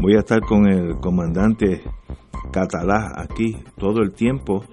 voy 0.00 0.14
a 0.14 0.20
estar 0.20 0.40
con 0.40 0.66
el 0.66 0.96
comandante 1.00 1.82
Catalá 2.52 3.12
aquí 3.16 3.56
todo 3.78 4.02
el 4.02 4.12
tiempo, 4.12 4.64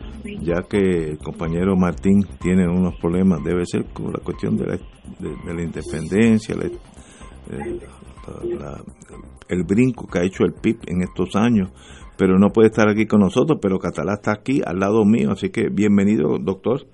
ya 0.42 0.64
que 0.70 1.12
el 1.12 1.18
compañero 1.20 1.78
Martín 1.78 2.26
tiene 2.42 2.68
unos 2.68 2.96
problemas, 3.00 3.44
debe 3.44 3.66
ser 3.66 3.86
con 3.94 4.12
la 4.12 4.20
cuestión 4.20 4.58
de 4.58 4.66
la, 4.66 4.76
de, 4.76 5.54
la 5.54 5.62
independencia, 5.62 6.56
eh, 6.56 7.80
el 9.48 9.64
brinco 9.64 10.08
que 10.08 10.20
ha 10.20 10.24
hecho 10.24 10.44
el 10.44 10.54
PIB 10.54 10.80
en 10.88 11.04
estos 11.04 11.36
años, 11.36 11.72
pero 12.18 12.38
no 12.38 12.50
puede 12.50 12.68
estar 12.68 12.90
aquí 12.90 13.06
con 13.06 13.22
nosotros, 13.22 13.60
pero 13.62 13.80
Catalá 13.80 14.16
está 14.16 14.34
aquí 14.34 14.62
al 14.66 14.80
lado 14.80 15.06
mío, 15.06 15.32
así 15.32 15.50
que 15.50 15.70
bienvenido, 15.72 16.38
doctor. 16.38 16.86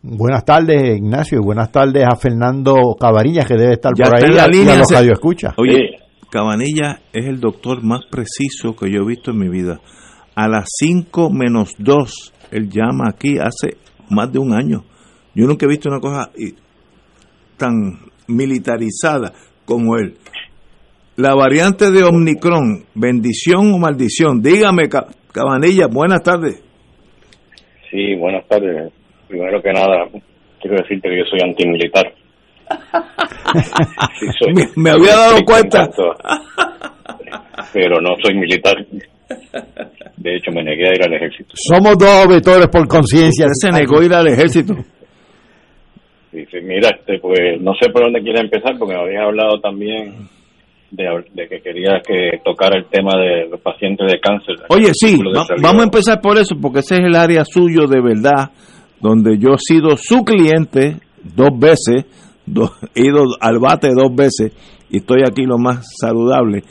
Buenas 0.00 0.44
tardes, 0.44 0.96
Ignacio, 0.98 1.38
y 1.40 1.44
buenas 1.44 1.72
tardes 1.72 2.06
a 2.06 2.14
Fernando 2.14 2.94
Cabanilla, 2.98 3.44
que 3.44 3.54
debe 3.54 3.72
estar 3.72 3.92
por 3.92 4.14
ahí, 4.14 4.30
la 4.30 4.46
línea, 4.46 4.74
y 4.74 4.76
a 4.76 4.78
los 4.78 4.92
escucha. 4.92 5.54
Oye, 5.58 6.03
Cabanilla 6.34 6.98
es 7.12 7.26
el 7.26 7.38
doctor 7.38 7.84
más 7.84 8.06
preciso 8.10 8.74
que 8.74 8.90
yo 8.90 9.02
he 9.02 9.06
visto 9.06 9.30
en 9.30 9.38
mi 9.38 9.48
vida. 9.48 9.78
A 10.34 10.48
las 10.48 10.64
5 10.80 11.30
menos 11.30 11.70
2, 11.78 12.32
él 12.50 12.68
llama 12.68 13.04
aquí 13.08 13.36
hace 13.38 13.76
más 14.10 14.32
de 14.32 14.40
un 14.40 14.52
año. 14.52 14.82
Yo 15.32 15.46
nunca 15.46 15.64
he 15.64 15.68
visto 15.68 15.88
una 15.88 16.00
cosa 16.00 16.32
tan 17.56 18.00
militarizada 18.26 19.32
como 19.64 19.96
él. 19.96 20.16
La 21.14 21.36
variante 21.36 21.92
de 21.92 22.02
Omicron, 22.02 22.84
bendición 22.96 23.72
o 23.72 23.78
maldición. 23.78 24.42
Dígame, 24.42 24.88
Cabanilla, 25.32 25.86
buenas 25.86 26.24
tardes. 26.24 26.60
Sí, 27.92 28.16
buenas 28.16 28.44
tardes 28.48 28.92
primero 29.28 29.62
que 29.62 29.72
nada, 29.72 30.08
quiero 30.60 30.76
decirte 30.78 31.08
que 31.08 31.18
yo 31.18 31.24
soy 31.26 31.40
antimilitar. 31.42 32.12
Me, 34.76 34.90
había 34.90 35.16
dado 35.16 35.44
cuenta. 35.44 35.88
pero 37.72 38.00
no 38.00 38.16
soy 38.22 38.34
militar. 38.34 38.74
De 40.16 40.36
hecho, 40.36 40.50
me 40.52 40.62
negué 40.62 40.88
a 40.88 40.94
ir 40.94 41.02
al 41.02 41.14
ejército. 41.14 41.54
Somos 41.54 41.98
dos 41.98 42.28
vectores 42.28 42.68
por 42.68 42.86
conciencia. 42.88 43.46
Se 43.52 43.70
negó 43.70 44.00
a 44.00 44.04
ir 44.04 44.14
al 44.14 44.28
ejército. 44.28 44.74
Dice, 46.32 46.60
mira, 46.62 46.90
este, 46.90 47.18
pues 47.20 47.60
no 47.60 47.72
sé 47.80 47.90
por 47.90 48.02
dónde 48.02 48.20
quiere 48.22 48.40
empezar, 48.40 48.76
porque 48.78 48.94
me 48.94 49.00
habías 49.00 49.24
hablado 49.24 49.60
también 49.60 50.28
de, 50.90 51.48
que 51.48 51.60
quería 51.60 52.00
que 52.06 52.40
tocara 52.44 52.78
el 52.78 52.86
tema 52.86 53.12
de 53.16 53.48
los 53.48 53.60
pacientes 53.60 54.10
de 54.10 54.18
cáncer. 54.18 54.56
Oye, 54.68 54.90
sí, 54.94 55.18
vamos 55.62 55.80
a 55.80 55.84
empezar 55.84 56.20
por 56.20 56.36
eso, 56.38 56.56
porque 56.60 56.80
ese 56.80 56.96
es 56.96 57.00
el 57.02 57.14
área 57.14 57.44
suyo 57.44 57.86
de 57.86 58.00
verdad 58.00 58.50
donde 59.00 59.38
yo 59.38 59.50
he 59.50 59.58
sido 59.58 59.96
su 59.96 60.24
cliente 60.24 60.96
dos 61.22 61.50
veces, 61.58 62.06
he 62.94 63.06
ido 63.06 63.24
al 63.40 63.58
bate 63.58 63.88
dos 63.94 64.14
veces 64.14 64.52
y 64.90 64.98
estoy 64.98 65.22
aquí 65.26 65.44
lo 65.44 65.58
más 65.58 65.86
saludable. 66.00 66.62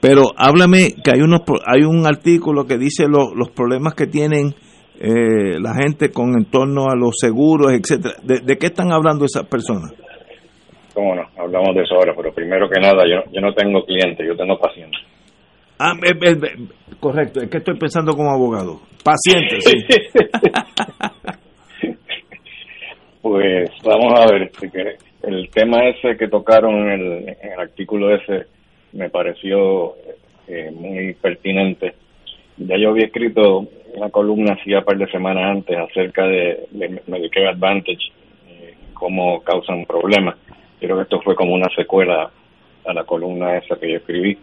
Pero 0.00 0.22
háblame 0.36 0.94
que 1.04 1.12
hay 1.12 1.20
unos 1.20 1.42
hay 1.66 1.82
un 1.82 2.06
artículo 2.06 2.66
que 2.66 2.78
dice 2.78 3.06
los 3.08 3.50
problemas 3.50 3.94
que 3.94 4.06
tienen 4.06 4.54
eh, 5.02 5.58
la 5.60 5.74
gente 5.74 6.10
con 6.10 6.34
en 6.38 6.44
torno 6.46 6.90
a 6.90 6.96
los 6.96 7.16
seguros, 7.18 7.72
etcétera. 7.72 8.14
¿De, 8.22 8.58
qué 8.58 8.66
están 8.66 8.92
hablando 8.92 9.24
esas 9.24 9.46
personas? 9.46 9.92
Cómo 10.94 11.14
no, 11.14 11.22
hablamos 11.38 11.74
de 11.74 11.82
eso 11.82 11.94
ahora, 11.94 12.12
pero 12.16 12.34
primero 12.34 12.68
que 12.68 12.80
nada, 12.80 13.04
yo, 13.06 13.22
yo 13.32 13.40
no 13.40 13.54
tengo 13.54 13.84
clientes, 13.84 14.26
yo 14.26 14.36
tengo 14.36 14.58
pacientes. 14.58 15.00
Ah, 15.78 15.94
correcto, 16.98 17.40
es 17.40 17.48
que 17.48 17.58
estoy 17.58 17.78
pensando 17.78 18.14
como 18.14 18.30
abogado. 18.30 18.80
Pacientes, 19.02 19.64
sí. 19.64 19.76
Pues 23.22 23.70
vamos 23.84 24.18
a 24.18 24.32
ver, 24.32 24.50
el 25.22 25.50
tema 25.50 25.84
ese 25.88 26.16
que 26.16 26.28
tocaron 26.28 26.90
en 26.90 27.28
el, 27.28 27.58
artículo 27.58 28.14
ese 28.14 28.46
me 28.92 29.10
pareció 29.10 29.94
eh, 30.48 30.70
muy 30.72 31.14
pertinente. 31.14 31.94
Ya 32.56 32.76
yo 32.76 32.90
había 32.90 33.06
escrito 33.06 33.66
una 33.94 34.10
columna 34.10 34.54
hacía 34.54 34.78
un 34.78 34.84
par 34.84 34.98
de 34.98 35.10
semanas 35.10 35.44
antes 35.56 35.76
acerca 35.76 36.26
de, 36.26 36.68
Medicare 37.06 37.48
Advantage, 37.48 38.12
eh, 38.48 38.74
cómo 38.94 39.42
causan 39.42 39.84
problemas. 39.84 40.36
Creo 40.78 40.96
que 40.96 41.02
esto 41.02 41.20
fue 41.20 41.34
como 41.34 41.54
una 41.54 41.68
secuela 41.74 42.30
a 42.86 42.92
la 42.92 43.04
columna 43.04 43.58
esa 43.58 43.76
que 43.76 43.90
yo 43.90 43.96
escribí. 43.98 44.38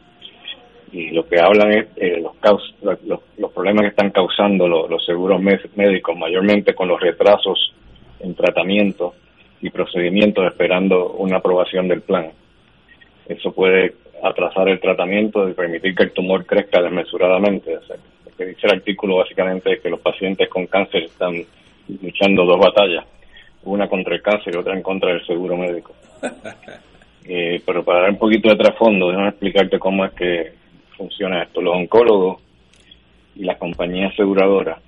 Y 0.92 1.10
lo 1.10 1.28
que 1.28 1.40
hablan 1.40 1.72
es 1.72 1.88
eh, 1.98 2.22
los, 2.22 2.34
los, 2.82 3.20
los, 3.38 3.52
problemas 3.52 3.84
que 3.84 3.90
están 3.90 4.12
causando 4.12 4.68
los 4.68 5.06
seguros 5.06 5.42
médicos, 5.42 6.18
mayormente 6.18 6.74
con 6.74 6.88
los 6.88 7.00
retrasos 7.02 7.74
en 8.20 8.36
tratamiento 8.36 9.14
y 9.62 9.70
procedimientos 9.70 10.46
esperando 10.46 11.12
una 11.14 11.38
aprobación 11.38 11.88
del 11.88 12.02
plan. 12.02 12.32
Eso 13.28 13.52
puede 13.52 13.96
atrasar 14.24 14.70
el 14.70 14.80
tratamiento 14.80 15.48
y 15.48 15.54
permitir 15.54 15.96
que 15.96 16.04
el 16.04 16.12
tumor 16.12 16.46
crezca 16.46 16.82
desmesuradamente. 16.82 17.74
lo 17.74 18.32
que 18.38 18.46
dice 18.46 18.68
el 18.68 18.76
artículo 18.76 19.18
básicamente 19.18 19.74
es 19.74 19.82
que 19.82 19.90
los 19.90 20.00
pacientes 20.00 20.50
con 20.50 20.68
cáncer 20.68 21.04
están 21.04 21.36
luchando 22.02 22.46
dos 22.46 22.60
batallas, 22.60 23.06
una 23.64 23.88
contra 23.88 24.16
el 24.16 24.22
cáncer 24.22 24.56
y 24.56 24.58
otra 24.58 24.74
en 24.74 24.82
contra 24.82 25.12
del 25.12 25.26
seguro 25.26 25.58
médico. 25.58 25.94
Eh, 27.30 27.62
pero 27.66 27.84
para 27.84 28.04
dar 28.04 28.12
un 28.12 28.18
poquito 28.18 28.48
de 28.48 28.56
trasfondo, 28.56 29.10
déjame 29.10 29.28
explicarte 29.28 29.78
cómo 29.78 30.06
es 30.06 30.14
que 30.14 30.54
funciona 30.96 31.44
esto. 31.44 31.62
Los 31.62 31.76
oncólogos 31.76 32.42
y 33.36 33.44
las 33.44 33.58
compañías 33.58 34.14
aseguradoras, 34.14 34.80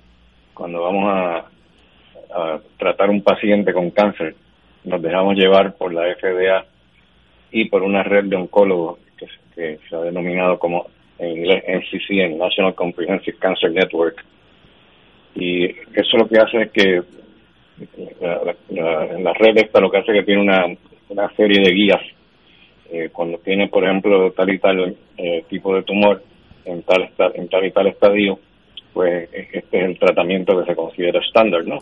cuando 0.54 0.80
vamos 0.80 1.04
a 1.06 1.44
a 2.34 2.60
tratar 2.78 3.10
un 3.10 3.22
paciente 3.22 3.72
con 3.72 3.90
cáncer, 3.90 4.34
nos 4.84 5.02
dejamos 5.02 5.36
llevar 5.36 5.74
por 5.74 5.92
la 5.92 6.14
FDA 6.14 6.64
y 7.52 7.68
por 7.68 7.82
una 7.82 8.02
red 8.02 8.24
de 8.24 8.36
oncólogos 8.36 8.98
que, 9.54 9.78
se 9.88 9.96
ha 9.96 10.00
denominado 10.00 10.58
como 10.58 10.86
en 11.18 11.36
inglés 11.36 11.64
NCCN, 11.66 12.38
National 12.38 12.74
Comprehensive 12.74 13.36
Cancer 13.38 13.70
Network. 13.70 14.24
Y 15.34 15.66
eso 15.66 16.16
lo 16.16 16.26
que 16.26 16.38
hace 16.38 16.62
es 16.62 16.70
que 16.70 17.02
la, 18.20 19.32
red 19.34 19.58
esta 19.58 19.80
lo 19.80 19.90
que 19.90 19.98
hace 19.98 20.12
es 20.12 20.18
que 20.20 20.24
tiene 20.24 20.40
una, 20.40 20.64
una 21.08 21.30
serie 21.34 21.60
de 21.62 21.74
guías. 21.74 22.02
Eh, 22.92 23.10
cuando 23.12 23.38
tiene, 23.38 23.68
por 23.68 23.84
ejemplo, 23.84 24.32
tal 24.32 24.50
y 24.50 24.58
tal 24.58 24.96
eh, 25.16 25.44
tipo 25.48 25.74
de 25.74 25.82
tumor 25.82 26.22
en 26.64 26.82
tal, 26.82 27.10
en 27.34 27.48
tal 27.48 27.64
y 27.66 27.70
tal 27.70 27.86
estadio, 27.86 28.38
pues 28.92 29.28
este 29.32 29.78
es 29.78 29.84
el 29.84 29.98
tratamiento 29.98 30.58
que 30.58 30.66
se 30.66 30.76
considera 30.76 31.20
estándar, 31.20 31.64
¿no? 31.64 31.78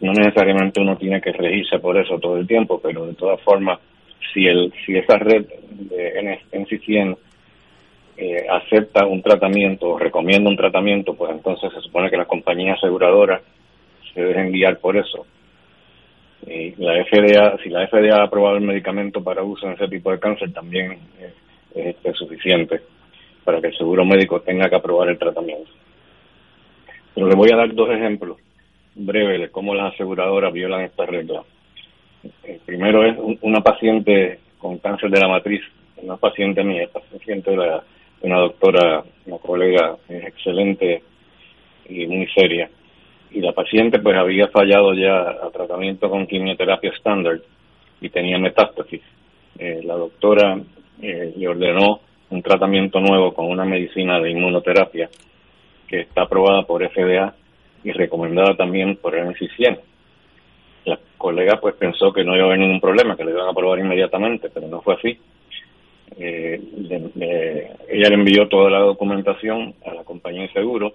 No 0.00 0.12
necesariamente 0.12 0.80
uno 0.80 0.96
tiene 0.96 1.20
que 1.20 1.32
regirse 1.32 1.78
por 1.78 1.96
eso 1.96 2.18
todo 2.18 2.36
el 2.36 2.46
tiempo, 2.46 2.80
pero 2.82 3.06
de 3.06 3.14
todas 3.14 3.40
formas, 3.40 3.78
si 4.32 4.46
el 4.46 4.72
si 4.84 4.96
esa 4.96 5.16
red 5.18 5.46
de 5.70 6.38
NCCN 6.52 7.16
eh, 8.18 8.46
acepta 8.50 9.06
un 9.06 9.22
tratamiento 9.22 9.90
o 9.90 9.98
recomienda 9.98 10.50
un 10.50 10.56
tratamiento, 10.56 11.14
pues 11.14 11.30
entonces 11.32 11.72
se 11.72 11.80
supone 11.80 12.10
que 12.10 12.16
las 12.16 12.26
compañías 12.26 12.78
aseguradoras 12.78 13.42
se 14.12 14.22
deben 14.22 14.52
guiar 14.52 14.78
por 14.78 14.96
eso. 14.96 15.26
Y 16.46 16.74
la 16.76 17.02
FDA, 17.04 17.56
si 17.62 17.70
la 17.70 17.86
FDA 17.88 18.20
ha 18.20 18.24
aprobado 18.24 18.56
el 18.56 18.62
medicamento 18.62 19.22
para 19.22 19.42
uso 19.42 19.66
en 19.66 19.72
ese 19.72 19.88
tipo 19.88 20.10
de 20.10 20.20
cáncer, 20.20 20.52
también 20.52 20.98
es, 21.74 21.96
es 22.04 22.16
suficiente 22.16 22.80
para 23.44 23.60
que 23.60 23.68
el 23.68 23.76
seguro 23.76 24.04
médico 24.04 24.40
tenga 24.40 24.68
que 24.68 24.76
aprobar 24.76 25.08
el 25.08 25.18
tratamiento. 25.18 25.70
Pero 27.14 27.28
le 27.28 27.34
voy 27.34 27.50
a 27.52 27.56
dar 27.56 27.74
dos 27.74 27.90
ejemplos 27.90 28.38
breve 28.96 29.38
de 29.38 29.50
cómo 29.50 29.74
las 29.74 29.94
aseguradoras 29.94 30.52
violan 30.52 30.82
esta 30.82 31.06
regla. 31.06 31.42
El 32.42 32.58
primero 32.60 33.04
es 33.04 33.16
una 33.42 33.60
paciente 33.60 34.40
con 34.58 34.78
cáncer 34.78 35.10
de 35.10 35.20
la 35.20 35.28
matriz 35.28 35.62
es 35.96 36.20
paciente 36.20 36.62
mía, 36.62 36.84
es 36.84 36.90
paciente 36.90 37.50
de, 37.50 37.80
una 38.22 38.38
doctora, 38.38 39.04
una 39.26 39.38
colega 39.38 39.96
excelente 40.08 41.02
y 41.88 42.06
muy 42.06 42.26
seria. 42.28 42.68
Y 43.30 43.40
la 43.40 43.52
paciente 43.52 43.98
pues 43.98 44.16
había 44.16 44.48
fallado 44.48 44.94
ya 44.94 45.18
a 45.18 45.50
tratamiento 45.52 46.08
con 46.08 46.26
quimioterapia 46.26 46.90
estándar 46.90 47.40
y 48.00 48.08
tenía 48.10 48.38
metástasis. 48.38 49.02
Eh, 49.58 49.80
la 49.84 49.94
doctora 49.94 50.58
eh, 51.00 51.32
le 51.36 51.48
ordenó 51.48 52.00
un 52.30 52.42
tratamiento 52.42 53.00
nuevo 53.00 53.32
con 53.32 53.46
una 53.46 53.64
medicina 53.64 54.20
de 54.20 54.30
inmunoterapia 54.30 55.08
que 55.86 56.00
está 56.00 56.22
aprobada 56.22 56.62
por 56.62 56.86
FDA 56.88 57.34
y 57.86 57.92
recomendada 57.92 58.56
también 58.56 58.96
por 58.96 59.14
el 59.14 59.28
NC100. 59.28 59.78
La 60.86 60.98
colega 61.16 61.60
pues 61.60 61.76
pensó 61.76 62.12
que 62.12 62.24
no 62.24 62.34
iba 62.34 62.44
a 62.44 62.46
haber 62.48 62.58
ningún 62.58 62.80
problema, 62.80 63.16
que 63.16 63.24
le 63.24 63.30
iban 63.30 63.46
a 63.46 63.50
aprobar 63.50 63.78
inmediatamente, 63.78 64.50
pero 64.52 64.66
no 64.66 64.82
fue 64.82 64.94
así. 64.94 65.16
Eh, 66.18 66.60
ella 67.88 68.08
le 68.08 68.14
envió 68.14 68.48
toda 68.48 68.70
la 68.70 68.80
documentación 68.80 69.74
a 69.86 69.94
la 69.94 70.02
compañía 70.02 70.42
de 70.42 70.52
seguro, 70.52 70.94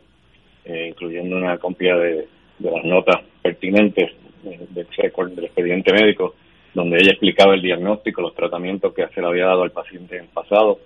eh, 0.65 0.87
incluyendo 0.89 1.37
una 1.37 1.57
copia 1.57 1.95
de, 1.95 2.27
las 2.59 2.83
notas 2.83 3.21
pertinentes 3.41 4.11
del, 4.43 4.67
del 4.73 5.45
expediente 5.45 5.93
médico, 5.93 6.35
donde 6.73 6.97
ella 6.97 7.11
explicaba 7.11 7.53
el 7.53 7.61
diagnóstico, 7.61 8.21
los 8.21 8.35
tratamientos 8.35 8.93
que 8.93 9.07
se 9.07 9.21
le 9.21 9.27
había 9.27 9.45
dado 9.45 9.63
al 9.63 9.71
paciente 9.71 10.17
en 10.17 10.27
pasado, 10.27 10.79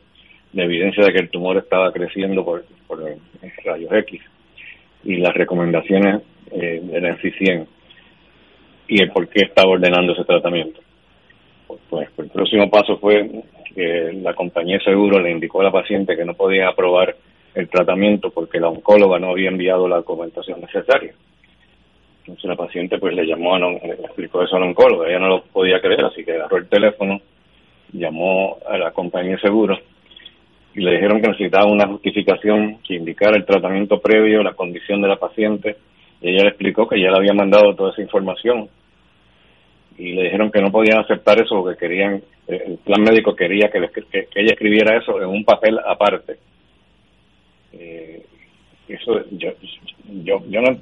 la 0.54 0.66
evidencia 0.66 1.04
de 1.04 1.13
que 1.13 1.19
el 1.19 1.30
tumor 1.31 1.57
estaba 1.57 1.92
creciendo 1.92 2.46
por, 2.46 2.63
por 2.88 3.04
rayos 3.66 3.92
X 3.92 4.22
y 5.06 5.18
las 5.18 5.34
recomendaciones 5.34 6.22
eh, 6.52 6.81
del 6.84 7.04
NC100 7.04 7.68
y 8.88 9.02
el 9.02 9.12
por 9.12 9.28
qué 9.30 9.44
estaba 9.46 9.72
ordenando 9.72 10.13
ese 10.13 10.25
tratamiento. 10.25 10.81
Pues, 11.68 11.80
pues, 11.90 12.10
el 12.18 12.30
próximo 12.30 12.69
paso 12.69 12.98
fue 12.98 13.30
que 13.74 14.12
la 14.22 14.34
compañía 14.34 14.78
de 14.78 14.84
seguro 14.84 15.19
le 15.19 15.31
indicó 15.31 15.62
a 15.62 15.66
la 15.66 15.72
paciente 15.72 16.16
que 16.16 16.25
no 16.25 16.34
podía 16.34 16.69
aprobar 16.69 17.16
el 17.54 17.69
tratamiento 17.69 18.31
porque 18.31 18.60
la 18.60 18.69
oncóloga 18.69 19.19
no 19.19 19.31
había 19.31 19.50
enviado 19.50 19.88
la 19.88 19.98
documentación 19.98 20.62
necesaria. 20.62 21.13
Entonces 22.19 22.46
la 22.46 22.56
paciente 22.56 22.98
pues 22.98 23.13
le 23.13 23.25
llamó, 23.25 23.56
a 23.56 23.60
le 23.60 23.94
explicó 23.94 24.42
eso 24.42 24.56
a 24.56 24.60
la 24.60 24.66
oncóloga, 24.66 25.07
ella 25.07 25.19
no 25.19 25.30
lo 25.30 25.44
podía 25.44 25.80
creer, 25.80 26.06
así 26.06 26.25
que 26.25 26.34
agarró 26.34 26.57
el 26.57 26.68
teléfono, 26.68 27.22
llamó 27.94 28.57
a 28.68 28.78
la 28.78 28.92
compañía 28.92 29.36
de 29.36 29.42
seguro 29.42 29.78
y 30.75 30.81
le 30.81 30.92
dijeron 30.92 31.22
que 31.22 31.30
necesitaba 31.30 31.72
una 31.72 31.88
justificación 31.88 32.80
que 32.86 32.95
indicara 32.95 33.38
el 33.38 33.45
tratamiento 33.45 34.01
previo, 34.01 34.44
la 34.44 34.54
condición 34.54 35.01
de 35.01 35.07
la 35.07 35.16
paciente, 35.16 35.77
y 36.22 36.30
ella 36.31 36.44
le 36.44 36.50
explicó 36.50 36.86
que 36.86 37.00
ya 37.00 37.12
le 37.12 37.18
había 37.18 37.33
mandado 37.33 37.74
toda 37.74 37.92
esa 37.92 38.01
información. 38.01 38.68
Y 39.98 40.12
le 40.12 40.24
dijeron 40.24 40.51
que 40.51 40.62
no 40.62 40.72
podían 40.72 41.00
aceptar 41.00 41.42
eso 41.42 41.62
porque 41.62 41.80
querían, 41.80 42.16
eh, 42.50 42.63
el 42.68 42.77
plan 42.80 43.01
médico 43.01 43.33
quería 43.33 43.69
que, 43.69 43.77
ella 43.77 44.51
escribiera 44.51 44.98
eso 44.98 45.22
en 45.22 45.30
un 45.30 45.45
papel 45.45 45.80
aparte. 45.80 46.36
Eh, 47.71 48.25
eso 48.89 49.21
yo, 49.31 49.51
yo, 50.24 50.44
yo, 50.50 50.62
no, 50.62 50.78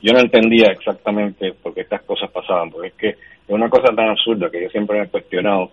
yo 0.00 0.12
no 0.14 0.20
entendía 0.20 0.68
exactamente 0.72 1.52
por 1.52 1.74
qué 1.74 1.82
estas 1.82 2.02
cosas 2.04 2.30
pasaban, 2.30 2.70
porque 2.70 2.88
es 2.88 2.94
que 2.94 3.08
es 3.08 3.16
una 3.48 3.68
cosa 3.68 3.94
tan 3.94 4.08
absurda 4.08 4.50
que 4.50 4.62
yo 4.62 4.70
siempre 4.70 4.98
me 4.98 5.04
he 5.04 5.08
cuestionado 5.08 5.70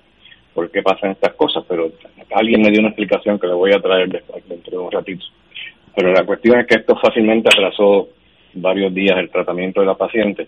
por 0.54 0.70
qué 0.70 0.82
pasan 0.82 1.12
estas 1.12 1.34
cosas, 1.36 1.64
pero 1.68 1.92
alguien 2.32 2.62
me 2.62 2.70
dio 2.70 2.80
una 2.80 2.90
explicación 2.90 3.40
que 3.40 3.48
le 3.48 3.54
voy 3.54 3.72
a 3.74 3.80
traer 3.80 4.10
después, 4.10 4.48
dentro 4.48 4.72
de 4.72 4.86
un 4.86 4.92
ratito. 4.92 5.26
Pero 5.96 6.12
la 6.12 6.26
cuestión 6.26 6.60
es 6.60 6.68
que 6.68 6.76
esto 6.76 6.96
fácilmente 6.98 7.50
atrasó 7.50 8.10
varios 8.54 8.94
días 8.94 9.18
el 9.18 9.30
tratamiento 9.30 9.82
de 9.82 9.88
la 9.88 9.96
paciente 9.96 10.48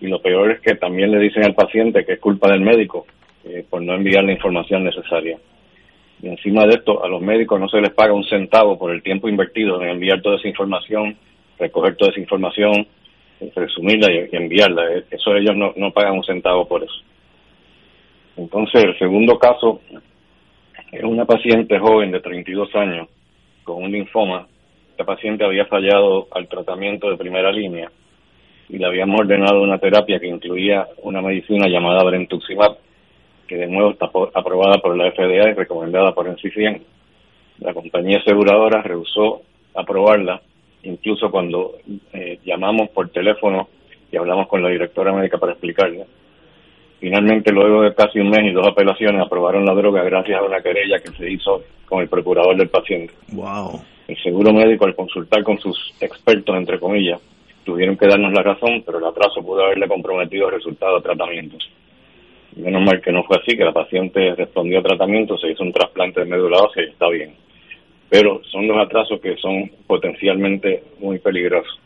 y 0.00 0.06
lo 0.08 0.20
peor 0.20 0.50
es 0.50 0.60
que 0.60 0.74
también 0.74 1.10
le 1.10 1.18
dicen 1.18 1.44
al 1.44 1.54
paciente 1.54 2.04
que 2.04 2.14
es 2.14 2.18
culpa 2.18 2.50
del 2.50 2.60
médico 2.60 3.06
eh, 3.44 3.64
por 3.68 3.80
no 3.82 3.94
enviar 3.94 4.24
la 4.24 4.32
información 4.32 4.84
necesaria. 4.84 5.38
Y 6.20 6.28
encima 6.28 6.66
de 6.66 6.74
esto, 6.74 7.04
a 7.04 7.08
los 7.08 7.20
médicos 7.20 7.58
no 7.58 7.68
se 7.68 7.80
les 7.80 7.90
paga 7.90 8.12
un 8.12 8.24
centavo 8.24 8.78
por 8.78 8.92
el 8.92 9.02
tiempo 9.02 9.28
invertido 9.28 9.80
en 9.82 9.88
enviar 9.88 10.20
toda 10.20 10.36
esa 10.36 10.48
información, 10.48 11.16
recoger 11.58 11.96
toda 11.96 12.10
esa 12.10 12.20
información, 12.20 12.86
resumirla 13.54 14.12
y, 14.12 14.28
enviarla. 14.36 14.82
Eso 15.10 15.34
ellos 15.34 15.56
no 15.56 15.92
pagan 15.92 16.14
un 16.14 16.24
centavo 16.24 16.66
por 16.66 16.84
eso. 16.84 16.94
Entonces, 18.36 18.82
el 18.84 18.98
segundo 18.98 19.38
caso 19.38 19.80
es 20.90 21.02
una 21.04 21.24
paciente 21.24 21.78
joven 21.78 22.10
de 22.10 22.20
32 22.20 22.74
años 22.74 23.08
con 23.64 23.82
un 23.82 23.92
linfoma. 23.92 24.46
Esta 24.90 25.04
paciente 25.04 25.44
había 25.44 25.66
fallado 25.66 26.28
al 26.30 26.48
tratamiento 26.48 27.10
de 27.10 27.16
primera 27.16 27.52
línea 27.52 27.90
y 28.68 28.78
le 28.78 28.86
habíamos 28.86 29.20
ordenado 29.20 29.62
una 29.62 29.78
terapia 29.78 30.18
que 30.18 30.28
incluía 30.28 30.86
una 31.02 31.20
medicina 31.20 31.68
llamada 31.68 32.04
Brentuximab, 32.04 32.76
que 33.46 33.56
de 33.56 33.66
nuevo 33.66 33.90
está 33.90 34.06
aprobada 34.06 34.78
por 34.78 34.96
la 34.96 35.10
FDA 35.10 35.50
y 35.50 35.54
recomendada 35.54 36.12
por 36.12 36.28
NCCN. 36.28 36.82
La 37.60 37.74
compañía 37.74 38.18
aseguradora 38.18 38.82
rehusó 38.82 39.42
aprobarla, 39.74 40.40
incluso 40.84 41.30
cuando 41.30 41.74
eh, 42.12 42.38
llamamos 42.44 42.90
por 42.90 43.10
teléfono 43.10 43.68
y 44.10 44.16
hablamos 44.16 44.48
con 44.48 44.62
la 44.62 44.68
directora 44.68 45.12
médica 45.12 45.38
para 45.38 45.52
explicarle 45.52 46.06
Finalmente, 47.02 47.50
luego 47.50 47.82
de 47.82 47.92
casi 47.96 48.20
un 48.20 48.30
mes 48.30 48.44
y 48.44 48.52
dos 48.52 48.64
apelaciones, 48.64 49.20
aprobaron 49.20 49.66
la 49.66 49.74
droga 49.74 50.04
gracias 50.04 50.38
a 50.38 50.44
una 50.44 50.60
querella 50.60 51.00
que 51.00 51.10
se 51.10 51.32
hizo 51.32 51.64
con 51.84 52.00
el 52.00 52.08
procurador 52.08 52.56
del 52.56 52.68
paciente. 52.68 53.12
Wow. 53.32 53.80
El 54.06 54.16
seguro 54.22 54.52
médico, 54.52 54.84
al 54.86 54.94
consultar 54.94 55.42
con 55.42 55.58
sus 55.58 55.76
expertos, 56.00 56.56
entre 56.56 56.78
comillas, 56.78 57.20
tuvieron 57.64 57.96
que 57.96 58.06
darnos 58.06 58.32
la 58.32 58.44
razón, 58.44 58.84
pero 58.86 58.98
el 58.98 59.04
atraso 59.04 59.42
pudo 59.42 59.64
haberle 59.64 59.88
comprometido 59.88 60.46
el 60.46 60.54
resultado 60.54 60.94
de 60.94 61.02
tratamientos. 61.02 61.68
Menos 62.54 62.82
mal 62.84 63.02
que 63.02 63.10
no 63.10 63.24
fue 63.24 63.38
así, 63.38 63.56
que 63.56 63.64
la 63.64 63.72
paciente 63.72 64.36
respondió 64.36 64.78
a 64.78 64.84
tratamiento, 64.84 65.36
se 65.38 65.50
hizo 65.50 65.64
un 65.64 65.72
trasplante 65.72 66.20
de 66.20 66.26
médula 66.26 66.58
ósea 66.58 66.84
y 66.84 66.90
está 66.90 67.08
bien. 67.08 67.34
Pero 68.10 68.44
son 68.44 68.68
dos 68.68 68.78
atrasos 68.78 69.20
que 69.20 69.36
son 69.38 69.68
potencialmente 69.88 70.84
muy 71.00 71.18
peligrosos. 71.18 71.80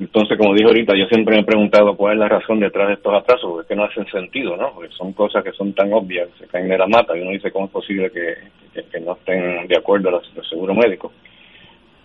Entonces, 0.00 0.38
como 0.38 0.54
dije 0.54 0.66
ahorita, 0.66 0.94
yo 0.96 1.06
siempre 1.06 1.34
me 1.34 1.40
he 1.40 1.44
preguntado 1.44 1.96
cuál 1.96 2.12
es 2.14 2.18
la 2.20 2.28
razón 2.28 2.60
detrás 2.60 2.86
de 2.86 2.94
estos 2.94 3.12
atrasos, 3.12 3.50
porque 3.50 3.62
es 3.62 3.68
que 3.68 3.74
no 3.74 3.82
hacen 3.82 4.06
sentido, 4.06 4.56
¿no? 4.56 4.72
Porque 4.72 4.94
son 4.94 5.12
cosas 5.12 5.42
que 5.42 5.50
son 5.50 5.72
tan 5.72 5.92
obvias, 5.92 6.28
se 6.38 6.46
caen 6.46 6.68
de 6.68 6.78
la 6.78 6.86
mata 6.86 7.16
y 7.16 7.20
uno 7.20 7.32
dice 7.32 7.50
cómo 7.50 7.66
es 7.66 7.72
posible 7.72 8.08
que, 8.12 9.00
no 9.00 9.14
estén 9.14 9.66
de 9.66 9.76
acuerdo 9.76 10.10
a 10.10 10.12
los, 10.12 10.48
seguros 10.48 10.76
médicos. 10.76 11.10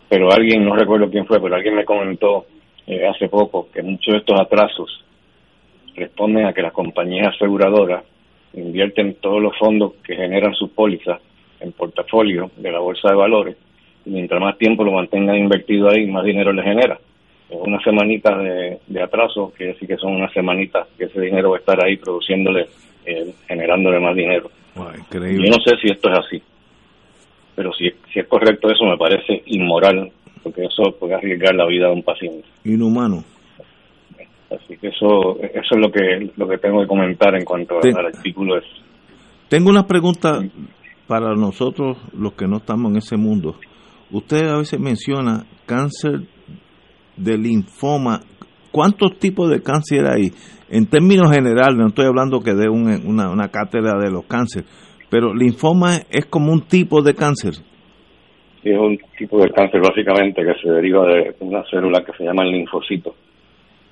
Pero 0.09 0.31
alguien, 0.31 0.65
no 0.65 0.75
recuerdo 0.75 1.11
quién 1.11 1.27
fue, 1.27 1.39
pero 1.39 1.55
alguien 1.55 1.75
me 1.75 1.85
comentó 1.85 2.47
eh, 2.87 3.05
hace 3.05 3.29
poco 3.29 3.69
que 3.71 3.83
muchos 3.83 4.11
de 4.11 4.19
estos 4.21 4.41
atrasos 4.41 5.05
responden 5.95 6.47
a 6.47 6.53
que 6.53 6.63
las 6.63 6.73
compañías 6.73 7.35
aseguradoras 7.35 8.03
invierten 8.53 9.17
todos 9.21 9.39
los 9.39 9.55
fondos 9.55 9.93
que 10.03 10.15
generan 10.15 10.55
sus 10.55 10.71
pólizas 10.71 11.21
en 11.59 11.71
portafolio 11.73 12.49
de 12.57 12.71
la 12.71 12.79
bolsa 12.79 13.09
de 13.09 13.15
valores 13.15 13.55
y 14.03 14.09
mientras 14.09 14.41
más 14.41 14.57
tiempo 14.57 14.83
lo 14.83 14.93
mantengan 14.93 15.37
invertido 15.37 15.89
ahí, 15.89 16.07
más 16.07 16.25
dinero 16.25 16.51
le 16.51 16.63
genera 16.63 16.99
una 17.49 17.79
semanita 17.83 18.37
de, 18.37 19.01
atraso, 19.01 19.53
quiere 19.55 19.73
decir 19.73 19.87
que 19.87 19.97
son 19.97 20.15
unas 20.15 20.33
semanitas 20.33 20.87
que 20.97 21.05
ese 21.05 21.21
dinero 21.21 21.51
va 21.51 21.57
a 21.57 21.59
estar 21.59 21.83
ahí 21.83 21.97
produciéndole, 21.97 22.67
eh, 23.05 23.33
generándole 23.47 23.99
más 23.99 24.15
dinero. 24.15 24.49
Yo 24.75 25.49
no 25.49 25.59
sé 25.63 25.77
si 25.81 25.91
esto 25.91 26.09
es 26.11 26.19
así, 26.19 26.41
pero 27.55 27.71
si, 27.73 27.89
si 28.11 28.19
es 28.19 28.27
correcto 28.27 28.69
eso 28.69 28.85
me 28.85 28.97
parece 28.97 29.43
inmoral, 29.45 30.11
porque 30.41 30.65
eso 30.65 30.95
puede 30.99 31.15
arriesgar 31.15 31.55
la 31.55 31.67
vida 31.67 31.87
de 31.87 31.93
un 31.93 32.03
paciente. 32.03 32.47
Inhumano. 32.63 33.23
Así 34.49 34.77
que 34.77 34.87
eso, 34.87 35.39
eso 35.41 35.75
es 35.75 35.79
lo 35.79 35.91
que, 35.91 36.31
lo 36.35 36.47
que 36.47 36.57
tengo 36.57 36.81
que 36.81 36.87
comentar 36.87 37.35
en 37.35 37.43
cuanto 37.43 37.79
al 37.79 38.05
artículo. 38.05 38.57
Es. 38.57 38.65
Tengo 39.49 39.69
una 39.69 39.87
pregunta 39.87 40.39
para 41.07 41.33
nosotros, 41.35 41.97
los 42.13 42.33
que 42.33 42.47
no 42.47 42.57
estamos 42.57 42.91
en 42.91 42.97
ese 42.97 43.17
mundo. 43.17 43.55
Usted 44.11 44.47
a 44.47 44.57
veces 44.57 44.79
menciona 44.79 45.45
cáncer 45.65 46.21
de 47.17 47.37
linfoma, 47.37 48.21
¿cuántos 48.71 49.17
tipos 49.19 49.49
de 49.49 49.61
cáncer 49.61 50.05
hay? 50.05 50.31
En 50.69 50.87
términos 50.87 51.31
generales, 51.31 51.77
no 51.77 51.87
estoy 51.87 52.05
hablando 52.05 52.39
que 52.39 52.53
de 52.53 52.67
una, 52.69 53.29
una 53.29 53.47
cátedra 53.49 53.99
de 53.99 54.11
los 54.11 54.25
cánceres, 54.25 54.67
pero 55.09 55.33
linfoma 55.33 55.97
es 56.09 56.25
como 56.25 56.51
un 56.51 56.61
tipo 56.61 57.01
de 57.01 57.13
cáncer. 57.13 57.53
Sí, 58.63 58.69
es 58.69 58.79
un 58.79 58.97
tipo 59.17 59.41
de 59.43 59.51
cáncer 59.51 59.81
básicamente 59.81 60.41
que 60.41 60.53
se 60.61 60.69
deriva 60.69 61.05
de 61.05 61.35
una 61.41 61.63
célula 61.69 62.03
que 62.05 62.13
se 62.13 62.23
llama 62.23 62.43
el 62.43 62.51
linfocito. 62.51 63.13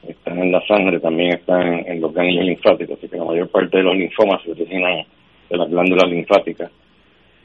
Están 0.08 0.40
en 0.40 0.52
la 0.52 0.66
sangre, 0.66 1.00
también 1.00 1.36
están 1.36 1.86
en, 1.86 2.00
los 2.02 2.14
ganglios 2.14 2.46
linfáticos, 2.46 2.98
así 2.98 3.10
que 3.10 3.18
la 3.18 3.26
mayor 3.26 3.50
parte 3.50 3.78
de 3.78 3.84
los 3.84 3.96
linfomas 3.96 4.42
se 4.44 4.52
originan 4.52 5.06
de 5.50 5.58
las 5.58 5.70
glándulas 5.70 6.10
linfáticas. 6.10 6.72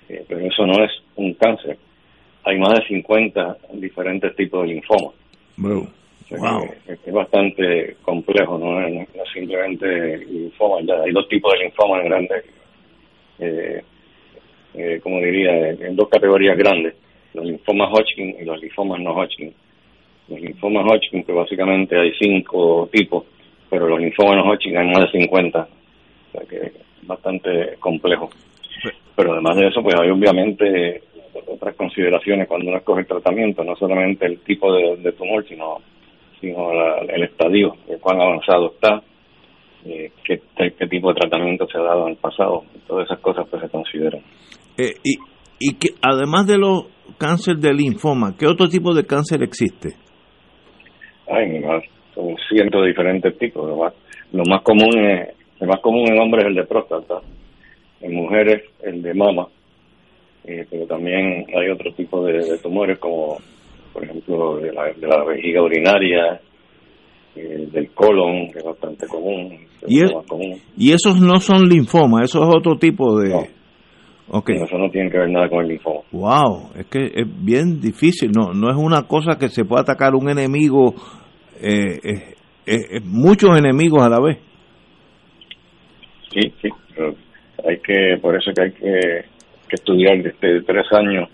Eh, 0.09 0.25
pero 0.29 0.41
eso 0.41 0.67
no 0.67 0.85
es 0.85 0.91
un 1.17 1.35
cáncer. 1.35 1.77
Hay 2.45 2.59
más 2.59 2.79
de 2.79 2.87
50 2.87 3.57
diferentes 3.75 4.37
tipos 4.37 4.63
de 4.63 4.69
linfoma 5.57 5.87
es, 6.89 7.13
bastante 7.13 7.97
complejo, 8.03 8.59
¿no? 8.59 8.81
es 8.87 9.09
simplemente 9.33 10.19
linfoma, 10.19 10.81
ya 10.83 11.03
hay 11.03 11.13
dos 11.13 11.29
tipos 11.29 11.53
de 11.53 11.61
linfoma 11.61 12.03
grandes, 12.03 12.45
eh, 13.39 13.83
eh, 14.75 15.01
como 15.03 15.19
diría, 15.21 15.71
en 15.71 15.97
dos 15.97 16.09
categorías 16.09 16.57
grandes, 16.57 16.95
los 17.35 17.45
linfomas 17.45 17.91
Hodgkin 17.93 18.37
y 18.41 18.45
los 18.45 18.61
linfomas 18.61 19.01
no 19.01 19.13
Hodgkin. 19.13 19.53
Los 20.29 20.41
linfomas 20.41 20.85
Hodgkin, 20.91 21.23
que 21.23 21.33
básicamente 21.33 21.97
hay 21.97 22.13
cinco 22.19 22.89
tipos, 22.91 23.25
pero 23.71 23.87
los 23.89 24.01
linfomas 24.01 24.37
no 24.37 24.51
Hodgkin 24.51 24.77
hay 24.77 24.87
más 24.89 25.05
de 25.13 25.21
50, 25.21 25.61
o 25.61 26.33
sea 26.33 26.49
que 26.49 26.57
es 26.57 26.73
bastante 27.03 27.77
complejo. 27.79 28.31
Pero 29.15 29.33
además 29.33 29.57
de 29.57 29.69
eso, 29.69 29.83
pues 29.83 29.95
hay 29.99 30.11
obviamente 30.11 31.03
otras 31.47 31.75
consideraciones 31.77 32.49
cuando 32.49 32.69
uno 32.69 32.79
escoge 32.79 33.01
el 33.01 33.07
tratamiento, 33.07 33.65
no 33.65 33.75
solamente 33.77 34.27
el 34.27 34.41
tipo 34.41 34.73
de, 34.73 35.13
tumor, 35.13 35.47
sino, 35.49 35.79
sino 36.41 36.71
el 37.09 37.23
estadio, 37.25 37.75
cuán 38.01 38.21
avanzado 38.21 38.73
está, 38.75 39.03
eh, 39.85 40.11
qué, 40.25 40.41
qué, 40.57 40.87
tipo 40.89 41.13
de 41.13 41.21
tratamiento 41.21 41.67
se 41.69 41.79
ha 41.79 41.83
dado 41.83 42.07
en 42.07 42.13
el 42.13 42.17
pasado. 42.17 42.65
Todas 42.87 43.07
esas 43.07 43.21
cosas 43.21 43.47
pues 43.49 43.63
se 43.63 43.69
consideran. 43.69 44.21
Eh, 44.79 44.95
y, 45.05 45.17
y 45.61 45.75
que 45.75 45.91
además 46.03 46.47
de 46.47 46.59
los 46.59 46.87
cáncer 47.19 47.57
de 47.57 47.73
linfoma, 47.73 48.37
¿qué 48.37 48.47
otro 48.47 48.69
tipo 48.69 48.95
de 48.95 49.05
cáncer 49.07 49.43
existe? 49.43 49.95
Ay, 51.29 51.63
son 52.15 52.37
cientos 52.49 52.83
de 52.83 52.89
diferentes 52.89 53.39
tipos. 53.39 53.69
Lo 53.69 53.77
más, 53.77 53.95
lo 54.33 54.43
más 54.49 54.63
común 54.63 54.99
es, 54.99 55.35
el 55.61 55.69
más 55.69 55.81
común 55.81 56.05
en 56.11 56.19
hombres 56.19 56.45
es 56.45 56.49
el 56.51 56.57
de 56.57 56.65
próstata, 56.65 57.21
en 58.01 58.15
mujeres 58.15 58.63
el 58.83 59.03
de 59.03 59.15
mama, 59.15 59.47
eh, 60.47 60.65
pero 60.71 60.87
también 60.87 61.45
hay 61.55 61.69
otro 61.71 61.93
tipo 61.93 62.25
de, 62.25 62.59
tumores 62.59 62.99
como, 62.99 63.39
por 63.93 64.05
ejemplo, 64.05 64.57
de 64.59 64.73
la, 64.73 64.85
de 64.93 65.07
la 65.07 65.25
vejiga 65.25 65.63
urinaria, 65.63 66.41
eh, 67.35 67.69
del 67.71 67.91
colon, 67.91 68.53
que 68.53 68.59
es 68.59 68.65
bastante 68.65 69.07
común. 69.07 69.59
¿Y, 69.87 70.03
común. 70.27 70.61
y 70.77 70.93
esos 70.93 71.21
no 71.21 71.39
son 71.41 71.69
linfomas, 71.69 72.31
eso 72.31 72.43
es 72.43 72.49
otro 72.57 72.77
tipo 72.77 73.21
de... 73.21 73.57
Okay. 74.29 74.57
Eso 74.57 74.77
no 74.77 74.91
tiene 74.91 75.09
que 75.09 75.19
ver 75.19 75.31
nada 75.31 75.49
con 75.49 75.61
el 75.61 75.69
linfoma. 75.69 76.01
Wow, 76.11 76.71
es 76.77 76.87
que 76.87 77.13
es 77.15 77.45
bien 77.45 77.81
difícil, 77.81 78.33
no 78.33 78.53
no 78.53 78.71
es 78.71 78.77
una 78.77 79.03
cosa 79.03 79.39
que 79.39 79.49
se 79.49 79.65
pueda 79.65 79.83
atacar 79.83 80.17
un 80.17 80.29
enemigo, 80.29 80.95
eh, 81.63 82.35
eh, 82.67 83.01
muchos 83.05 83.57
enemigos 83.57 84.03
a 84.03 84.09
la 84.09 84.21
vez. 84.21 84.39
Sí, 86.33 86.41
sí, 86.61 86.69
pero 86.93 87.15
hay 87.69 87.79
que, 87.79 88.19
por 88.21 88.35
eso 88.35 88.51
que 88.53 88.63
hay 88.63 88.73
que, 88.73 89.36
estudiar 89.75 90.23
desde 90.23 90.63
tres 90.63 90.87
años 90.93 91.29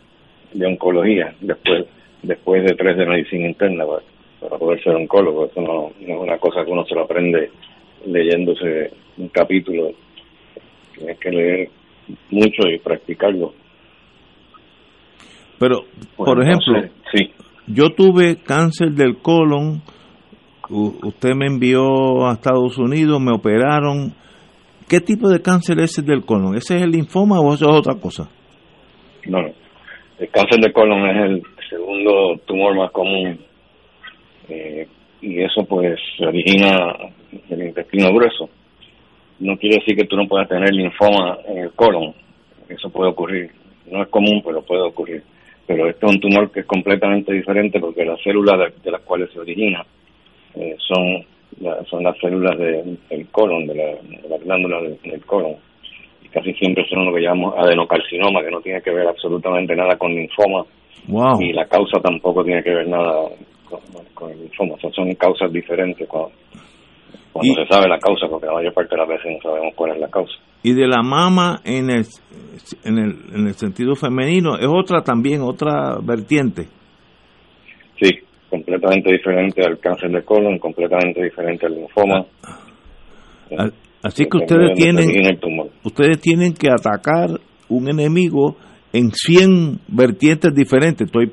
de 0.53 0.67
oncología, 0.67 1.35
después 1.41 1.87
después 2.23 2.63
de 2.65 2.75
tres 2.75 2.97
de 2.97 3.07
medicina 3.07 3.49
interna 3.49 3.85
para, 4.41 4.59
poder 4.59 4.83
ser 4.83 4.95
oncólogo. 4.95 5.47
Eso 5.47 5.61
no, 5.61 5.93
no, 6.01 6.15
es 6.15 6.21
una 6.21 6.39
cosa 6.39 6.65
que 6.65 6.71
uno 6.71 6.85
se 6.85 6.95
lo 6.95 7.03
aprende 7.03 7.51
leyéndose 8.07 8.93
un 9.19 9.29
capítulo. 9.29 9.91
Tienes 10.97 11.19
que 11.19 11.31
leer 11.31 11.69
mucho 12.31 12.69
y 12.69 12.79
practicarlo. 12.79 13.55
Pero, 15.59 15.85
por 16.17 16.43
ejemplo, 16.43 16.83
sí. 17.15 17.31
yo 17.69 17.91
tuve 17.91 18.39
cáncer 18.43 18.91
del 18.91 19.19
colon, 19.19 19.83
usted 20.69 21.35
me 21.37 21.47
envió 21.47 22.27
a 22.27 22.33
Estados 22.33 22.79
Unidos, 22.79 23.21
me 23.21 23.33
operaron. 23.33 24.15
¿Qué 24.93 25.01
tipo 25.01 25.31
de 25.31 25.41
cáncer 25.41 25.81
es 25.81 25.97
el 25.97 26.05
del 26.05 26.23
colon? 26.23 26.55
¿Ese 26.55 26.77
es 26.77 26.83
el 26.83 26.91
linfoma 26.91 27.41
o 27.41 27.55
eso 27.55 27.65
es 27.65 27.77
otra 27.79 27.95
cosa? 27.95 28.29
No, 29.25 29.39
el 30.19 30.29
cáncer 30.29 30.61
del 30.61 30.73
colon 30.75 31.09
es 31.09 31.31
el 31.31 31.43
segundo 31.71 32.37
tumor 32.45 32.77
más 32.77 32.91
común 32.91 33.41
eh, 34.51 34.87
y 35.23 35.41
eso 35.41 35.65
pues 35.65 35.99
se 36.19 36.27
origina 36.27 36.77
del 37.49 37.69
intestino 37.69 38.13
grueso 38.13 38.51
no 39.43 39.57
quiere 39.57 39.77
decir 39.77 39.97
que 39.97 40.05
tú 40.05 40.17
no 40.17 40.29
puedas 40.29 40.49
tener 40.49 40.73
linfoma 40.73 41.39
en 41.49 41.59
el 41.59 41.73
colon. 41.73 42.15
Eso 42.69 42.91
puede 42.91 43.11
ocurrir. 43.11 43.51
No 43.91 44.03
es 44.03 44.09
común, 44.09 44.41
pero 44.45 44.63
puede 44.63 44.83
ocurrir. 44.83 45.23
Pero 45.67 45.89
esto 45.89 46.07
es 46.07 46.13
un 46.13 46.21
tumor 46.21 46.51
que 46.53 46.61
es 46.61 46.67
completamente 46.67 47.33
diferente 47.33 47.81
porque 47.81 48.05
las 48.05 48.21
células 48.23 48.73
de, 48.83 48.91
las 48.91 49.01
cuales 49.03 49.31
se 49.33 49.41
origina 49.41 49.85
eh, 50.55 50.77
son, 50.79 51.25
son 51.89 52.03
las 52.03 52.17
células 52.19 52.59
del 52.59 53.29
colon, 53.31 53.67
de 53.67 53.75
la, 53.75 54.39
glándula 54.39 54.81
del, 54.81 55.25
colon. 55.27 55.57
Y 56.23 56.29
casi 56.29 56.53
siempre 56.55 56.85
son 56.89 57.07
lo 57.07 57.15
que 57.15 57.23
llamamos 57.23 57.55
adenocarcinoma, 57.57 58.43
que 58.43 58.51
no 58.51 58.61
tiene 58.61 58.81
que 58.83 58.91
ver 58.91 59.07
absolutamente 59.07 59.75
nada 59.75 59.97
con 59.97 60.15
linfoma. 60.15 60.65
Y 61.41 61.53
la 61.53 61.67
causa 61.67 62.01
tampoco 62.01 62.45
tiene 62.45 62.63
que 62.63 62.75
ver 62.75 62.89
nada 62.89 63.29
con, 64.15 64.31
el 64.31 64.41
linfoma. 64.41 64.75
O 64.75 64.79
sea, 64.79 64.91
son 64.91 65.13
causas 65.15 65.53
diferentes. 65.53 66.09
Cuando, 66.09 66.33
cuando 67.33 67.55
se 67.55 67.67
sabe 67.67 67.89
la 67.89 67.99
causa, 67.99 68.27
porque 68.29 68.47
la 68.47 68.55
mayor 68.55 68.73
parte 68.73 68.95
de 68.95 69.01
las 69.01 69.09
veces 69.09 69.33
no 69.33 69.51
sabemos 69.51 69.75
cuál 69.75 69.93
es 69.93 70.01
la 70.01 70.09
causa. 70.09 70.35
Y 70.63 70.75
de 70.75 70.87
la 70.87 71.03
mama 71.03 71.61
en 71.65 71.91
el, 71.91 72.05
en 72.85 72.99
el, 72.99 73.17
en 73.35 73.47
el 73.49 73.55
sentido 73.55 73.97
femenino, 73.97 74.57
¿es 74.59 74.69
otra 74.69 75.03
también, 75.03 75.41
otra 75.43 75.99
vertiente? 76.01 76.69
Sí, 78.01 78.11
completamente 78.53 79.11
diferente 79.11 79.65
al 79.65 79.79
cáncer 79.79 80.11
de 80.11 80.23
colon, 80.23 80.59
completamente 80.59 81.23
diferente 81.23 81.65
al 81.65 81.75
linfoma. 81.75 82.27
Ah, 83.57 83.71
así 84.03 84.27
que 84.27 84.37
ustedes 84.37 84.75
tienen, 84.75 85.09
ustedes 85.83 86.21
tienen 86.21 86.53
que 86.53 86.69
atacar 86.69 87.31
un 87.71 87.89
enemigo 87.89 88.57
en 88.93 89.11
100 89.11 89.81
vertientes 89.89 90.55
diferentes. 90.55 91.07
Estoy 91.07 91.33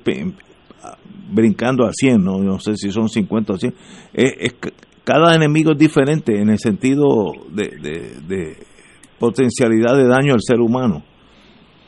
brincando 1.30 1.86
a 1.86 1.92
100, 1.92 2.24
no, 2.24 2.38
no 2.38 2.58
sé 2.60 2.76
si 2.78 2.90
son 2.90 3.10
50 3.10 3.54
o 3.54 3.58
100. 3.58 3.74
Es, 4.14 4.34
es, 4.40 4.56
cada 5.04 5.36
enemigo 5.36 5.74
es 5.74 5.78
diferente 5.78 6.40
en 6.40 6.50
el 6.50 6.58
sentido 6.58 7.34
de, 7.52 8.56
potencialidad 9.20 9.98
de 9.98 10.08
daño 10.08 10.36
al 10.36 10.42
ser 10.42 10.62
humano. 10.62 11.04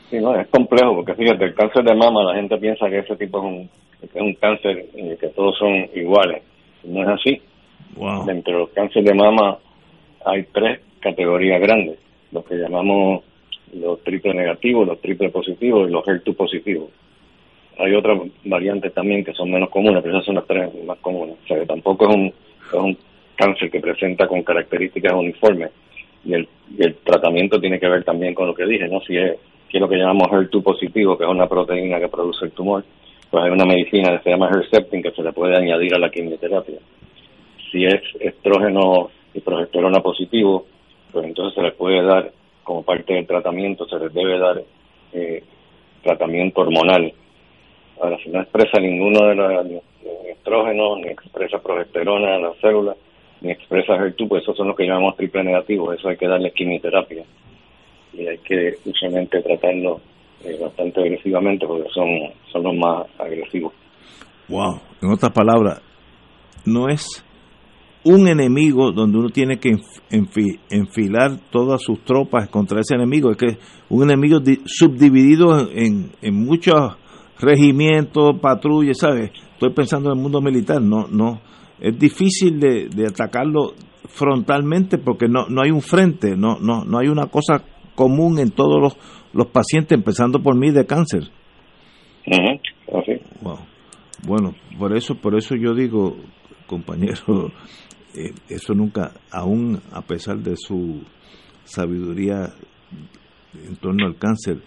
Sí, 0.10 0.18
no, 0.18 0.36
es 0.36 0.50
complejo, 0.50 0.94
porque 0.94 1.16
fíjate, 1.16 1.46
el 1.46 1.56
cáncer 1.56 1.86
de 1.86 1.96
mama, 1.96 2.22
la 2.22 2.36
gente 2.36 2.58
piensa 2.58 2.90
que 2.90 3.00
ese 3.00 3.16
tipo 3.16 3.38
es 3.38 3.46
un, 3.46 3.70
es 4.02 4.22
un 4.22 4.34
cáncer 4.36 4.86
en 4.96 5.12
el 5.12 5.18
que 5.18 5.28
todos 5.30 5.58
son 5.58 5.90
iguales. 5.96 6.44
No 6.84 7.02
es 7.04 7.08
así. 7.08 7.42
Wow. 7.96 8.26
Dentro 8.26 8.54
de 8.54 8.60
los 8.60 8.70
cánceres 8.70 9.06
de 9.06 9.14
mama 9.14 9.58
hay 10.26 10.44
tres 10.52 10.80
categorías 11.00 11.60
grandes, 11.62 11.98
los 12.32 12.46
que 12.46 12.56
llamamos 12.56 13.24
los 13.74 14.02
triple 14.04 14.34
negativos, 14.34 14.88
los 14.88 15.00
triple 15.02 15.30
positivos 15.30 15.90
y 15.90 15.92
los 15.92 16.06
HER2 16.06 16.36
positivos. 16.36 16.90
Hay 17.78 17.94
otras 17.96 18.20
variantes 18.46 18.94
también 18.94 19.24
que 19.24 19.34
son 19.34 19.52
menos 19.52 19.70
comunes, 19.70 20.02
pero 20.04 20.16
esas 20.16 20.26
son 20.26 20.36
las 20.36 20.46
tres 20.46 20.70
más 20.86 20.98
comunes. 21.00 21.36
O 21.44 21.48
sea 21.48 21.60
que 21.60 21.66
tampoco 21.66 22.10
es 22.10 22.16
un, 22.16 22.28
es 22.28 22.74
un 22.74 22.98
cáncer 23.36 23.72
que 23.72 23.80
presenta 23.80 24.28
con 24.28 24.44
características 24.44 25.14
uniformes 25.14 25.72
y 26.24 26.34
el, 26.34 26.48
el 26.78 26.96
tratamiento 26.98 27.60
tiene 27.60 27.80
que 27.80 27.88
ver 27.88 28.04
también 28.04 28.34
con 28.34 28.48
lo 28.48 28.54
que 28.54 28.66
dije, 28.66 28.88
¿no? 28.88 29.02
Si 29.02 29.18
es, 29.18 29.38
que 29.70 29.78
es 29.78 29.82
lo 29.82 29.90
que 29.90 29.96
llamamos 29.96 30.28
HER2 30.28 30.64
positivo, 30.64 31.18
que 31.18 31.24
es 31.24 31.30
una 31.30 31.48
proteína 31.48 32.00
que 32.00 32.10
produce 32.10 32.46
el 32.46 32.52
tumor, 32.52 32.84
pues 33.32 33.46
hay 33.46 33.50
una 33.50 33.66
medicina 33.66 34.18
que 34.18 34.24
se 34.24 34.30
llama 34.30 34.50
Herceptin 34.50 35.02
que 35.02 35.12
se 35.12 35.24
le 35.24 35.32
puede 35.32 35.56
añadir 35.56 35.96
a 35.96 36.00
la 36.00 36.12
quimioterapia. 36.12 36.80
Si 37.72 37.86
es 37.86 38.02
estrógeno 38.20 39.10
y 39.34 39.40
progesterona 39.40 40.02
positivo, 40.02 40.66
pues 41.14 41.26
entonces 41.26 41.56
se 41.56 41.62
le 41.62 41.72
puede 41.72 42.04
dar 42.04 42.30
como 42.64 42.84
parte 42.84 43.14
del 43.14 43.26
tratamiento, 43.26 43.88
se 43.88 43.98
les 44.00 44.14
debe 44.14 44.38
dar 44.38 44.62
eh, 45.14 45.44
tratamiento 46.04 46.62
hormonal. 46.62 47.14
Ahora, 48.02 48.18
si 48.22 48.30
no 48.30 48.42
expresa 48.42 48.82
ninguno 48.82 49.26
de 49.28 49.36
los 49.36 49.66
estrógenos, 50.30 51.00
ni 51.00 51.08
expresa 51.08 51.60
progesterona 51.60 52.36
en 52.36 52.42
las 52.44 52.58
células, 52.58 52.98
ni 53.40 53.52
expresa 53.52 53.94
HER2, 53.96 54.28
pues 54.28 54.44
esos 54.44 54.58
son 54.58 54.68
los 54.68 54.76
que 54.76 54.86
llamamos 54.86 55.16
triple 55.16 55.44
negativos, 55.44 55.98
eso 55.98 56.10
hay 56.10 56.18
que 56.18 56.28
darle 56.28 56.52
quimioterapia 56.52 57.24
y 58.14 58.28
hay 58.28 58.38
que 58.40 58.76
usualmente 58.86 59.42
tratarlo 59.42 60.02
eh, 60.44 60.58
bastante 60.60 61.02
agresivamente 61.02 61.66
porque 61.68 61.90
son, 61.94 62.08
son 62.52 62.64
los 62.64 62.76
más 62.76 63.08
agresivos. 63.20 63.74
Wow, 64.48 64.82
en 65.02 65.12
otras 65.12 65.32
palabras, 65.32 65.82
no 66.66 66.90
es 66.90 67.24
un 68.04 68.28
enemigo 68.28 68.92
donde 68.92 69.20
uno 69.20 69.30
tiene 69.30 69.60
que 69.60 69.78
enfilar 70.10 71.40
todas 71.52 71.82
sus 71.82 72.04
tropas 72.04 72.50
contra 72.50 72.80
ese 72.80 72.96
enemigo, 72.96 73.32
es 73.32 73.38
que 73.38 73.58
un 73.90 74.04
enemigo 74.04 74.40
subdividido 74.66 75.70
en, 75.72 76.12
en 76.22 76.36
muchos 76.36 76.98
regimientos, 77.40 78.40
patrullas, 78.40 78.98
¿sabes? 79.00 79.32
Estoy 79.54 79.72
pensando 79.72 80.12
en 80.12 80.18
el 80.18 80.22
mundo 80.22 80.42
militar, 80.42 80.82
no, 80.82 81.08
no, 81.08 81.42
es 81.80 81.98
difícil 81.98 82.60
de, 82.60 83.06
atacarlo 83.08 83.74
frontalmente 84.08 84.98
porque 84.98 85.28
no, 85.28 85.48
no 85.48 85.62
hay 85.62 85.72
un 85.72 85.82
frente, 85.82 86.36
no, 86.36 86.58
no, 86.60 86.86
no 86.86 87.00
hay 87.00 87.08
una 87.08 87.28
cosa 87.28 87.64
común 87.96 88.40
en 88.40 88.52
todos 88.52 88.82
los, 88.82 88.98
los 89.34 89.48
pacientes, 89.48 89.98
empezando 89.98 90.42
por 90.42 90.58
mí 90.58 90.72
de 90.72 90.86
cáncer. 90.86 91.30
Bueno, 94.24 94.54
por 94.78 94.96
eso, 94.96 95.16
por 95.16 95.36
eso 95.36 95.56
yo 95.56 95.74
digo, 95.74 96.16
compañero, 96.68 97.52
eh, 98.16 98.34
eso 98.50 98.74
nunca, 98.74 99.14
aún 99.32 99.82
a 99.92 100.02
pesar 100.02 100.38
de 100.38 100.56
su 100.56 101.02
sabiduría 101.64 102.54
en 103.54 103.76
torno 103.78 104.06
al 104.06 104.18
cáncer, 104.18 104.62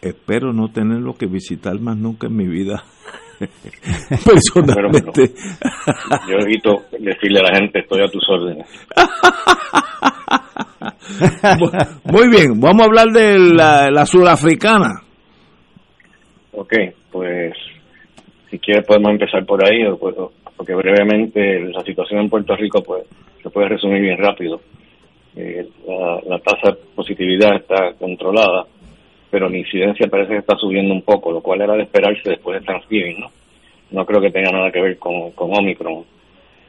espero 0.00 0.52
no 0.52 0.68
tenerlo 0.68 1.14
que 1.14 1.26
visitar 1.26 1.80
más 1.80 1.96
nunca 1.96 2.26
en 2.26 2.36
mi 2.36 2.46
vida. 2.46 2.84
Personalmente. 4.24 5.32
yo 6.28 6.36
evito 6.40 6.84
decirle 6.98 7.40
a 7.40 7.50
la 7.50 7.58
gente, 7.58 7.80
estoy 7.80 8.02
a 8.02 8.10
tus 8.10 8.28
órdenes. 8.28 8.66
Muy 12.04 12.28
bien, 12.28 12.60
vamos 12.60 12.82
a 12.82 12.84
hablar 12.86 13.08
de 13.08 13.38
la, 13.38 13.90
la 13.90 14.06
surafricana. 14.06 15.02
Ok, 16.52 16.74
pues 17.10 17.54
si 18.50 18.58
quieres 18.58 18.86
podemos 18.86 19.12
empezar 19.12 19.44
por 19.46 19.64
ahí, 19.64 19.80
porque 20.56 20.74
brevemente 20.74 21.60
la 21.72 21.82
situación 21.82 22.20
en 22.20 22.30
Puerto 22.30 22.54
Rico 22.54 22.82
pues 22.82 23.04
se 23.42 23.50
puede 23.50 23.68
resumir 23.68 24.02
bien 24.02 24.18
rápido. 24.18 24.60
Eh, 25.34 25.66
la, 25.86 26.20
la, 26.28 26.38
tasa 26.40 26.72
de 26.72 26.78
positividad 26.94 27.56
está 27.56 27.94
controlada, 27.98 28.66
pero 29.32 29.48
la 29.48 29.56
incidencia 29.56 30.08
parece 30.08 30.34
que 30.34 30.40
está 30.40 30.58
subiendo 30.58 30.92
un 30.92 31.00
poco, 31.00 31.32
lo 31.32 31.40
cual 31.40 31.62
era 31.62 31.74
de 31.74 31.84
esperarse 31.84 32.28
después 32.28 32.60
de 32.60 32.66
Thanksgiving, 32.66 33.18
¿no? 33.18 33.30
No 33.90 34.04
creo 34.04 34.20
que 34.20 34.30
tenga 34.30 34.50
nada 34.50 34.70
que 34.70 34.82
ver 34.82 34.98
con, 34.98 35.30
con 35.30 35.56
Omicron, 35.56 36.04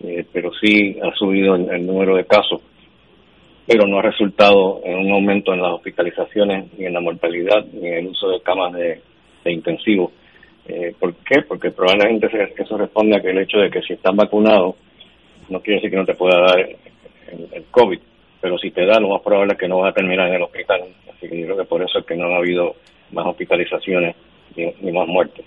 eh, 0.02 0.26
pero 0.32 0.50
sí 0.62 0.98
ha 1.04 1.14
subido 1.14 1.56
el, 1.56 1.86
número 1.86 2.16
de 2.16 2.24
casos, 2.24 2.62
pero 3.68 3.86
no 3.86 4.00
ha 4.00 4.04
resultado 4.04 4.80
en 4.86 4.98
un 4.98 5.12
aumento 5.12 5.54
en 5.54 5.62
las 5.62 5.74
hospitalizaciones, 5.74 6.68
ni 6.78 6.86
en 6.86 6.94
la 6.94 7.02
mortalidad, 7.02 7.66
ni 7.74 7.86
en 7.86 7.94
el 7.96 8.08
uso 8.08 8.30
de 8.30 8.40
camas 8.40 8.72
de, 8.72 9.02
intensivo. 9.52 10.14
Eh, 10.66 10.96
¿Por 10.98 11.16
qué? 11.16 11.42
Porque 11.42 11.72
probablemente 11.72 12.30
eso 12.58 12.78
responde 12.78 13.18
a 13.18 13.22
que 13.22 13.32
el 13.32 13.40
hecho 13.40 13.58
de 13.58 13.70
que 13.70 13.82
si 13.82 13.92
estás 13.92 14.16
vacunado, 14.16 14.78
no 15.50 15.60
quiere 15.60 15.80
decir 15.80 15.92
que 15.92 15.98
no 15.98 16.06
te 16.06 16.16
pueda 16.16 16.40
dar 16.40 16.60
el, 16.62 17.66
COVID, 17.72 18.00
pero 18.44 18.58
si 18.58 18.72
te 18.72 18.86
da, 18.86 19.00
lo 19.00 19.08
más 19.08 19.22
probable 19.22 19.54
es 19.54 19.58
que 19.58 19.70
no 19.70 19.80
vas 19.80 19.92
a 19.92 19.96
terminar 19.96 20.28
en 20.28 20.34
el 20.34 20.42
hospital. 20.42 20.82
Así 21.10 21.30
que 21.30 21.40
yo 21.40 21.46
creo 21.46 21.58
que 21.60 21.64
por 21.64 21.82
eso 21.82 22.00
es 22.00 22.06
que 22.06 22.18
no 22.18 22.26
ha 22.26 22.40
habido 22.40 22.76
más 23.14 23.26
hospitalizaciones 23.26 24.18
ni 24.58 24.92
más 24.92 25.08
muertes. 25.08 25.46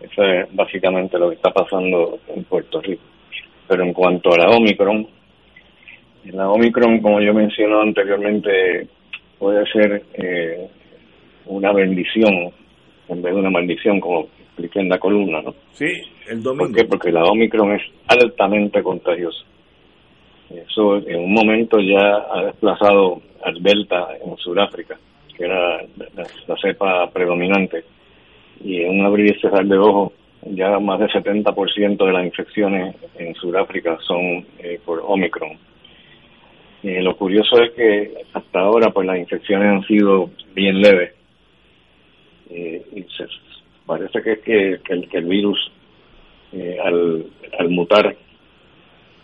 Eso 0.00 0.24
es 0.24 0.52
básicamente 0.52 1.20
lo 1.20 1.28
que 1.28 1.36
está 1.36 1.52
pasando 1.52 2.18
en 2.26 2.42
Puerto 2.42 2.80
Rico. 2.80 3.04
Pero 3.68 3.84
en 3.84 3.92
cuanto 3.92 4.32
a 4.32 4.38
la 4.38 4.50
Omicron, 4.50 5.06
la 6.32 6.50
Omicron, 6.50 7.00
como 7.00 7.20
yo 7.20 7.32
mencioné 7.32 7.80
anteriormente, 7.80 8.88
puede 9.38 9.64
ser 9.70 10.02
eh, 10.14 10.66
una 11.46 11.72
bendición 11.72 12.50
en 13.08 13.22
vez 13.22 13.34
de 13.34 13.38
una 13.38 13.50
maldición, 13.50 14.00
como 14.00 14.22
expliqué 14.40 14.80
en 14.80 14.88
la 14.88 14.98
columna, 14.98 15.42
¿no? 15.42 15.54
Sí, 15.74 15.86
el 16.28 16.42
domingo. 16.42 16.66
¿Por 16.66 16.74
qué? 16.74 16.84
Porque 16.88 17.12
la 17.12 17.22
Omicron 17.22 17.70
es 17.76 17.82
altamente 18.08 18.82
contagiosa. 18.82 19.44
Eso 20.58 20.96
en 20.96 21.20
un 21.20 21.32
momento 21.32 21.78
ya 21.80 22.26
ha 22.30 22.44
desplazado 22.44 23.20
al 23.42 23.62
Delta 23.62 24.08
en 24.24 24.36
Sudáfrica, 24.36 24.98
que 25.36 25.44
era 25.44 25.82
la 26.46 26.56
cepa 26.60 27.10
predominante 27.10 27.84
y 28.64 28.82
en 28.82 29.00
un 29.00 29.06
abrir 29.06 29.34
y 29.34 29.40
cerrar 29.40 29.64
de 29.66 29.78
ojos 29.78 30.12
ya 30.44 30.78
más 30.78 30.98
del 30.98 31.08
70% 31.08 32.04
de 32.04 32.12
las 32.12 32.24
infecciones 32.24 32.96
en 33.16 33.34
Sudáfrica 33.34 33.98
son 34.06 34.44
eh, 34.58 34.80
por 34.84 35.00
Omicron. 35.04 35.56
Eh, 36.82 37.00
lo 37.00 37.16
curioso 37.16 37.60
es 37.62 37.70
que 37.72 38.12
hasta 38.32 38.60
ahora 38.60 38.90
pues 38.90 39.06
las 39.06 39.18
infecciones 39.18 39.68
han 39.68 39.86
sido 39.86 40.30
bien 40.52 40.80
leves 40.80 41.14
eh, 42.50 42.82
y 42.92 43.04
parece 43.86 44.22
que 44.22 44.32
es 44.32 44.38
que, 44.40 44.80
el, 44.92 45.08
que 45.08 45.18
el, 45.18 45.26
virus 45.26 45.70
al, 46.84 47.26
al 47.58 47.68
mutar 47.70 48.16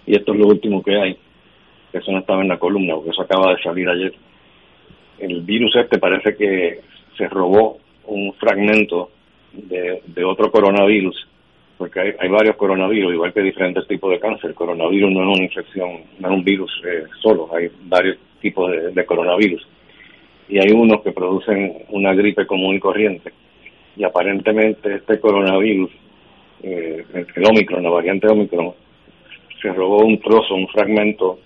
y 0.09 0.17
esto 0.17 0.33
es 0.33 0.38
lo 0.38 0.47
último 0.47 0.83
que 0.83 0.97
hay 0.97 1.17
eso 1.93 2.12
no 2.12 2.19
estaba 2.19 2.43
en 2.43 2.49
la 2.49 2.59
columna 2.59 2.95
porque 2.95 3.11
eso 3.11 3.23
acaba 3.23 3.55
de 3.55 3.62
salir 3.62 3.88
ayer 3.88 4.15
el 5.19 5.43
virus 5.43 5.75
este 5.77 5.99
parece 5.99 6.35
que 6.37 6.81
se 7.17 7.29
robó 7.29 7.79
un 8.07 8.33
fragmento 8.35 9.11
de, 9.53 10.25
otro 10.25 10.50
coronavirus, 10.50 11.27
porque 11.77 12.00
hay, 12.00 12.29
varios 12.29 12.57
coronavirus, 12.57 13.12
igual 13.12 13.33
que 13.33 13.43
diferentes 13.43 13.87
tipos 13.87 14.11
de 14.11 14.21
cáncer. 14.21 14.50
El 14.50 14.57
coronavirus 14.57 15.11
no 15.12 15.23
es 15.23 15.38
una 15.38 15.45
infección, 15.45 15.91
no 16.19 16.29
es 16.29 16.35
un 16.35 16.45
virus 16.45 16.71
eh, 16.87 17.05
solo, 17.21 17.49
hay 17.55 17.71
varios 17.85 18.19
tipos 18.41 18.71
de, 18.71 19.07
coronavirus. 19.07 19.67
Y 20.49 20.59
hay 20.59 20.73
unos 20.73 21.03
que 21.03 21.12
producen 21.12 21.85
una 21.91 22.15
gripe 22.15 22.47
común 22.47 22.77
y 22.77 22.81
corriente. 22.81 23.33
Y 23.97 24.05
aparentemente 24.05 24.95
este 24.95 25.21
coronavirus, 25.21 25.91
eh, 26.62 27.05
el 27.12 27.47
Omicron, 27.47 27.83
la 27.83 27.91
variante 27.91 28.29
Omicron, 28.29 28.73
se 29.61 29.73
robó 29.73 30.05
un 30.05 30.21
trozo, 30.21 30.55
un 30.55 30.69
fragmento 30.69 31.38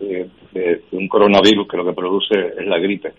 eh, 0.00 0.28
de 0.52 0.82
un 0.92 1.08
coronavirus 1.08 1.68
que 1.68 1.76
lo 1.76 1.84
que 1.84 1.92
produce 1.92 2.34
es 2.58 2.66
la 2.66 2.78
gripe. 2.78 3.12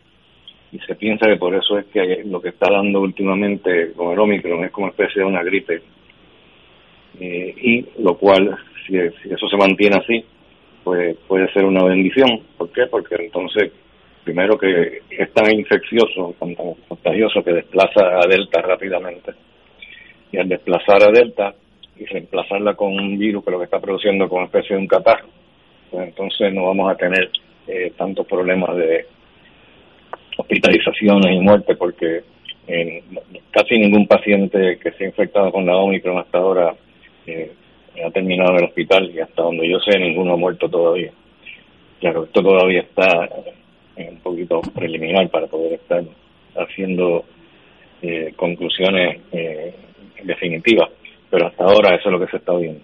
Y 0.72 0.80
se 0.80 0.96
piensa 0.96 1.28
que 1.28 1.38
por 1.38 1.56
eso 1.56 1.78
es 1.80 1.86
que 1.88 2.24
lo 2.25 2.42
que 2.42 2.50
está 2.50 2.72
dando 2.72 3.01
últimamente 3.01 3.92
con 3.94 4.13
el 4.13 4.20
Omicron 4.20 4.63
es 4.66 4.72
como 4.72 4.88
especie 4.88 5.22
de 5.22 5.27
una 5.27 5.44
gripe. 5.44 5.81
Eh, 7.20 7.55
y 7.57 8.01
lo 8.01 8.18
cual 8.18 8.55
si, 8.86 8.98
eso 8.98 9.50
se 9.50 9.57
mantiene 9.57 9.98
así 9.98 10.24
pues 10.83 11.18
puede 11.27 11.51
ser 11.53 11.66
una 11.66 11.83
bendición. 11.83 12.42
¿por 12.57 12.72
qué? 12.72 12.86
porque 12.90 13.16
entonces 13.16 13.72
primero 14.24 14.57
que 14.57 15.01
es 15.10 15.33
tan 15.33 15.51
infeccioso 15.51 16.36
tan, 16.40 16.53
contagioso 16.55 17.44
que 17.44 17.53
desplaza 17.53 18.20
a 18.20 18.27
Delta 18.27 18.62
rápidamente. 18.62 19.33
Y 20.31 20.38
al 20.38 20.48
desplazar 20.48 21.03
a 21.03 21.12
Delta 21.12 21.55
y 22.00 22.05
reemplazarla 22.05 22.75
con 22.75 22.94
un 22.94 23.18
virus 23.18 23.44
que 23.44 23.51
lo 23.51 23.59
que 23.59 23.66
está 23.66 23.79
produciendo 23.79 24.27
como 24.29 24.46
especie 24.46 24.75
de 24.75 24.81
un 24.81 24.88
catarro 24.88 25.27
pues 25.92 26.07
entonces 26.07 26.53
no 26.53 26.66
vamos 26.66 26.92
a 26.92 26.96
tener 26.96 27.29
eh, 27.68 27.92
tantos 27.98 28.25
problemas 28.25 28.75
de 28.75 29.05
hospitalizaciones 30.38 31.35
y 31.35 31.40
muertes 31.40 31.77
porque 31.77 32.24
en 32.68 33.03
casi 33.51 33.77
ningún 33.77 34.07
paciente 34.07 34.77
que 34.81 34.92
se 34.92 35.03
ha 35.03 35.07
infectado 35.07 35.51
con 35.51 35.66
la 35.66 35.75
Omicron 35.75 36.20
hasta 36.20 36.38
ahora 36.38 36.75
eh, 37.25 37.51
ha 38.05 38.12
terminado 38.12 38.51
en 38.51 38.59
el 38.59 38.66
hospital 38.66 39.12
y 39.14 39.20
hasta 39.20 39.42
donde 39.42 39.70
yo 39.70 39.79
sé 39.79 40.00
ninguno 40.00 40.33
ha 40.33 40.38
muerto 40.38 40.70
todavía. 40.70 41.12
Claro, 42.00 42.24
esto 42.24 42.42
todavía 42.42 42.81
está 42.81 43.27
un 43.98 44.18
poquito 44.20 44.62
preliminar 44.74 45.29
para 45.29 45.48
poder 45.48 45.74
estar 45.74 46.03
haciendo 46.55 47.25
eh, 48.01 48.33
conclusiones 48.35 49.20
eh, 49.31 49.74
definitivas, 50.24 50.90
pero 51.29 51.48
hasta 51.48 51.63
ahora 51.63 51.96
eso 51.96 52.09
es 52.09 52.13
lo 52.13 52.20
que 52.20 52.31
se 52.31 52.37
está 52.37 52.55
viendo 52.55 52.81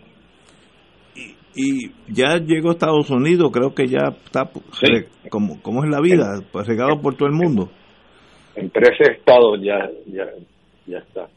y 1.55 1.89
ya 2.09 2.37
llegó 2.37 2.69
a 2.69 2.73
Estados 2.73 3.09
Unidos, 3.09 3.51
creo 3.51 3.73
que 3.73 3.87
ya 3.87 4.09
está, 4.25 4.49
como, 5.29 5.61
como 5.61 5.83
es 5.83 5.89
la 5.89 6.01
vida, 6.01 6.41
pues 6.51 6.67
regado 6.67 7.01
por 7.01 7.15
todo 7.15 7.29
el 7.29 7.33
mundo. 7.33 7.69
En 8.55 8.69
13 8.69 9.13
estados 9.13 9.59
ya, 9.61 9.89
ya, 10.05 10.25
ya 10.85 10.97
está. 10.97 11.27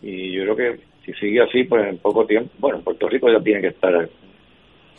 Y 0.00 0.32
yo 0.32 0.44
creo 0.44 0.56
que 0.56 0.80
si 1.04 1.12
sigue 1.14 1.42
así, 1.42 1.64
pues 1.64 1.88
en 1.88 1.98
poco 1.98 2.24
tiempo, 2.24 2.50
bueno, 2.58 2.80
Puerto 2.82 3.08
Rico 3.08 3.28
ya 3.30 3.42
tiene 3.42 3.60
que 3.60 3.68
estar, 3.68 3.92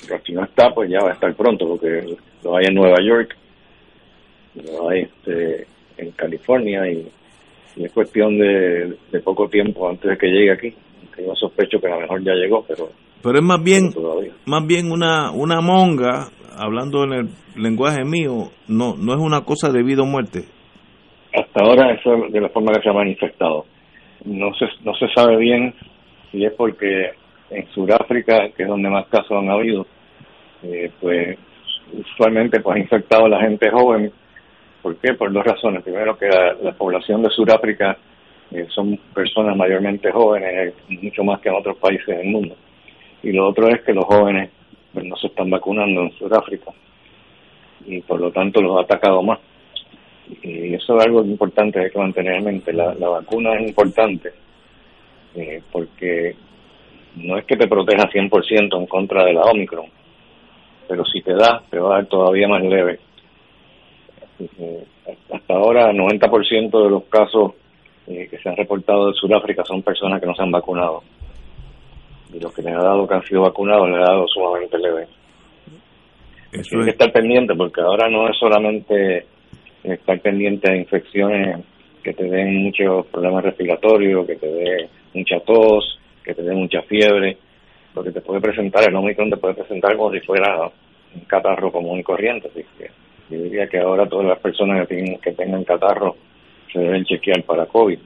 pero 0.08 0.22
si 0.26 0.34
no 0.34 0.44
está, 0.44 0.74
pues 0.74 0.90
ya 0.90 1.00
va 1.00 1.12
a 1.12 1.14
estar 1.14 1.34
pronto, 1.36 1.68
porque 1.68 2.18
lo 2.44 2.58
hay 2.58 2.66
en 2.68 2.76
Nueva 2.76 2.98
York, 3.02 3.36
lo 4.56 4.90
hay 4.90 5.02
este, 5.04 5.68
en 5.98 6.12
California 6.12 6.90
y, 6.92 7.08
es 7.78 7.92
cuestión 7.92 8.38
de, 8.38 8.96
de 9.12 9.20
poco 9.20 9.50
tiempo 9.50 9.90
antes 9.90 10.10
de 10.10 10.18
que 10.18 10.28
llegue 10.28 10.52
aquí. 10.52 10.74
Yo 11.18 11.36
sospecho 11.36 11.80
que 11.80 11.88
a 11.88 11.96
lo 11.96 12.02
mejor 12.02 12.24
ya 12.24 12.34
llegó, 12.34 12.64
pero 12.68 12.90
pero 13.24 13.40
es 13.40 13.44
más 13.44 13.64
bien 13.64 13.90
más 14.46 14.66
bien 14.68 14.92
una 14.92 15.32
una 15.32 15.62
monga 15.62 16.28
hablando 16.58 17.04
en 17.04 17.14
el 17.14 17.30
lenguaje 17.56 18.04
mío 18.04 18.52
no 18.68 18.96
no 18.98 19.14
es 19.14 19.20
una 19.20 19.42
cosa 19.42 19.72
de 19.72 19.84
vida 19.84 20.04
o 20.04 20.06
muerte. 20.06 20.46
Hasta 21.34 21.64
ahora 21.64 21.94
eso 21.94 22.26
es 22.26 22.34
de 22.34 22.42
la 22.42 22.50
forma 22.50 22.72
que 22.74 22.82
se 22.82 22.90
ha 22.90 22.94
manifestado. 22.94 23.66
No 24.26 24.54
se 24.56 24.66
no 24.84 24.94
se 24.96 25.08
sabe 25.16 25.38
bien 25.38 25.74
si 26.32 26.46
es 26.46 26.54
porque 26.54 27.12
en 27.50 27.68
Sudáfrica 27.74 28.50
que 28.56 28.64
es 28.64 28.70
donde 28.70 28.90
más 28.90 29.08
casos 29.08 29.32
han 29.32 29.50
habido 29.50 29.86
eh, 30.64 30.92
pues 31.00 31.38
usualmente 31.94 32.60
pues 32.60 32.76
ha 32.76 32.80
infectado 32.80 33.26
a 33.26 33.30
la 33.30 33.42
gente 33.42 33.70
joven. 33.72 34.12
¿por 34.86 34.98
qué? 34.98 35.16
por 35.16 35.34
dos 35.34 35.44
razones. 35.44 35.82
Primero 35.82 36.16
que 36.16 36.28
la, 36.28 36.74
población 36.74 37.24
de 37.24 37.32
Sudáfrica 37.32 37.98
eh, 38.52 38.68
son 38.70 38.98
personas 39.14 39.56
mayormente 39.58 40.12
jóvenes 40.12 40.74
mucho 40.88 41.24
más 41.24 41.40
que 41.40 41.50
en 41.50 41.56
otros 41.56 41.78
países 41.78 42.08
del 42.08 42.28
mundo 42.28 42.56
y 43.26 43.32
lo 43.32 43.50
otro 43.50 43.68
es 43.70 43.82
que 43.82 43.94
los 43.94 44.06
jóvenes 44.06 44.52
pues, 44.94 45.06
no 45.06 45.16
se 45.18 45.28
están 45.28 45.50
vacunando 45.50 46.02
en 46.02 46.12
Sudáfrica 46.12 46.72
y 47.86 48.02
por 48.02 48.22
lo 48.22 48.32
tanto 48.32 48.62
los 48.62 48.78
ha 48.78 48.82
atacado 48.82 49.22
más. 49.24 49.40
Y 50.42 50.74
eso 50.74 50.98
es 50.98 51.06
algo 51.06 51.24
importante 51.24 51.80
hay 51.80 51.92
que 51.92 52.00
mantener 52.00 52.36
en 52.36 52.46
mente. 52.46 52.74
La, 52.74 52.94
vacuna 52.94 53.56
es 53.56 53.68
importante 53.68 54.32
eh, 55.36 55.62
porque 55.72 56.36
no 57.16 57.38
es 57.38 57.46
que 57.46 57.58
te 57.58 57.68
proteja 57.68 58.10
100% 58.10 58.80
en 58.80 58.86
contra 58.88 59.26
de 59.26 59.34
la 59.34 59.42
Omicron, 59.42 59.88
pero 60.88 61.04
si 61.06 61.22
te 61.22 61.34
da, 61.34 61.64
te 61.70 61.80
va 61.80 61.94
a 61.94 61.98
dar 61.98 62.06
todavía 62.06 62.48
más 62.48 62.64
leve. 62.64 63.00
hasta 65.34 65.54
ahora, 65.54 65.90
el 65.90 65.98
90% 65.98 66.84
de 66.84 66.90
los 66.90 67.04
casos 67.06 67.54
eh, 68.08 68.28
que 68.30 68.38
se 68.38 68.50
han 68.50 68.56
reportado 68.56 69.08
de 69.08 69.14
Sudáfrica 69.14 69.64
son 69.64 69.82
personas 69.82 70.22
que 70.22 70.28
no 70.28 70.36
se 70.36 70.44
han 70.44 70.52
vacunado. 70.52 71.02
Y 72.34 72.40
los 72.40 72.54
que 72.54 72.62
les 72.62 72.76
ha 72.76 72.84
dado 72.84 73.08
que 73.08 73.16
han 73.16 73.24
sido 73.24 73.42
vacunados 73.42 73.90
les 73.90 74.00
ha 74.00 74.12
dado 74.12 74.28
sumamente 74.28 74.78
leve. 74.78 75.08
Eso 76.52 76.78
Hay 76.80 76.86
que 76.86 76.92
estar 76.92 77.12
pendiente 77.12 77.56
porque 77.56 77.82
ahora 77.82 78.10
no 78.10 78.30
es 78.30 78.38
solamente 78.38 79.26
estar 79.84 80.20
pendiente 80.20 80.72
de 80.72 80.78
infecciones 80.78 81.66
que 82.04 82.14
te 82.14 82.24
den 82.26 82.64
muchos 82.64 83.08
problemas 83.08 83.44
respiratorios, 83.44 84.28
que 84.28 84.36
te 84.36 84.48
dé 84.48 84.90
mucha 85.14 85.40
tos, 85.40 86.00
que 86.24 86.34
te 86.34 86.44
dé 86.44 86.54
mucha 86.54 86.82
fiebre, 86.84 87.38
lo 87.96 88.04
que 88.04 88.12
te 88.12 88.22
puede 88.22 88.42
presentar, 88.42 88.88
el 88.88 88.96
Omicron 88.96 89.30
te 89.30 89.38
puede 89.38 89.56
presentar 89.56 89.98
como 89.98 90.12
si 90.12 90.20
fuera 90.20 90.70
un 91.16 91.22
catarro 91.22 91.72
común 91.72 92.00
y 92.00 92.04
corriente, 92.04 92.50
así 92.50 92.64
que 92.78 92.90
yo 93.30 93.44
diría 93.44 93.68
que 93.68 93.80
ahora 93.80 94.08
todas 94.08 94.28
las 94.28 94.40
personas 94.40 94.88
que, 94.88 95.18
que 95.22 95.32
tengan 95.32 95.64
catarro 95.64 96.16
se 96.72 96.80
deben 96.80 97.04
chequear 97.06 97.44
para 97.44 97.66
COVID. 97.66 98.00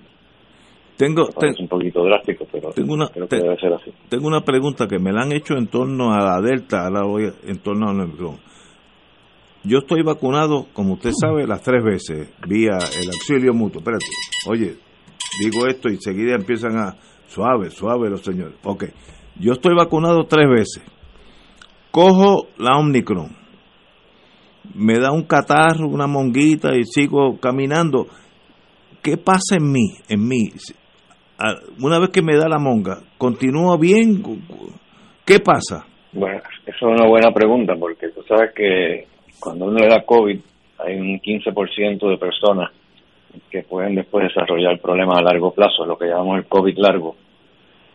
Tengo, 1.00 1.30
un 1.60 1.68
poquito 1.70 2.04
drástico, 2.04 2.46
pero 2.52 2.72
tengo 2.72 2.94
una, 2.94 3.08
Tengo 4.10 4.28
una 4.28 4.42
pregunta 4.42 4.86
que 4.86 5.00
me 5.00 5.14
la 5.14 5.22
han 5.22 5.32
hecho 5.32 5.56
en 5.56 5.68
torno 5.68 6.12
a 6.12 6.18
la 6.18 6.42
Delta, 6.42 6.84
ahora 6.86 7.06
voy 7.06 7.32
en 7.48 7.60
torno 7.60 7.90
al 7.90 8.02
Omicron. 8.02 8.38
yo 9.64 9.78
estoy 9.78 10.04
vacunado, 10.04 10.66
como 10.74 10.96
usted 10.96 11.12
sabe, 11.18 11.48
las 11.48 11.62
tres 11.62 11.86
veces, 11.86 12.34
vía 12.46 12.78
el 13.02 13.08
auxilio 13.08 13.54
mutuo. 13.54 13.80
Espérate, 13.80 14.06
oye, 14.50 14.76
digo 15.42 15.68
esto 15.68 15.88
y 15.88 15.96
seguida 16.02 16.36
empiezan 16.36 16.78
a, 16.78 16.98
suave, 17.28 17.70
suave 17.70 18.10
los 18.10 18.22
señores. 18.22 18.56
Ok, 18.66 18.84
yo 19.40 19.54
estoy 19.54 19.76
vacunado 19.76 20.26
tres 20.26 20.50
veces. 20.50 20.84
Cojo 21.92 22.50
la 22.58 22.78
Omicron, 22.78 23.30
me 24.76 25.00
da 25.00 25.12
un 25.12 25.24
catarro, 25.24 25.88
una 25.88 26.08
monguita 26.08 26.76
y 26.76 26.84
sigo 26.84 27.40
caminando. 27.40 28.08
¿Qué 29.02 29.18
pasa 29.18 29.56
en 29.58 29.72
mí? 29.72 29.96
En 30.10 30.28
mí, 30.28 30.50
una 31.82 32.00
vez 32.00 32.10
que 32.10 32.22
me 32.22 32.36
da 32.36 32.50
la 32.50 32.60
monga, 32.60 33.00
¿continúo 33.18 33.78
bien? 33.78 34.22
¿Qué 35.26 35.40
pasa? 35.40 35.86
Bueno, 36.12 36.42
eso 36.66 36.90
es 36.90 37.00
una 37.00 37.08
buena 37.08 37.32
pregunta 37.32 37.76
porque 37.80 38.10
tú 38.10 38.24
sabes 38.24 38.52
que 38.54 39.08
cuando 39.40 39.66
uno 39.66 39.80
le 39.80 39.88
da 39.88 40.04
COVID 40.04 40.40
hay 40.80 40.96
un 40.96 41.20
15% 41.20 42.10
de 42.10 42.18
personas 42.18 42.72
que 43.50 43.64
pueden 43.64 43.96
después 43.96 44.28
desarrollar 44.28 44.80
problemas 44.80 45.20
a 45.20 45.24
largo 45.24 45.52
plazo, 45.52 45.86
lo 45.86 45.98
que 45.98 46.08
llamamos 46.08 46.38
el 46.38 46.46
COVID 46.46 46.78
largo. 46.78 47.16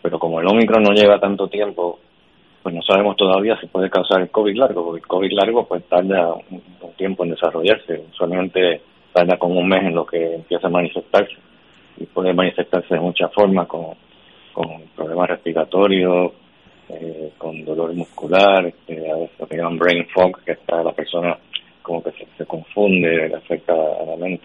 Pero 0.02 0.18
como 0.18 0.40
el 0.40 0.46
Omicron 0.46 0.82
no 0.82 0.92
lleva 0.92 1.18
tanto 1.18 1.48
tiempo, 1.48 1.98
pues 2.62 2.74
no 2.74 2.82
sabemos 2.82 3.16
todavía 3.16 3.58
si 3.60 3.66
puede 3.66 3.90
causar 3.90 4.20
el 4.20 4.30
COVID 4.30 4.56
largo, 4.56 4.84
porque 4.84 5.00
el 5.00 5.06
COVID 5.06 5.32
largo 5.32 5.66
pues 5.66 5.84
tarda 5.84 6.34
un, 6.34 6.62
tiempo 6.96 7.24
en 7.24 7.30
desarrollarse, 7.30 8.04
solamente 8.16 8.80
tarda 9.14 9.38
como 9.38 9.60
un 9.60 9.68
mes 9.68 9.84
en 9.84 9.94
lo 9.94 10.04
que 10.04 10.34
empieza 10.34 10.66
a 10.66 10.70
manifestarse 10.70 11.36
y 11.96 12.04
puede 12.06 12.34
manifestarse 12.34 12.94
de 12.94 13.00
muchas 13.00 13.32
formas, 13.32 13.68
con, 13.68 13.94
con 14.52 14.82
problemas 14.96 15.28
respiratorios, 15.30 16.32
eh, 16.88 17.32
con 17.38 17.64
dolor 17.64 17.94
muscular, 17.94 18.66
este, 18.66 19.10
a 19.10 19.14
veces 19.14 19.38
lo 19.38 19.46
que 19.46 19.56
llaman 19.56 19.78
brain 19.78 20.06
fog, 20.12 20.42
que 20.44 20.52
está 20.52 20.82
la 20.82 20.92
persona 20.92 21.38
como 21.80 22.02
que 22.02 22.10
se, 22.36 22.44
confunde, 22.46 23.28
le 23.28 23.36
afecta 23.36 23.72
a 23.72 24.04
la 24.04 24.16
mente. 24.16 24.44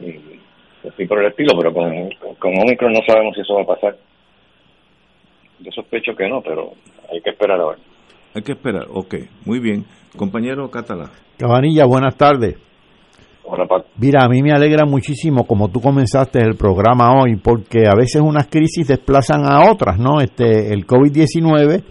Y 0.00 0.86
así 0.86 1.06
por 1.06 1.20
el 1.20 1.30
estilo, 1.30 1.56
pero 1.58 1.72
con, 1.72 2.10
con 2.38 2.52
Omicron 2.58 2.92
no 2.92 3.00
sabemos 3.06 3.34
si 3.34 3.40
eso 3.40 3.54
va 3.54 3.62
a 3.62 3.74
pasar. 3.74 3.96
Yo 5.60 5.70
sospecho 5.72 6.14
que 6.14 6.28
no, 6.28 6.42
pero 6.42 6.72
hay 7.10 7.20
que 7.22 7.30
esperar 7.30 7.60
a 7.60 7.68
ver. 7.68 7.78
Hay 8.34 8.42
que 8.42 8.52
esperar, 8.52 8.86
ok, 8.90 9.14
muy 9.46 9.58
bien. 9.58 9.84
Compañero 10.16 10.70
Catalá. 10.70 11.10
Cabanilla, 11.38 11.84
buenas 11.86 12.16
tardes. 12.16 12.69
Mira, 13.98 14.24
a 14.24 14.28
mí 14.28 14.42
me 14.42 14.52
alegra 14.52 14.84
muchísimo 14.86 15.46
como 15.46 15.68
tú 15.68 15.80
comenzaste 15.80 16.38
el 16.38 16.56
programa 16.56 17.20
hoy, 17.20 17.36
porque 17.36 17.86
a 17.86 17.94
veces 17.96 18.22
unas 18.22 18.46
crisis 18.46 18.88
desplazan 18.88 19.44
a 19.44 19.70
otras, 19.70 19.98
¿no? 19.98 20.20
Este, 20.20 20.72
el 20.72 20.86
COVID-19 20.86 21.82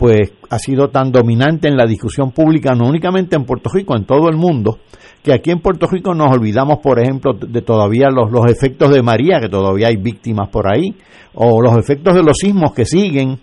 pues 0.00 0.32
ha 0.48 0.58
sido 0.58 0.88
tan 0.88 1.12
dominante 1.12 1.68
en 1.68 1.76
la 1.76 1.84
discusión 1.84 2.30
pública, 2.30 2.74
no 2.74 2.88
únicamente 2.88 3.36
en 3.36 3.44
Puerto 3.44 3.68
Rico, 3.70 3.94
en 3.94 4.06
todo 4.06 4.30
el 4.30 4.36
mundo, 4.36 4.78
que 5.22 5.30
aquí 5.34 5.50
en 5.50 5.60
Puerto 5.60 5.86
Rico 5.86 6.14
nos 6.14 6.32
olvidamos, 6.32 6.78
por 6.78 6.98
ejemplo, 6.98 7.34
de 7.34 7.60
todavía 7.60 8.08
los, 8.08 8.32
los 8.32 8.50
efectos 8.50 8.90
de 8.90 9.02
María, 9.02 9.40
que 9.40 9.50
todavía 9.50 9.88
hay 9.88 9.96
víctimas 9.96 10.48
por 10.48 10.72
ahí, 10.72 10.94
o 11.34 11.60
los 11.60 11.76
efectos 11.76 12.14
de 12.14 12.22
los 12.22 12.38
sismos 12.38 12.72
que 12.72 12.86
siguen. 12.86 13.40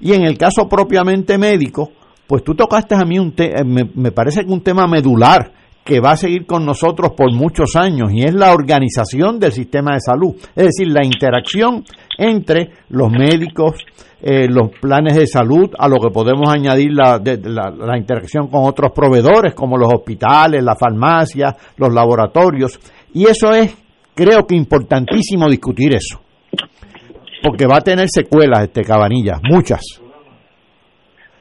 Y 0.00 0.12
en 0.12 0.22
el 0.22 0.38
caso 0.38 0.68
propiamente 0.68 1.38
médico, 1.38 1.90
pues 2.28 2.44
tú 2.44 2.54
tocaste 2.54 2.94
a 2.94 3.04
mí 3.04 3.18
un 3.18 3.34
me, 3.66 3.90
me 3.92 4.12
parece 4.12 4.44
que 4.44 4.52
un 4.52 4.60
tema 4.60 4.86
medular 4.86 5.50
que 5.86 6.00
va 6.00 6.10
a 6.10 6.16
seguir 6.16 6.46
con 6.46 6.66
nosotros 6.66 7.12
por 7.16 7.32
muchos 7.32 7.76
años 7.76 8.12
y 8.12 8.24
es 8.24 8.34
la 8.34 8.52
organización 8.52 9.38
del 9.38 9.52
sistema 9.52 9.94
de 9.94 10.00
salud, 10.00 10.34
es 10.56 10.64
decir, 10.64 10.88
la 10.88 11.04
interacción 11.04 11.84
entre 12.18 12.70
los 12.88 13.08
médicos, 13.08 13.86
eh, 14.20 14.48
los 14.48 14.70
planes 14.80 15.16
de 15.16 15.28
salud, 15.28 15.70
a 15.78 15.88
lo 15.88 15.98
que 15.98 16.10
podemos 16.10 16.50
añadir 16.50 16.90
la, 16.92 17.22
la, 17.22 17.96
interacción 17.96 18.48
con 18.48 18.64
otros 18.64 18.90
proveedores 18.92 19.54
como 19.54 19.78
los 19.78 19.88
hospitales, 19.94 20.64
las 20.64 20.76
farmacias, 20.76 21.54
los 21.76 21.94
laboratorios. 21.94 22.80
Y 23.14 23.26
eso 23.28 23.52
es, 23.52 23.72
creo 24.12 24.44
que 24.44 24.56
importantísimo 24.56 25.48
discutir 25.48 25.94
eso, 25.94 26.20
porque 27.44 27.66
va 27.66 27.76
a 27.76 27.80
tener 27.80 28.08
secuelas 28.08 28.64
este 28.64 28.82
Cabanillas, 28.82 29.38
muchas. 29.48 29.82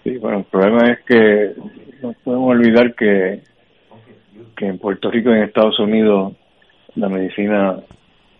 Sí, 0.03 0.17
bueno, 0.19 0.39
el 0.39 0.45
problema 0.45 0.91
es 0.91 0.99
que 1.07 1.53
no 2.03 2.13
podemos 2.23 2.49
olvidar 2.49 2.93
que 2.93 3.54
que 4.55 4.67
en 4.67 4.77
Puerto 4.77 5.11
Rico 5.11 5.29
y 5.29 5.33
en 5.33 5.43
Estados 5.43 5.79
Unidos 5.79 6.33
la 6.95 7.09
medicina 7.09 7.77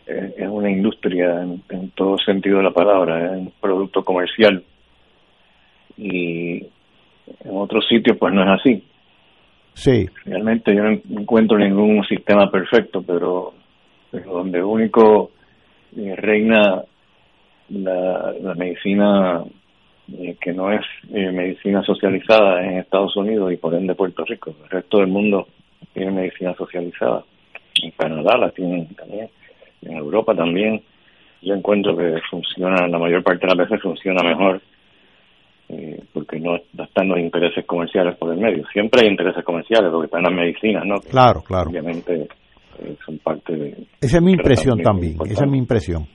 es 0.06 0.48
una 0.48 0.70
industria 0.70 1.42
en, 1.42 1.90
todo 1.96 2.18
sentido 2.20 2.58
de 2.58 2.64
la 2.64 2.72
palabra, 2.72 3.26
es 3.26 3.32
un 3.32 3.52
producto 3.60 4.04
comercial 4.04 4.64
y 5.98 6.58
en 6.58 7.52
otros 7.52 7.88
sitios 7.88 8.18
pues 8.18 8.34
no 8.34 8.44
es 8.44 8.60
así. 8.60 8.84
Sí. 9.74 10.08
Realmente 10.26 10.74
yo 10.74 10.84
no 10.84 11.22
encuentro 11.22 11.58
ningún 11.58 12.06
sistema 12.06 12.50
perfecto, 12.50 13.02
pero, 13.02 13.54
donde 14.12 14.64
único 14.64 15.32
eh, 15.98 16.16
reina 16.16 16.84
la, 17.70 18.34
la 18.42 18.54
medicina 18.54 19.44
eh, 20.14 20.38
que 20.40 20.54
no 20.54 20.72
es 20.72 20.86
eh, 21.14 21.32
medicina 21.32 21.82
socializada 21.84 22.64
en 22.64 22.78
Estados 22.78 23.16
Unidos 23.18 23.52
y 23.52 23.58
por 23.58 23.74
ende 23.74 23.96
Puerto 23.96 24.24
Rico. 24.24 24.56
El 24.64 24.70
resto 24.70 25.00
del 25.00 25.08
mundo 25.08 25.48
tiene 25.94 26.12
medicina 26.12 26.54
socializada. 26.56 27.24
En 27.84 27.92
Canadá 27.92 28.38
la 28.38 28.52
tienen 28.52 28.88
también, 28.96 29.30
en 29.82 29.98
Europa 29.98 30.36
también. 30.36 30.82
Yo 31.42 31.54
encuentro 31.54 31.96
que 31.96 32.20
funciona, 32.30 32.88
la 32.88 32.98
mayor 32.98 33.24
parte 33.24 33.46
de 33.46 33.56
las 33.56 33.70
veces 33.70 33.82
funciona 33.82 34.24
mejor 34.24 34.62
eh, 35.70 36.04
porque 36.14 36.40
no, 36.40 36.56
están 36.56 37.08
los 37.08 37.20
intereses 37.20 37.66
comerciales 37.66 38.16
por 38.18 38.32
el 38.34 38.40
medio. 38.40 38.64
Siempre 38.72 39.02
hay 39.02 39.10
intereses 39.10 39.44
comerciales 39.44 39.92
porque 39.92 40.06
están 40.06 40.24
las 40.24 40.34
medicinas, 40.34 40.84
¿no? 40.86 40.96
claro, 41.10 41.42
claro. 41.42 41.70
Obviamente 41.70 42.28
eh, 42.80 42.96
son 43.06 43.18
parte 43.20 43.56
de... 43.56 43.88
Esa 44.00 44.18
es 44.18 44.24
mi 44.24 44.34
impresión 44.34 44.80
también, 44.82 45.18
esa 45.26 45.46
es 45.46 45.52
mi 45.52 45.58
impresión. 45.58 46.08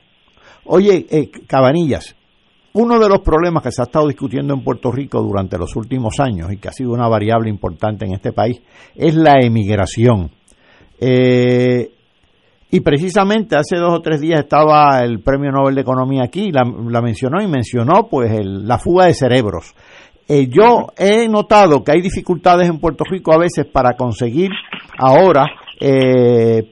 Oye, 0.64 1.06
eh, 1.10 1.30
Cabanillas, 1.48 2.16
uno 2.72 2.98
de 2.98 3.08
los 3.08 3.20
problemas 3.20 3.62
que 3.62 3.72
se 3.72 3.82
ha 3.82 3.84
estado 3.84 4.06
discutiendo 4.06 4.54
en 4.54 4.62
Puerto 4.62 4.92
Rico 4.92 5.20
durante 5.22 5.58
los 5.58 5.74
últimos 5.74 6.20
años 6.20 6.52
y 6.52 6.58
que 6.58 6.68
ha 6.68 6.72
sido 6.72 6.92
una 6.92 7.08
variable 7.08 7.50
importante 7.50 8.04
en 8.04 8.12
este 8.14 8.32
país 8.32 8.60
es 8.94 9.14
la 9.14 9.34
emigración. 9.40 10.30
Eh, 11.00 11.90
y 12.72 12.80
precisamente 12.80 13.56
hace 13.56 13.76
dos 13.76 13.92
o 13.94 14.00
tres 14.00 14.20
días 14.20 14.40
estaba 14.40 15.00
el 15.00 15.20
Premio 15.20 15.50
Nobel 15.50 15.74
de 15.74 15.80
Economía 15.80 16.22
aquí, 16.22 16.52
la, 16.52 16.64
mencionó 17.00 17.42
y 17.42 17.48
mencionó 17.48 18.06
pues 18.08 18.30
la 18.44 18.78
fuga 18.78 19.06
de 19.06 19.14
cerebros. 19.14 19.74
Eh, 20.28 20.46
yo 20.48 20.86
he 20.96 21.26
notado 21.28 21.82
que 21.82 21.90
hay 21.90 22.00
dificultades 22.00 22.68
en 22.68 22.78
Puerto 22.78 23.02
Rico 23.10 23.32
a 23.32 23.38
veces 23.38 23.66
para 23.66 23.94
conseguir 23.94 24.50
ahora 24.96 25.46
eh, 25.80 26.62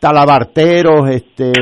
talabarteros, 0.00 1.08
este, 1.10 1.52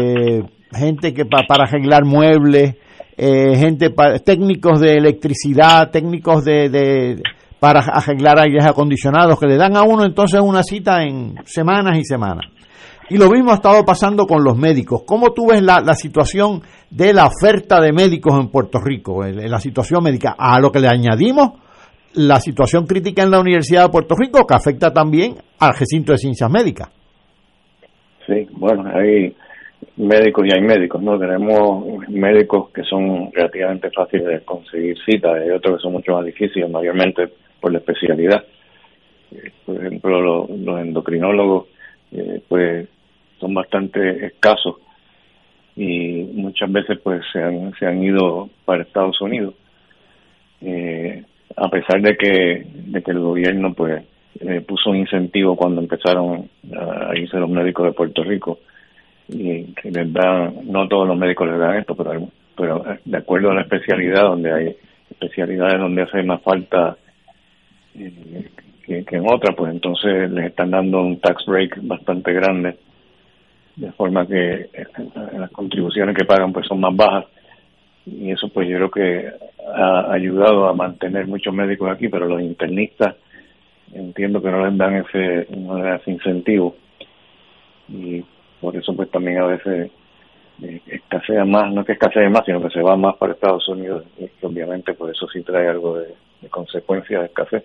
gente 0.73 1.13
que 1.13 1.27
para 1.27 1.65
arreglar 1.65 2.07
muebles, 2.07 2.77
eh, 3.23 3.55
gente, 3.55 3.91
técnicos 4.25 4.81
de 4.81 4.97
electricidad, 4.97 5.91
técnicos 5.91 6.43
de, 6.43 7.21
para 7.61 7.81
arreglar 7.81 8.39
aires 8.39 8.65
acondicionados, 8.65 9.39
que 9.39 9.45
le 9.45 9.59
dan 9.59 9.77
a 9.77 9.83
uno 9.83 10.07
entonces 10.07 10.41
una 10.41 10.63
cita 10.63 11.03
en 11.03 11.35
semanas 11.45 11.99
y 11.99 12.05
semanas. 12.05 12.47
Y 13.11 13.19
lo 13.19 13.29
mismo 13.29 13.51
ha 13.51 13.57
estado 13.57 13.85
pasando 13.85 14.25
con 14.25 14.43
los 14.43 14.57
médicos. 14.57 15.03
¿Cómo 15.05 15.35
tú 15.35 15.49
ves 15.49 15.63
la, 15.63 15.83
situación 15.93 16.63
de 16.89 17.13
la 17.13 17.27
oferta 17.27 17.79
de 17.79 17.93
médicos 17.93 18.41
en 18.41 18.49
Puerto 18.49 18.79
Rico, 18.83 19.23
en, 19.23 19.51
la 19.51 19.61
situación 19.61 20.03
médica? 20.03 20.35
A 20.39 20.59
lo 20.59 20.73
que 20.73 20.81
le 20.81 20.89
añadimos 20.89 21.61
la 22.15 22.41
situación 22.41 22.87
crítica 22.87 23.23
en 23.23 23.33
la 23.33 23.41
Universidad 23.41 23.83
de 23.83 23.91
Puerto 23.91 24.15
Rico, 24.19 24.47
que 24.47 24.55
afecta 24.55 24.95
también 24.95 25.35
al 25.59 25.75
recinto 25.75 26.13
de 26.13 26.19
ciencias 26.19 26.51
médicas. 26.51 26.89
Sí, 28.27 28.47
bueno, 28.53 28.85
ahí 28.95 29.35
médicos 30.01 30.47
y 30.47 30.53
hay 30.53 30.63
médicos, 30.63 31.03
¿no? 31.03 31.19
Tenemos 31.19 32.09
médicos 32.09 32.71
que 32.71 32.83
son 32.85 33.31
relativamente 33.33 33.91
fáciles 33.91 34.27
de 34.27 34.41
conseguir 34.41 34.97
citas 35.05 35.43
y 35.47 35.51
otros 35.51 35.77
que 35.77 35.83
son 35.83 35.93
mucho 35.93 36.13
más 36.15 36.25
difíciles, 36.25 36.71
mayormente 36.71 37.29
por 37.61 37.73
la 37.73 37.79
especialidad. 37.79 38.45
Eh, 39.33 39.53
por 39.65 39.77
ejemplo, 39.77 40.49
los, 40.49 40.81
endocrinólogos, 40.81 41.67
eh, 42.13 42.41
pues, 42.49 42.89
son 43.39 43.55
bastante 43.55 44.27
escasos 44.27 44.77
y 45.77 46.25
muchas 46.35 46.71
veces, 46.73 46.99
pues, 47.03 47.23
se 47.33 47.43
han, 47.43 47.73
se 47.79 47.87
han 47.87 48.03
ido 48.03 48.49
para 48.65 48.83
Estados 48.83 49.21
Unidos. 49.21 49.55
Eh, 50.63 51.25
a 51.57 51.69
pesar 51.69 52.01
de 52.01 52.17
que, 52.17 52.67
de 52.75 53.03
que 53.03 53.11
el 53.11 53.21
gobierno, 53.21 53.75
pues, 53.75 54.03
puso 54.67 54.91
un 54.91 54.97
incentivo 54.97 55.57
cuando 55.57 55.83
empezaron 55.83 56.49
a 56.75 57.15
irse 57.17 57.37
los 57.37 57.51
médicos 57.51 57.87
de 57.87 57.93
Puerto 57.93 58.23
Rico 58.23 58.61
y 59.33 59.73
que 59.75 59.91
les 59.91 60.13
dan, 60.13 60.55
no 60.65 60.89
todos 60.89 61.07
los 61.07 61.17
médicos 61.17 61.49
les 61.49 61.59
dan 61.59 61.77
esto, 61.77 61.95
pero, 61.95 62.29
pero 62.57 62.85
de 63.05 63.17
acuerdo 63.17 63.51
a 63.51 63.55
la 63.55 63.63
especialidad, 63.63 64.23
donde 64.23 64.53
hay 64.53 64.77
especialidades 65.11 65.79
donde 65.79 66.03
hace 66.03 66.23
más 66.23 66.43
falta 66.43 66.97
eh, 67.95 68.49
que, 68.85 69.17
en 69.17 69.25
otras, 69.27 69.55
pues 69.57 69.73
entonces 69.73 70.31
les 70.31 70.47
están 70.47 70.71
dando 70.71 71.01
un 71.01 71.21
tax 71.21 71.45
break 71.47 71.79
bastante 71.83 72.33
grande, 72.33 72.77
de 73.77 73.93
forma 73.93 74.27
que 74.27 74.53
eh, 74.73 74.87
las 75.39 75.51
contribuciones 75.51 76.17
que 76.17 76.25
pagan 76.25 76.53
pues 76.53 76.67
son 76.67 76.81
más 76.81 76.95
bajas. 76.95 77.27
Y 78.07 78.31
eso 78.31 78.49
pues 78.49 78.69
yo 78.69 78.77
creo 78.77 78.91
que 78.91 79.31
ha 79.75 80.13
ayudado 80.13 80.69
a 80.69 80.75
mantener 80.75 81.27
muchos 81.27 81.55
médicos 81.55 81.91
aquí, 81.91 82.09
pero 82.09 82.27
los 82.27 82.41
internistas 82.41 83.15
entiendo 83.93 84.43
que 84.43 84.51
no 84.51 84.67
les 84.67 84.77
dan 84.77 84.97
ese, 84.97 85.47
no 85.57 85.77
les 85.77 85.85
dan 85.85 86.01
ese 86.01 86.11
incentivo. 86.11 86.77
Y 87.89 88.25
por 88.61 88.77
eso 88.77 88.95
pues 88.95 89.11
también 89.11 89.39
a 89.39 89.47
veces 89.47 89.91
eh, 90.63 90.81
escasea 90.87 91.45
más, 91.45 91.73
no 91.73 91.85
que 91.85 91.93
escasea 91.93 92.29
más, 92.29 92.45
sino 92.45 92.61
que 92.61 92.71
se 92.71 92.83
va 92.83 92.97
más 92.97 93.17
para 93.17 93.33
Estados 93.33 93.67
Unidos 93.69 94.05
y 94.19 94.29
obviamente 94.45 94.95
por 94.95 95.11
eso 95.11 95.27
sí 95.33 95.43
trae 95.43 95.69
algo 95.69 95.99
de, 95.99 96.15
consecuencia 96.51 97.21
de 97.21 97.27
escasez. 97.27 97.65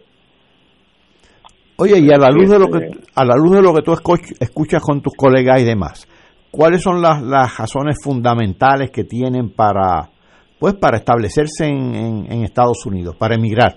Oye, 1.77 1.99
y 1.99 2.12
a 2.12 2.17
la 2.17 2.29
luz 2.29 2.49
de 2.49 2.60
lo 2.60 2.67
que 2.67 2.86
este, 2.86 2.99
a 3.15 3.25
la 3.25 3.36
luz 3.36 3.55
de 3.55 3.62
lo 3.62 3.73
que 3.73 3.81
tú 3.81 3.91
escuchas 4.39 4.81
con 4.81 5.01
tus 5.01 5.13
colegas 5.13 5.62
y 5.62 5.65
demás, 5.65 6.08
¿cuáles 6.51 6.81
son 6.81 7.01
las, 7.01 7.21
las 7.21 7.58
razones 7.58 7.97
fundamentales 8.01 8.91
que 8.91 9.03
tienen 9.03 9.49
para 9.49 10.10
pues 10.58 10.75
para 10.75 10.97
establecerse 10.97 11.65
en, 11.65 12.31
en, 12.31 12.43
Estados 12.43 12.86
Unidos, 12.86 13.17
para 13.17 13.36
emigrar? 13.36 13.75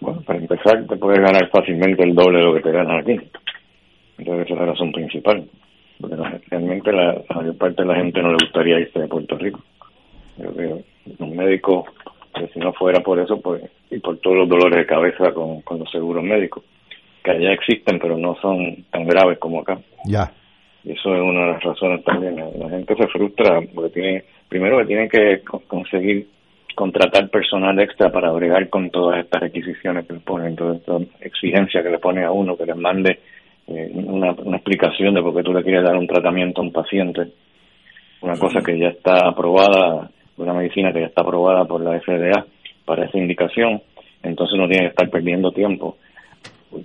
Bueno, 0.00 0.22
para 0.22 0.38
empezar, 0.38 0.86
te 0.88 0.96
puedes 0.96 1.20
ganar 1.20 1.50
fácilmente 1.50 2.02
el 2.02 2.14
doble 2.14 2.38
de 2.38 2.44
lo 2.44 2.54
que 2.54 2.62
te 2.62 2.72
ganas 2.72 3.02
aquí. 3.02 3.16
Entonces, 4.16 4.46
esa 4.46 4.54
es 4.54 4.60
la 4.60 4.66
razón 4.66 4.92
principal. 4.92 5.48
Porque 6.00 6.16
realmente 6.48 6.92
la, 6.92 7.22
mayor 7.34 7.56
parte 7.56 7.82
de 7.82 7.88
la 7.88 7.96
gente 7.96 8.22
no 8.22 8.30
le 8.30 8.38
gustaría 8.42 8.80
irse 8.80 8.98
de 8.98 9.08
Puerto 9.08 9.36
Rico. 9.36 9.60
Yo 10.38 10.52
creo 10.54 10.82
los 11.18 11.28
médicos, 11.28 11.86
si 12.52 12.58
no 12.60 12.72
fuera 12.72 13.00
por 13.00 13.18
eso, 13.18 13.40
pues, 13.40 13.62
y 13.90 13.98
por 13.98 14.18
todos 14.18 14.36
los 14.36 14.48
dolores 14.48 14.78
de 14.78 14.86
cabeza 14.86 15.32
con, 15.32 15.60
con 15.62 15.80
los 15.80 15.90
seguros 15.90 16.22
médicos, 16.22 16.62
que 17.24 17.30
allá 17.32 17.52
existen, 17.52 17.98
pero 17.98 18.16
no 18.16 18.36
son 18.36 18.84
tan 18.90 19.06
graves 19.06 19.38
como 19.38 19.60
acá. 19.60 19.78
Ya. 20.06 20.32
Y 20.84 20.92
eso 20.92 21.14
es 21.14 21.20
una 21.20 21.40
de 21.40 21.52
las 21.52 21.62
razones 21.62 22.04
también. 22.04 22.36
La, 22.36 22.70
gente 22.70 22.94
se 22.96 23.06
frustra 23.08 23.60
porque 23.74 23.90
tiene, 23.90 24.24
primero 24.48 24.78
que 24.78 24.86
tiene 24.86 25.08
que 25.08 25.42
conseguir 25.66 26.28
contratar 26.74 27.28
personal 27.28 27.78
extra 27.80 28.10
para 28.10 28.30
bregar 28.30 28.68
con 28.70 28.90
todas 28.90 29.22
estas 29.22 29.42
requisiciones 29.42 30.06
que 30.06 30.14
le 30.14 30.20
ponen, 30.20 30.56
toda 30.56 30.76
esta 30.76 30.96
exigencia 31.20 31.82
que 31.82 31.90
le 31.90 31.98
pone 31.98 32.24
a 32.24 32.30
uno, 32.30 32.56
que 32.56 32.64
le 32.64 32.74
mande 32.74 33.18
eh, 33.70 33.90
una, 33.94 34.32
una, 34.32 34.56
explicación 34.56 35.14
de 35.14 35.22
por 35.22 35.34
qué 35.34 35.42
tú 35.42 35.52
le 35.52 35.62
quieres 35.62 35.84
dar 35.84 35.96
un 35.96 36.06
tratamiento 36.06 36.60
a 36.60 36.64
un 36.64 36.72
paciente, 36.72 37.32
una 38.20 38.36
cosa 38.36 38.60
que 38.64 38.78
ya 38.78 38.88
está 38.88 39.28
aprobada, 39.28 40.10
una 40.36 40.54
medicina 40.54 40.92
que 40.92 41.00
ya 41.00 41.06
está 41.06 41.22
aprobada 41.22 41.64
por 41.64 41.80
la 41.80 42.00
FDA 42.00 42.44
para 42.84 43.06
esa 43.06 43.18
indicación, 43.18 43.80
entonces 44.22 44.58
no 44.58 44.66
tiene 44.66 44.86
que 44.86 44.90
estar 44.90 45.08
perdiendo 45.08 45.52
tiempo 45.52 45.96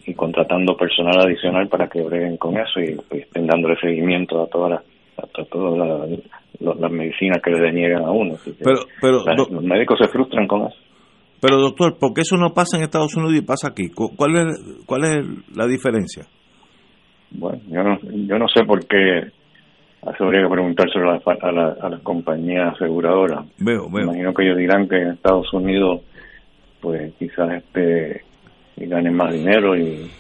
y 0.06 0.14
contratando 0.14 0.76
personal 0.78 1.20
adicional 1.20 1.68
para 1.68 1.88
que 1.88 2.02
breguen 2.02 2.38
con 2.38 2.56
eso 2.58 2.80
y, 2.80 2.98
estén 3.18 3.48
dándole 3.48 3.76
seguimiento 3.80 4.44
a 4.44 4.48
todas 4.48 4.72
las 4.72 4.82
a 5.18 5.46
todas 5.46 6.20
las, 6.60 6.92
medicinas 6.92 7.42
que 7.42 7.52
le 7.52 7.62
deniegan 7.62 8.04
a 8.04 8.12
uno. 8.12 8.36
Pero, 8.46 8.82
pero 9.02 9.24
los 9.50 9.64
médicos 9.64 9.98
se 10.00 10.10
frustran 10.10 10.48
con 10.48 10.68
eso. 10.68 10.76
Pero 11.42 11.58
doctor, 11.58 11.98
¿por 11.98 12.14
qué 12.14 12.22
eso 12.22 12.38
no 12.38 12.54
pasa 12.54 12.78
en 12.78 12.84
Estados 12.84 13.16
Unidos 13.16 13.36
y 13.36 13.42
pasa 13.42 13.70
aquí? 13.70 13.90
¿Cuál 13.90 14.36
es, 14.36 14.84
cuál 14.86 15.04
es 15.04 15.26
la 15.56 15.68
diferencia? 15.68 16.26
Bueno, 17.38 17.60
yo 17.68 17.84
no, 17.84 18.00
yo 18.02 18.38
no 18.38 18.48
sé 18.48 18.64
por 18.66 18.86
qué 18.86 19.32
habría 20.20 20.44
que 20.44 20.50
preguntárselo 20.50 21.12
a, 21.12 21.20
a, 21.42 21.52
la, 21.52 21.76
a 21.82 21.90
las 21.90 22.02
compañías 22.02 22.74
aseguradoras. 22.76 23.46
Veo, 23.58 23.90
veo. 23.90 24.04
Imagino 24.04 24.34
que 24.34 24.44
ellos 24.44 24.58
dirán 24.58 24.88
que 24.88 24.98
en 24.98 25.12
Estados 25.12 25.52
Unidos, 25.54 26.02
pues 26.82 27.14
quizás 27.18 27.52
este 27.54 28.22
ganen 28.78 29.16
más 29.16 29.34
dinero 29.34 29.76
y, 29.76 30.12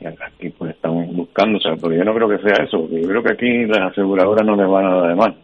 aquí 0.00 0.50
pues 0.50 0.74
están 0.74 0.92
buscando, 1.14 1.58
o 1.58 1.60
sea, 1.60 1.72
pero 1.80 1.94
yo 1.94 2.04
no 2.04 2.12
creo 2.14 2.28
que 2.28 2.42
sea 2.42 2.64
eso, 2.64 2.88
yo 2.88 3.08
creo 3.08 3.22
que 3.22 3.32
aquí 3.32 3.66
las 3.66 3.92
aseguradoras 3.92 4.44
no 4.44 4.56
les 4.56 4.68
van 4.68 4.86
a 4.86 4.96
dar 4.96 5.08
de 5.08 5.14
mal. 5.14 5.36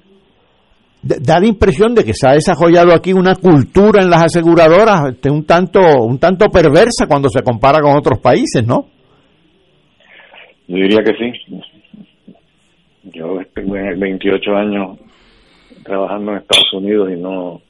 Da 1.03 1.39
la 1.39 1.47
impresión 1.47 1.95
de 1.95 2.03
que 2.03 2.15
se 2.15 2.27
ha 2.29 2.33
desarrollado 2.33 2.93
aquí 2.93 3.13
una 3.13 3.37
cultura 3.37 4.03
en 4.03 4.11
las 4.11 4.25
aseguradoras 4.25 5.13
este, 5.13 5.31
un 5.31 5.45
tanto 5.47 5.79
un 6.01 6.19
tanto 6.19 6.47
perversa 6.47 7.07
cuando 7.07 7.29
se 7.29 7.43
compara 7.43 7.81
con 7.81 7.97
otros 7.97 8.19
países, 8.19 8.67
¿no? 8.67 8.87
Yo 10.69 10.77
diría 10.77 11.03
que 11.05 11.15
sí. 11.15 11.63
Yo 13.15 13.39
tengo 13.55 13.75
28 13.75 14.57
años 14.57 14.99
trabajando 15.85 16.33
en 16.33 16.39
Estados 16.39 16.73
Unidos 16.73 17.11
y 17.13 17.21
no, 17.21 17.63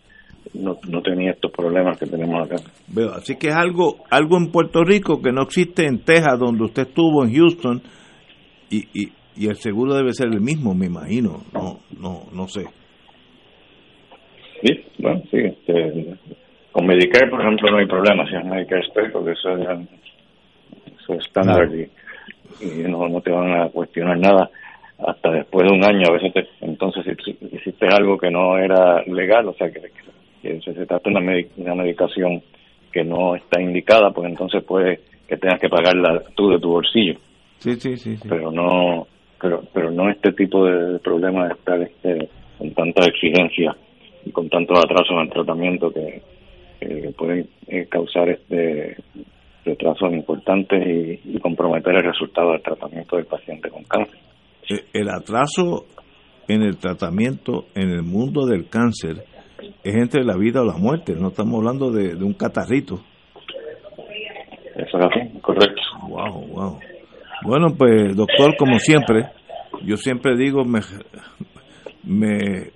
no, 0.55 1.03
tenía 1.03 1.33
estos 1.33 1.53
problemas 1.53 1.99
que 1.99 2.07
tenemos 2.07 2.47
acá. 2.47 2.57
Veo, 2.89 3.11
así 3.11 3.37
que 3.37 3.49
es 3.49 3.57
algo, 3.57 3.99
algo 4.11 4.39
en 4.39 4.51
Puerto 4.51 4.83
Rico 4.83 5.21
que 5.21 5.33
no 5.33 5.43
existe 5.43 5.87
en 5.87 6.05
Texas, 6.05 6.39
donde 6.39 6.65
usted 6.65 6.83
estuvo, 6.83 7.25
en 7.25 7.35
Houston, 7.35 7.83
y, 8.71 8.89
y, 8.95 9.13
y 9.37 9.49
el 9.49 9.57
seguro 9.57 9.95
debe 9.95 10.13
ser 10.13 10.29
el 10.33 10.41
mismo, 10.41 10.75
me 10.75 10.87
imagino. 10.87 11.43
No, 11.53 11.81
no, 12.01 12.23
no 12.33 12.49
sé. 12.49 12.65
Sí, 14.63 14.85
bueno, 14.99 15.23
sí. 15.31 15.37
Este, 15.39 16.17
con 16.73 16.87
Medicare, 16.87 17.31
por 17.31 17.43
ejemplo, 17.43 17.71
no 17.71 17.79
hay 17.79 17.87
problema, 17.87 18.27
si 18.27 18.37
es 18.37 18.45
Medicare 18.45 18.87
State, 18.89 19.11
porque 19.11 19.33
eso 19.33 19.57
es, 19.57 19.89
eso 20.99 21.13
es 21.15 21.27
estándar 21.27 21.69
y 22.61 22.83
no, 22.89 23.09
no 23.09 23.21
te 23.21 23.31
van 23.31 23.53
a 23.53 23.69
cuestionar 23.69 24.19
nada 24.19 24.51
hasta 24.99 25.31
después 25.31 25.67
de 25.69 25.77
un 25.77 25.85
año. 25.85 26.09
A 26.09 26.13
veces, 26.13 26.49
entonces, 26.61 27.05
si, 27.25 27.37
hiciste 27.53 27.87
algo 27.87 28.19
que 28.19 28.31
no 28.31 28.59
era 28.59 29.03
legal, 29.03 29.49
o 29.49 29.55
sea, 29.55 29.71
que, 29.71 29.81
se, 30.43 30.87
trata 30.87 31.11
de 31.11 31.17
una, 31.17 31.33
una 31.57 31.75
medicación 31.75 32.43
que 32.93 33.05
no 33.05 33.35
está 33.37 33.61
indicada, 33.61 34.11
pues 34.11 34.29
entonces 34.29 34.63
puede 34.65 35.01
que 35.29 35.37
tengas 35.37 35.61
que 35.61 35.69
pagarla 35.69 36.23
tú 36.35 36.51
de 36.51 36.59
tu 36.59 36.71
bolsillo. 36.71 37.19
Sí, 37.59 37.75
sí, 37.77 37.97
sí. 37.97 38.17
Pero 38.29 38.51
no 38.51 39.07
pero 39.41 39.63
pero 39.73 39.91
no 39.91 40.09
este 40.11 40.33
tipo 40.33 40.65
de 40.65 40.99
problemas 41.01 41.49
de 41.49 41.55
estar 41.55 41.83
este, 41.83 42.29
con 42.59 42.73
tanta 42.73 43.07
exigencia 43.07 43.77
y 44.25 44.31
con 44.31 44.49
tanto 44.49 44.75
atraso 44.77 45.13
en 45.13 45.21
el 45.21 45.31
tratamiento 45.31 45.93
que, 45.93 46.23
pueden 47.17 47.49
eh, 47.69 47.87
causar 47.89 48.29
este 48.29 48.97
retrasos 49.67 50.13
importantes 50.13 51.21
y, 51.25 51.39
comprometer 51.41 51.97
el 51.97 52.05
resultado 52.05 52.53
del 52.53 52.63
tratamiento 52.63 53.17
del 53.17 53.27
paciente 53.27 53.69
con 53.69 53.85
cáncer. 53.85 54.19
Eh, 54.71 54.85
el 54.95 55.09
atraso 55.11 55.87
en 56.49 56.63
el 56.63 56.77
tratamiento 56.79 57.67
en 57.75 57.91
el 57.91 58.03
mundo 58.03 58.47
del 58.47 58.69
cáncer 58.69 59.25
es 59.83 59.95
entre 59.95 60.25
la 60.25 60.37
vida 60.37 60.63
o 60.63 60.65
la 60.65 60.77
muerte, 60.77 61.15
no 61.15 61.29
estamos 61.29 61.57
hablando 61.57 61.91
de, 61.91 62.15
un 62.23 62.35
catarrito. 62.35 63.01
Eso 64.77 64.99
es 64.99 65.05
así, 65.05 65.39
correcto. 65.41 65.83
Wow, 66.09 66.47
wow. 66.49 66.79
Bueno, 67.43 67.69
pues 67.77 68.17
doctor, 68.17 68.57
como 68.57 68.79
siempre, 68.79 69.31
yo 69.83 69.97
siempre 69.97 70.37
digo, 70.37 70.65
me, 70.65 70.81
me 72.05 72.71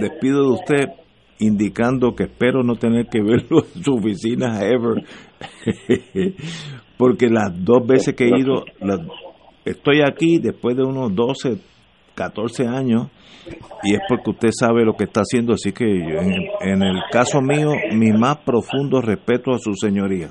despido 0.00 0.42
de 0.42 0.52
usted 0.52 1.07
indicando 1.38 2.14
que 2.14 2.24
espero 2.24 2.62
no 2.62 2.76
tener 2.76 3.06
que 3.06 3.22
verlo 3.22 3.64
en 3.74 3.82
su 3.82 3.94
oficina 3.94 4.60
ever, 4.62 5.04
porque 6.98 7.28
las 7.28 7.52
dos 7.64 7.86
veces 7.86 8.14
que 8.14 8.24
he 8.24 8.38
ido, 8.38 8.64
estoy 9.64 10.02
aquí 10.02 10.38
después 10.38 10.76
de 10.76 10.84
unos 10.84 11.14
12, 11.14 11.58
14 12.14 12.66
años, 12.66 13.08
y 13.82 13.94
es 13.94 14.00
porque 14.08 14.30
usted 14.30 14.50
sabe 14.52 14.84
lo 14.84 14.94
que 14.94 15.04
está 15.04 15.20
haciendo, 15.20 15.54
así 15.54 15.72
que 15.72 15.84
en, 15.84 16.82
el 16.82 17.02
caso 17.10 17.40
mío, 17.40 17.70
mi 17.92 18.12
más 18.12 18.38
profundo 18.38 19.00
respeto 19.00 19.52
a 19.52 19.58
su 19.58 19.72
señoría. 19.74 20.30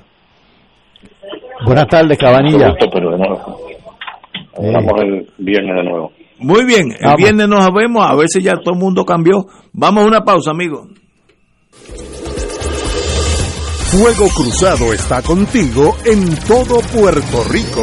Buenas 1.64 1.86
tardes, 1.88 2.16
Cabanilla. 2.18 2.74
Pero 2.92 3.10
de 3.10 3.18
nuevo. 3.18 3.58
el 5.02 5.26
viernes 5.38 5.76
de 5.76 5.82
nuevo. 5.82 6.12
Muy 6.40 6.64
bien, 6.64 6.94
el 6.98 7.16
viernes 7.16 7.48
nos 7.48 7.68
vemos, 7.72 8.06
a 8.06 8.14
ver 8.14 8.28
si 8.28 8.40
ya 8.42 8.54
todo 8.56 8.74
el 8.74 8.80
mundo 8.80 9.04
cambió. 9.04 9.46
Vamos 9.72 10.04
a 10.04 10.06
una 10.06 10.24
pausa, 10.24 10.52
amigos. 10.52 10.88
Fuego 13.90 14.28
Cruzado 14.28 14.92
está 14.92 15.22
contigo 15.22 15.96
en 16.04 16.36
todo 16.46 16.80
Puerto 16.92 17.44
Rico. 17.44 17.82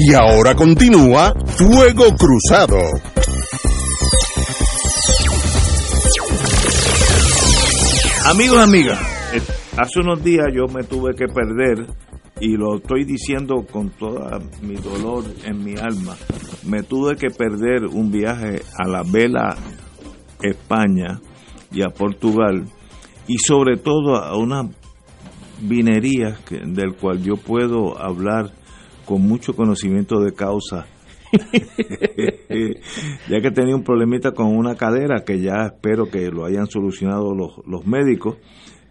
Y 0.00 0.14
ahora 0.14 0.54
continúa 0.54 1.34
Fuego 1.44 2.04
Cruzado. 2.16 2.78
Amigos, 8.26 8.58
amigas, 8.58 9.00
eh, 9.34 9.40
hace 9.76 9.98
unos 9.98 10.22
días 10.22 10.46
yo 10.54 10.72
me 10.72 10.84
tuve 10.84 11.16
que 11.16 11.26
perder 11.26 11.86
y 12.40 12.56
lo 12.56 12.76
estoy 12.76 13.04
diciendo 13.04 13.66
con 13.68 13.90
todo 13.90 14.20
mi 14.62 14.76
dolor 14.76 15.24
en 15.44 15.64
mi 15.64 15.74
alma. 15.76 16.14
Me 16.64 16.84
tuve 16.84 17.16
que 17.16 17.30
perder 17.30 17.86
un 17.86 18.12
viaje 18.12 18.62
a 18.78 18.86
la 18.86 19.02
Vela, 19.02 19.56
España 20.40 21.20
y 21.72 21.82
a 21.82 21.88
Portugal 21.88 22.66
y 23.26 23.38
sobre 23.38 23.76
todo 23.76 24.14
a 24.16 24.36
una 24.36 24.62
vinería 25.60 26.38
del 26.50 26.94
cual 26.94 27.20
yo 27.20 27.34
puedo 27.34 28.00
hablar 28.00 28.52
con 29.08 29.22
mucho 29.22 29.56
conocimiento 29.56 30.20
de 30.20 30.34
causa. 30.34 30.86
ya 33.30 33.40
que 33.40 33.50
tenía 33.50 33.74
un 33.74 33.82
problemita 33.82 34.32
con 34.32 34.54
una 34.54 34.74
cadera 34.74 35.24
que 35.24 35.40
ya 35.40 35.64
espero 35.64 36.10
que 36.10 36.30
lo 36.30 36.44
hayan 36.44 36.66
solucionado 36.66 37.34
los, 37.34 37.52
los 37.66 37.86
médicos, 37.86 38.36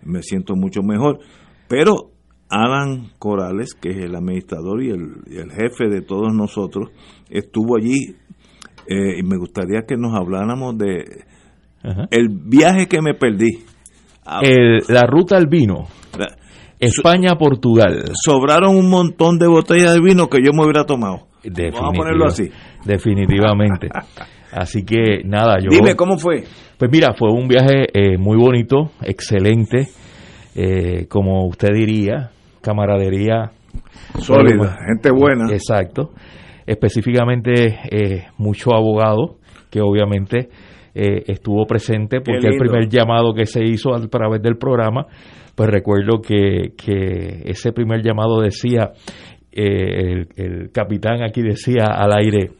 me 0.03 0.23
siento 0.23 0.55
mucho 0.55 0.81
mejor. 0.81 1.19
Pero 1.67 2.09
Alan 2.49 3.11
Corales, 3.19 3.75
que 3.75 3.89
es 3.89 3.97
el 3.97 4.15
administrador 4.15 4.81
y 4.81 4.89
el, 4.89 5.51
jefe 5.51 5.87
de 5.87 6.01
todos 6.01 6.33
nosotros, 6.33 6.89
estuvo 7.29 7.77
allí 7.77 8.15
eh, 8.87 9.19
y 9.19 9.23
me 9.23 9.37
gustaría 9.37 9.83
que 9.87 9.97
nos 9.97 10.15
habláramos 10.15 10.79
de 10.79 11.25
el 12.09 12.29
viaje 12.29 12.87
que 12.87 13.01
me 13.03 13.13
perdí. 13.13 13.59
la 14.25 15.05
ruta 15.05 15.37
al 15.37 15.45
vino. 15.45 15.87
España-Portugal. 16.79 18.11
Sobraron 18.13 18.75
un 18.75 18.89
montón 18.89 19.39
de 19.39 19.47
botellas 19.47 19.93
de 19.93 20.01
vino 20.01 20.27
que 20.27 20.39
yo 20.43 20.51
me 20.53 20.63
hubiera 20.63 20.85
tomado. 20.85 21.27
Vamos 21.43 21.81
a 21.81 21.97
ponerlo 21.97 22.25
así. 22.25 22.49
Definitivamente. 22.85 23.87
así 24.51 24.83
que 24.83 25.23
nada, 25.23 25.57
yo... 25.59 25.69
Dime, 25.69 25.95
¿cómo 25.95 26.17
fue? 26.17 26.43
Pues 26.77 26.91
mira, 26.91 27.13
fue 27.17 27.31
un 27.31 27.47
viaje 27.47 27.87
eh, 27.93 28.17
muy 28.17 28.37
bonito, 28.37 28.91
excelente, 29.01 29.87
eh, 30.55 31.07
como 31.07 31.47
usted 31.47 31.69
diría, 31.73 32.31
camaradería... 32.61 33.51
Sólida, 34.19 34.77
gente 34.87 35.11
buena. 35.11 35.51
Exacto. 35.51 36.11
Específicamente 36.65 37.79
eh, 37.91 38.27
mucho 38.37 38.73
abogado, 38.73 39.37
que 39.69 39.81
obviamente 39.81 40.49
estuvo 40.93 41.65
presente 41.65 42.21
porque 42.21 42.47
el 42.47 42.57
primer 42.57 42.89
llamado 42.89 43.33
que 43.33 43.45
se 43.45 43.63
hizo 43.63 43.93
a 43.93 44.07
través 44.07 44.41
del 44.41 44.57
programa 44.57 45.07
pues 45.57 45.71
recuerdo 45.71 46.21
que, 46.21 46.73
que 46.77 47.41
ese 47.45 47.71
primer 47.71 48.03
llamado 48.03 48.41
decía, 48.41 48.91
eh, 49.51 50.27
el, 50.35 50.69
capitán 50.71 51.23
aquí 51.23 51.41
decía 51.41 51.85
al 51.85 52.11
aire, 52.15 52.51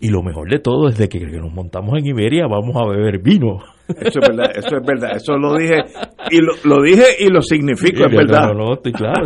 y 0.00 0.08
lo 0.08 0.22
mejor 0.22 0.50
de 0.50 0.58
todo 0.58 0.88
es 0.88 0.98
de 0.98 1.08
que, 1.08 1.20
nos 1.20 1.52
montamos 1.52 1.98
en 1.98 2.06
Iberia 2.06 2.46
vamos 2.46 2.76
a 2.76 2.86
beber 2.88 3.20
vino. 3.22 3.58
Eso 3.88 4.20
es 4.20 4.28
verdad, 4.28 4.52
eso 4.54 4.76
es 4.76 4.86
verdad, 4.86 5.16
eso 5.16 5.36
lo 5.36 5.56
dije 5.56 5.82
y 6.30 6.38
lo, 6.40 6.82
dije 6.82 7.06
y 7.18 7.28
lo 7.28 7.42
significo, 7.42 8.04
es 8.04 8.12
verdad. 8.12 8.52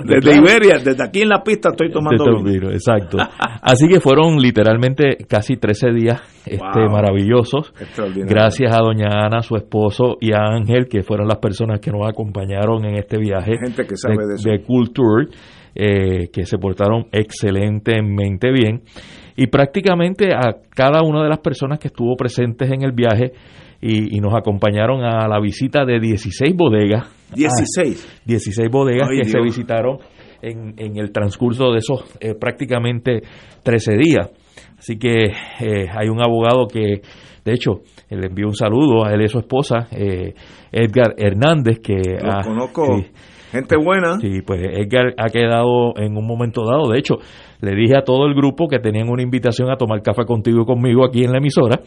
desde 0.05 0.37
Iberia, 0.37 0.79
desde 0.79 1.05
aquí 1.05 1.21
en 1.21 1.29
la 1.29 1.43
pista 1.43 1.71
estoy 1.71 1.91
tomando 1.91 2.43
vino. 2.43 2.71
Exacto. 2.71 3.19
Así 3.61 3.89
que 3.89 4.01
fueron 4.01 4.39
literalmente 4.39 5.19
casi 5.29 5.57
13 5.57 5.91
días 5.93 6.23
este, 6.47 6.89
maravillosos. 6.89 7.75
Gracias 8.27 8.75
a 8.75 8.81
doña 8.83 9.09
Ana, 9.27 9.43
su 9.43 9.57
esposo, 9.57 10.17
y 10.21 10.33
a 10.33 10.41
Ángel, 10.41 10.89
que 10.89 11.03
fueron 11.03 11.29
las 11.29 11.39
personas 11.39 11.81
que 11.81 11.91
nos 11.91 12.09
acompañaron 12.09 12.85
en 12.85 12.97
este 12.97 13.19
viaje 13.19 13.59
Gente 13.59 13.87
que 13.87 13.97
sabe 13.97 14.17
de, 14.27 14.51
de, 14.51 14.63
Culture, 14.63 15.29
eh, 15.75 16.29
que 16.33 16.47
se 16.47 16.59
portaron 16.59 17.07
excelentemente 17.13 18.51
bien. 18.51 18.83
Y 19.37 19.49
prácticamente 19.49 20.35
a 20.35 20.57
cada 20.71 21.03
una 21.03 21.23
de 21.23 21.29
las 21.29 21.39
personas 21.39 21.79
que 21.79 21.89
estuvo 21.89 22.17
presentes 22.17 22.71
en 22.71 22.83
el 22.83 22.93
viaje, 22.93 23.33
y, 23.87 24.19
nos 24.21 24.35
acompañaron 24.35 25.05
a 25.05 25.29
la 25.29 25.39
visita 25.41 25.85
de 25.85 26.01
16 26.01 26.57
bodegas. 26.57 27.07
16. 27.35 28.23
16 28.25 28.71
bodegas 28.71 29.09
que 29.11 29.29
se 29.29 29.39
visitaron 29.41 29.99
en, 30.41 30.75
en, 30.79 30.97
el 30.97 31.13
transcurso 31.13 31.71
de 31.71 31.79
esos 31.79 32.05
eh, 32.19 32.35
prácticamente 32.35 33.21
13 33.63 33.97
días. 33.97 34.31
Así 34.79 34.97
que 34.97 35.25
eh, 35.61 35.87
hay 35.91 36.09
un 36.09 36.23
abogado 36.23 36.67
que, 36.67 37.03
de 37.45 37.53
hecho, 37.53 37.83
le 38.09 38.27
envío 38.27 38.47
un 38.47 38.55
saludo 38.55 39.05
a 39.05 39.13
él 39.13 39.21
y 39.23 39.25
a 39.25 39.29
su 39.29 39.39
esposa, 39.39 39.89
eh, 39.91 40.35
Edgar 40.73 41.15
Hernández, 41.19 41.81
que... 41.81 41.97
Lo 42.23 42.43
conozco. 42.43 43.05
Gente 43.51 43.77
buena. 43.77 44.19
Sí, 44.19 44.41
pues 44.45 44.61
Edgar 44.63 45.15
ha 45.17 45.29
quedado 45.29 45.97
en 45.97 46.17
un 46.17 46.27
momento 46.27 46.63
dado. 46.65 46.91
De 46.91 46.99
hecho, 46.99 47.19
le 47.61 47.75
dije 47.75 47.97
a 47.97 48.03
todo 48.03 48.27
el 48.27 48.35
grupo 48.35 48.69
que 48.69 48.79
tenían 48.79 49.09
una 49.09 49.23
invitación 49.23 49.71
a 49.71 49.77
tomar 49.77 50.03
café 50.03 50.25
contigo 50.25 50.63
y 50.63 50.65
conmigo 50.65 51.05
aquí 51.05 51.25
en 51.25 51.33
la 51.33 51.39
emisora. 51.39 51.81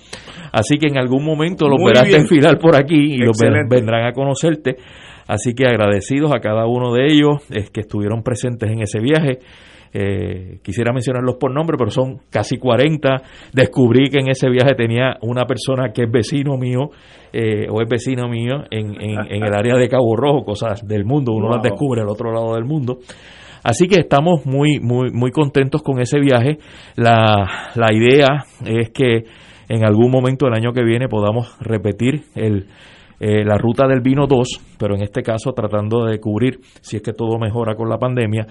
Así 0.51 0.77
que 0.77 0.87
en 0.87 0.97
algún 0.97 1.23
momento 1.23 1.67
los 1.67 1.79
verás 1.83 2.09
desfilar 2.09 2.57
por 2.57 2.75
aquí 2.75 3.15
y 3.15 3.17
los 3.17 3.37
vendrán 3.37 4.05
a 4.05 4.13
conocerte. 4.13 4.77
Así 5.27 5.53
que 5.53 5.67
agradecidos 5.67 6.33
a 6.33 6.39
cada 6.39 6.65
uno 6.65 6.93
de 6.93 7.05
ellos 7.05 7.43
es 7.49 7.69
que 7.69 7.81
estuvieron 7.81 8.23
presentes 8.23 8.71
en 8.71 8.81
ese 8.81 8.99
viaje. 8.99 9.39
Eh, 9.93 10.59
quisiera 10.63 10.91
mencionarlos 10.93 11.35
por 11.37 11.53
nombre, 11.53 11.77
pero 11.77 11.89
son 11.91 12.19
casi 12.29 12.57
40. 12.57 13.17
Descubrí 13.53 14.09
que 14.09 14.19
en 14.19 14.29
ese 14.29 14.49
viaje 14.49 14.73
tenía 14.75 15.17
una 15.21 15.45
persona 15.45 15.91
que 15.93 16.03
es 16.03 16.11
vecino 16.11 16.57
mío, 16.57 16.91
eh, 17.33 17.67
o 17.69 17.81
es 17.81 17.89
vecino 17.89 18.27
mío 18.27 18.63
en, 18.69 18.95
en, 19.01 19.43
el 19.43 19.53
área 19.53 19.75
de 19.75 19.87
Cabo 19.89 20.15
Rojo, 20.15 20.43
cosas 20.43 20.85
del 20.87 21.05
mundo, 21.05 21.33
uno 21.33 21.49
las 21.49 21.61
descubre 21.61 22.01
al 22.01 22.09
otro 22.09 22.31
lado 22.31 22.55
del 22.55 22.65
mundo. 22.65 22.99
Así 23.63 23.87
que 23.87 23.99
estamos 23.99 24.45
muy, 24.45 24.79
muy, 24.79 25.11
muy 25.11 25.31
contentos 25.31 25.81
con 25.81 25.99
ese 25.99 26.19
viaje. 26.19 26.57
La, 26.95 27.71
la 27.75 27.93
idea 27.93 28.45
es 28.65 28.89
que 28.91 29.25
en 29.69 29.85
algún 29.85 30.11
momento 30.11 30.45
del 30.45 30.55
año 30.55 30.73
que 30.73 30.83
viene 30.83 31.07
podamos 31.07 31.57
repetir 31.59 32.23
el, 32.35 32.67
eh, 33.19 33.43
la 33.43 33.57
ruta 33.57 33.87
del 33.87 34.01
vino 34.01 34.27
2, 34.27 34.75
pero 34.77 34.95
en 34.95 35.01
este 35.01 35.23
caso 35.23 35.51
tratando 35.53 36.05
de 36.05 36.19
cubrir, 36.19 36.59
si 36.81 36.97
es 36.97 37.01
que 37.01 37.13
todo 37.13 37.39
mejora 37.39 37.75
con 37.75 37.89
la 37.89 37.97
pandemia, 37.97 38.45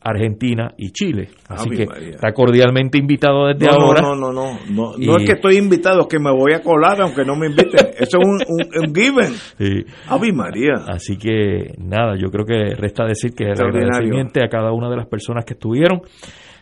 Argentina 0.00 0.72
y 0.78 0.90
Chile. 0.90 1.28
Así 1.48 1.70
que 1.70 1.82
está 1.82 2.32
cordialmente 2.32 2.98
invitado 2.98 3.46
desde 3.46 3.68
ahora. 3.68 4.00
No, 4.00 4.14
no, 4.14 4.32
no, 4.32 4.58
no, 4.70 4.96
no, 4.96 5.16
es 5.16 5.26
que 5.26 5.32
estoy 5.32 5.56
invitado, 5.56 6.02
es 6.02 6.06
que 6.06 6.18
me 6.18 6.30
voy 6.30 6.52
a 6.52 6.60
colar 6.60 7.00
aunque 7.02 7.24
no 7.24 7.36
me 7.36 7.46
inviten. 7.46 7.88
Eso 7.98 8.18
es 8.18 8.26
un, 8.26 8.40
un, 8.58 8.94
given. 8.94 9.32
Sí. 9.58 9.84
Ave 10.06 10.32
María. 10.32 10.74
Así 10.86 11.16
que 11.16 11.74
nada, 11.78 12.14
yo 12.16 12.30
creo 12.30 12.46
que 12.46 12.74
resta 12.76 13.04
decir 13.04 13.32
que 13.34 13.44
el 13.44 13.60
agradecimiento 13.60 14.40
a 14.42 14.48
cada 14.48 14.72
una 14.72 14.88
de 14.88 14.96
las 14.96 15.06
personas 15.06 15.44
que 15.44 15.54
estuvieron, 15.54 16.00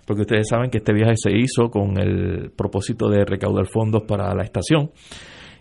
porque 0.07 0.23
ustedes 0.23 0.49
saben 0.49 0.71
que 0.71 0.79
este 0.79 0.93
viaje 0.93 1.15
se 1.17 1.33
hizo 1.33 1.69
con 1.69 1.99
el 1.99 2.51
propósito 2.57 3.09
de 3.09 3.25
recaudar 3.25 3.67
fondos 3.67 4.05
para 4.05 4.35
la 4.35 4.45
estación 4.45 4.91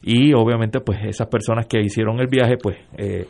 y 0.02 0.34
obviamente 0.34 0.80
pues 0.82 1.00
esas 1.04 1.28
personas 1.28 1.66
que 1.66 1.80
hicieron 1.80 2.20
el 2.20 2.28
viaje 2.28 2.58
pues 2.62 2.78
eh, 2.96 3.26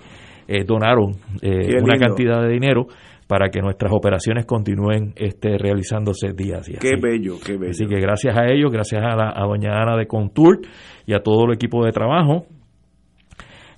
eh, 0.48 0.64
donaron 0.66 1.14
eh, 1.42 1.82
una 1.82 1.98
cantidad 1.98 2.42
de 2.42 2.50
dinero 2.50 2.88
para 3.28 3.50
que 3.50 3.60
nuestras 3.60 3.92
operaciones 3.94 4.46
continúen 4.46 5.14
este, 5.16 5.58
realizándose 5.58 6.34
día 6.34 6.58
a 6.58 6.62
día. 6.62 6.78
Qué 6.80 6.96
bello, 7.02 7.36
qué 7.44 7.58
bello. 7.58 7.72
Así 7.72 7.88
que 7.88 8.00
gracias 8.00 8.38
a 8.38 8.46
ellos, 8.46 8.72
gracias 8.72 9.02
a, 9.04 9.16
la, 9.16 9.34
a 9.36 9.46
doña 9.46 9.82
Ana 9.82 9.98
de 9.98 10.06
Contour 10.06 10.60
y 11.06 11.14
a 11.14 11.20
todo 11.20 11.46
el 11.46 11.54
equipo 11.54 11.84
de 11.84 11.92
trabajo, 11.92 12.46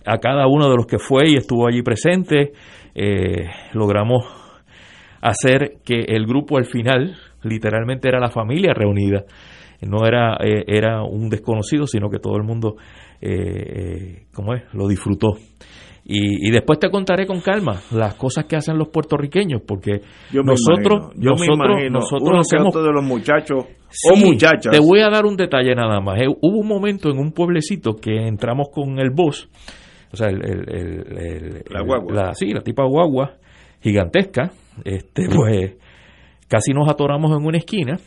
a 0.05 0.17
cada 0.19 0.47
uno 0.47 0.69
de 0.69 0.75
los 0.75 0.85
que 0.85 0.99
fue 0.99 1.29
y 1.29 1.35
estuvo 1.35 1.67
allí 1.67 1.81
presente, 1.81 2.53
eh, 2.95 3.49
logramos 3.73 4.25
hacer 5.21 5.77
que 5.83 6.05
el 6.07 6.25
grupo 6.25 6.57
al 6.57 6.65
final, 6.65 7.15
literalmente 7.43 8.07
era 8.07 8.19
la 8.19 8.29
familia 8.29 8.73
reunida, 8.73 9.25
no 9.81 10.05
era, 10.05 10.37
eh, 10.43 10.63
era 10.67 11.03
un 11.03 11.29
desconocido, 11.29 11.85
sino 11.87 12.09
que 12.09 12.19
todo 12.19 12.37
el 12.37 12.43
mundo, 12.43 12.75
eh, 13.21 14.25
¿cómo 14.33 14.53
es?, 14.53 14.63
lo 14.73 14.87
disfrutó. 14.87 15.37
Y, 16.09 16.51
después 16.51 16.79
te 16.79 16.89
contaré 16.89 17.27
con 17.27 17.41
calma 17.41 17.81
las 17.91 18.15
cosas 18.15 18.45
que 18.45 18.55
hacen 18.55 18.77
los 18.77 18.87
puertorriqueños, 18.87 19.61
porque 19.67 20.03
nosotros, 20.31 21.11
yo 21.17 21.31
nosotros, 21.31 21.91
nosotros 21.91 22.39
hacemos 22.39 22.73
de 22.73 22.93
los 22.93 23.03
muchachos 23.03 23.65
o 24.09 24.15
muchachas. 24.15 24.71
Te 24.71 24.79
voy 24.79 25.01
a 25.01 25.09
dar 25.09 25.25
un 25.25 25.35
detalle 25.35 25.75
nada 25.75 25.99
más. 25.99 26.21
Eh, 26.21 26.27
hubo 26.29 26.59
un 26.61 26.67
momento 26.67 27.09
en 27.09 27.19
un 27.19 27.33
pueblecito 27.33 27.97
que 27.97 28.25
entramos 28.25 28.69
con 28.71 28.99
el 28.99 29.09
bus, 29.09 29.49
o 30.13 30.15
sea, 30.15 30.29
el, 30.29 31.65
la 31.69 31.81
guagua, 31.81 32.13
la, 32.13 32.33
sí, 32.33 32.53
la 32.53 32.61
tipa 32.61 32.85
guagua 32.85 33.33
gigantesca, 33.81 34.51
este, 34.85 35.27
pues 35.27 35.75
casi 36.47 36.71
nos 36.71 36.87
atoramos 36.87 37.37
en 37.37 37.45
una 37.45 37.57
esquina 37.57 37.97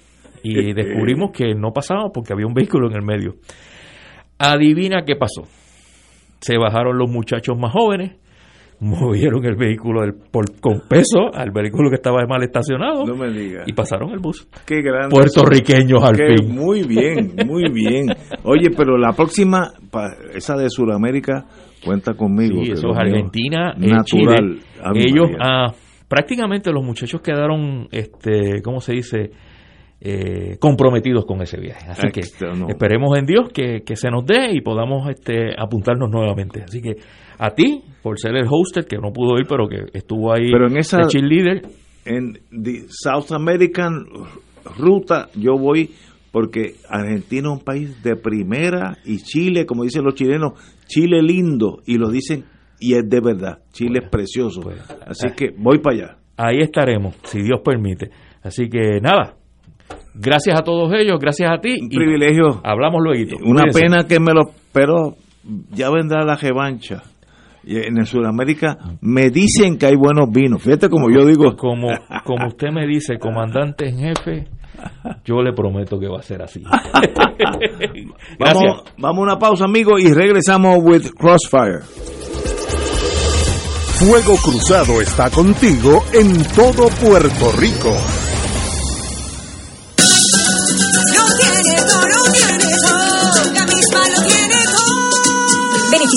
y 0.42 0.72
descubrimos 0.72 1.32
que 1.32 1.55
no 1.55 1.72
pasábamos 1.74 2.12
porque 2.14 2.32
había 2.32 2.46
un 2.46 2.55
vehículo 2.55 2.88
en 2.88 2.96
el 2.96 3.03
medio. 3.03 3.34
Adivina 4.38 5.05
qué 5.05 5.16
pasó 5.16 5.42
se 6.41 6.57
bajaron 6.57 6.99
los 6.99 7.11
muchachos 7.11 7.59
más 7.59 7.72
jóvenes, 7.72 8.16
movieron 8.80 9.45
el 9.45 9.57
vehículo 9.57 10.01
del, 10.01 10.14
por, 10.14 10.59
con 10.59 10.80
peso 10.88 11.34
al 11.34 11.51
vehículo 11.51 11.91
que 11.91 11.97
estaba 11.97 12.24
mal 12.26 12.43
estacionado 12.43 13.05
no 13.05 13.14
me 13.14 13.30
diga. 13.30 13.64
y 13.66 13.72
pasaron 13.74 14.11
el 14.11 14.18
bus. 14.18 14.49
Qué 14.66 14.80
grande. 14.80 15.11
Puertorriqueños 15.11 16.03
al 16.03 16.16
fin. 16.16 16.55
Muy 16.55 16.84
bien, 16.84 17.34
muy 17.47 17.70
bien. 17.70 18.07
Oye, 18.45 18.70
pero 18.74 18.97
la 18.97 19.12
próxima, 19.12 19.72
esa 20.34 20.57
de 20.57 20.70
Sudamérica, 20.70 21.45
cuenta 21.84 22.14
conmigo. 22.14 22.64
Sí, 22.64 22.72
eso 22.72 22.91
es 22.91 22.97
Argentina, 22.97 23.74
natural. 23.76 24.61
Ellos, 24.95 25.28
ah, 25.38 25.74
prácticamente 26.09 26.72
los 26.72 26.84
muchachos 26.84 27.20
quedaron, 27.20 27.86
este, 27.93 28.62
¿cómo 28.62 28.80
se 28.80 28.95
dice? 28.95 29.30
Eh, 30.01 30.57
comprometidos 30.59 31.26
con 31.26 31.42
ese 31.42 31.61
viaje. 31.61 31.90
Así 31.90 32.09
que 32.11 32.20
esperemos 32.20 33.18
en 33.18 33.26
Dios 33.26 33.51
que, 33.53 33.82
se 33.94 34.11
nos 34.11 34.24
dé 34.24 34.51
y 34.53 34.62
podamos 34.62 35.09
este, 35.11 35.51
apuntarnos 35.59 36.11
nuevamente. 36.11 36.62
Así 36.62 36.80
que 36.80 36.96
a 37.38 37.51
ti, 37.51 37.82
por 38.03 38.18
ser 38.18 38.34
el 38.36 38.46
hoster, 38.48 38.86
que 38.86 38.96
no 38.96 39.12
pudo 39.12 39.38
ir, 39.38 39.46
pero 39.46 39.68
que 39.68 39.86
estuvo 39.92 40.32
ahí 40.32 40.51
pero 40.51 40.68
en 40.68 40.78
esa, 40.78 41.07
cheerleader. 41.07 41.62
En 42.07 42.32
the 42.51 42.86
South 42.88 43.32
American 43.32 44.07
ruta 44.78 45.28
yo 45.34 45.59
voy 45.59 45.90
porque 46.32 46.76
Argentina 46.88 47.48
es 47.48 47.59
un 47.59 47.64
país 47.64 48.03
de 48.03 48.16
primera 48.16 48.96
y 49.05 49.18
Chile, 49.18 49.66
como 49.66 49.82
dicen 49.82 50.05
los 50.05 50.14
chilenos, 50.14 50.53
Chile 50.86 51.22
lindo 51.22 51.82
y 51.86 51.98
lo 51.98 52.09
dicen 52.09 52.44
y 52.78 52.94
es 52.94 53.09
de 53.09 53.20
verdad. 53.20 53.59
Chile 53.72 54.01
es 54.03 54.09
precioso. 54.09 54.62
Pues, 54.62 54.80
Así 55.07 55.26
ah. 55.28 55.34
que 55.36 55.51
voy 55.57 55.78
para 55.78 55.96
allá. 55.96 56.16
Ahí 56.36 56.61
estaremos, 56.61 57.16
si 57.24 57.42
Dios 57.42 57.61
permite. 57.62 58.11
Así 58.42 58.70
que 58.70 59.01
nada, 59.03 59.36
Gracias 60.14 60.58
a 60.58 60.62
todos 60.62 60.92
ellos, 60.94 61.18
gracias 61.20 61.50
a 61.50 61.61
ti. 61.61 61.76
Un 61.80 61.88
privilegio. 61.88 62.61
Hablamos 62.64 63.00
luego. 63.02 63.36
Una 63.44 63.64
pena 63.72 64.06
que 64.06 64.18
me 64.20 64.32
lo... 64.32 64.50
Pero 64.72 65.16
ya 65.72 65.90
vendrá 65.90 66.24
la 66.24 66.36
revancha. 66.36 67.02
Y 67.62 67.76
en 67.76 67.98
el 67.98 68.06
Sudamérica 68.06 68.78
me 69.00 69.30
dicen 69.30 69.76
que 69.78 69.86
hay 69.86 69.96
buenos 69.96 70.30
vinos. 70.30 70.62
Fíjate 70.62 70.88
como 70.88 71.11
yo 71.11 71.26
digo. 71.26 71.56
Como, 71.56 71.88
como 72.24 72.48
usted 72.48 72.68
me 72.72 72.86
dice, 72.86 73.18
comandante 73.18 73.88
en 73.88 73.98
jefe, 73.98 74.48
yo 75.24 75.42
le 75.42 75.52
prometo 75.52 75.98
que 75.98 76.08
va 76.08 76.20
a 76.20 76.22
ser 76.22 76.42
así. 76.42 76.62
vamos, 78.38 78.82
vamos 78.96 79.18
a 79.18 79.22
una 79.22 79.38
pausa, 79.38 79.64
amigos, 79.64 80.00
y 80.00 80.12
regresamos 80.12 80.78
with 80.82 81.11
Crossfire. 81.18 81.80
Fuego 83.98 84.36
Cruzado 84.42 85.02
está 85.02 85.28
contigo 85.28 86.02
en 86.14 86.42
todo 86.54 86.88
Puerto 86.88 87.52
Rico. 87.58 87.94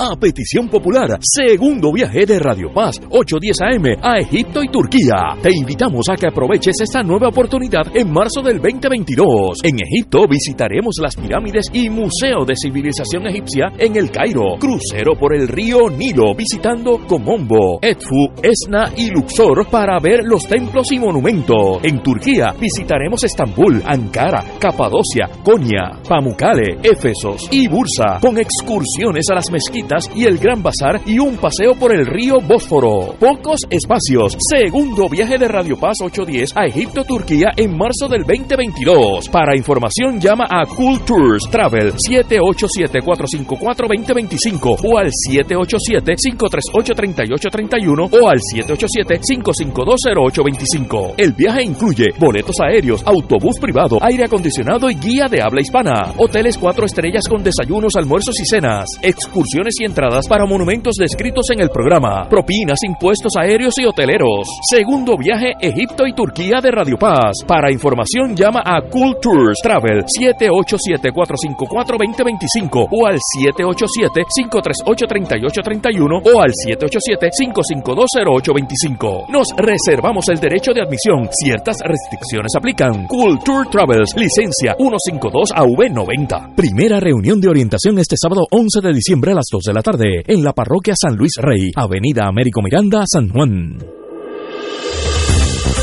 a 0.00 0.16
petición 0.16 0.66
popular, 0.66 1.18
segundo 1.20 1.92
viaje 1.92 2.24
de 2.24 2.38
Radio 2.38 2.72
Paz, 2.72 2.98
810 3.10 3.60
AM 3.60 3.98
a 4.02 4.18
Egipto 4.18 4.62
y 4.62 4.68
Turquía. 4.68 5.36
Te 5.42 5.50
invitamos 5.54 6.06
a 6.08 6.16
que 6.16 6.26
aproveches 6.26 6.80
esta 6.80 7.02
nueva 7.02 7.28
oportunidad 7.28 7.94
en 7.94 8.10
marzo 8.10 8.40
del 8.40 8.62
2022. 8.62 9.58
En 9.62 9.76
Egipto 9.78 10.26
visitaremos 10.26 10.94
las 11.02 11.14
pirámides 11.16 11.66
y 11.74 11.90
Museo 11.90 12.46
de 12.46 12.54
Civilización 12.56 13.26
Egipcia 13.26 13.72
en 13.76 13.94
el 13.94 14.10
Cairo. 14.10 14.56
Crucero 14.58 15.12
por 15.20 15.34
el 15.34 15.46
río 15.46 15.90
Nilo 15.90 16.34
visitando 16.34 17.06
Comombo, 17.06 17.78
Edfu, 17.82 18.32
Esna 18.42 18.90
y 18.96 19.10
Luxor 19.10 19.68
para 19.70 19.98
ver 20.00 20.24
los 20.24 20.44
templos 20.44 20.90
y 20.92 20.98
monumentos. 20.98 21.80
En 21.82 22.02
Turquía 22.02 22.54
visitaremos 22.58 23.22
Estambul, 23.22 23.82
Ankara, 23.84 24.44
Capadocia, 24.58 25.28
Konya, 25.44 26.00
Pamukkale, 26.08 26.78
Éfesos 26.82 27.48
y 27.50 27.68
Bursa 27.68 28.18
con 28.18 28.38
excursiones 28.38 29.26
a 29.30 29.34
las 29.34 29.50
mezquitas 29.50 29.89
y 30.14 30.24
el 30.24 30.38
Gran 30.38 30.62
Bazar 30.62 31.00
y 31.04 31.18
un 31.18 31.36
paseo 31.36 31.74
por 31.74 31.92
el 31.92 32.06
río 32.06 32.36
Bósforo. 32.40 33.16
Pocos 33.18 33.58
espacios. 33.68 34.36
Segundo 34.38 35.08
viaje 35.08 35.36
de 35.36 35.48
Radio 35.48 35.76
Paz 35.76 35.96
810 36.00 36.56
a 36.56 36.66
Egipto, 36.66 37.02
Turquía 37.04 37.48
en 37.56 37.76
marzo 37.76 38.06
del 38.08 38.22
2022. 38.22 39.28
Para 39.30 39.56
información 39.56 40.20
llama 40.20 40.44
a 40.48 40.64
Cool 40.64 41.00
Tours 41.00 41.42
Travel 41.50 41.94
787-454-2025 41.94 44.78
o 44.84 44.96
al 44.96 45.10
787-538-3831 45.28 48.10
o 48.12 48.28
al 48.28 48.38
787-552-0825. 48.38 51.14
El 51.16 51.32
viaje 51.32 51.64
incluye 51.64 52.10
boletos 52.16 52.60
aéreos, 52.60 53.02
autobús 53.04 53.58
privado, 53.60 53.98
aire 54.02 54.26
acondicionado 54.26 54.88
y 54.88 54.94
guía 54.94 55.26
de 55.26 55.42
habla 55.42 55.60
hispana. 55.60 56.14
Hoteles 56.16 56.56
cuatro 56.56 56.86
estrellas 56.86 57.26
con 57.28 57.42
desayunos, 57.42 57.96
almuerzos 57.96 58.38
y 58.38 58.44
cenas. 58.44 58.86
Excursiones 59.02 59.79
y 59.80 59.84
entradas 59.84 60.28
para 60.28 60.46
monumentos 60.46 60.94
descritos 60.96 61.50
en 61.50 61.60
el 61.60 61.70
programa, 61.70 62.28
propinas, 62.28 62.80
impuestos 62.84 63.32
aéreos 63.38 63.72
y 63.78 63.86
hoteleros. 63.86 64.46
Segundo 64.68 65.16
viaje 65.16 65.54
Egipto 65.60 66.06
y 66.06 66.12
Turquía 66.12 66.60
de 66.62 66.70
Radio 66.70 66.98
Paz. 66.98 67.38
Para 67.46 67.72
información 67.72 68.36
llama 68.36 68.60
a 68.64 68.82
Cool 68.82 69.16
Tours 69.20 69.58
Travel 69.62 70.04
787-454-2025 70.04 72.88
o 72.90 73.06
al 73.06 73.18
787-538-3831 73.38 76.22
o 76.24 76.40
al 76.40 76.52
787-552-0825. 76.52 79.28
Nos 79.30 79.48
reservamos 79.56 80.28
el 80.28 80.38
derecho 80.38 80.72
de 80.72 80.82
admisión. 80.82 81.28
Ciertas 81.32 81.78
restricciones 81.82 82.52
aplican. 82.56 83.06
Cool 83.06 83.38
Tour 83.44 83.68
Travels, 83.70 84.14
licencia 84.16 84.76
152AV90. 84.76 86.54
Primera 86.54 87.00
reunión 87.00 87.40
de 87.40 87.48
orientación 87.48 87.98
este 87.98 88.16
sábado 88.20 88.46
11 88.50 88.80
de 88.82 88.92
diciembre 88.92 89.32
a 89.32 89.34
las 89.34 89.46
12 89.60 89.70
de 89.70 89.74
la 89.74 89.82
tarde 89.82 90.22
en 90.26 90.42
la 90.42 90.52
parroquia 90.52 90.94
San 90.96 91.16
Luis 91.16 91.32
Rey, 91.36 91.70
Avenida 91.76 92.26
Américo 92.26 92.62
Miranda, 92.62 93.02
San 93.06 93.28
Juan. 93.28 93.76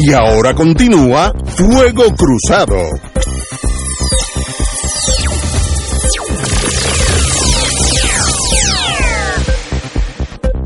Y 0.00 0.12
ahora 0.12 0.54
continúa 0.54 1.32
Fuego 1.44 2.04
Cruzado. 2.16 2.76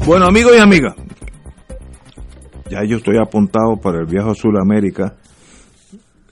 Bueno, 0.04 0.26
amigos 0.26 0.52
y 0.54 0.60
amigas, 0.60 0.94
ya 2.70 2.84
yo 2.84 2.98
estoy 2.98 3.16
apuntado 3.16 3.76
para 3.82 4.00
el 4.00 4.06
viaje 4.06 4.30
a 4.30 4.34
Sudamérica, 4.34 5.16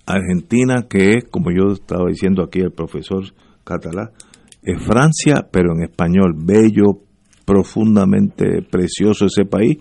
Argentina, 0.05 0.87
que 0.89 1.13
es, 1.15 1.25
como 1.31 1.51
yo 1.53 1.73
estaba 1.73 2.07
diciendo 2.07 2.43
aquí 2.43 2.61
el 2.61 2.73
profesor 2.73 3.25
Catalá, 3.65 4.11
es 4.63 4.85
Francia, 4.85 5.47
pero 5.51 5.73
en 5.73 5.85
español, 5.85 6.35
bello, 6.37 7.01
profundamente 7.47 8.61
precioso 8.63 9.27
ese 9.27 9.45
país, 9.47 9.79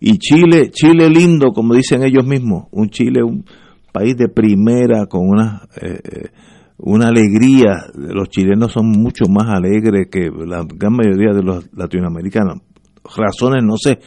y 0.00 0.18
Chile, 0.18 0.70
Chile 0.70 1.10
lindo, 1.10 1.52
como 1.52 1.74
dicen 1.74 2.02
ellos 2.02 2.26
mismos, 2.26 2.64
un 2.70 2.88
Chile, 2.88 3.22
un 3.22 3.44
país 3.92 4.16
de 4.16 4.28
primera, 4.28 5.06
con 5.06 5.28
una, 5.28 5.68
eh, 5.80 6.30
una 6.78 7.08
alegría, 7.08 7.84
los 7.94 8.30
chilenos 8.30 8.72
son 8.72 8.88
mucho 8.88 9.26
más 9.28 9.50
alegres 9.50 10.08
que 10.10 10.30
la 10.30 10.64
gran 10.66 10.94
mayoría 10.94 11.34
de 11.34 11.42
los 11.42 11.68
latinoamericanos, 11.74 12.62
razones, 13.04 13.62
no 13.62 13.76
sé, 13.76 13.98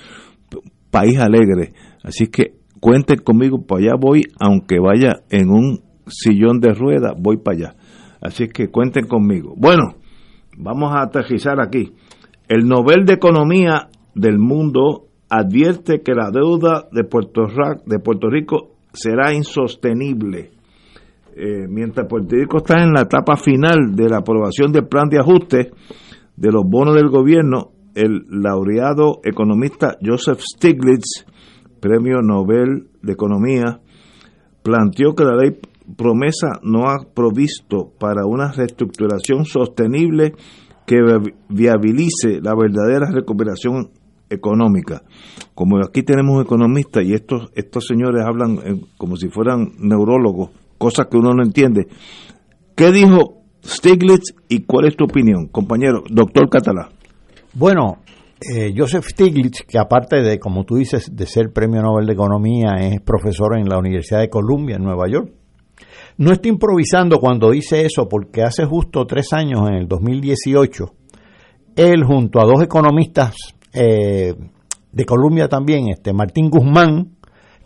país 0.89 1.19
alegre. 1.19 1.73
Así 2.03 2.27
que 2.27 2.55
cuenten 2.79 3.19
conmigo, 3.19 3.63
para 3.63 3.81
allá 3.81 3.93
voy, 3.99 4.23
aunque 4.39 4.79
vaya 4.79 5.21
en 5.29 5.49
un 5.49 5.81
sillón 6.07 6.59
de 6.59 6.73
ruedas, 6.73 7.13
voy 7.19 7.37
para 7.37 7.57
allá. 7.57 7.75
Así 8.19 8.47
que 8.47 8.69
cuenten 8.69 9.05
conmigo. 9.05 9.53
Bueno, 9.55 9.95
vamos 10.57 10.91
a 10.93 11.03
aterrizar 11.03 11.61
aquí. 11.61 11.93
El 12.47 12.67
Nobel 12.67 13.05
de 13.05 13.13
Economía 13.13 13.89
del 14.15 14.39
mundo 14.39 15.07
advierte 15.35 16.01
que 16.01 16.13
la 16.13 16.29
deuda 16.29 16.87
de 16.91 17.03
Puerto, 17.05 18.29
Rico 18.29 18.75
será 18.93 19.33
insostenible. 19.33 20.51
Eh, 21.35 21.67
mientras 21.67 22.07
Puerto 22.07 22.35
Rico 22.35 22.57
está 22.57 22.83
en 22.83 22.93
la 22.93 23.01
etapa 23.01 23.35
final 23.35 23.95
de 23.95 24.09
la 24.09 24.17
aprobación 24.17 24.71
del 24.71 24.87
plan 24.87 25.09
de 25.09 25.19
ajuste 25.19 25.71
de 26.35 26.51
los 26.51 26.63
bonos 26.63 26.93
del 26.93 27.09
gobierno, 27.09 27.71
el 27.95 28.25
laureado 28.29 29.21
economista 29.23 29.97
Joseph 30.03 30.39
Stiglitz, 30.39 31.25
Premio 31.79 32.21
Nobel 32.21 32.89
de 33.01 33.13
Economía, 33.13 33.79
planteó 34.61 35.15
que 35.15 35.23
la 35.23 35.35
ley 35.35 35.57
promesa 35.97 36.59
no 36.61 36.89
ha 36.89 37.05
provisto 37.11 37.91
para 37.99 38.27
una 38.27 38.51
reestructuración 38.51 39.45
sostenible 39.45 40.33
que 40.85 40.97
viabilice 41.49 42.39
la 42.39 42.53
verdadera 42.55 43.09
recuperación 43.11 43.89
económica. 44.33 45.03
Como 45.55 45.77
aquí 45.83 46.03
tenemos 46.03 46.43
economistas 46.43 47.03
y 47.05 47.13
estos, 47.13 47.51
estos 47.55 47.85
señores 47.85 48.23
hablan 48.25 48.85
como 48.97 49.15
si 49.15 49.29
fueran 49.29 49.73
neurólogos, 49.79 50.49
cosas 50.77 51.07
que 51.07 51.17
uno 51.17 51.33
no 51.33 51.43
entiende. 51.43 51.87
¿Qué 52.75 52.91
dijo 52.91 53.43
Stiglitz 53.63 54.33
y 54.49 54.63
cuál 54.63 54.87
es 54.87 54.95
tu 54.95 55.05
opinión, 55.05 55.47
compañero? 55.47 56.03
Doctor 56.09 56.49
Catalá. 56.49 56.89
Bueno, 57.53 57.99
eh, 58.51 58.73
Joseph 58.75 59.05
Stiglitz, 59.05 59.61
que 59.67 59.77
aparte 59.77 60.21
de, 60.21 60.39
como 60.39 60.65
tú 60.65 60.75
dices, 60.75 61.15
de 61.15 61.25
ser 61.25 61.53
premio 61.53 61.81
Nobel 61.81 62.07
de 62.07 62.13
Economía, 62.13 62.75
es 62.79 62.99
profesor 63.01 63.57
en 63.57 63.69
la 63.69 63.77
Universidad 63.77 64.19
de 64.19 64.29
Columbia, 64.29 64.75
en 64.75 64.83
Nueva 64.83 65.07
York. 65.07 65.31
No 66.17 66.31
está 66.31 66.49
improvisando 66.49 67.19
cuando 67.19 67.51
dice 67.51 67.85
eso, 67.85 68.09
porque 68.09 68.43
hace 68.43 68.65
justo 68.65 69.05
tres 69.05 69.31
años, 69.33 69.61
en 69.69 69.75
el 69.75 69.87
2018, 69.87 70.93
él 71.75 72.03
junto 72.03 72.39
a 72.39 72.45
dos 72.45 72.61
economistas 72.61 73.35
eh, 73.73 74.33
de 74.91 75.05
Columbia 75.05 75.47
también, 75.47 75.89
este 75.89 76.13
Martín 76.13 76.49
Guzmán, 76.49 77.15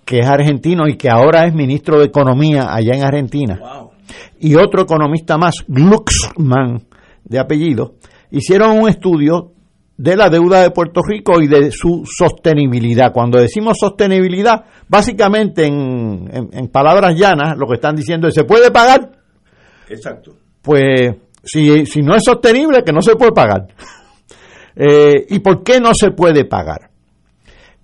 que 0.06 0.20
es 0.20 0.28
argentino 0.28 0.88
y 0.88 0.96
que 0.96 1.10
ahora 1.10 1.46
es 1.46 1.54
ministro 1.54 2.00
de 2.00 2.06
Economía 2.06 2.74
allá 2.74 2.96
en 2.96 3.04
Argentina, 3.04 3.60
y 4.40 4.56
otro 4.56 4.84
economista 4.84 5.38
más, 5.38 5.66
Glucksmann, 5.68 6.86
de 7.26 7.40
apellido, 7.40 7.96
hicieron 8.32 8.80
un 8.80 8.90
estudio 8.90 9.52
de 9.98 10.16
la 10.16 10.30
deuda 10.30 10.62
de 10.62 10.72
Puerto 10.72 11.02
Rico 11.06 11.42
y 11.42 11.48
de 11.48 11.72
su 11.72 12.04
sostenibilidad. 12.06 13.12
Cuando 13.12 13.40
decimos 13.40 13.78
sostenibilidad, 13.80 14.64
básicamente 14.88 15.66
en, 15.66 16.70
palabras 16.72 17.16
llanas, 17.16 17.58
lo 17.58 17.68
que 17.68 17.76
están 17.76 17.96
diciendo 17.96 18.28
es, 18.28 18.36
¿se 18.36 18.44
puede 18.44 18.72
pagar? 18.72 19.12
Exacto. 19.90 20.36
Pues 20.62 21.16
si, 21.44 21.86
si 21.86 22.02
no 22.02 22.16
es 22.16 22.24
sostenible, 22.24 22.84
que 22.84 22.94
no 22.94 23.02
se 23.02 23.16
puede 23.16 23.32
pagar. 23.32 23.68
Eh, 24.80 25.26
¿Y 25.30 25.40
por 25.40 25.64
qué 25.64 25.80
no 25.80 25.92
se 25.96 26.12
puede 26.12 26.46
pagar? 26.46 26.92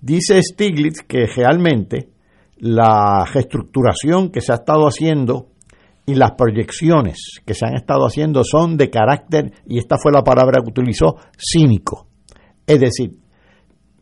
Dice 0.00 0.40
Stiglitz 0.40 1.02
que 1.02 1.26
realmente 1.26 2.08
la 2.58 3.24
reestructuración 3.24 4.30
que 4.30 4.40
se 4.40 4.52
ha 4.52 4.56
estado 4.56 4.86
haciendo 4.86 5.48
y 6.06 6.14
las 6.14 6.32
proyecciones 6.32 7.40
que 7.44 7.54
se 7.54 7.66
han 7.66 7.74
estado 7.74 8.06
haciendo 8.06 8.44
son 8.44 8.76
de 8.76 8.90
carácter, 8.90 9.52
y 9.66 9.78
esta 9.78 9.96
fue 9.98 10.12
la 10.12 10.22
palabra 10.22 10.60
que 10.62 10.70
utilizó, 10.70 11.16
cínico. 11.36 12.06
Es 12.66 12.78
decir, 12.78 13.10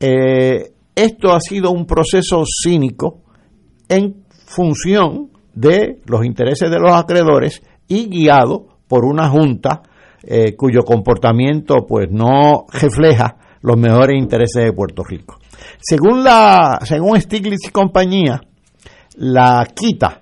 eh, 0.01 0.73
esto 0.95 1.33
ha 1.33 1.41
sido 1.41 1.71
un 1.71 1.87
proceso 1.87 2.43
cínico 2.45 3.23
en 3.89 4.25
función 4.45 5.31
de 5.55 6.01
los 6.07 6.25
intereses 6.27 6.71
de 6.71 6.79
los 6.79 6.93
acreedores 6.93 7.63
y 7.89 8.09
guiado 8.09 8.67
por 8.89 9.05
una 9.05 9.29
junta 9.31 9.83
eh, 10.25 10.55
cuyo 10.57 10.83
comportamiento 10.83 11.87
pues 11.87 12.09
no 12.11 12.67
refleja 12.73 13.37
los 13.63 13.77
mejores 13.77 14.19
intereses 14.19 14.65
de 14.65 14.73
Puerto 14.73 15.03
Rico. 15.05 15.39
Según 15.81 16.25
la 16.25 16.81
según 16.85 17.21
Stiglitz 17.21 17.69
y 17.69 17.71
compañía, 17.71 18.41
la 19.17 19.67
quita 19.75 20.21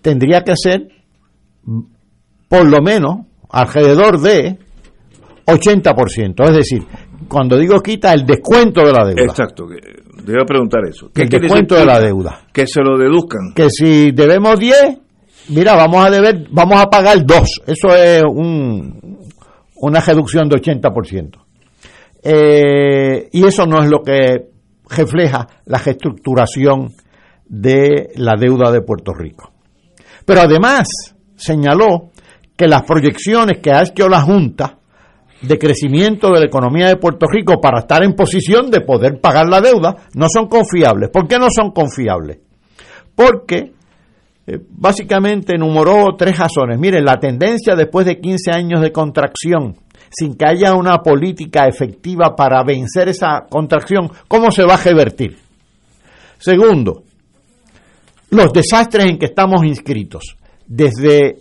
tendría 0.00 0.42
que 0.42 0.54
ser 0.56 0.88
por 2.48 2.64
lo 2.64 2.80
menos 2.80 3.26
alrededor 3.50 4.20
de 4.20 4.58
80%. 5.46 6.48
Es 6.48 6.56
decir, 6.56 6.82
cuando 7.28 7.56
digo 7.56 7.80
quita, 7.80 8.12
el 8.12 8.24
descuento 8.24 8.84
de 8.84 8.92
la 8.92 9.04
deuda. 9.04 9.22
Exacto, 9.22 9.66
debo 10.24 10.44
preguntar 10.44 10.80
eso. 10.88 11.10
¿Qué 11.12 11.22
el 11.22 11.28
descuento 11.28 11.74
de 11.74 11.86
la 11.86 12.00
deuda. 12.00 12.40
Que 12.52 12.66
se 12.66 12.82
lo 12.82 12.98
deduzcan. 12.98 13.52
Que 13.54 13.68
si 13.70 14.10
debemos 14.12 14.58
10, 14.58 14.98
mira, 15.48 15.74
vamos 15.74 16.04
a 16.04 16.10
deber, 16.10 16.46
vamos 16.50 16.80
a 16.80 16.86
pagar 16.86 17.24
2. 17.24 17.48
Eso 17.66 17.94
es 17.94 18.22
un, 18.24 19.18
una 19.76 20.00
reducción 20.00 20.48
de 20.48 20.56
80%. 20.56 21.46
Eh, 22.22 23.28
y 23.32 23.46
eso 23.46 23.66
no 23.66 23.82
es 23.82 23.88
lo 23.88 24.02
que 24.02 24.48
refleja 24.88 25.46
la 25.66 25.78
reestructuración 25.78 26.92
de 27.48 28.10
la 28.16 28.34
deuda 28.38 28.70
de 28.72 28.82
Puerto 28.82 29.12
Rico. 29.12 29.52
Pero 30.24 30.40
además 30.40 30.88
señaló 31.36 32.10
que 32.56 32.66
las 32.66 32.82
proyecciones 32.82 33.58
que 33.58 33.70
ha 33.70 33.82
hecho 33.82 34.08
la 34.08 34.22
Junta 34.22 34.78
de 35.42 35.58
crecimiento 35.58 36.32
de 36.32 36.40
la 36.40 36.46
economía 36.46 36.88
de 36.88 36.96
Puerto 36.96 37.26
Rico 37.26 37.60
para 37.60 37.80
estar 37.80 38.02
en 38.02 38.14
posición 38.14 38.70
de 38.70 38.80
poder 38.80 39.20
pagar 39.20 39.46
la 39.48 39.60
deuda 39.60 39.94
no 40.14 40.26
son 40.28 40.48
confiables. 40.48 41.10
¿Por 41.10 41.28
qué 41.28 41.38
no 41.38 41.48
son 41.54 41.70
confiables? 41.70 42.38
Porque 43.14 43.75
eh, 44.46 44.58
básicamente 44.70 45.56
enumeró 45.56 46.14
tres 46.16 46.38
razones. 46.38 46.78
Mire, 46.78 47.02
la 47.02 47.18
tendencia 47.18 47.74
después 47.74 48.06
de 48.06 48.20
15 48.20 48.52
años 48.52 48.80
de 48.80 48.92
contracción, 48.92 49.76
sin 50.10 50.36
que 50.36 50.46
haya 50.46 50.74
una 50.74 50.98
política 50.98 51.66
efectiva 51.66 52.36
para 52.36 52.62
vencer 52.62 53.08
esa 53.08 53.46
contracción, 53.50 54.10
¿cómo 54.28 54.50
se 54.50 54.64
va 54.64 54.74
a 54.74 54.82
revertir? 54.82 55.36
Segundo, 56.38 57.02
los 58.30 58.52
desastres 58.52 59.06
en 59.06 59.18
que 59.18 59.26
estamos 59.26 59.64
inscritos, 59.64 60.36
desde 60.66 61.38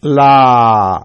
la 0.00 1.02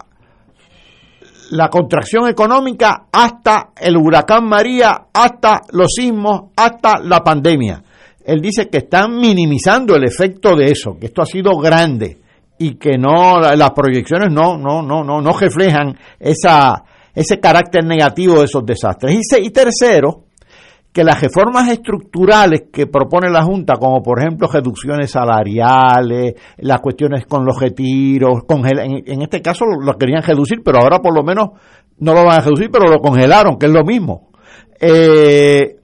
la 1.51 1.69
contracción 1.69 2.27
económica 2.27 3.05
hasta 3.11 3.69
el 3.75 3.97
huracán 3.97 4.45
María, 4.47 5.07
hasta 5.11 5.61
los 5.71 5.93
sismos, 5.95 6.51
hasta 6.55 6.99
la 6.99 7.23
pandemia. 7.23 7.81
Él 8.25 8.41
dice 8.41 8.69
que 8.69 8.79
están 8.79 9.17
minimizando 9.17 9.95
el 9.95 10.03
efecto 10.03 10.55
de 10.55 10.65
eso, 10.65 10.97
que 10.99 11.07
esto 11.07 11.21
ha 11.21 11.25
sido 11.25 11.57
grande 11.57 12.17
y 12.57 12.75
que 12.75 12.97
no 12.97 13.39
las 13.39 13.71
proyecciones 13.71 14.29
no 14.31 14.57
no 14.57 14.81
no 14.81 15.03
no 15.03 15.21
no 15.21 15.31
reflejan 15.31 15.97
esa 16.19 16.83
ese 17.15 17.39
carácter 17.39 17.85
negativo 17.85 18.39
de 18.39 18.45
esos 18.45 18.65
desastres. 18.65 19.19
Y, 19.41 19.49
tercero, 19.49 20.25
que 20.91 21.03
las 21.03 21.21
reformas 21.21 21.69
estructurales 21.69 22.63
que 22.71 22.87
propone 22.87 23.29
la 23.29 23.43
Junta, 23.43 23.75
como 23.75 24.01
por 24.01 24.19
ejemplo 24.19 24.47
reducciones 24.47 25.11
salariales, 25.11 26.35
las 26.57 26.79
cuestiones 26.79 27.25
con 27.25 27.45
los 27.45 27.59
retiros, 27.59 28.43
en, 28.49 29.03
en 29.05 29.21
este 29.21 29.41
caso 29.41 29.65
lo, 29.65 29.97
querían 29.97 30.23
reducir, 30.23 30.61
pero 30.63 30.79
ahora 30.79 30.99
por 30.99 31.13
lo 31.13 31.23
menos 31.23 31.49
no 31.99 32.13
lo 32.13 32.23
van 32.23 32.39
a 32.39 32.43
reducir, 32.43 32.69
pero 32.71 32.85
lo 32.85 32.99
congelaron, 32.99 33.57
que 33.57 33.65
es 33.65 33.71
lo 33.71 33.83
mismo. 33.83 34.29
Eh, 34.79 35.78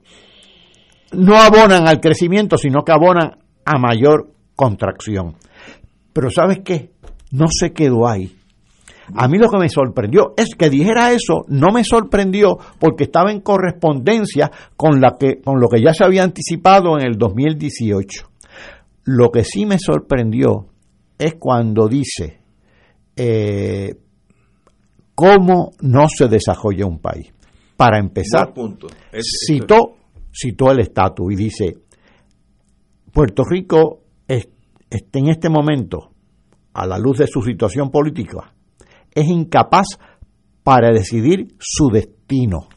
no 1.12 1.36
abonan 1.36 1.86
al 1.86 2.00
crecimiento, 2.00 2.56
sino 2.56 2.82
que 2.82 2.92
abonan 2.92 3.38
a 3.64 3.78
mayor 3.78 4.30
contracción. 4.54 5.34
Pero 6.12 6.30
¿sabes 6.30 6.60
qué? 6.64 6.92
No 7.30 7.46
se 7.50 7.72
quedó 7.72 8.08
ahí. 8.08 8.36
A 9.14 9.28
mí 9.28 9.38
lo 9.38 9.48
que 9.48 9.58
me 9.58 9.68
sorprendió 9.68 10.34
es 10.36 10.54
que 10.56 10.68
dijera 10.68 11.12
eso, 11.12 11.44
no 11.48 11.68
me 11.72 11.84
sorprendió 11.84 12.58
porque 12.80 13.04
estaba 13.04 13.30
en 13.30 13.40
correspondencia 13.40 14.50
con, 14.76 15.00
la 15.00 15.16
que, 15.18 15.40
con 15.40 15.60
lo 15.60 15.68
que 15.68 15.80
ya 15.80 15.92
se 15.92 16.04
había 16.04 16.24
anticipado 16.24 16.98
en 16.98 17.06
el 17.06 17.16
2018. 17.16 18.28
Lo 19.04 19.30
que 19.30 19.44
sí 19.44 19.64
me 19.64 19.78
sorprendió 19.78 20.66
es 21.18 21.36
cuando 21.38 21.86
dice 21.88 22.40
eh, 23.14 23.94
cómo 25.14 25.72
no 25.80 26.08
se 26.08 26.26
desarrolla 26.26 26.86
un 26.86 26.98
país. 26.98 27.32
Para 27.76 27.98
empezar, 27.98 28.54
citó, 29.46 29.96
citó 30.36 30.70
el 30.70 30.80
estatus 30.80 31.32
y 31.32 31.36
dice, 31.36 31.78
Puerto 33.12 33.42
Rico 33.48 34.02
está 34.28 35.18
en 35.18 35.28
este 35.28 35.48
momento, 35.48 36.10
a 36.74 36.86
la 36.86 36.98
luz 36.98 37.18
de 37.18 37.26
su 37.26 37.40
situación 37.40 37.90
política, 37.90 38.52
es 39.14 39.26
incapaz 39.26 39.86
para 40.62 40.90
decidir 40.92 41.54
su 41.58 41.88
destino. 41.88 42.68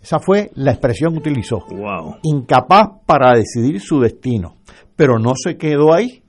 Esa 0.00 0.18
fue 0.18 0.50
la 0.54 0.72
expresión 0.72 1.12
que 1.14 1.18
utilizó. 1.18 1.58
Incapaz 2.22 2.88
para 3.06 3.34
decidir 3.36 3.80
su 3.80 4.00
destino. 4.00 4.56
Pero 4.96 5.18
no 5.18 5.32
se 5.34 5.56
quedó 5.56 5.94
ahí. 5.94 6.22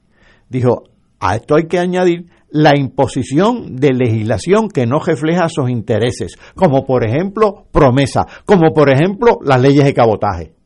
Dijo, 0.50 0.84
a 1.20 1.36
esto 1.36 1.56
hay 1.56 1.68
que 1.68 1.80
añadir 1.80 2.28
la 2.52 2.78
imposición 2.78 3.76
de 3.76 3.94
legislación 3.94 4.70
que 4.70 4.86
no 4.86 5.00
refleja 5.00 5.50
sus 5.50 5.70
intereses, 5.70 6.36
como 6.56 6.86
por 6.86 7.06
ejemplo 7.06 7.66
promesa, 7.72 8.26
como 8.46 8.74
por 8.74 8.90
ejemplo 8.90 9.40
las 9.44 9.62
leyes 9.62 9.86
de 9.86 9.94
cabotaje. 9.94 10.59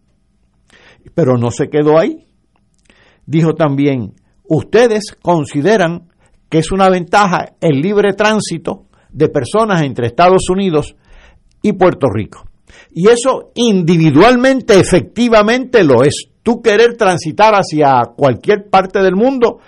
Pero 1.13 1.37
no 1.37 1.51
se 1.51 1.69
quedó 1.69 1.99
ahí. 1.99 2.25
Dijo 3.25 3.53
también, 3.53 4.13
ustedes 4.43 5.15
consideran 5.21 6.09
que 6.49 6.59
es 6.59 6.71
una 6.71 6.89
ventaja 6.89 7.53
el 7.61 7.81
libre 7.81 8.13
tránsito 8.13 8.85
de 9.09 9.29
personas 9.29 9.81
entre 9.83 10.07
Estados 10.07 10.49
Unidos 10.49 10.95
y 11.61 11.73
Puerto 11.73 12.07
Rico. 12.13 12.45
Y 12.91 13.07
eso 13.07 13.51
individualmente, 13.55 14.79
efectivamente 14.79 15.83
lo 15.83 16.03
es. 16.03 16.27
Tú 16.43 16.61
querer 16.61 16.97
transitar 16.97 17.53
hacia 17.53 18.01
cualquier 18.15 18.69
parte 18.69 19.01
del 19.01 19.15
mundo 19.15 19.59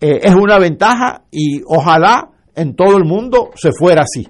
eh, 0.00 0.20
es 0.22 0.34
una 0.34 0.58
ventaja 0.58 1.22
y 1.30 1.62
ojalá 1.66 2.30
en 2.54 2.74
todo 2.74 2.96
el 2.96 3.04
mundo 3.04 3.50
se 3.54 3.70
fuera 3.72 4.02
así. 4.02 4.28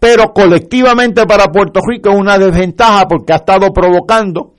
Pero 0.00 0.32
colectivamente 0.32 1.24
para 1.24 1.46
Puerto 1.46 1.80
Rico 1.86 2.10
es 2.10 2.18
una 2.18 2.38
desventaja 2.38 3.06
porque 3.08 3.32
ha 3.32 3.36
estado 3.36 3.72
provocando 3.72 4.53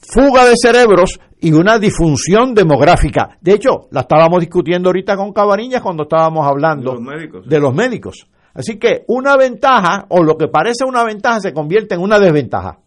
fuga 0.00 0.46
de 0.46 0.54
cerebros 0.56 1.18
y 1.40 1.52
una 1.52 1.78
disfunción 1.78 2.54
demográfica. 2.54 3.38
De 3.40 3.52
hecho, 3.52 3.88
la 3.90 4.00
estábamos 4.00 4.40
discutiendo 4.40 4.88
ahorita 4.88 5.16
con 5.16 5.32
Cabanillas 5.32 5.82
cuando 5.82 6.04
estábamos 6.04 6.46
hablando 6.46 6.96
de 7.44 7.60
los 7.60 7.74
médicos. 7.74 8.26
Así 8.52 8.78
que 8.78 9.04
una 9.08 9.36
ventaja, 9.36 10.06
o 10.08 10.22
lo 10.22 10.36
que 10.36 10.48
parece 10.48 10.84
una 10.84 11.04
ventaja, 11.04 11.40
se 11.40 11.52
convierte 11.52 11.94
en 11.94 12.00
una 12.00 12.18
desventaja. 12.18 12.80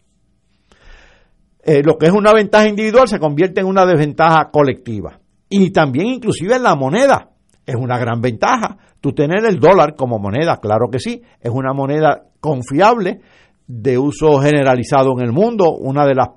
Eh, 1.62 1.82
lo 1.82 1.96
que 1.96 2.06
es 2.06 2.12
una 2.12 2.32
ventaja 2.32 2.68
individual 2.68 3.08
se 3.08 3.18
convierte 3.18 3.60
en 3.60 3.66
una 3.66 3.86
desventaja 3.86 4.50
colectiva. 4.52 5.18
Y 5.48 5.70
también 5.70 6.06
inclusive 6.08 6.58
la 6.58 6.74
moneda 6.74 7.30
es 7.64 7.74
una 7.74 7.98
gran 7.98 8.20
ventaja. 8.20 8.76
Tú 9.00 9.12
tener 9.12 9.44
el 9.46 9.58
dólar 9.58 9.94
como 9.96 10.18
moneda, 10.18 10.58
claro 10.60 10.88
que 10.90 10.98
sí, 10.98 11.22
es 11.40 11.50
una 11.50 11.72
moneda 11.72 12.24
confiable, 12.40 13.20
de 13.66 13.96
uso 13.98 14.38
generalizado 14.38 15.12
en 15.18 15.24
el 15.24 15.32
mundo, 15.32 15.72
una 15.72 16.06
de 16.06 16.14
las 16.14 16.28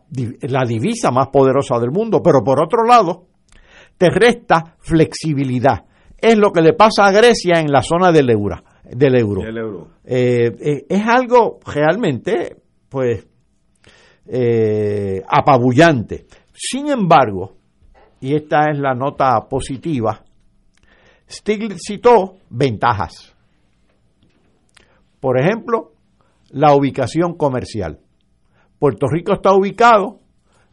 la 0.42 0.66
divisa 0.66 1.12
más 1.12 1.28
poderosa 1.28 1.80
del 1.80 1.92
mundo, 1.92 2.22
pero 2.24 2.44
por 2.44 2.62
otro 2.62 2.84
lado, 2.86 3.26
te 3.98 4.10
resta 4.10 4.76
flexibilidad. 4.80 5.86
Es 6.18 6.38
lo 6.38 6.52
que 6.52 6.62
le 6.62 6.74
pasa 6.74 7.06
a 7.06 7.12
Grecia 7.12 7.60
en 7.60 7.72
la 7.72 7.82
zona 7.82 8.12
del 8.12 8.30
euro. 8.30 8.58
Del 8.84 9.16
euro. 9.18 9.42
Eh, 10.06 10.52
eh, 10.60 10.86
es 10.88 11.06
algo 11.06 11.60
realmente, 11.66 12.56
pues, 12.90 13.28
eh, 14.28 15.22
apabullante. 15.28 16.26
Sin 16.54 16.90
embargo, 16.90 17.56
y 18.22 18.36
esta 18.36 18.72
es 18.72 18.80
la 18.80 18.94
nota 18.94 19.48
positiva, 19.48 20.24
Stiglitz 21.30 21.82
citó 21.86 22.38
ventajas. 22.50 23.36
Por 25.20 25.40
ejemplo, 25.40 25.92
la 26.50 26.76
ubicación 26.76 27.36
comercial. 27.36 28.00
Puerto 28.80 29.08
Rico 29.08 29.34
está 29.34 29.54
ubicado 29.54 30.20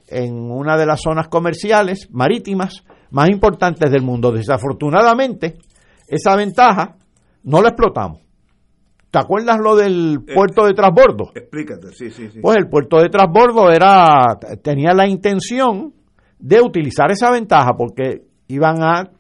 en 0.09 0.35
una 0.35 0.77
de 0.77 0.87
las 0.87 1.01
zonas 1.01 1.29
comerciales 1.29 2.09
marítimas 2.11 2.85
más 3.11 3.31
importantes 3.31 3.91
del 3.91 4.03
mundo. 4.03 4.33
Desafortunadamente, 4.33 5.55
esa 6.09 6.37
ventaja 6.37 6.97
no 7.45 7.63
la 7.63 7.71
explotamos. 7.71 8.21
¿Te 9.11 9.19
acuerdas 9.21 9.59
lo 9.61 9.77
del 9.77 10.25
eh, 10.27 10.35
puerto 10.35 10.67
de 10.67 10.75
transbordo? 10.75 11.31
Explícate, 11.35 11.93
sí, 11.93 12.11
sí, 12.11 12.31
sí. 12.31 12.41
Pues 12.41 12.57
el 12.57 12.69
puerto 12.69 13.01
de 13.01 13.09
transbordo 13.09 13.71
era, 13.71 14.39
tenía 14.63 14.93
la 14.93 15.07
intención 15.07 15.95
de 16.39 16.61
utilizar 16.61 17.11
esa 17.13 17.31
ventaja 17.31 17.75
porque 17.79 18.25
iban 18.49 18.83
a, 18.83 19.11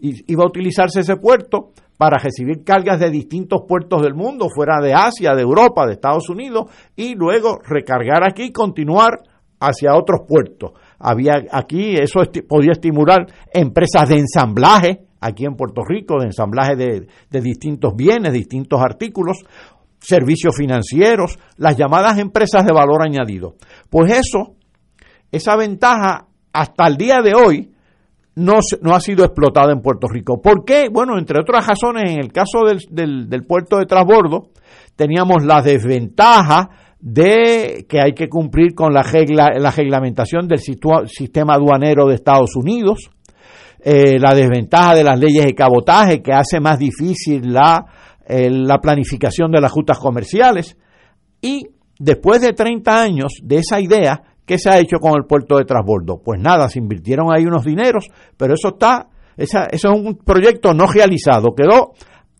iba 0.00 0.42
a 0.42 0.46
utilizarse 0.46 1.00
ese 1.00 1.16
puerto 1.16 1.72
para 2.02 2.18
recibir 2.18 2.64
cargas 2.64 2.98
de 2.98 3.10
distintos 3.10 3.60
puertos 3.68 4.02
del 4.02 4.14
mundo, 4.14 4.48
fuera 4.52 4.80
de 4.82 4.92
Asia, 4.92 5.36
de 5.36 5.42
Europa, 5.42 5.86
de 5.86 5.92
Estados 5.92 6.28
Unidos, 6.28 6.64
y 6.96 7.14
luego 7.14 7.60
recargar 7.62 8.24
aquí 8.28 8.46
y 8.46 8.50
continuar 8.52 9.20
hacia 9.60 9.94
otros 9.94 10.22
puertos. 10.26 10.72
Había 10.98 11.34
aquí, 11.52 11.94
eso 11.94 12.22
podía 12.48 12.72
estimular 12.72 13.24
empresas 13.54 14.08
de 14.08 14.18
ensamblaje, 14.18 15.06
aquí 15.20 15.44
en 15.44 15.54
Puerto 15.54 15.82
Rico, 15.86 16.18
de 16.18 16.26
ensamblaje 16.26 16.74
de, 16.74 17.06
distintos 17.40 17.94
bienes, 17.94 18.32
distintos 18.32 18.80
artículos, 18.80 19.38
servicios 20.00 20.56
financieros, 20.56 21.38
las 21.56 21.76
llamadas 21.76 22.18
empresas 22.18 22.66
de 22.66 22.72
valor 22.72 23.04
añadido. 23.04 23.54
Pues 23.88 24.10
eso, 24.10 24.56
esa 25.30 25.54
ventaja 25.54 26.26
hasta 26.52 26.88
el 26.88 26.96
día 26.96 27.22
de 27.22 27.34
hoy 27.36 27.71
no, 28.34 28.54
no 28.80 28.94
ha 28.94 29.00
sido 29.00 29.24
explotada 29.24 29.72
en 29.72 29.82
Puerto 29.82 30.08
Rico. 30.08 30.40
¿Por 30.40 30.64
qué? 30.64 30.88
Bueno, 30.90 31.18
entre 31.18 31.40
otras 31.40 31.66
razones, 31.66 32.10
en 32.10 32.20
el 32.20 32.32
caso 32.32 32.60
del, 32.66 33.28
del, 33.28 33.44
puerto 33.44 33.78
de 33.78 33.86
transbordo, 33.86 34.50
teníamos 34.96 35.44
la 35.44 35.60
desventaja 35.60 36.70
de 36.98 37.84
que 37.88 38.00
hay 38.00 38.12
que 38.14 38.28
cumplir 38.28 38.74
con 38.74 38.94
la, 38.94 39.02
regla, 39.02 39.50
la 39.58 39.70
reglamentación 39.70 40.46
del 40.46 40.60
sistema 40.60 41.54
aduanero 41.54 42.06
de 42.06 42.14
Estados 42.14 42.54
Unidos, 42.56 43.10
eh, 43.84 44.18
la 44.18 44.34
desventaja 44.34 44.94
de 44.94 45.04
las 45.04 45.18
leyes 45.18 45.44
de 45.44 45.54
cabotaje 45.54 46.22
que 46.22 46.32
hace 46.32 46.60
más 46.60 46.78
difícil 46.78 47.52
la, 47.52 47.84
eh, 48.26 48.48
la 48.48 48.78
planificación 48.78 49.50
de 49.50 49.60
las 49.60 49.72
rutas 49.72 49.98
comerciales. 49.98 50.76
Y 51.40 51.66
después 51.98 52.40
de 52.40 52.52
30 52.52 53.02
años 53.02 53.32
de 53.42 53.56
esa 53.56 53.80
idea, 53.80 54.22
¿Qué 54.44 54.58
se 54.58 54.70
ha 54.70 54.78
hecho 54.78 54.98
con 54.98 55.12
el 55.16 55.24
puerto 55.24 55.56
de 55.56 55.64
transbordo? 55.64 56.20
Pues 56.22 56.40
nada, 56.40 56.68
se 56.68 56.78
invirtieron 56.78 57.32
ahí 57.32 57.44
unos 57.44 57.64
dineros, 57.64 58.08
pero 58.36 58.54
eso 58.54 58.68
está, 58.68 59.08
esa, 59.36 59.64
eso 59.66 59.92
es 59.92 60.00
un 60.00 60.16
proyecto 60.16 60.74
no 60.74 60.86
realizado, 60.86 61.54
quedó 61.54 61.92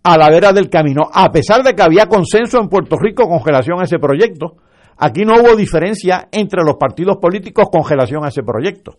a 0.02 0.18
la 0.18 0.28
vera 0.30 0.52
del 0.52 0.68
camino, 0.68 1.02
a 1.12 1.30
pesar 1.30 1.62
de 1.62 1.74
que 1.74 1.82
había 1.82 2.06
consenso 2.06 2.58
en 2.60 2.68
Puerto 2.68 2.96
Rico 2.96 3.28
con 3.28 3.44
relación 3.44 3.80
a 3.80 3.84
ese 3.84 3.98
proyecto. 3.98 4.56
Aquí 4.98 5.24
no 5.24 5.34
hubo 5.34 5.56
diferencia 5.56 6.28
entre 6.32 6.62
los 6.64 6.76
partidos 6.76 7.16
políticos 7.18 7.66
con 7.72 7.88
relación 7.88 8.24
a 8.24 8.28
ese 8.28 8.42
proyecto. 8.42 8.96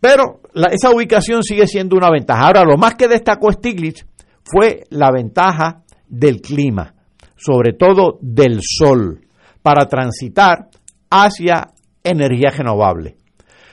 Pero 0.00 0.40
esa 0.70 0.90
ubicación 0.90 1.42
sigue 1.42 1.66
siendo 1.66 1.96
una 1.96 2.10
ventaja. 2.10 2.46
Ahora, 2.46 2.64
lo 2.64 2.78
más 2.78 2.94
que 2.94 3.06
destacó 3.06 3.52
Stiglitz 3.52 4.06
fue 4.42 4.84
la 4.90 5.10
ventaja 5.12 5.82
del 6.08 6.40
clima, 6.40 6.94
sobre 7.36 7.74
todo 7.74 8.18
del 8.22 8.60
sol, 8.62 9.20
para 9.62 9.86
transitar 9.86 10.68
hacia 11.10 11.70
energía 12.04 12.50
renovable. 12.50 13.16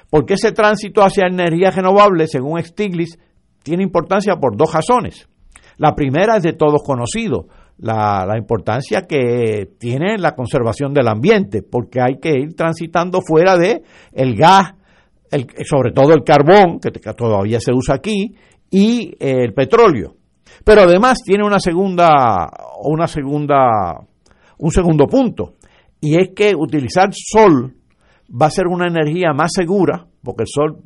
Porque 0.09 0.35
ese 0.35 0.51
tránsito 0.51 1.01
hacia 1.01 1.27
energía 1.27 1.71
renovable, 1.71 2.27
según 2.27 2.63
Stiglitz, 2.63 3.17
tiene 3.63 3.83
importancia 3.83 4.35
por 4.37 4.55
dos 4.55 4.73
razones. 4.73 5.27
La 5.77 5.93
primera 5.93 6.37
es 6.37 6.43
de 6.43 6.53
todos 6.53 6.81
conocido. 6.83 7.47
la, 7.79 8.33
importancia 8.37 9.01
que 9.01 9.69
tiene 9.77 10.17
la 10.17 10.33
conservación 10.33 10.93
del 10.93 11.07
ambiente, 11.07 11.61
porque 11.61 12.01
hay 12.01 12.17
que 12.19 12.31
ir 12.31 12.55
transitando 12.55 13.19
fuera 13.21 13.55
de 13.55 13.83
el 14.13 14.35
gas, 14.35 14.73
el, 15.29 15.45
sobre 15.63 15.91
todo 15.91 16.13
el 16.13 16.23
carbón, 16.23 16.79
que 16.79 16.89
todavía 16.91 17.59
se 17.59 17.71
usa 17.73 17.95
aquí, 17.95 18.35
y 18.71 19.13
el 19.19 19.53
petróleo. 19.53 20.15
Pero 20.63 20.81
además 20.81 21.19
tiene 21.23 21.45
una 21.45 21.59
segunda, 21.59 22.49
una 22.83 23.07
segunda, 23.07 23.99
un 24.57 24.71
segundo 24.71 25.05
punto, 25.05 25.53
y 26.01 26.19
es 26.19 26.29
que 26.35 26.55
utilizar 26.55 27.09
sol 27.11 27.76
va 28.29 28.47
a 28.47 28.51
ser 28.51 28.67
una 28.67 28.87
energía 28.87 29.33
más 29.33 29.51
segura, 29.53 30.05
porque 30.23 30.43
el 30.43 30.47
sol 30.47 30.83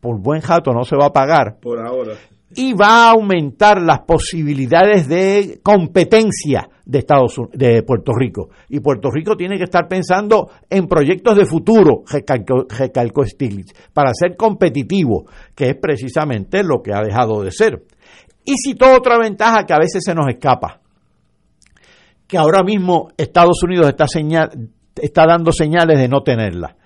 por 0.00 0.20
buen 0.20 0.40
jato 0.40 0.72
no 0.72 0.84
se 0.84 0.96
va 0.96 1.06
a 1.06 1.12
pagar. 1.12 1.58
Por 1.60 1.78
ahora. 1.78 2.14
Y 2.54 2.74
va 2.74 3.06
a 3.06 3.10
aumentar 3.12 3.80
las 3.80 4.00
posibilidades 4.00 5.08
de 5.08 5.60
competencia 5.62 6.68
de 6.84 6.98
Estados 6.98 7.36
de 7.52 7.82
Puerto 7.82 8.12
Rico. 8.12 8.50
Y 8.68 8.80
Puerto 8.80 9.10
Rico 9.10 9.36
tiene 9.36 9.56
que 9.56 9.64
estar 9.64 9.88
pensando 9.88 10.50
en 10.68 10.86
proyectos 10.86 11.36
de 11.36 11.46
futuro, 11.46 12.02
recalcó 12.10 13.24
Stiglitz, 13.24 13.72
para 13.92 14.12
ser 14.12 14.36
competitivo, 14.36 15.26
que 15.54 15.70
es 15.70 15.76
precisamente 15.80 16.62
lo 16.62 16.82
que 16.82 16.92
ha 16.92 17.00
dejado 17.00 17.42
de 17.42 17.52
ser. 17.52 17.84
Y 18.44 18.54
citó 18.56 18.92
otra 18.94 19.18
ventaja 19.18 19.64
que 19.64 19.72
a 19.72 19.78
veces 19.78 20.02
se 20.04 20.14
nos 20.14 20.28
escapa, 20.28 20.80
que 22.26 22.36
ahora 22.36 22.62
mismo 22.62 23.08
Estados 23.16 23.62
Unidos 23.62 23.88
está, 23.88 24.06
señal, 24.08 24.50
está 25.00 25.26
dando 25.26 25.52
señales 25.52 25.98
de 25.98 26.08
no 26.08 26.22
tenerla. 26.22 26.76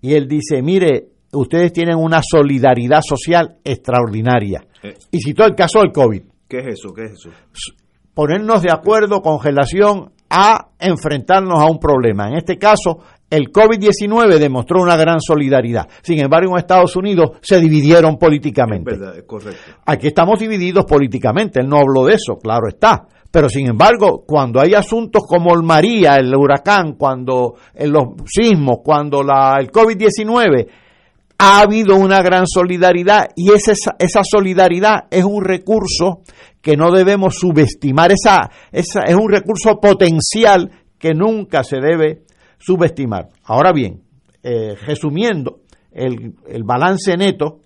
Y 0.00 0.14
él 0.14 0.28
dice, 0.28 0.62
mire, 0.62 1.08
ustedes 1.32 1.72
tienen 1.72 1.96
una 1.96 2.20
solidaridad 2.22 3.00
social 3.02 3.56
extraordinaria. 3.64 4.64
Eh. 4.82 4.94
Y 5.10 5.20
citó 5.20 5.44
el 5.44 5.54
caso 5.54 5.80
del 5.80 5.92
COVID. 5.92 6.22
¿Qué 6.48 6.58
es 6.58 6.66
eso? 6.78 6.92
¿Qué 6.92 7.04
es 7.04 7.12
eso? 7.12 7.30
Ponernos 8.12 8.62
de 8.62 8.70
acuerdo 8.70 9.20
con 9.22 9.42
relación 9.42 10.12
a 10.30 10.68
enfrentarnos 10.78 11.60
a 11.60 11.66
un 11.66 11.78
problema. 11.78 12.28
En 12.28 12.36
este 12.36 12.58
caso, 12.58 13.00
el 13.30 13.50
COVID-19 13.50 14.38
demostró 14.38 14.82
una 14.82 14.96
gran 14.96 15.20
solidaridad. 15.20 15.88
Sin 16.02 16.20
embargo, 16.20 16.52
en 16.52 16.58
Estados 16.58 16.94
Unidos 16.96 17.38
se 17.40 17.60
dividieron 17.60 18.16
políticamente. 18.16 18.92
Es 18.92 18.98
verdad, 18.98 19.18
es 19.18 19.24
correcto. 19.24 19.60
Aquí 19.86 20.08
estamos 20.08 20.38
divididos 20.38 20.84
políticamente. 20.84 21.60
Él 21.60 21.68
no 21.68 21.78
habló 21.78 22.04
de 22.06 22.14
eso, 22.14 22.36
claro 22.36 22.68
está. 22.68 23.06
Pero 23.34 23.48
sin 23.48 23.68
embargo, 23.68 24.22
cuando 24.24 24.60
hay 24.60 24.74
asuntos 24.74 25.24
como 25.26 25.54
el 25.54 25.64
María, 25.64 26.14
el 26.14 26.32
huracán, 26.36 26.92
cuando 26.92 27.56
los 27.80 28.04
sismos, 28.26 28.76
cuando 28.84 29.24
la, 29.24 29.56
el 29.58 29.72
COVID-19, 29.72 30.68
ha 31.38 31.60
habido 31.60 31.96
una 31.96 32.22
gran 32.22 32.46
solidaridad 32.46 33.30
y 33.34 33.50
esa, 33.50 33.72
esa 33.98 34.22
solidaridad 34.22 35.08
es 35.10 35.24
un 35.24 35.42
recurso 35.42 36.20
que 36.62 36.76
no 36.76 36.92
debemos 36.92 37.34
subestimar, 37.34 38.12
esa, 38.12 38.48
esa, 38.70 39.00
es 39.00 39.16
un 39.16 39.28
recurso 39.28 39.80
potencial 39.80 40.70
que 40.96 41.12
nunca 41.12 41.64
se 41.64 41.78
debe 41.80 42.22
subestimar. 42.56 43.30
Ahora 43.42 43.72
bien, 43.72 44.00
eh, 44.44 44.76
resumiendo, 44.86 45.58
el, 45.90 46.34
el, 46.46 46.62
balance 46.62 47.16
neto 47.16 47.62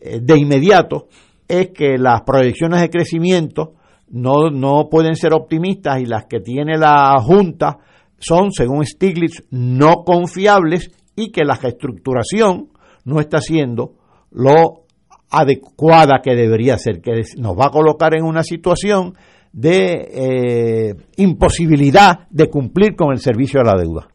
eh, 0.00 0.20
de 0.20 0.38
inmediato 0.38 1.08
es 1.48 1.70
que 1.70 1.96
las 1.96 2.20
proyecciones 2.26 2.82
de 2.82 2.90
crecimiento 2.90 3.77
no, 4.10 4.50
no 4.50 4.88
pueden 4.90 5.16
ser 5.16 5.32
optimistas 5.34 6.00
y 6.00 6.06
las 6.06 6.26
que 6.26 6.40
tiene 6.40 6.76
la 6.76 7.16
Junta 7.20 7.78
son, 8.18 8.52
según 8.52 8.84
Stiglitz, 8.84 9.44
no 9.50 10.04
confiables 10.04 10.90
y 11.14 11.30
que 11.30 11.44
la 11.44 11.54
reestructuración 11.54 12.68
no 13.04 13.20
está 13.20 13.38
siendo 13.38 13.94
lo 14.30 14.84
adecuada 15.30 16.20
que 16.22 16.34
debería 16.34 16.78
ser, 16.78 17.00
que 17.00 17.22
nos 17.38 17.56
va 17.56 17.66
a 17.66 17.70
colocar 17.70 18.14
en 18.14 18.24
una 18.24 18.42
situación 18.42 19.14
de 19.52 20.08
eh, 20.12 20.94
imposibilidad 21.16 22.28
de 22.30 22.48
cumplir 22.48 22.94
con 22.96 23.12
el 23.12 23.18
servicio 23.18 23.60
de 23.60 23.66
la 23.66 23.76
deuda. 23.76 24.08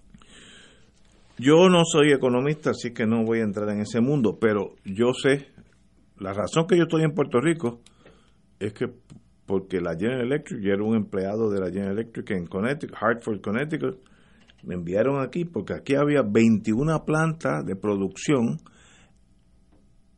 Yo 1.38 1.70
no 1.70 1.84
soy 1.86 2.12
economista, 2.12 2.72
así 2.72 2.94
que 2.94 3.06
no 3.06 3.24
voy 3.24 3.40
a 3.40 3.44
entrar 3.44 3.70
en 3.70 3.82
ese 3.82 4.00
mundo, 4.02 4.38
pero 4.40 4.76
yo 4.86 5.14
sé, 5.14 5.48
la 6.20 6.32
razón 6.34 6.68
que 6.68 6.78
yo 6.78 6.84
estoy 6.84 7.04
en 7.04 7.14
Puerto 7.14 7.42
Rico 7.42 7.82
es 8.60 8.74
que 8.74 8.86
porque 9.46 9.82
la 9.82 9.96
General 9.96 10.22
Electric, 10.22 10.62
yo 10.62 10.74
era 10.74 10.84
un 10.84 10.96
empleado 10.96 11.50
de 11.50 11.60
la 11.60 11.68
General 11.68 11.94
Electric 11.94 12.32
en 12.32 12.48
Connecticut, 12.48 12.96
Hartford, 13.00 13.42
Connecticut, 13.42 14.00
me 14.64 14.76
enviaron 14.76 15.22
aquí 15.22 15.44
porque 15.44 15.74
aquí 15.74 15.96
había 15.96 16.22
21 16.22 17.04
plantas 17.06 17.66
de 17.66 17.76
producción 17.76 18.58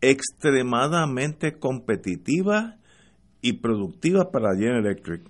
extremadamente 0.02 1.58
competitivas 1.58 2.76
y 3.42 3.54
productivas 3.54 4.28
para 4.32 4.50
la 4.50 4.56
General 4.56 4.86
Electric. 4.86 5.24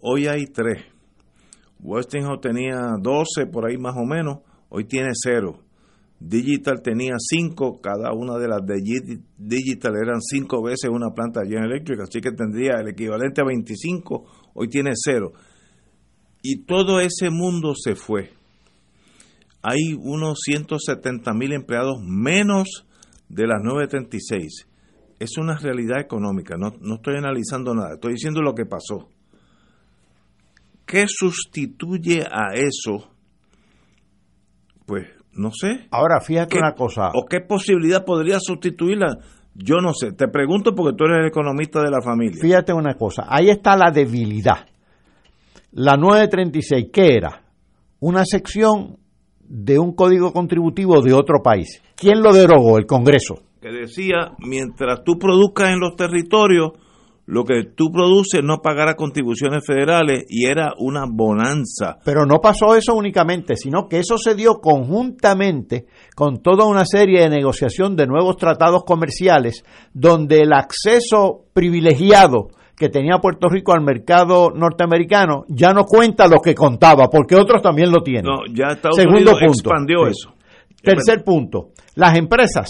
Hoy 0.00 0.26
hay 0.26 0.46
tres. 0.46 0.84
Westinghouse 1.80 2.40
tenía 2.40 2.96
12 3.00 3.46
por 3.46 3.66
ahí 3.66 3.78
más 3.78 3.94
o 3.96 4.04
menos, 4.04 4.40
hoy 4.68 4.84
tiene 4.84 5.10
cero. 5.12 5.60
Digital 6.20 6.82
tenía 6.82 7.14
cinco, 7.18 7.80
cada 7.80 8.12
una 8.12 8.38
de 8.38 8.48
las 8.48 8.66
de 8.66 9.20
Digital 9.36 9.94
eran 10.02 10.20
cinco 10.20 10.62
veces 10.62 10.90
una 10.90 11.10
planta 11.14 11.40
de 11.40 11.48
General 11.48 11.70
Electric, 11.70 12.00
así 12.00 12.20
que 12.20 12.32
tendría 12.32 12.80
el 12.80 12.88
equivalente 12.88 13.40
a 13.40 13.44
25, 13.44 14.24
hoy 14.54 14.68
tiene 14.68 14.90
cero. 14.94 15.32
Y 16.42 16.64
todo 16.64 17.00
ese 17.00 17.30
mundo 17.30 17.74
se 17.76 17.94
fue. 17.94 18.32
Hay 19.62 19.94
unos 19.96 20.40
170 20.44 21.32
mil 21.34 21.52
empleados 21.52 22.00
menos 22.02 22.86
de 23.28 23.46
las 23.46 23.62
936. 23.62 24.66
Es 25.20 25.36
una 25.36 25.56
realidad 25.56 26.00
económica, 26.00 26.56
no, 26.56 26.74
no 26.80 26.96
estoy 26.96 27.16
analizando 27.16 27.74
nada, 27.74 27.94
estoy 27.94 28.14
diciendo 28.14 28.40
lo 28.42 28.54
que 28.54 28.66
pasó. 28.66 29.08
¿Qué 30.84 31.04
sustituye 31.06 32.22
a 32.22 32.54
eso? 32.54 33.12
Pues 34.86 35.17
no 35.38 35.50
sé. 35.52 35.86
Ahora, 35.90 36.20
fíjate 36.20 36.58
una 36.58 36.74
cosa. 36.74 37.10
¿O 37.14 37.24
qué 37.26 37.40
posibilidad 37.40 38.04
podría 38.04 38.38
sustituirla? 38.40 39.18
Yo 39.54 39.76
no 39.76 39.92
sé. 39.94 40.12
Te 40.12 40.28
pregunto 40.28 40.74
porque 40.74 40.96
tú 40.96 41.04
eres 41.04 41.18
el 41.20 41.26
economista 41.28 41.80
de 41.82 41.90
la 41.90 42.02
familia. 42.02 42.38
Fíjate 42.40 42.72
una 42.72 42.94
cosa. 42.94 43.24
Ahí 43.28 43.48
está 43.48 43.76
la 43.76 43.90
debilidad. 43.90 44.66
La 45.72 45.96
936, 45.96 46.86
¿qué 46.92 47.14
era? 47.14 47.42
Una 48.00 48.24
sección 48.24 48.96
de 49.40 49.78
un 49.78 49.94
código 49.94 50.32
contributivo 50.32 51.00
de 51.00 51.12
otro 51.12 51.42
país. 51.42 51.82
¿Quién 51.96 52.22
lo 52.22 52.32
derogó? 52.32 52.78
El 52.78 52.86
Congreso. 52.86 53.42
Que 53.60 53.70
decía, 53.70 54.32
mientras 54.38 55.02
tú 55.04 55.18
produzcas 55.18 55.70
en 55.70 55.80
los 55.80 55.96
territorios, 55.96 56.72
lo 57.28 57.44
que 57.44 57.64
tú 57.76 57.92
produces 57.92 58.42
no 58.42 58.62
pagará 58.62 58.94
contribuciones 58.94 59.62
federales 59.66 60.24
y 60.30 60.46
era 60.46 60.72
una 60.78 61.04
bonanza. 61.06 61.98
Pero 62.02 62.24
no 62.24 62.40
pasó 62.40 62.74
eso 62.74 62.94
únicamente, 62.94 63.54
sino 63.54 63.86
que 63.86 63.98
eso 63.98 64.16
se 64.16 64.34
dio 64.34 64.60
conjuntamente 64.62 65.84
con 66.16 66.42
toda 66.42 66.64
una 66.64 66.86
serie 66.86 67.20
de 67.20 67.28
negociación 67.28 67.96
de 67.96 68.06
nuevos 68.06 68.38
tratados 68.38 68.82
comerciales 68.84 69.62
donde 69.92 70.38
el 70.38 70.54
acceso 70.54 71.44
privilegiado 71.52 72.48
que 72.74 72.88
tenía 72.88 73.18
Puerto 73.18 73.50
Rico 73.50 73.74
al 73.74 73.82
mercado 73.82 74.50
norteamericano 74.50 75.44
ya 75.48 75.74
no 75.74 75.84
cuenta 75.84 76.28
lo 76.28 76.40
que 76.40 76.54
contaba, 76.54 77.10
porque 77.10 77.36
otros 77.36 77.60
también 77.60 77.90
lo 77.90 78.02
tienen. 78.02 78.24
No, 78.24 78.38
ya 78.50 78.68
Estados 78.72 78.96
Segundo 78.96 79.32
punto. 79.32 79.46
expandió 79.48 80.06
eso. 80.06 80.34
Tercer 80.80 81.24
punto, 81.24 81.72
las 81.94 82.16
empresas 82.16 82.68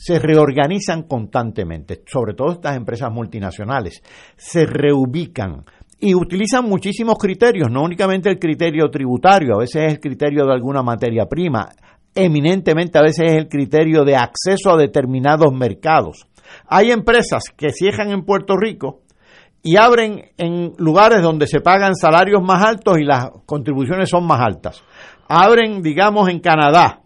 se 0.00 0.18
reorganizan 0.18 1.02
constantemente, 1.02 2.02
sobre 2.06 2.32
todo 2.32 2.52
estas 2.52 2.74
empresas 2.74 3.12
multinacionales, 3.12 4.02
se 4.34 4.64
reubican 4.64 5.66
y 5.98 6.14
utilizan 6.14 6.64
muchísimos 6.64 7.18
criterios, 7.18 7.70
no 7.70 7.82
únicamente 7.82 8.30
el 8.30 8.38
criterio 8.38 8.88
tributario, 8.90 9.56
a 9.56 9.58
veces 9.58 9.82
es 9.82 9.92
el 9.92 10.00
criterio 10.00 10.46
de 10.46 10.54
alguna 10.54 10.82
materia 10.82 11.26
prima, 11.26 11.68
eminentemente 12.14 12.96
a 12.96 13.02
veces 13.02 13.30
es 13.30 13.36
el 13.36 13.48
criterio 13.50 14.02
de 14.02 14.16
acceso 14.16 14.70
a 14.70 14.78
determinados 14.78 15.52
mercados. 15.52 16.26
Hay 16.66 16.92
empresas 16.92 17.42
que 17.54 17.68
cierran 17.68 18.10
en 18.10 18.24
Puerto 18.24 18.56
Rico 18.56 19.02
y 19.62 19.76
abren 19.76 20.30
en 20.38 20.72
lugares 20.78 21.20
donde 21.20 21.46
se 21.46 21.60
pagan 21.60 21.94
salarios 21.94 22.42
más 22.42 22.64
altos 22.64 22.96
y 22.98 23.04
las 23.04 23.28
contribuciones 23.44 24.08
son 24.08 24.26
más 24.26 24.40
altas. 24.40 24.82
Abren, 25.28 25.82
digamos, 25.82 26.30
en 26.30 26.40
Canadá, 26.40 27.02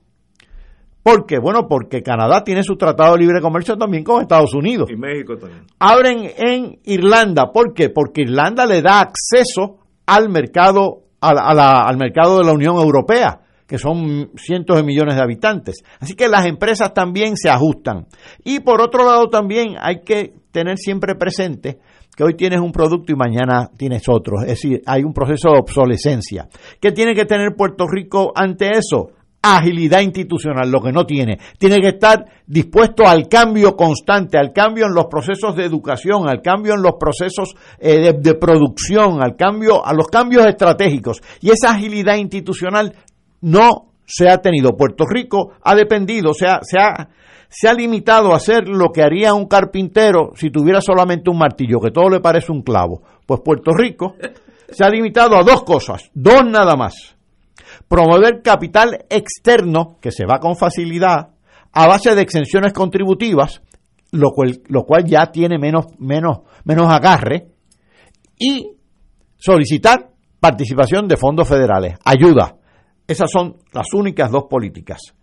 ¿Por 1.05 1.27
qué? 1.27 1.39
Bueno, 1.39 1.69
porque 1.69 2.03
Canadá 2.03 2.43
tiene 2.43 2.63
su 2.63 2.77
tratado 2.77 3.13
de 3.13 3.21
libre 3.21 3.43
comercio 3.43 3.77
también 3.77 4.03
con 4.03 4.23
Estados 4.23 4.55
Unidos. 4.55 4.91
Y 4.91 4.97
México 4.97 5.37
también. 5.37 5.67
Abren 5.79 6.31
en 6.39 6.79
Irlanda. 6.85 7.53
¿Por 7.53 7.75
qué? 7.75 7.91
Porque 7.91 8.23
Irlanda 8.23 8.65
le 8.65 8.81
da 8.81 9.01
acceso 9.01 9.81
al 10.07 10.31
mercado, 10.31 11.03
al 11.21 11.99
mercado 11.99 12.39
de 12.39 12.45
la 12.45 12.53
Unión 12.55 12.77
Europea, 12.77 13.39
que 13.67 13.77
son 13.77 14.31
cientos 14.37 14.79
de 14.79 14.83
millones 14.83 15.17
de 15.17 15.23
habitantes. 15.23 15.85
Así 16.01 16.15
que 16.15 16.27
las 16.27 16.47
empresas 16.47 16.95
también 16.95 17.37
se 17.37 17.51
ajustan. 17.51 18.07
Y 18.43 18.61
por 18.61 18.81
otro 18.81 19.05
lado 19.05 19.29
también 19.29 19.77
hay 19.79 20.01
que 20.01 20.33
tener 20.53 20.79
siempre 20.79 21.17
presente 21.17 21.81
que 22.17 22.25
hoy 22.25 22.35
tienes 22.35 22.61
un 22.61 22.73
producto 22.73 23.13
y 23.13 23.17
mañana 23.17 23.69
tienes 23.77 24.09
otro. 24.09 24.41
Es 24.41 24.49
decir, 24.49 24.81
hay 24.87 25.03
un 25.03 25.13
proceso 25.13 25.51
de 25.51 25.59
obsolescencia. 25.59 26.49
¿Qué 26.81 26.93
tiene 26.93 27.15
que 27.15 27.27
tener 27.27 27.57
Puerto 27.57 27.87
Rico 27.87 28.33
ante 28.35 28.71
eso? 28.71 29.11
Agilidad 29.45 30.01
institucional, 30.01 30.71
lo 30.71 30.81
que 30.81 30.91
no 30.91 31.05
tiene. 31.05 31.39
Tiene 31.59 31.81
que 31.81 31.89
estar 31.89 32.25
dispuesto 32.47 33.07
al 33.07 33.29
cambio 33.29 33.77
constante, 33.77 34.39
al 34.39 34.53
cambio 34.53 34.87
en 34.87 34.95
los 34.95 35.07
procesos 35.07 35.55
de 35.55 35.65
educación, 35.65 36.29
al 36.29 36.41
cambio 36.41 36.75
en 36.75 36.83
los 36.83 36.95
procesos 36.99 37.55
eh, 37.79 38.15
de, 38.19 38.35
producción, 38.35 39.23
al 39.23 39.37
cambio, 39.37 39.85
a 39.85 39.93
los 39.93 40.09
cambios 40.09 40.47
estratégicos. 40.47 41.21
Y 41.43 41.51
esa 41.51 41.73
agilidad 41.73 42.17
institucional 42.17 42.95
no 43.43 43.93
se 44.07 44.31
ha 44.31 44.39
tenido. 44.39 44.77
Puerto 44.77 45.05
Rico 45.07 45.53
ha 45.63 45.75
dependido, 45.75 46.33
se 46.33 46.47
ha, 46.47 46.61
se 46.63 47.69
ha 47.69 47.75
limitado 47.75 48.33
a 48.33 48.37
hacer 48.37 48.67
lo 48.67 48.91
que 48.93 49.03
haría 49.03 49.35
un 49.35 49.47
carpintero 49.47 50.33
si 50.37 50.51
tuviera 50.51 50.81
solamente 50.81 51.29
un 51.29 51.39
martillo, 51.39 51.81
que 51.81 51.91
todo 51.91 52.09
le 52.09 52.21
parece 52.21 52.51
un 52.51 52.63
clavo. 52.63 53.03
Pues 53.27 53.41
Puerto 53.45 53.73
Rico 53.73 54.17
se 54.71 54.85
ha 54.85 54.89
limitado 54.89 55.37
a 55.37 55.43
dos 55.43 55.65
cosas, 55.65 56.11
dos 56.15 56.45
nada 56.47 56.77
más 56.77 57.14
promover 57.89 58.43
capital 58.43 59.05
externo 59.09 59.99
que 60.01 60.11
se 60.11 60.25
va 60.27 60.39
con 60.39 60.57
facilidad 60.57 61.31
a 61.73 61.87
base 61.89 62.15
de 62.15 62.23
exenciones 62.23 62.73
contributivas, 62.73 63.63
lo 64.13 64.31
cual, 64.31 64.61
lo 64.69 64.85
cual 64.85 65.05
ya 65.05 65.27
tiene 65.33 65.59
menos, 65.59 65.87
menos, 65.99 66.41
menos 66.65 66.89
agarre, 66.89 67.49
y 68.39 68.77
solicitar 69.37 70.11
participación 70.41 71.09
de 71.09 71.17
fondos 71.17 71.49
federales, 71.49 71.97
ayuda. 72.05 72.57
Esas 73.07 73.31
son 73.31 73.57
las 73.73 73.93
únicas 73.93 74.31
dos 74.31 74.45
políticas 74.49 75.15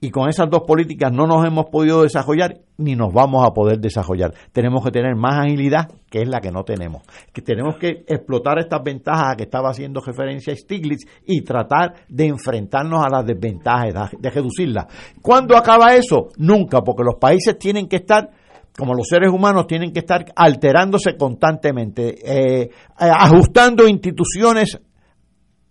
y 0.00 0.10
con 0.10 0.28
esas 0.28 0.48
dos 0.50 0.62
políticas 0.66 1.12
no 1.12 1.26
nos 1.26 1.46
hemos 1.46 1.66
podido 1.66 2.02
desarrollar 2.02 2.60
ni 2.78 2.94
nos 2.94 3.12
vamos 3.12 3.44
a 3.44 3.50
poder 3.50 3.78
desarrollar. 3.78 4.32
Tenemos 4.52 4.84
que 4.84 4.90
tener 4.90 5.14
más 5.16 5.44
agilidad, 5.44 5.88
que 6.08 6.22
es 6.22 6.28
la 6.28 6.40
que 6.40 6.50
no 6.50 6.62
tenemos. 6.64 7.02
Que 7.32 7.42
tenemos 7.42 7.76
que 7.76 8.04
explotar 8.06 8.58
estas 8.58 8.82
ventajas 8.82 9.32
a 9.32 9.36
que 9.36 9.42
estaba 9.44 9.70
haciendo 9.70 10.00
referencia 10.00 10.54
Stiglitz 10.54 11.04
y 11.26 11.42
tratar 11.42 11.94
de 12.08 12.26
enfrentarnos 12.26 13.04
a 13.04 13.08
las 13.08 13.26
desventajas, 13.26 14.12
de 14.18 14.30
reducirlas. 14.30 14.86
¿Cuándo 15.20 15.56
acaba 15.56 15.94
eso? 15.94 16.28
Nunca, 16.36 16.82
porque 16.82 17.02
los 17.02 17.16
países 17.16 17.58
tienen 17.58 17.88
que 17.88 17.96
estar 17.96 18.30
como 18.76 18.94
los 18.94 19.08
seres 19.08 19.32
humanos 19.32 19.66
tienen 19.66 19.92
que 19.92 19.98
estar 19.98 20.24
alterándose 20.36 21.16
constantemente, 21.16 22.14
eh, 22.24 22.62
eh, 22.62 22.70
ajustando 22.96 23.88
instituciones 23.88 24.80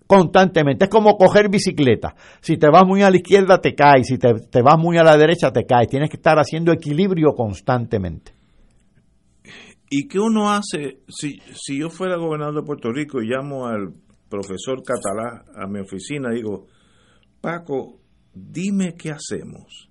constantemente. 0.08 0.86
Es 0.86 0.90
como 0.90 1.18
coger 1.18 1.50
bicicleta. 1.50 2.16
Si 2.42 2.58
te 2.58 2.70
vas 2.70 2.86
muy 2.88 3.04
a 3.04 3.12
la 3.12 3.18
izquierda, 3.18 3.60
te 3.60 3.76
caes. 3.76 4.08
Si 4.08 4.18
te, 4.18 4.34
te, 4.50 4.62
vas 4.62 4.80
muy 4.80 4.98
a 4.98 5.04
la 5.04 5.18
derecha, 5.18 5.52
te 5.52 5.66
caes. 5.66 5.90
Tienes 5.90 6.10
que 6.10 6.18
estar 6.18 6.38
haciendo 6.38 6.72
equilibrio 6.72 7.34
constantemente. 7.36 8.34
¿Y 9.90 10.08
qué 10.08 10.20
uno 10.20 10.50
hace? 10.50 11.00
Si, 11.08 11.40
si 11.54 11.80
yo 11.80 11.90
fuera 11.90 12.18
gobernador 12.18 12.56
de 12.56 12.64
Puerto 12.64 12.92
Rico 12.92 13.22
y 13.22 13.28
llamo 13.28 13.68
al 13.68 13.94
profesor 14.30 14.82
Catalá 14.84 15.46
a 15.56 15.68
mi 15.68 15.80
oficina, 15.80 16.32
digo, 16.32 16.68
Paco, 17.40 18.00
dime 18.34 18.96
qué 18.98 19.12
hacemos. 19.12 19.90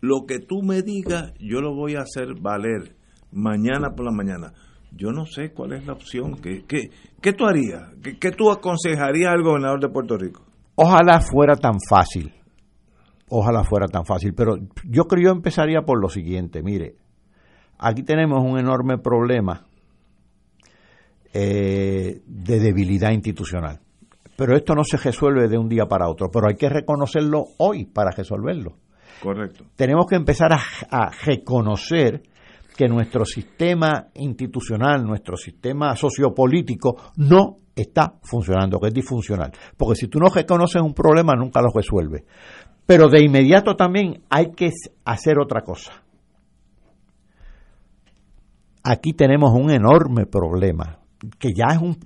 Lo 0.00 0.26
que 0.26 0.38
tú 0.38 0.62
me 0.62 0.82
digas, 0.82 1.32
yo 1.38 1.60
lo 1.60 1.74
voy 1.74 1.96
a 1.96 2.02
hacer 2.02 2.34
valer 2.40 2.96
mañana 3.30 3.94
por 3.94 4.06
la 4.06 4.12
mañana 4.12 4.52
yo 4.96 5.12
no 5.12 5.26
sé 5.26 5.50
cuál 5.52 5.72
es 5.72 5.86
la 5.86 5.94
opción. 5.94 6.36
¿Qué, 6.40 6.64
qué, 6.66 6.90
qué 7.24 7.32
tú 7.32 7.46
harías? 7.46 7.88
¿Qué, 8.02 8.18
¿Qué, 8.18 8.32
tú 8.32 8.50
aconsejarías 8.50 9.32
al 9.32 9.42
gobernador 9.42 9.80
de 9.80 9.88
Puerto 9.88 10.18
Rico? 10.18 10.42
Ojalá 10.74 11.20
fuera 11.20 11.56
tan 11.56 11.76
fácil. 11.88 12.34
Ojalá 13.30 13.64
fuera 13.64 13.86
tan 13.86 14.04
fácil. 14.04 14.34
Pero 14.34 14.56
yo 14.84 15.04
creo 15.04 15.20
que 15.20 15.24
yo 15.24 15.30
empezaría 15.30 15.80
por 15.80 15.98
lo 15.98 16.10
siguiente. 16.10 16.62
Mire, 16.62 16.96
aquí 17.78 18.02
tenemos 18.02 18.44
un 18.44 18.58
enorme 18.58 18.98
problema 18.98 19.64
eh, 21.32 22.20
de 22.26 22.60
debilidad 22.60 23.12
institucional. 23.12 23.80
Pero 24.36 24.54
esto 24.54 24.74
no 24.74 24.84
se 24.84 24.98
resuelve 24.98 25.48
de 25.48 25.56
un 25.56 25.70
día 25.70 25.86
para 25.86 26.10
otro. 26.10 26.28
Pero 26.30 26.48
hay 26.48 26.56
que 26.56 26.68
reconocerlo 26.68 27.44
hoy 27.56 27.86
para 27.86 28.10
resolverlo. 28.10 28.76
Correcto. 29.22 29.64
Tenemos 29.76 30.04
que 30.06 30.16
empezar 30.16 30.52
a, 30.52 30.60
a 30.90 31.10
reconocer 31.24 32.22
que 32.76 32.88
nuestro 32.88 33.24
sistema 33.24 34.08
institucional, 34.14 35.04
nuestro 35.04 35.36
sistema 35.36 35.94
sociopolítico 35.96 36.96
no 37.16 37.58
está 37.74 38.14
funcionando, 38.22 38.78
que 38.80 38.88
es 38.88 38.94
disfuncional. 38.94 39.52
Porque 39.76 39.96
si 39.96 40.08
tú 40.08 40.18
no 40.18 40.28
reconoces 40.28 40.82
un 40.82 40.94
problema, 40.94 41.34
nunca 41.34 41.60
lo 41.60 41.68
resuelves. 41.74 42.24
Pero 42.86 43.08
de 43.08 43.22
inmediato 43.22 43.76
también 43.76 44.22
hay 44.28 44.52
que 44.52 44.70
hacer 45.04 45.38
otra 45.38 45.62
cosa. 45.62 46.02
Aquí 48.82 49.14
tenemos 49.14 49.52
un 49.54 49.70
enorme 49.70 50.26
problema, 50.26 50.98
que 51.38 51.54
ya 51.54 51.74
es 51.74 51.80
un 51.80 51.96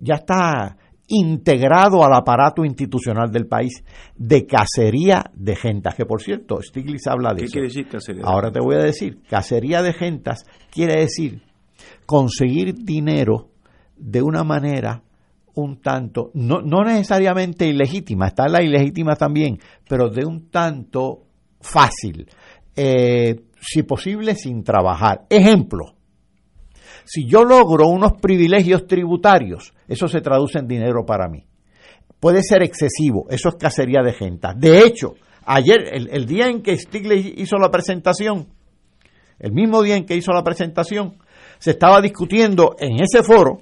ya 0.00 0.14
está 0.14 0.76
integrado 1.08 2.04
al 2.04 2.12
aparato 2.14 2.64
institucional 2.64 3.30
del 3.30 3.46
país 3.46 3.84
de 4.16 4.46
cacería 4.46 5.24
de 5.34 5.54
gentas, 5.54 5.94
que 5.94 6.04
por 6.04 6.20
cierto, 6.20 6.60
Stiglitz 6.62 7.06
habla 7.06 7.30
de 7.30 7.40
¿Qué 7.40 7.44
eso. 7.44 7.52
quiere 7.52 7.68
decir 7.68 7.88
cacería? 7.88 8.22
Ahora 8.24 8.50
te 8.50 8.60
voy 8.60 8.76
a 8.76 8.80
decir, 8.80 9.20
cacería 9.28 9.82
de 9.82 9.92
gentas 9.92 10.44
quiere 10.70 11.00
decir 11.00 11.42
conseguir 12.06 12.74
dinero 12.74 13.50
de 13.96 14.22
una 14.22 14.44
manera 14.44 15.02
un 15.54 15.80
tanto, 15.80 16.30
no, 16.34 16.60
no 16.60 16.84
necesariamente 16.84 17.66
ilegítima, 17.66 18.26
está 18.26 18.46
la 18.46 18.62
ilegítima 18.62 19.16
también, 19.16 19.58
pero 19.88 20.10
de 20.10 20.26
un 20.26 20.50
tanto 20.50 21.22
fácil, 21.60 22.28
eh, 22.74 23.40
si 23.58 23.82
posible 23.82 24.34
sin 24.34 24.62
trabajar. 24.62 25.24
Ejemplo, 25.30 25.94
si 27.04 27.26
yo 27.26 27.42
logro 27.44 27.88
unos 27.88 28.12
privilegios 28.20 28.86
tributarios, 28.86 29.72
eso 29.88 30.08
se 30.08 30.20
traduce 30.20 30.58
en 30.58 30.66
dinero 30.66 31.04
para 31.04 31.28
mí. 31.28 31.44
Puede 32.20 32.42
ser 32.42 32.62
excesivo, 32.62 33.26
eso 33.30 33.50
es 33.50 33.54
cacería 33.56 34.02
de 34.02 34.12
gente. 34.12 34.48
De 34.56 34.80
hecho, 34.80 35.14
ayer, 35.44 35.78
el, 35.92 36.26
día 36.26 36.48
en 36.48 36.62
que 36.62 36.76
Stiglitz 36.76 37.34
hizo 37.36 37.56
la 37.56 37.70
presentación, 37.70 38.48
el 39.38 39.52
mismo 39.52 39.82
día 39.82 39.96
en 39.96 40.06
que 40.06 40.16
hizo 40.16 40.32
la 40.32 40.42
presentación, 40.42 41.18
se 41.58 41.72
estaba 41.72 42.00
discutiendo 42.00 42.74
en 42.78 43.00
ese 43.00 43.22
foro 43.22 43.60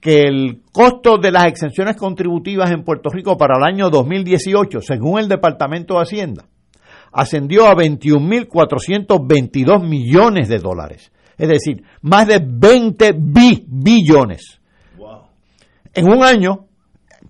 que 0.00 0.22
el 0.22 0.62
costo 0.72 1.18
de 1.18 1.30
las 1.30 1.46
exenciones 1.46 1.96
contributivas 1.96 2.70
en 2.70 2.84
Puerto 2.84 3.10
Rico 3.10 3.36
para 3.36 3.58
el 3.58 3.64
año 3.64 3.90
2018, 3.90 4.80
según 4.80 5.20
el 5.20 5.28
Departamento 5.28 5.94
de 5.94 6.02
Hacienda, 6.02 6.46
ascendió 7.12 7.66
a 7.66 7.74
21.422 7.74 9.86
millones 9.86 10.48
de 10.48 10.58
dólares. 10.58 11.12
Es 11.36 11.48
decir, 11.48 11.82
más 12.02 12.26
de 12.26 12.40
20 12.42 13.12
bi 13.18 13.64
billones. 13.66 14.59
En 15.94 16.08
un 16.08 16.22
año, 16.22 16.66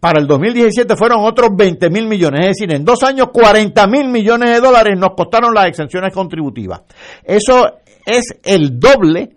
para 0.00 0.20
el 0.20 0.26
2017 0.26 0.96
fueron 0.96 1.20
otros 1.20 1.50
20 1.56 1.90
mil 1.90 2.06
millones. 2.06 2.40
Es 2.40 2.56
decir, 2.56 2.74
en 2.74 2.84
dos 2.84 3.02
años 3.02 3.28
40 3.32 3.86
mil 3.86 4.08
millones 4.08 4.50
de 4.50 4.60
dólares 4.60 4.98
nos 4.98 5.10
costaron 5.16 5.54
las 5.54 5.66
exenciones 5.66 6.12
contributivas. 6.12 6.82
Eso 7.24 7.78
es 8.06 8.24
el 8.42 8.80
doble 8.80 9.36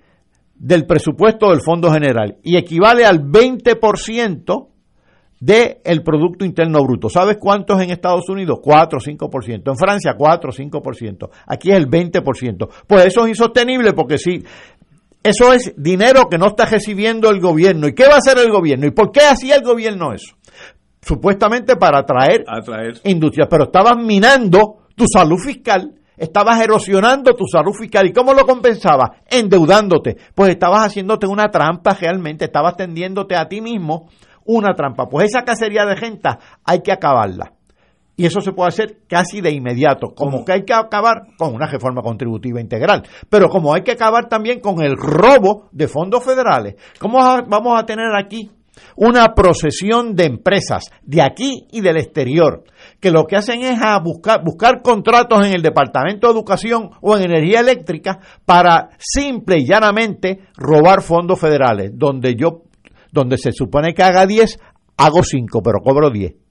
del 0.55 0.85
presupuesto 0.85 1.49
del 1.49 1.61
Fondo 1.61 1.91
General 1.91 2.37
y 2.43 2.55
equivale 2.55 3.05
al 3.05 3.21
20% 3.21 4.67
del 5.43 6.03
Producto 6.03 6.45
Interno 6.45 6.81
Bruto. 6.81 7.09
¿Sabes 7.09 7.35
cuánto 7.37 7.75
es 7.75 7.83
en 7.83 7.91
Estados 7.91 8.29
Unidos? 8.29 8.59
4 8.63 8.97
o 8.97 9.01
5%. 9.01 9.69
En 9.69 9.75
Francia, 9.75 10.13
4 10.17 10.49
o 10.49 10.53
5%. 10.53 11.29
Aquí 11.47 11.71
es 11.71 11.75
el 11.75 11.89
20%. 11.89 12.69
Pues 12.87 13.05
eso 13.05 13.23
es 13.23 13.29
insostenible 13.29 13.91
porque 13.91 14.17
si 14.17 14.41
eso 15.23 15.53
es 15.53 15.73
dinero 15.77 16.27
que 16.29 16.37
no 16.37 16.47
está 16.47 16.65
recibiendo 16.65 17.29
el 17.29 17.39
gobierno. 17.39 17.87
¿Y 17.87 17.93
qué 17.95 18.05
va 18.07 18.15
a 18.15 18.17
hacer 18.17 18.37
el 18.37 18.51
gobierno? 18.51 18.85
¿Y 18.85 18.91
por 18.91 19.11
qué 19.11 19.21
hacía 19.21 19.55
el 19.55 19.63
gobierno 19.63 20.13
eso? 20.13 20.35
Supuestamente 21.01 21.75
para 21.75 21.99
atraer, 21.99 22.43
Atraer. 22.47 22.99
industrias, 23.05 23.47
pero 23.49 23.65
estabas 23.65 23.97
minando 23.97 24.87
tu 24.95 25.05
salud 25.11 25.37
fiscal, 25.37 25.93
estabas 26.15 26.61
erosionando 26.61 27.33
tu 27.35 27.45
salud 27.45 27.73
fiscal. 27.73 28.07
¿Y 28.07 28.13
cómo 28.13 28.33
lo 28.33 28.45
compensabas? 28.45 29.09
Endeudándote. 29.29 30.17
Pues 30.35 30.51
estabas 30.51 30.85
haciéndote 30.85 31.27
una 31.27 31.49
trampa 31.49 31.93
realmente, 31.93 32.45
estabas 32.45 32.77
tendiéndote 32.77 33.35
a 33.35 33.47
ti 33.47 33.59
mismo 33.59 34.09
una 34.45 34.73
trampa. 34.73 35.07
Pues 35.09 35.29
esa 35.29 35.43
cacería 35.43 35.85
de 35.85 35.97
gente 35.97 36.29
hay 36.65 36.81
que 36.81 36.91
acabarla. 36.91 37.53
Y 38.15 38.25
eso 38.25 38.41
se 38.41 38.51
puede 38.51 38.69
hacer 38.69 38.99
casi 39.07 39.41
de 39.41 39.51
inmediato, 39.51 40.13
como 40.15 40.45
que 40.45 40.53
hay 40.53 40.65
que 40.65 40.73
acabar 40.73 41.23
con 41.37 41.55
una 41.55 41.67
reforma 41.67 42.01
contributiva 42.01 42.61
integral, 42.61 43.03
pero 43.29 43.49
como 43.49 43.73
hay 43.73 43.81
que 43.81 43.91
acabar 43.91 44.29
también 44.29 44.59
con 44.59 44.83
el 44.83 44.95
robo 44.95 45.69
de 45.71 45.87
fondos 45.87 46.23
federales. 46.23 46.75
¿Cómo 46.99 47.19
vamos 47.47 47.79
a 47.79 47.85
tener 47.85 48.15
aquí 48.15 48.51
una 48.95 49.33
procesión 49.33 50.15
de 50.15 50.25
empresas 50.25 50.85
de 51.03 51.21
aquí 51.21 51.67
y 51.71 51.81
del 51.81 51.97
exterior 51.97 52.63
que 52.99 53.11
lo 53.11 53.25
que 53.25 53.35
hacen 53.35 53.61
es 53.61 53.81
a 53.81 53.99
buscar, 53.99 54.43
buscar 54.43 54.81
contratos 54.81 55.45
en 55.45 55.53
el 55.53 55.61
Departamento 55.61 56.27
de 56.27 56.33
Educación 56.33 56.89
o 57.01 57.15
en 57.15 57.23
Energía 57.23 57.59
Eléctrica 57.59 58.19
para 58.45 58.89
simple 58.97 59.57
y 59.59 59.65
llanamente 59.65 60.39
robar 60.55 61.01
fondos 61.01 61.39
federales, 61.39 61.91
donde 61.93 62.35
yo 62.35 62.63
donde 63.11 63.37
se 63.37 63.51
supone 63.51 63.93
que 63.93 64.01
haga 64.01 64.25
10, 64.25 64.59
hago 64.97 65.23
5, 65.23 65.61
pero 65.61 65.79
cobro 65.81 66.09
10. 66.09 66.42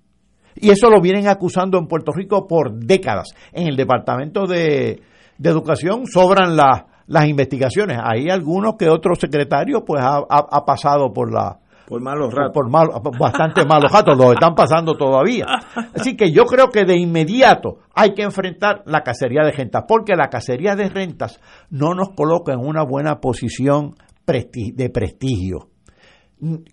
Y 0.56 0.70
eso 0.70 0.88
lo 0.88 1.00
vienen 1.00 1.28
acusando 1.28 1.78
en 1.78 1.86
Puerto 1.86 2.12
Rico 2.12 2.46
por 2.46 2.72
décadas. 2.74 3.34
En 3.52 3.66
el 3.66 3.76
Departamento 3.76 4.46
de, 4.46 5.00
de 5.38 5.50
Educación 5.50 6.06
sobran 6.06 6.56
las, 6.56 6.84
las 7.06 7.26
investigaciones. 7.26 7.98
Hay 8.02 8.28
algunos 8.28 8.76
que 8.76 8.88
otro 8.88 9.14
secretario 9.14 9.84
pues 9.84 10.02
ha, 10.02 10.18
ha, 10.18 10.46
ha 10.50 10.64
pasado 10.64 11.12
por 11.12 11.32
la, 11.32 11.58
Por 11.86 12.00
malos 12.00 12.32
ratos. 12.32 12.52
Por, 12.54 13.18
bastante 13.18 13.64
malos 13.68 13.90
ratos, 13.90 14.16
los 14.16 14.32
están 14.32 14.54
pasando 14.54 14.94
todavía. 14.94 15.46
Así 15.94 16.16
que 16.16 16.32
yo 16.32 16.44
creo 16.44 16.68
que 16.68 16.84
de 16.84 16.96
inmediato 16.96 17.78
hay 17.94 18.14
que 18.14 18.22
enfrentar 18.22 18.82
la 18.86 19.02
cacería 19.02 19.42
de 19.44 19.52
rentas, 19.52 19.84
porque 19.86 20.14
la 20.16 20.28
cacería 20.28 20.74
de 20.74 20.88
rentas 20.88 21.40
no 21.70 21.94
nos 21.94 22.10
coloca 22.10 22.52
en 22.52 22.60
una 22.60 22.82
buena 22.82 23.20
posición 23.20 23.94
de 24.26 24.90
prestigio 24.90 25.68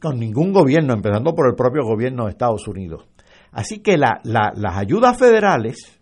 con 0.01 0.19
ningún 0.19 0.51
gobierno, 0.51 0.93
empezando 0.93 1.35
por 1.35 1.47
el 1.47 1.55
propio 1.55 1.83
gobierno 1.83 2.25
de 2.25 2.31
Estados 2.31 2.67
Unidos. 2.67 3.05
Así 3.51 3.79
que 3.79 3.97
las 3.97 4.77
ayudas 4.77 5.17
federales 5.17 5.99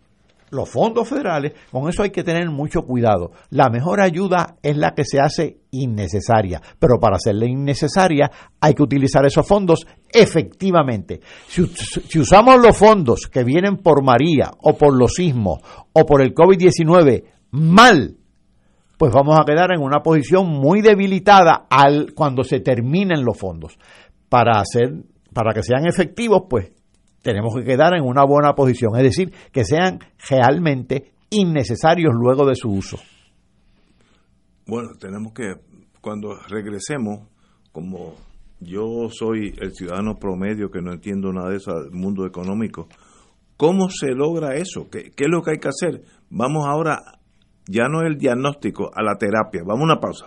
los 0.50 0.68
fondos 0.68 1.08
federales, 1.08 1.52
con 1.70 1.88
eso 1.88 2.02
hay 2.02 2.10
que 2.10 2.24
tener 2.24 2.48
mucho 2.50 2.82
cuidado. 2.82 3.32
La 3.50 3.68
mejor 3.68 4.00
ayuda 4.00 4.56
es 4.62 4.76
la 4.76 4.94
que 4.94 5.04
se 5.04 5.20
hace 5.20 5.58
innecesaria, 5.70 6.60
pero 6.78 6.98
para 6.98 7.16
hacerla 7.16 7.46
innecesaria 7.46 8.30
hay 8.60 8.74
que 8.74 8.82
utilizar 8.82 9.26
esos 9.26 9.46
fondos 9.46 9.86
efectivamente. 10.10 11.20
Si, 11.46 11.66
si 11.66 12.18
usamos 12.18 12.60
los 12.60 12.76
fondos 12.76 13.28
que 13.30 13.44
vienen 13.44 13.76
por 13.76 14.02
María 14.02 14.50
o 14.62 14.76
por 14.76 14.96
los 14.96 15.14
sismos 15.14 15.60
o 15.92 16.06
por 16.06 16.22
el 16.22 16.34
COVID-19 16.34 17.24
mal, 17.50 18.16
pues 18.96 19.12
vamos 19.12 19.38
a 19.38 19.44
quedar 19.44 19.72
en 19.72 19.82
una 19.82 20.00
posición 20.00 20.46
muy 20.46 20.80
debilitada 20.80 21.66
al 21.70 22.14
cuando 22.14 22.42
se 22.42 22.60
terminen 22.60 23.24
los 23.24 23.38
fondos. 23.38 23.78
Para 24.28 24.60
hacer 24.60 25.04
para 25.32 25.52
que 25.52 25.62
sean 25.62 25.86
efectivos, 25.86 26.44
pues 26.48 26.72
tenemos 27.22 27.54
que 27.54 27.64
quedar 27.64 27.94
en 27.94 28.04
una 28.04 28.24
buena 28.24 28.54
posición, 28.54 28.96
es 28.96 29.02
decir, 29.02 29.32
que 29.52 29.64
sean 29.64 30.00
realmente 30.28 31.12
innecesarios 31.30 32.12
luego 32.14 32.46
de 32.46 32.54
su 32.54 32.70
uso. 32.70 32.98
Bueno, 34.66 34.90
tenemos 35.00 35.32
que, 35.32 35.54
cuando 36.00 36.38
regresemos, 36.48 37.26
como 37.72 38.14
yo 38.60 39.08
soy 39.10 39.54
el 39.60 39.72
ciudadano 39.72 40.16
promedio 40.16 40.70
que 40.70 40.82
no 40.82 40.92
entiendo 40.92 41.32
nada 41.32 41.50
de 41.50 41.56
eso 41.56 41.72
del 41.72 41.92
mundo 41.92 42.26
económico, 42.26 42.88
¿cómo 43.56 43.88
se 43.88 44.08
logra 44.08 44.56
eso? 44.56 44.88
¿Qué, 44.90 45.10
¿Qué, 45.16 45.24
es 45.24 45.30
lo 45.30 45.42
que 45.42 45.52
hay 45.52 45.58
que 45.58 45.68
hacer? 45.68 46.02
Vamos 46.30 46.66
ahora, 46.66 47.20
ya 47.66 47.88
no 47.88 48.02
el 48.02 48.18
diagnóstico, 48.18 48.90
a 48.94 49.02
la 49.02 49.16
terapia. 49.16 49.62
Vamos 49.64 49.82
a 49.82 49.84
una 49.84 50.00
pausa. 50.00 50.26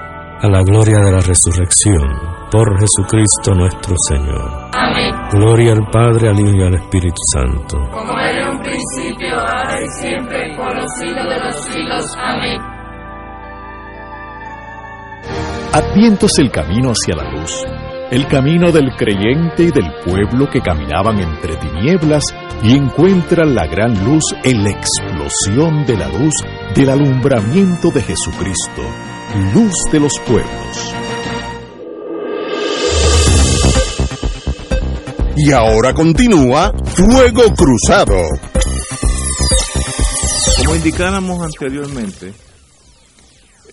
a 0.41 0.47
la 0.49 0.63
gloria 0.63 0.97
de 0.97 1.11
la 1.11 1.19
resurrección, 1.19 2.01
por 2.51 2.79
Jesucristo 2.79 3.53
nuestro 3.53 3.95
Señor. 4.09 4.71
Amén. 4.73 5.13
Gloria 5.31 5.73
al 5.73 5.87
Padre, 5.91 6.29
al 6.29 6.39
Hijo 6.39 6.55
y 6.55 6.63
al 6.63 6.73
Espíritu 6.73 7.21
Santo. 7.31 7.77
Como 7.91 8.17
era 8.17 8.41
en 8.41 8.47
un 8.47 8.59
principio, 8.63 9.39
ahora 9.39 9.79
y 9.79 9.87
siempre, 9.99 10.55
por 10.57 10.75
los 10.75 10.91
siglos 10.99 11.25
de 11.29 11.39
los 11.45 11.55
siglos. 11.65 12.15
Amén. 12.17 12.59
Adviento 15.73 16.25
es 16.25 16.39
el 16.39 16.49
camino 16.49 16.89
hacia 16.91 17.15
la 17.15 17.31
luz, 17.31 17.63
el 18.09 18.27
camino 18.27 18.71
del 18.71 18.95
creyente 18.97 19.63
y 19.63 19.71
del 19.71 19.93
pueblo 20.03 20.49
que 20.49 20.59
caminaban 20.59 21.19
entre 21.19 21.55
tinieblas 21.57 22.23
y 22.63 22.75
encuentran 22.75 23.53
la 23.53 23.67
gran 23.67 24.03
luz 24.03 24.23
en 24.43 24.63
la 24.63 24.71
explosión 24.71 25.85
de 25.85 25.97
la 25.97 26.07
luz 26.07 26.33
del 26.75 26.89
alumbramiento 26.89 27.91
de 27.91 28.01
Jesucristo, 28.01 28.81
luz 29.53 29.73
de 29.91 29.99
los 29.99 30.13
pueblos. 30.25 30.95
Y 35.37 35.51
ahora 35.51 35.93
continúa 35.93 36.73
Fuego 36.85 37.43
Cruzado. 37.55 38.15
Como 40.57 40.75
indicáramos 40.75 41.41
anteriormente, 41.41 42.33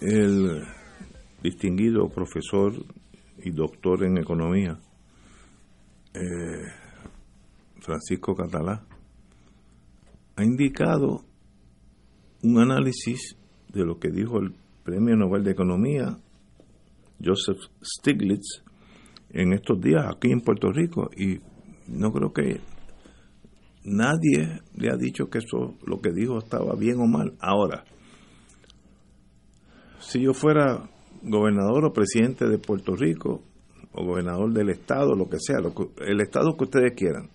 el 0.00 0.62
distinguido 1.42 2.08
profesor 2.08 2.72
y 3.38 3.50
doctor 3.50 4.04
en 4.04 4.18
economía, 4.18 4.78
eh, 6.14 6.64
Francisco 7.80 8.34
Catalá, 8.34 8.84
ha 10.36 10.44
indicado 10.44 11.24
un 12.42 12.60
análisis 12.60 13.36
de 13.72 13.84
lo 13.84 13.98
que 13.98 14.10
dijo 14.10 14.38
el 14.38 14.54
Premio 14.88 15.16
Nobel 15.16 15.44
de 15.44 15.50
Economía, 15.50 16.16
Joseph 17.22 17.58
Stiglitz, 17.82 18.62
en 19.28 19.52
estos 19.52 19.78
días 19.78 20.06
aquí 20.08 20.32
en 20.32 20.40
Puerto 20.40 20.72
Rico 20.72 21.10
y 21.14 21.40
no 21.88 22.10
creo 22.10 22.32
que 22.32 22.62
nadie 23.84 24.62
le 24.76 24.90
ha 24.90 24.96
dicho 24.96 25.28
que 25.28 25.40
eso 25.40 25.74
lo 25.84 26.00
que 26.00 26.10
dijo 26.10 26.38
estaba 26.38 26.74
bien 26.74 27.00
o 27.00 27.06
mal. 27.06 27.34
Ahora, 27.38 27.84
si 30.00 30.22
yo 30.22 30.32
fuera 30.32 30.88
gobernador 31.22 31.84
o 31.84 31.92
presidente 31.92 32.48
de 32.48 32.56
Puerto 32.56 32.96
Rico 32.96 33.42
o 33.92 34.06
gobernador 34.06 34.54
del 34.54 34.70
estado, 34.70 35.14
lo 35.14 35.28
que 35.28 35.36
sea, 35.38 35.58
lo 35.60 35.74
el 35.98 36.22
estado 36.22 36.56
que 36.56 36.64
ustedes 36.64 36.94
quieran, 36.96 37.28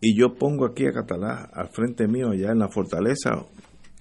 y 0.00 0.16
yo 0.16 0.34
pongo 0.34 0.66
aquí 0.66 0.86
a 0.86 0.92
Catalá 0.92 1.50
al 1.52 1.70
frente 1.70 2.06
mío 2.06 2.28
allá 2.30 2.52
en 2.52 2.60
la 2.60 2.68
fortaleza, 2.68 3.44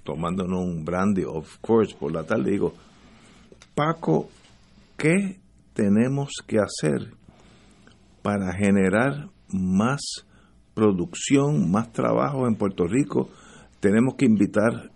tomándonos 0.10 0.66
un 0.66 0.84
brandy, 0.84 1.24
of 1.24 1.60
course, 1.62 1.95
por 1.95 2.12
la 2.12 2.24
tarde, 2.24 2.49
digo, 2.49 2.74
Paco, 3.76 4.28
¿qué 4.97 5.38
tenemos 5.74 6.32
que 6.47 6.57
hacer 6.57 7.14
para 8.24 8.51
generar 8.53 9.30
más 9.53 10.26
producción, 10.74 11.70
más 11.70 11.93
trabajo 11.93 12.47
en 12.47 12.55
Puerto 12.55 12.88
Rico? 12.88 13.30
Tenemos 13.80 14.16
que 14.16 14.26
invitar 14.26 14.89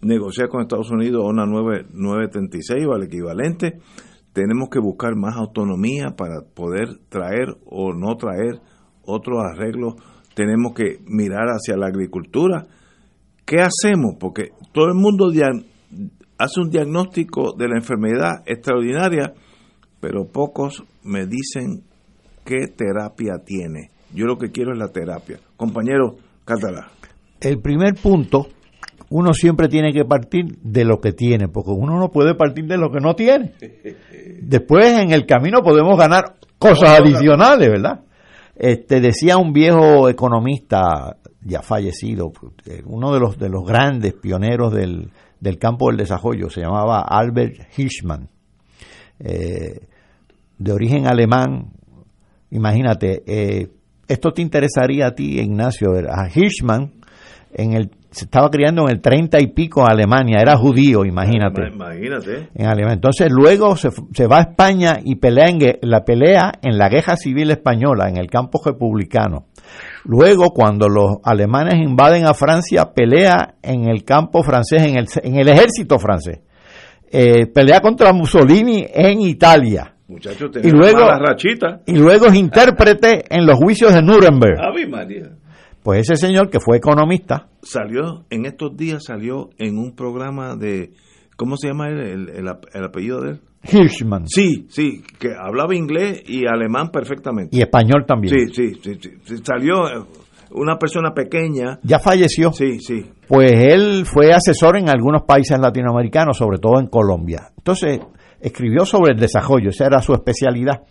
negociar 0.00 0.48
con 0.48 0.62
Estados 0.62 0.92
Unidos 0.92 1.24
una 1.26 1.44
9, 1.44 1.86
936 1.92 2.86
o 2.86 2.92
al 2.92 3.02
equivalente. 3.02 3.80
Tenemos 4.32 4.68
que 4.70 4.78
buscar 4.78 5.16
más 5.16 5.34
autonomía 5.36 6.14
para 6.16 6.42
poder 6.54 7.00
traer 7.08 7.48
o 7.64 7.92
no 7.92 8.14
traer 8.16 8.60
otros 9.02 9.38
arreglos. 9.42 9.96
Tenemos 10.34 10.72
que 10.72 11.00
mirar 11.04 11.48
hacia 11.48 11.76
la 11.76 11.88
agricultura. 11.88 12.68
¿Qué 13.46 13.60
hacemos? 13.60 14.16
Porque 14.18 14.50
todo 14.72 14.86
el 14.86 14.94
mundo 14.94 15.30
hace 16.36 16.60
un 16.60 16.68
diagnóstico 16.68 17.54
de 17.56 17.68
la 17.68 17.76
enfermedad 17.76 18.42
extraordinaria, 18.44 19.34
pero 20.00 20.26
pocos 20.26 20.82
me 21.04 21.26
dicen 21.26 21.84
qué 22.44 22.66
terapia 22.66 23.34
tiene. 23.44 23.90
Yo 24.12 24.26
lo 24.26 24.36
que 24.36 24.50
quiero 24.50 24.72
es 24.72 24.78
la 24.78 24.88
terapia. 24.88 25.38
Compañero 25.56 26.16
Catalá. 26.44 26.90
El 27.40 27.60
primer 27.60 27.94
punto 27.94 28.48
uno 29.10 29.32
siempre 29.32 29.68
tiene 29.68 29.92
que 29.92 30.04
partir 30.04 30.58
de 30.62 30.84
lo 30.84 31.00
que 31.00 31.12
tiene, 31.12 31.46
porque 31.46 31.70
uno 31.70 32.00
no 32.00 32.10
puede 32.10 32.34
partir 32.34 32.66
de 32.66 32.78
lo 32.78 32.90
que 32.90 32.98
no 32.98 33.14
tiene. 33.14 33.52
Después 34.42 34.98
en 34.98 35.12
el 35.12 35.24
camino 35.24 35.62
podemos 35.62 35.96
ganar 35.96 36.34
cosas 36.58 37.00
adicionales, 37.00 37.68
¿verdad? 37.68 38.00
Este 38.56 39.00
decía 39.00 39.36
un 39.36 39.52
viejo 39.52 40.08
economista 40.08 41.16
ya 41.46 41.62
fallecido, 41.62 42.32
uno 42.84 43.12
de 43.12 43.20
los 43.20 43.38
de 43.38 43.48
los 43.48 43.64
grandes 43.64 44.14
pioneros 44.14 44.72
del, 44.72 45.10
del 45.40 45.58
campo 45.58 45.88
del 45.88 45.96
desarrollo, 45.96 46.50
se 46.50 46.60
llamaba 46.60 47.00
Albert 47.00 47.56
Hirschman, 47.76 48.28
eh, 49.20 49.80
de 50.58 50.72
origen 50.72 51.06
alemán. 51.06 51.72
Imagínate, 52.50 53.22
eh, 53.26 53.68
esto 54.08 54.32
te 54.32 54.42
interesaría 54.42 55.08
a 55.08 55.14
ti, 55.14 55.40
Ignacio, 55.40 55.92
a 56.08 56.28
Hirschman 56.28 56.92
en 57.52 57.72
el 57.72 57.90
se 58.16 58.24
estaba 58.24 58.48
criando 58.48 58.84
en 58.84 58.96
el 58.96 59.02
treinta 59.02 59.38
y 59.38 59.48
pico 59.48 59.82
en 59.82 59.90
Alemania, 59.90 60.38
era 60.40 60.56
judío, 60.56 61.04
imagínate. 61.04 61.68
Imagínate. 61.68 62.48
En 62.54 62.64
Alemania. 62.64 62.94
Entonces 62.94 63.30
luego 63.30 63.76
se, 63.76 63.90
va 64.26 64.38
a 64.38 64.40
España 64.40 65.00
y 65.04 65.16
pelea 65.16 65.48
en 65.48 65.58
la 65.82 66.02
pelea 66.02 66.52
en 66.62 66.78
la 66.78 66.88
guerra 66.88 67.18
civil 67.18 67.50
española, 67.50 68.08
en 68.08 68.16
el 68.16 68.28
campo 68.28 68.58
republicano. 68.64 69.48
Luego, 70.08 70.50
cuando 70.50 70.88
los 70.88 71.16
alemanes 71.24 71.74
invaden 71.74 72.26
a 72.26 72.34
Francia, 72.34 72.92
pelea 72.94 73.56
en 73.60 73.88
el 73.88 74.04
campo 74.04 74.44
francés, 74.44 74.82
en 74.82 74.96
el, 74.96 75.06
en 75.22 75.36
el 75.36 75.48
ejército 75.48 75.98
francés. 75.98 76.40
Eh, 77.10 77.46
pelea 77.46 77.80
contra 77.80 78.12
Mussolini 78.12 78.86
en 78.92 79.20
Italia. 79.20 79.94
Muchachos, 80.06 80.50
y 80.62 80.70
luego, 80.70 81.00
rachita. 81.08 81.80
y 81.86 81.98
luego 81.98 82.26
es 82.26 82.34
intérprete 82.36 83.24
en 83.28 83.46
los 83.46 83.56
juicios 83.56 83.92
de 83.92 84.02
Nuremberg. 84.02 84.60
Ave 84.60 84.86
María. 84.86 85.30
Pues 85.82 86.08
ese 86.08 86.14
señor 86.14 86.50
que 86.50 86.60
fue 86.60 86.76
economista. 86.76 87.48
Salió, 87.62 88.24
en 88.30 88.46
estos 88.46 88.76
días 88.76 89.04
salió 89.04 89.50
en 89.58 89.76
un 89.76 89.96
programa 89.96 90.54
de, 90.54 90.92
¿cómo 91.36 91.56
se 91.56 91.68
llama 91.68 91.88
el, 91.88 92.28
el, 92.28 92.84
apellido 92.84 93.20
de 93.20 93.30
él? 93.32 93.40
Hirschman. 93.62 94.26
Sí, 94.28 94.66
sí, 94.68 95.02
que 95.18 95.34
hablaba 95.38 95.74
inglés 95.74 96.22
y 96.26 96.46
alemán 96.46 96.90
perfectamente. 96.90 97.56
Y 97.56 97.60
español 97.60 98.04
también. 98.06 98.34
Sí, 98.52 98.74
sí, 98.80 98.94
sí, 99.00 99.36
salió 99.42 99.88
eh, 99.88 100.04
una 100.52 100.78
persona 100.78 101.12
pequeña. 101.12 101.78
Ya 101.82 101.98
falleció. 101.98 102.52
Sí, 102.52 102.78
sí. 102.80 103.04
Pues 103.28 103.52
él 103.52 104.04
fue 104.06 104.32
asesor 104.32 104.78
en 104.78 104.88
algunos 104.88 105.22
países 105.22 105.58
latinoamericanos, 105.58 106.36
sobre 106.36 106.58
todo 106.58 106.80
en 106.80 106.86
Colombia. 106.86 107.50
Entonces, 107.56 108.00
escribió 108.40 108.84
sobre 108.84 109.12
el 109.12 109.18
desarrollo, 109.18 109.70
esa 109.70 109.86
era 109.86 110.00
su 110.00 110.12
especialidad. 110.12 110.82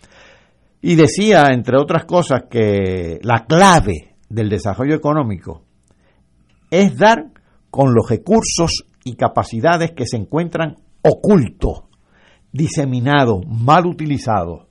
Y 0.82 0.94
decía, 0.94 1.46
entre 1.52 1.78
otras 1.78 2.04
cosas, 2.04 2.44
que 2.50 3.18
la 3.22 3.46
clave 3.46 4.16
del 4.28 4.50
desarrollo 4.50 4.94
económico 4.94 5.62
es 6.70 6.96
dar 6.96 7.30
con 7.70 7.94
los 7.94 8.08
recursos 8.08 8.84
y 9.06 9.14
capacidades 9.14 9.92
que 9.92 10.04
se 10.04 10.16
encuentran 10.16 10.74
ocultos, 11.00 11.84
diseminados, 12.52 13.46
mal 13.46 13.86
utilizados, 13.86 14.66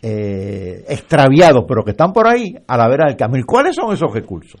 eh, 0.00 0.84
extraviados, 0.88 1.66
pero 1.68 1.84
que 1.84 1.90
están 1.90 2.14
por 2.14 2.26
ahí 2.26 2.56
a 2.66 2.78
la 2.78 2.88
vera 2.88 3.06
del 3.06 3.16
camino. 3.16 3.40
¿Y 3.40 3.44
cuáles 3.44 3.76
son 3.76 3.92
esos 3.92 4.10
recursos? 4.12 4.60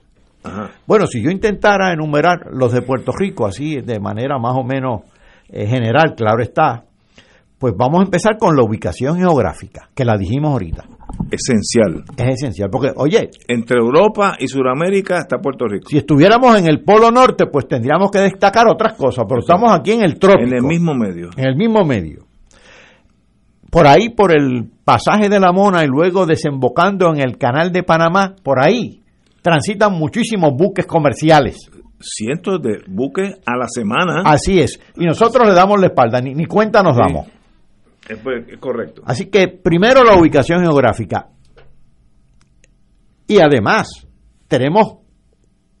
Bueno, 0.86 1.06
si 1.06 1.22
yo 1.22 1.30
intentara 1.30 1.90
enumerar 1.90 2.48
los 2.50 2.70
de 2.70 2.82
Puerto 2.82 3.12
Rico 3.12 3.46
así 3.46 3.80
de 3.80 3.98
manera 3.98 4.38
más 4.38 4.54
o 4.54 4.62
menos 4.62 5.00
eh, 5.48 5.66
general, 5.66 6.14
claro 6.14 6.42
está, 6.42 6.84
pues 7.58 7.72
vamos 7.74 8.00
a 8.00 8.04
empezar 8.04 8.36
con 8.36 8.54
la 8.54 8.62
ubicación 8.62 9.16
geográfica, 9.16 9.88
que 9.94 10.04
la 10.04 10.18
dijimos 10.18 10.52
ahorita. 10.52 10.84
Esencial. 11.30 12.04
Es 12.16 12.42
esencial, 12.42 12.68
porque, 12.70 12.92
oye. 12.96 13.30
Entre 13.48 13.78
Europa 13.78 14.36
y 14.38 14.48
Sudamérica 14.48 15.18
está 15.18 15.38
Puerto 15.38 15.66
Rico. 15.66 15.88
Si 15.88 15.98
estuviéramos 15.98 16.58
en 16.58 16.66
el 16.66 16.82
Polo 16.82 17.10
Norte, 17.10 17.46
pues 17.46 17.66
tendríamos 17.66 18.10
que 18.10 18.18
destacar 18.18 18.66
otras 18.68 18.94
cosas, 18.94 19.24
pero 19.28 19.40
estamos 19.40 19.72
aquí 19.72 19.92
en 19.92 20.02
el 20.02 20.18
trópico. 20.18 20.46
En 20.46 20.54
el 20.54 20.62
mismo 20.62 20.94
medio. 20.94 21.30
En 21.36 21.48
el 21.48 21.56
mismo 21.56 21.84
medio. 21.84 22.26
Por 23.70 23.86
ahí, 23.86 24.10
por 24.10 24.32
el 24.32 24.70
pasaje 24.84 25.28
de 25.28 25.40
la 25.40 25.52
Mona 25.52 25.84
y 25.84 25.88
luego 25.88 26.26
desembocando 26.26 27.12
en 27.12 27.20
el 27.20 27.38
canal 27.38 27.72
de 27.72 27.82
Panamá, 27.82 28.36
por 28.42 28.60
ahí 28.60 29.02
transitan 29.42 29.92
muchísimos 29.92 30.52
buques 30.56 30.86
comerciales 30.86 31.70
cientos 32.04 32.60
de 32.62 32.82
buques 32.86 33.34
a 33.46 33.56
la 33.56 33.66
semana. 33.68 34.22
Así 34.24 34.60
es. 34.60 34.80
Y 34.96 35.06
nosotros 35.06 35.48
le 35.48 35.54
damos 35.54 35.80
la 35.80 35.86
espalda, 35.86 36.20
ni, 36.20 36.34
ni 36.34 36.46
cuenta 36.46 36.82
nos 36.82 36.96
damos. 36.96 37.26
Pues, 38.22 38.48
es, 38.48 38.58
correcto. 38.58 39.02
Así 39.06 39.26
que 39.26 39.48
primero 39.48 40.04
la 40.04 40.18
ubicación 40.18 40.62
geográfica. 40.62 41.30
Y 43.26 43.38
además 43.38 44.06
tenemos 44.48 44.98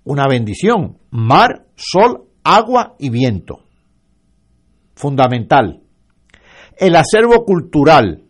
una 0.04 0.26
bendición, 0.28 0.98
mar, 1.10 1.66
sol, 1.74 2.24
agua 2.42 2.94
y 2.98 3.10
viento. 3.10 3.60
Fundamental. 4.94 5.82
El 6.76 6.96
acervo 6.96 7.44
cultural, 7.44 8.24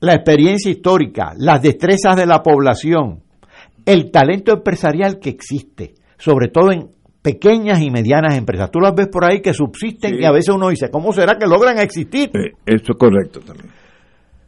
la 0.00 0.14
experiencia 0.14 0.70
histórica, 0.70 1.34
las 1.36 1.62
destrezas 1.62 2.16
de 2.16 2.26
la 2.26 2.42
población, 2.42 3.22
el 3.86 4.10
talento 4.10 4.52
empresarial 4.52 5.18
que 5.18 5.30
existe, 5.30 5.94
sobre 6.18 6.48
todo 6.48 6.72
en 6.72 6.90
pequeñas 7.22 7.80
y 7.80 7.90
medianas 7.90 8.36
empresas. 8.36 8.70
Tú 8.70 8.80
las 8.80 8.94
ves 8.94 9.08
por 9.08 9.24
ahí 9.24 9.40
que 9.40 9.52
subsisten 9.52 10.20
y 10.20 10.24
a 10.24 10.32
veces 10.32 10.54
uno 10.54 10.68
dice, 10.68 10.90
¿cómo 10.90 11.12
será 11.12 11.36
que 11.36 11.46
logran 11.46 11.78
existir? 11.78 12.30
Eh, 12.34 12.52
eso 12.66 12.92
es 12.92 12.98
correcto 12.98 13.40
también. 13.40 13.70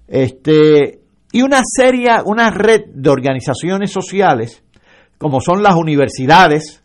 Este, 0.09 1.01
y 1.33 1.43
una 1.43 1.61
serie, 1.65 2.11
una 2.25 2.51
red 2.51 2.83
de 2.95 3.11
organizaciones 3.11 3.91
sociales, 3.91 4.63
como 5.19 5.41
son 5.41 5.63
las 5.63 5.77
universidades, 5.77 6.83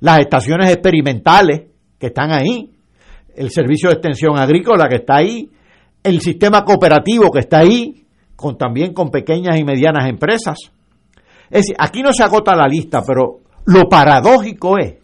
las 0.00 0.20
estaciones 0.20 0.70
experimentales 0.70 1.62
que 1.98 2.08
están 2.08 2.32
ahí, 2.32 2.70
el 3.34 3.50
servicio 3.50 3.88
de 3.88 3.94
extensión 3.94 4.38
agrícola 4.38 4.88
que 4.88 4.96
está 4.96 5.16
ahí, 5.16 5.50
el 6.02 6.20
sistema 6.20 6.64
cooperativo 6.64 7.30
que 7.30 7.40
está 7.40 7.58
ahí, 7.58 8.04
con, 8.34 8.56
también 8.56 8.92
con 8.92 9.10
pequeñas 9.10 9.58
y 9.58 9.64
medianas 9.64 10.08
empresas. 10.08 10.58
Es 11.50 11.62
decir, 11.62 11.76
aquí 11.78 12.02
no 12.02 12.12
se 12.12 12.22
agota 12.22 12.54
la 12.54 12.66
lista, 12.66 13.02
pero 13.06 13.40
lo 13.66 13.88
paradójico 13.88 14.78
es 14.78 14.94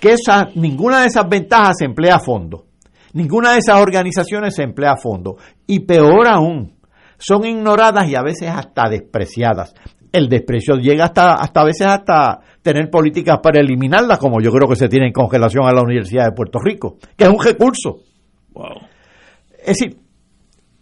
que 0.00 0.12
esa, 0.12 0.48
ninguna 0.54 1.00
de 1.00 1.06
esas 1.06 1.28
ventajas 1.28 1.76
se 1.78 1.84
emplea 1.84 2.16
a 2.16 2.20
fondo. 2.20 2.66
Ninguna 3.14 3.52
de 3.52 3.58
esas 3.58 3.80
organizaciones 3.80 4.54
se 4.54 4.62
emplea 4.62 4.92
a 4.92 4.96
fondo. 4.96 5.36
Y 5.66 5.80
peor 5.80 6.26
aún, 6.28 6.74
son 7.18 7.44
ignoradas 7.44 8.08
y 8.08 8.14
a 8.14 8.22
veces 8.22 8.50
hasta 8.50 8.88
despreciadas. 8.88 9.74
El 10.12 10.28
desprecio 10.28 10.76
llega 10.76 11.06
hasta, 11.06 11.34
hasta 11.34 11.60
a 11.60 11.64
veces 11.64 11.86
hasta 11.86 12.40
tener 12.62 12.90
políticas 12.90 13.38
para 13.42 13.60
eliminarlas, 13.60 14.18
como 14.18 14.40
yo 14.40 14.50
creo 14.50 14.68
que 14.68 14.76
se 14.76 14.88
tiene 14.88 15.06
en 15.06 15.12
congelación 15.12 15.66
a 15.66 15.72
la 15.72 15.82
Universidad 15.82 16.26
de 16.26 16.32
Puerto 16.32 16.58
Rico, 16.62 16.98
que 17.16 17.24
es 17.24 17.30
un 17.30 17.42
recurso. 17.42 17.98
Es 19.58 19.78
decir, 19.78 19.98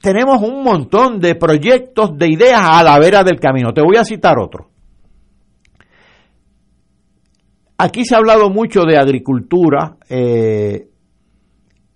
tenemos 0.01 0.43
un 0.43 0.63
montón 0.63 1.21
de 1.21 1.37
proyectos, 1.37 2.19
de 2.19 2.29
ideas 2.29 2.61
a 2.63 2.83
la 2.83 2.99
vera 2.99 3.23
del 3.23 3.41
camino. 3.41 3.73
Te 3.73 3.81
voy 3.81 3.97
a 3.97 4.05
citar 4.05 4.39
otro. 4.39 4.72
Aquí 7.85 8.05
se 8.05 8.15
ha 8.15 8.19
hablado 8.19 8.49
mucho 8.49 8.85
de 8.85 8.97
agricultura 8.97 9.97
eh, 10.09 10.89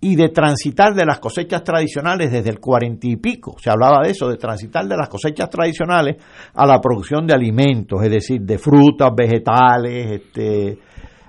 y 0.01 0.15
de 0.17 0.27
transitar 0.29 0.93
de 0.93 1.05
las 1.05 1.19
cosechas 1.19 1.63
tradicionales 1.63 2.29
desde 2.29 2.49
el 2.49 2.59
cuarenta 2.59 3.07
y 3.07 3.15
pico. 3.15 3.55
Se 3.57 3.69
hablaba 3.69 4.03
de 4.03 4.11
eso, 4.11 4.27
de 4.27 4.35
transitar 4.35 4.85
de 4.85 4.97
las 4.97 5.07
cosechas 5.07 5.49
tradicionales 5.49 6.17
a 6.53 6.65
la 6.65 6.81
producción 6.81 7.25
de 7.25 7.33
alimentos, 7.33 8.03
es 8.03 8.11
decir, 8.11 8.41
de 8.41 8.57
frutas, 8.57 9.11
vegetales, 9.15 10.21
este, 10.21 10.77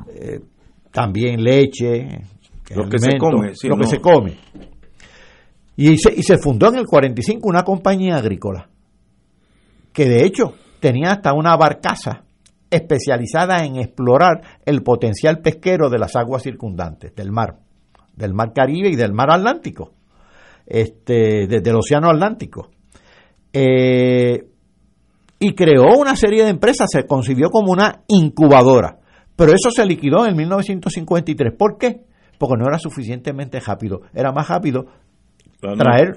eh, 0.09 0.41
también 0.91 1.41
leche, 1.41 2.19
lo 2.75 2.89
que 2.89 2.99
se 2.99 3.17
come, 3.17 3.53
lo 3.63 3.77
que 3.77 3.87
se 3.87 4.01
come. 4.01 4.37
Y 5.77 5.97
se, 5.99 6.13
y 6.17 6.25
se 6.25 6.37
fundó 6.37 6.67
en 6.71 6.79
el 6.79 6.85
45 6.85 7.49
una 7.49 7.63
compañía 7.63 8.17
agrícola 8.17 8.69
que 9.93 10.07
de 10.07 10.25
hecho 10.27 10.55
tenía 10.81 11.13
hasta 11.13 11.33
una 11.33 11.57
barcaza 11.57 12.25
especializada 12.71 13.65
en 13.65 13.77
explorar 13.77 14.43
el 14.65 14.83
potencial 14.83 15.41
pesquero 15.41 15.89
de 15.89 15.99
las 15.99 16.17
aguas 16.17 16.43
circundantes 16.43 17.15
del 17.15 17.33
mar, 17.33 17.59
del 18.15 18.35
mar 18.35 18.53
Caribe 18.55 18.91
y 18.91 18.97
del 18.97 19.13
mar 19.13 19.31
Atlántico, 19.31 19.93
este, 20.67 21.47
desde 21.47 21.71
el 21.71 21.77
Océano 21.77 22.11
Atlántico. 22.11 22.71
Eh, 23.53 24.45
y 25.41 25.55
creó 25.55 25.97
una 25.97 26.17
serie 26.17 26.45
de 26.45 26.51
empresas, 26.51 26.89
se 26.91 27.07
concibió 27.07 27.51
como 27.51 27.73
una 27.73 28.03
incubadora. 28.09 28.99
Pero 29.37 29.53
eso 29.53 29.71
se 29.71 29.87
liquidó 29.87 30.27
en 30.27 30.37
1953. 30.37 31.55
¿Por 31.57 31.79
qué? 31.79 32.05
Porque 32.39 32.57
no 32.59 32.67
era 32.67 32.79
suficientemente 32.79 33.61
rápido. 33.61 34.03
Era 34.13 34.33
más 34.33 34.49
rápido 34.49 34.87
traer 35.61 36.17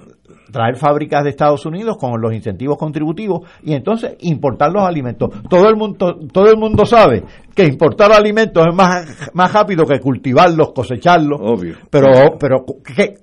traer 0.52 0.76
fábricas 0.76 1.24
de 1.24 1.32
Estados 1.32 1.66
Unidos 1.66 1.98
con 1.98 2.20
los 2.22 2.34
incentivos 2.34 2.78
contributivos 2.78 3.50
y 3.64 3.74
entonces 3.74 4.16
importar 4.20 4.72
los 4.72 4.84
alimentos. 4.84 5.30
Todo 5.50 5.68
el 5.70 5.76
mundo 5.76 6.20
todo 6.32 6.50
el 6.52 6.58
mundo 6.58 6.86
sabe 6.86 7.24
que 7.56 7.66
importar 7.66 8.12
alimentos 8.12 8.66
es 8.68 8.76
más, 8.76 9.32
más 9.34 9.52
rápido 9.52 9.86
que 9.86 10.00
cultivarlos, 10.00 10.74
cosecharlos. 10.74 11.40
Obvio. 11.42 11.78
Pero 11.90 12.38
pero 12.38 12.66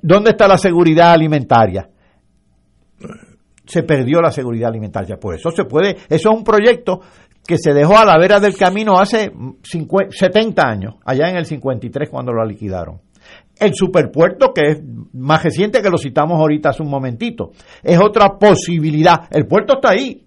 ¿dónde 0.03 0.31
está 0.31 0.49
la 0.49 0.59
seguridad 0.59 1.12
alimentaria? 1.12 1.89
Se 3.65 3.82
perdió 3.82 4.20
la 4.23 4.31
seguridad 4.31 4.70
alimentaria. 4.70 5.19
Por 5.19 5.35
eso 5.35 5.51
se 5.51 5.65
puede, 5.65 5.90
eso 6.09 6.31
es 6.31 6.36
un 6.36 6.43
proyecto 6.43 7.01
que 7.47 7.59
se 7.59 7.73
dejó 7.73 7.99
a 7.99 8.05
la 8.05 8.19
vera 8.19 8.40
del 8.40 8.57
camino 8.57 8.99
hace 8.99 9.31
50, 9.62 10.11
70 10.11 10.62
años, 10.62 10.95
allá 11.05 11.31
en 11.31 11.36
el 11.36 11.47
53 11.47 12.11
cuando 12.11 12.32
lo 12.32 12.45
liquidaron. 12.45 13.01
El 13.60 13.74
superpuerto, 13.74 14.52
que 14.55 14.70
es 14.70 14.82
más 15.14 15.43
reciente 15.43 15.82
que 15.82 15.90
lo 15.90 15.98
citamos 15.98 16.39
ahorita 16.39 16.70
hace 16.70 16.82
un 16.82 16.90
momentito, 16.90 17.51
es 17.82 17.98
otra 18.01 18.39
posibilidad. 18.39 19.28
El 19.30 19.47
puerto 19.47 19.74
está 19.74 19.90
ahí. 19.90 20.24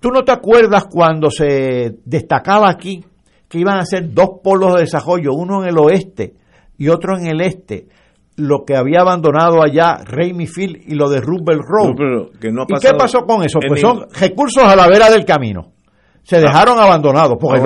¿Tú 0.00 0.10
no 0.10 0.24
te 0.24 0.32
acuerdas 0.32 0.86
cuando 0.90 1.30
se 1.30 1.98
destacaba 2.04 2.70
aquí 2.70 3.04
que 3.48 3.58
iban 3.58 3.78
a 3.78 3.84
ser 3.84 4.14
dos 4.14 4.40
polos 4.42 4.74
de 4.74 4.80
desarrollo, 4.80 5.34
uno 5.34 5.62
en 5.62 5.68
el 5.68 5.78
oeste 5.78 6.34
y 6.78 6.88
otro 6.88 7.18
en 7.18 7.26
el 7.26 7.42
este? 7.42 7.88
Lo 8.36 8.64
que 8.64 8.74
había 8.74 9.00
abandonado 9.00 9.62
allá 9.62 9.98
Raimi 10.02 10.46
Field 10.46 10.76
y 10.86 10.94
lo 10.94 11.10
de 11.10 11.20
Roosevelt 11.20 11.62
Road. 11.68 12.68
¿Y 12.68 12.80
qué 12.80 12.94
pasó 12.96 13.26
con 13.26 13.44
eso? 13.44 13.58
Pues 13.66 13.82
son 13.82 14.06
recursos 14.18 14.64
a 14.64 14.74
la 14.74 14.86
vera 14.86 15.10
del 15.10 15.26
camino. 15.26 15.72
Se 16.22 16.36
ah. 16.36 16.40
dejaron 16.40 16.78
abandonados. 16.78 17.36
Porque 17.38 17.60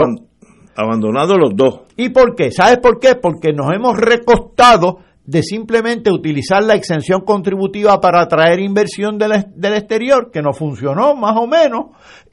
Abandonados 0.76 1.36
los 1.38 1.54
dos. 1.54 1.83
¿Y 1.96 2.08
por 2.08 2.34
qué? 2.34 2.50
¿Sabes 2.50 2.78
por 2.78 2.98
qué? 2.98 3.14
Porque 3.14 3.52
nos 3.52 3.72
hemos 3.72 3.96
recostado 3.96 4.98
de 5.24 5.42
simplemente 5.42 6.10
utilizar 6.10 6.62
la 6.62 6.74
exención 6.74 7.22
contributiva 7.22 8.00
para 8.00 8.22
atraer 8.22 8.60
inversión 8.60 9.16
del, 9.16 9.32
exterior, 9.32 10.30
que 10.30 10.42
no 10.42 10.52
funcionó 10.52 11.14
más 11.14 11.36
o 11.36 11.46
menos, 11.46 11.86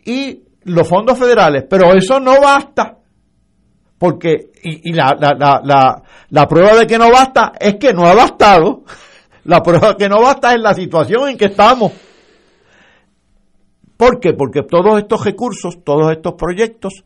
y 0.03 0.43
los 0.63 0.87
fondos 0.87 1.17
federales. 1.17 1.65
Pero 1.69 1.93
eso 1.93 2.19
no 2.19 2.41
basta. 2.41 2.97
Porque, 3.97 4.49
y, 4.63 4.93
la, 4.93 5.15
la, 5.17 5.61
la, 5.63 6.01
la, 6.29 6.47
prueba 6.47 6.75
de 6.75 6.87
que 6.87 6.97
no 6.97 7.11
basta 7.11 7.53
es 7.59 7.75
que 7.75 7.93
no 7.93 8.05
ha 8.05 8.15
bastado. 8.15 8.83
La 9.43 9.63
prueba 9.63 9.93
de 9.93 9.95
que 9.95 10.07
no 10.07 10.21
basta 10.21 10.53
es 10.53 10.61
la 10.61 10.75
situación 10.75 11.27
en 11.29 11.35
que 11.35 11.45
estamos. 11.45 11.93
¿Por 13.97 14.19
qué? 14.19 14.33
Porque 14.33 14.61
todos 14.61 14.99
estos 14.99 15.25
recursos, 15.25 15.83
todos 15.83 16.11
estos 16.11 16.35
proyectos 16.35 17.03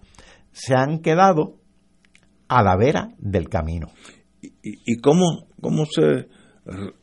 se 0.52 0.76
han 0.76 1.00
quedado 1.00 1.54
a 2.48 2.64
la 2.64 2.76
vera 2.76 3.10
del 3.18 3.50
camino. 3.50 3.88
¿Y, 4.42 4.98
cómo, 4.98 5.48
cómo 5.62 5.86
se 5.86 6.28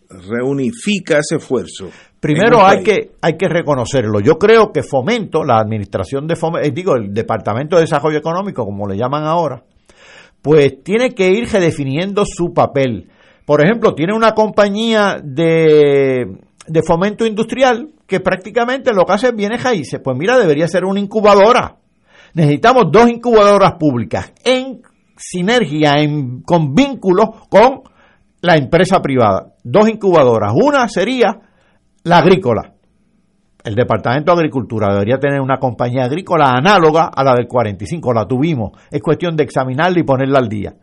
reunifica 0.09 1.19
ese 1.19 1.36
esfuerzo? 1.36 1.90
Primero 2.20 2.64
hay 2.64 2.82
que, 2.82 3.12
hay 3.20 3.36
que 3.36 3.48
reconocerlo. 3.48 4.20
Yo 4.20 4.39
creo 4.39 4.73
que 4.73 4.82
Fomento, 4.82 5.43
la 5.43 5.59
administración 5.59 6.27
de 6.27 6.36
Fomento, 6.36 6.69
eh, 6.69 6.73
digo, 6.73 6.94
el 6.94 7.12
Departamento 7.12 7.77
de 7.77 7.82
Desarrollo 7.82 8.19
Económico, 8.19 8.64
como 8.64 8.86
le 8.86 8.97
llaman 8.97 9.24
ahora, 9.24 9.64
pues 10.40 10.82
tiene 10.85 11.14
que 11.14 11.31
ir 11.31 11.48
redefiniendo 11.48 12.24
su 12.24 12.52
papel. 12.52 13.09
Por 13.44 13.64
ejemplo, 13.64 13.94
tiene 13.94 14.14
una 14.14 14.32
compañía 14.32 15.20
de, 15.23 16.27
de 16.66 16.82
fomento 16.86 17.27
industrial 17.27 17.90
que 18.06 18.20
prácticamente 18.20 18.93
lo 18.93 19.05
que 19.05 19.12
hace 19.12 19.28
es 19.28 19.35
bienes 19.35 19.62
raíces. 19.62 20.01
Pues 20.02 20.16
mira, 20.16 20.39
debería 20.39 20.69
ser 20.69 20.85
una 20.85 21.01
incubadora 21.01 21.78
necesitamos 22.35 22.85
dos 22.90 23.09
incubadoras 23.10 23.74
públicas 23.78 24.32
en 24.44 24.82
sinergia, 25.23 25.94
en, 25.99 26.43
con 26.43 26.74
vínculos 26.74 27.28
con 27.49 27.82
la 28.40 28.57
empresa 28.57 29.01
privada. 29.01 29.55
Dos 29.62 29.89
incubadoras. 29.89 30.53
Una 30.55 30.89
sería 30.89 31.39
la 32.03 32.19
agrícola. 32.19 32.74
El 33.65 33.77
Departamento 33.77 34.32
de 34.32 34.39
Agricultura 34.39 34.93
debería 34.93 35.19
tener 35.19 35.40
una 35.40 35.59
compañía 35.59 36.05
agrícola 36.05 36.51
análoga 36.51 37.11
a 37.15 37.23
la 37.23 37.35
del 37.35 37.47
45. 37.47 38.12
La 38.12 38.27
tuvimos. 38.27 38.73
Es 38.90 39.01
cuestión 39.01 39.36
de 39.36 39.44
examinarla 39.44 40.01
y 40.01 40.03
ponerla 40.03 40.40
al 40.40 40.49
día. 40.49 40.74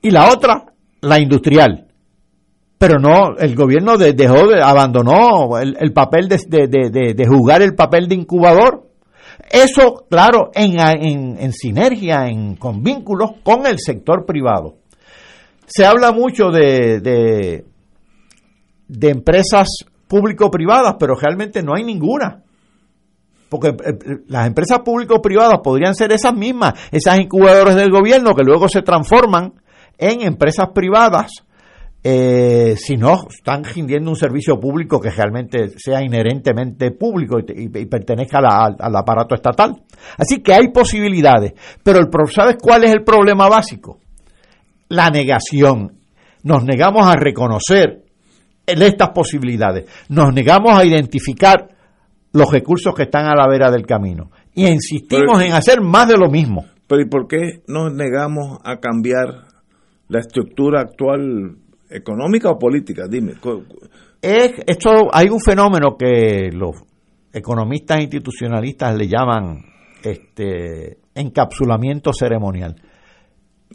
Y 0.00 0.10
la 0.10 0.32
otra, 0.32 0.64
la 1.02 1.20
industrial. 1.20 1.88
Pero 2.78 2.98
no, 2.98 3.36
el 3.38 3.54
gobierno 3.54 3.98
dejó, 3.98 4.48
de, 4.48 4.62
abandonó 4.62 5.58
el, 5.58 5.92
papel 5.92 6.28
de, 6.28 6.38
de, 6.48 7.14
de 7.14 7.26
jugar 7.26 7.62
el 7.62 7.74
papel 7.74 8.08
de 8.08 8.16
incubador 8.16 8.91
eso, 9.50 10.06
claro, 10.08 10.50
en, 10.54 10.78
en, 11.38 11.52
sinergia, 11.52 12.26
en, 12.26 12.56
con 12.56 12.82
vínculos 12.82 13.32
con 13.42 13.66
el 13.66 13.78
sector 13.78 14.24
privado. 14.24 14.76
Se 15.66 15.84
habla 15.84 16.12
mucho 16.12 16.50
de, 16.50 17.00
de, 17.00 17.64
de 18.88 19.10
empresas 19.10 19.68
público-privadas, 20.08 20.96
pero 20.98 21.14
realmente 21.14 21.62
no 21.62 21.74
hay 21.74 21.84
ninguna. 21.84 22.42
Porque 23.48 23.68
eh, 23.68 23.98
las 24.28 24.46
empresas 24.46 24.80
público-privadas 24.80 25.60
podrían 25.62 25.94
ser 25.94 26.12
esas 26.12 26.34
mismas, 26.34 26.74
esas 26.90 27.18
incubadoras 27.18 27.76
del 27.76 27.90
gobierno 27.90 28.34
que 28.34 28.44
luego 28.44 28.68
se 28.68 28.82
transforman 28.82 29.54
en 29.98 30.22
empresas 30.22 30.68
privadas 30.74 31.30
eh, 32.04 32.74
si 32.76 32.96
no 32.96 33.28
están 33.30 33.62
rindiendo 33.62 34.10
un 34.10 34.16
servicio 34.16 34.58
público 34.58 35.00
que 35.00 35.10
realmente 35.10 35.70
sea 35.76 36.02
inherentemente 36.02 36.90
público 36.90 37.38
y, 37.38 37.68
pertenezca 37.86 38.38
al 38.38 38.96
aparato 38.96 39.36
estatal. 39.36 39.82
Así 40.18 40.42
que 40.42 40.52
hay 40.52 40.68
posibilidades, 40.68 41.52
pero 41.82 42.00
el, 42.00 42.08
¿sabes 42.32 42.56
cuál 42.60 42.84
es 42.84 42.92
el 42.92 43.04
problema 43.04 43.48
básico? 43.48 44.00
La 44.88 45.10
negación. 45.10 45.98
Nos 46.42 46.64
negamos 46.64 47.06
a 47.06 47.14
reconocer 47.14 48.02
estas 48.66 49.10
posibilidades, 49.10 49.86
nos 50.08 50.32
negamos 50.32 50.76
a 50.76 50.84
identificar 50.84 51.68
los 52.32 52.50
recursos 52.50 52.94
que 52.94 53.04
están 53.04 53.26
a 53.26 53.36
la 53.36 53.46
vera 53.46 53.70
del 53.70 53.86
camino 53.86 54.30
y 54.54 54.66
insistimos 54.66 55.40
en 55.42 55.52
hacer 55.52 55.80
más 55.80 56.08
de 56.08 56.16
lo 56.16 56.28
mismo. 56.30 56.66
Pero 56.88 57.02
¿y 57.02 57.08
por 57.08 57.28
qué 57.28 57.62
nos 57.68 57.92
negamos 57.94 58.58
a 58.64 58.78
cambiar 58.78 59.44
la 60.08 60.18
estructura 60.18 60.80
actual 60.80 61.56
económica 61.92 62.50
o 62.50 62.58
política? 62.58 63.06
Dime. 63.08 63.34
Es, 64.20 64.52
esto, 64.66 65.08
hay 65.12 65.28
un 65.28 65.40
fenómeno 65.40 65.96
que 65.98 66.50
los 66.52 66.76
economistas 67.32 68.00
institucionalistas 68.00 68.96
le 68.96 69.08
llaman 69.08 69.64
este 70.02 70.98
encapsulamiento 71.14 72.12
ceremonial 72.12 72.76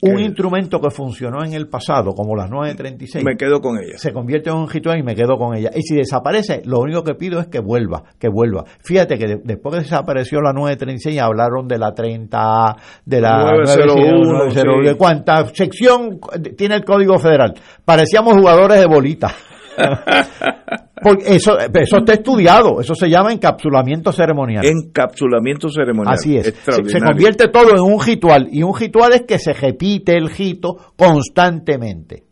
un 0.02 0.20
instrumento 0.20 0.80
que 0.80 0.90
funcionó 0.90 1.44
en 1.44 1.54
el 1.54 1.68
pasado, 1.68 2.14
como 2.14 2.36
las 2.36 2.50
936. 2.50 3.24
Me 3.24 3.36
quedo 3.36 3.60
con 3.60 3.78
ella. 3.78 3.98
Se 3.98 4.12
convierte 4.14 4.50
en 4.50 4.58
un 4.58 4.70
ritual 4.70 5.00
y 5.00 5.04
me 5.04 5.16
quedo 5.16 5.38
con 5.38 5.56
ella. 5.56 5.72
Y 5.76 5.82
si 5.82 5.96
desaparece, 5.96 6.62
lo 6.66 6.80
único 6.80 7.04
que 7.04 7.16
pido 7.16 7.40
es 7.40 7.48
que 7.48 7.60
vuelva, 7.60 8.04
que 8.20 8.30
vuelva. 8.30 8.64
Fíjate 8.84 9.18
que 9.18 9.38
después 9.44 9.76
que 9.76 9.82
desapareció 9.82 10.42
la 10.42 10.54
936, 10.54 11.20
hablaron 11.20 11.68
de 11.68 11.78
la 11.78 11.94
30, 11.94 12.76
de 13.06 13.22
la 13.22 13.52
901, 13.52 14.84
de 14.84 14.96
cuánta 14.96 15.46
sección 15.54 16.20
tiene 16.56 16.76
el 16.76 16.86
Código 16.86 17.20
Federal. 17.20 17.54
Parecíamos 17.84 18.34
jugadores 18.36 18.80
de 18.80 18.86
bolita. 18.88 19.34
Porque 21.02 21.36
eso, 21.36 21.58
eso 21.60 21.98
está 21.98 22.14
estudiado, 22.14 22.82
eso 22.82 22.96
se 22.96 23.10
llama 23.10 23.32
encapsulamiento 23.32 24.12
ceremonial. 24.12 24.66
Encapsulamiento 24.66 25.70
ceremonial. 25.70 26.16
Así 26.16 26.38
es. 26.38 26.54
Se, 26.66 27.00
convierte 27.00 27.50
todo 27.50 27.72
en 27.72 27.82
un 27.82 28.02
ritual 28.04 28.48
y 28.52 28.64
un 28.64 28.78
ritual 28.78 29.14
es 29.14 29.24
que 29.24 29.38
se 29.40 29.54
repite 29.54 30.18
el 30.18 30.30
rito 30.30 30.94
constantemente. 30.96 32.24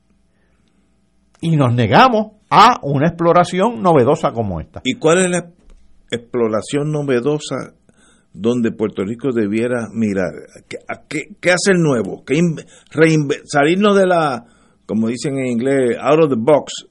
Y 1.42 1.56
nos 1.56 1.74
negamos 1.74 2.34
a 2.50 2.80
una 2.82 3.08
exploración 3.08 3.82
novedosa 3.82 4.32
como 4.32 4.60
esta. 4.60 4.82
¿Y 4.84 4.96
cuál 4.96 5.20
es 5.20 5.30
la 5.30 5.46
exploración 6.10 6.92
novedosa 6.92 7.74
donde 8.34 8.72
Puerto 8.72 9.04
Rico 9.04 9.32
debiera 9.32 9.88
mirar? 9.94 10.32
¿Qué, 11.08 11.36
qué, 11.40 11.52
hacer 11.52 11.76
nuevo? 11.78 12.24
¿Qué 12.26 12.40
salirnos 13.46 13.96
de 13.98 14.08
la 14.08 14.46
como 14.86 15.08
dicen 15.08 15.38
en 15.40 15.48
inglés, 15.48 15.98
out 16.00 16.24
of 16.24 16.30
the 16.30 16.36
box, 16.38 16.88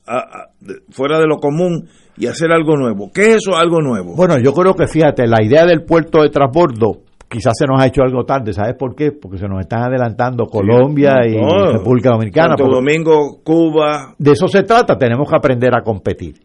fuera 0.90 1.18
de 1.18 1.26
lo 1.26 1.36
común 1.36 1.88
y 2.16 2.26
hacer 2.26 2.52
algo 2.52 2.76
nuevo. 2.76 3.10
¿Qué 3.12 3.30
es 3.32 3.36
eso, 3.36 3.56
algo 3.56 3.80
nuevo? 3.80 4.14
Bueno, 4.16 4.38
yo 4.38 4.52
creo 4.52 4.74
que 4.74 4.86
fíjate, 4.86 5.26
la 5.26 5.42
idea 5.42 5.64
del 5.64 5.84
puerto 5.84 6.22
de 6.22 6.30
transbordo 6.30 7.02
quizás 7.28 7.54
se 7.58 7.66
nos 7.66 7.80
ha 7.80 7.86
hecho 7.86 8.02
algo 8.02 8.24
tarde, 8.24 8.52
¿sabes 8.52 8.74
por 8.78 8.94
qué? 8.94 9.10
Porque 9.10 9.38
se 9.38 9.48
nos 9.48 9.60
están 9.60 9.82
adelantando 9.82 10.46
Colombia 10.46 11.26
y 11.26 11.34
República 11.34 12.10
Dominicana. 12.10 12.56
Santo 12.56 12.72
Domingo, 12.72 13.40
Cuba. 13.42 14.14
De 14.18 14.32
eso 14.32 14.46
se 14.46 14.62
trata, 14.62 14.96
tenemos 14.96 15.28
que 15.28 15.36
aprender 15.36 15.74
a 15.74 15.82
competir. 15.82 16.36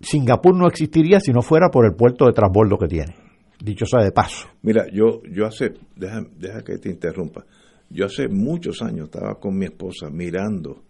Singapur 0.00 0.56
no 0.56 0.66
existiría 0.66 1.20
si 1.20 1.30
no 1.30 1.42
fuera 1.42 1.68
por 1.68 1.84
el 1.84 1.94
puerto 1.94 2.24
de 2.24 2.32
transbordo 2.32 2.78
que 2.78 2.86
tiene. 2.86 3.14
Dicho 3.62 3.84
sea 3.84 4.02
de 4.02 4.12
paso. 4.12 4.48
Mira, 4.62 4.86
yo, 4.90 5.20
yo 5.30 5.44
hace, 5.44 5.74
deja, 5.94 6.22
deja 6.38 6.62
que 6.62 6.78
te 6.78 6.88
interrumpa. 6.88 7.44
Yo 7.90 8.06
hace 8.06 8.28
muchos 8.28 8.82
años 8.82 9.06
estaba 9.06 9.40
con 9.40 9.58
mi 9.58 9.66
esposa 9.66 10.10
mirando 10.10 10.84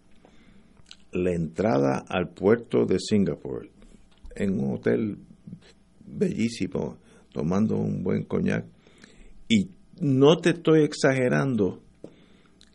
la 1.11 1.33
entrada 1.33 2.05
al 2.07 2.29
puerto 2.29 2.85
de 2.85 2.99
Singapur 2.99 3.67
en 4.35 4.59
un 4.59 4.75
hotel 4.75 5.17
bellísimo, 6.05 6.97
tomando 7.33 7.75
un 7.75 8.03
buen 8.03 8.23
coñac. 8.23 8.65
Y 9.49 9.71
no 9.99 10.37
te 10.37 10.51
estoy 10.51 10.83
exagerando 10.83 11.81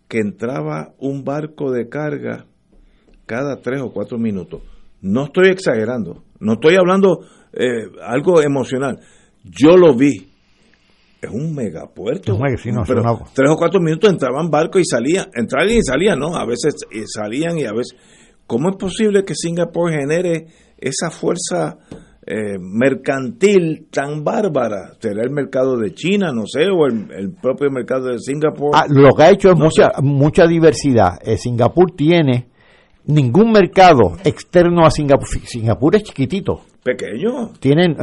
que 0.09 0.19
entraba 0.19 0.94
un 0.98 1.24
barco 1.24 1.70
de 1.70 1.89
carga 1.89 2.47
cada 3.27 3.61
tres 3.61 3.81
o 3.81 3.93
cuatro 3.93 4.19
minutos. 4.19 4.62
No 5.03 5.27
estoy 5.27 5.51
exagerando, 5.51 6.24
no 6.40 6.55
estoy 6.55 6.74
hablando 6.74 7.20
eh, 7.53 7.90
algo 8.03 8.43
emocional. 8.43 8.98
Yo 9.44 9.77
lo 9.77 9.97
vi. 9.97 10.32
Es 11.20 11.30
un 11.30 11.55
megapuerto. 11.55 12.38
pero 12.86 13.02
tres 13.32 13.51
o 13.51 13.56
cuatro 13.56 13.80
minutos 13.80 14.10
entraban 14.10 14.51
barcos 14.51 14.82
y 14.82 14.84
salían, 14.84 15.26
entraban 15.34 15.70
y 15.70 15.82
salían, 15.82 16.18
¿no? 16.18 16.36
A 16.36 16.44
veces 16.44 16.74
salían 17.06 17.59
y 17.59 17.64
a 17.64 17.72
veces... 17.72 17.97
¿Cómo 18.47 18.70
es 18.70 18.76
posible 18.76 19.24
que 19.24 19.34
Singapur 19.34 19.90
genere 19.90 20.47
esa 20.78 21.10
fuerza 21.10 21.78
eh, 22.24 22.59
mercantil 22.60 23.88
tan 23.90 24.22
bárbara? 24.22 24.93
¿Será 25.01 25.22
el 25.24 25.30
mercado 25.30 25.76
de 25.76 25.93
China, 25.94 26.30
no 26.32 26.43
sé, 26.47 26.68
o 26.70 26.86
el, 26.86 27.32
propio 27.43 27.70
mercado 27.72 28.06
de 28.06 28.20
Singapur? 28.20 28.70
Ah, 28.72 28.86
lo 28.88 29.14
que 29.14 29.22
ha 29.24 29.30
hecho 29.30 29.51
es 29.51 29.59
mucha, 29.59 29.90
mucha 30.01 30.47
diversidad. 30.47 31.18
Eh, 31.24 31.36
Singapur 31.36 31.90
tiene 31.97 32.48
ningún 33.06 33.51
mercado 33.51 34.16
externo 34.22 34.86
a 34.86 34.90
Singapur. 34.90 35.26
Singapur 35.26 35.97
es 35.97 36.05
chiquitito. 36.05 36.60
Pequeño. 36.86 37.50
Tienen 37.58 37.96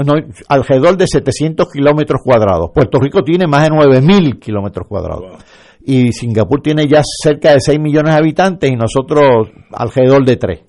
alrededor 0.50 0.98
de 0.98 1.08
700 1.08 1.72
kilómetros 1.72 2.22
cuadrados. 2.22 2.72
Puerto 2.74 3.00
Rico 3.00 3.24
tiene 3.24 3.48
más 3.48 3.64
de 3.64 3.70
9.000 3.70 4.40
kilómetros 4.40 4.86
cuadrados. 4.90 5.42
Y 5.86 6.12
Singapur 6.12 6.62
tiene 6.62 6.86
ya 6.86 7.02
cerca 7.02 7.54
de 7.54 7.62
6 7.62 7.80
millones 7.80 8.14
de 8.14 8.20
habitantes 8.20 8.70
y 8.70 8.76
nosotros 8.76 9.50
alrededor 9.72 10.26
de 10.26 10.36
3. 10.36 10.60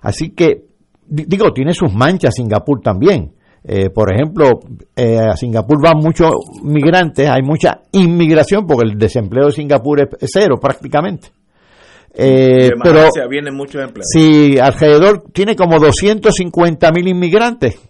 Así 0.00 0.30
que, 0.30 0.64
digo, 1.06 1.52
tiene 1.52 1.74
sus 1.74 1.92
manchas 1.92 2.34
Singapur 2.34 2.80
también. 2.80 3.34
Eh, 3.64 3.90
por 3.90 4.10
ejemplo, 4.10 4.60
eh, 4.96 5.18
a 5.18 5.36
Singapur 5.36 5.78
van 5.82 5.98
muchos 5.98 6.32
migrantes, 6.62 7.28
hay 7.28 7.42
mucha 7.42 7.82
inmigración 7.92 8.66
porque 8.66 8.88
el 8.88 8.98
desempleo 8.98 9.48
de 9.48 9.52
Singapur 9.52 10.00
es 10.00 10.30
cero 10.32 10.56
prácticamente. 10.58 11.28
Eh, 12.14 12.70
pero 12.82 13.08
vienen 13.28 13.54
muchos 13.54 13.82
empleados. 13.82 14.08
Sí, 14.12 14.58
alrededor 14.58 15.24
tiene 15.32 15.54
como 15.54 15.78
250 15.78 16.90
mil 16.92 17.08
inmigrantes 17.08 17.80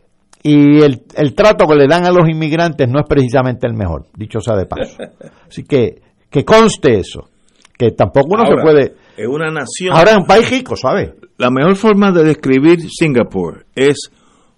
y 0.43 0.83
el, 0.83 1.03
el, 1.17 1.35
trato 1.35 1.67
que 1.67 1.75
le 1.75 1.87
dan 1.87 2.07
a 2.07 2.11
los 2.11 2.29
inmigrantes 2.29 2.89
no 2.89 3.01
es 3.01 3.07
precisamente 3.09 3.67
el 3.67 3.75
mejor, 3.75 4.07
dicho 4.15 4.41
sea 4.41 4.57
de 4.57 4.67
paso. 4.67 4.97
Así 5.49 5.65
que 5.65 6.03
que 6.31 6.45
conste 6.45 6.99
eso, 6.99 7.29
que 7.77 7.91
tampoco 7.91 8.35
uno 8.35 8.45
se 8.47 8.63
puede... 8.63 8.95
Es 9.17 9.27
una 9.27 9.51
nación... 9.51 9.95
Ahora 9.97 10.13
es 10.13 10.17
un 10.19 10.27
país 10.27 10.49
rico, 10.49 10.77
¿sabes? 10.77 11.11
La 11.37 11.51
mejor 11.51 11.75
forma 11.77 12.13
de 12.13 12.23
describir 12.23 12.81
Singapur 12.89 13.67
es 13.75 14.11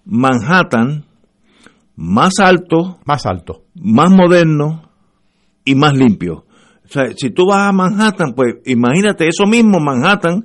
Manhattan 0.05 1.07
más 1.97 2.39
alto, 2.41 2.99
más 3.05 3.25
alto, 3.27 3.63
más 3.75 4.11
moderno 4.11 4.91
y 5.65 5.75
más 5.75 5.95
limpio. 5.95 6.45
O 6.93 6.95
sea, 6.95 7.07
si 7.17 7.31
tú 7.31 7.47
vas 7.47 7.71
a 7.71 7.73
Manhattan, 7.73 8.35
pues 8.35 8.57
imagínate 8.67 9.27
eso 9.27 9.47
mismo, 9.47 9.81
Manhattan, 9.81 10.45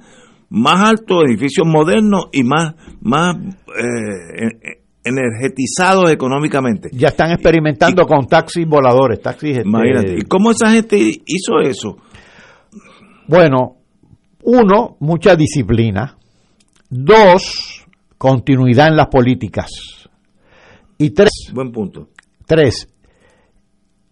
más 0.49 0.89
alto, 0.89 1.21
edificios 1.27 1.67
modernos 1.67 2.27
y 2.31 2.43
más, 2.43 2.73
más 3.01 3.35
eh, 3.35 4.79
energetizados 5.03 6.09
económicamente. 6.09 6.87
Ya 6.93 7.09
están 7.09 7.31
experimentando 7.31 8.05
con 8.05 8.27
taxis 8.27 8.65
voladores, 8.65 9.21
taxis. 9.21 9.57
Este, 9.57 9.67
imagínate. 9.67 10.15
¿Y 10.19 10.21
cómo 10.21 10.51
esa 10.51 10.71
gente 10.71 10.97
hizo 10.97 11.59
eso? 11.59 11.97
Bueno, 13.27 13.75
uno, 14.43 14.95
mucha 15.01 15.35
disciplina. 15.35 16.17
Dos, 16.89 17.85
continuidad 18.17 18.87
en 18.87 18.95
las 18.95 19.07
políticas. 19.07 19.69
Y 20.97 21.09
tres. 21.09 21.51
Buen 21.53 21.73
punto. 21.73 22.07
Tres, 22.45 22.87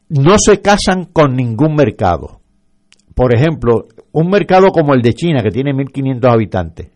no 0.09 0.35
se 0.37 0.61
casan 0.61 1.05
con 1.05 1.35
ningún 1.35 1.75
mercado. 1.75 2.41
Por 3.13 3.33
ejemplo, 3.33 3.87
un 4.11 4.29
mercado 4.29 4.67
como 4.69 4.93
el 4.93 5.01
de 5.01 5.13
China, 5.13 5.41
que 5.41 5.49
tiene 5.49 5.73
1.500 5.73 6.31
habitantes. 6.31 6.87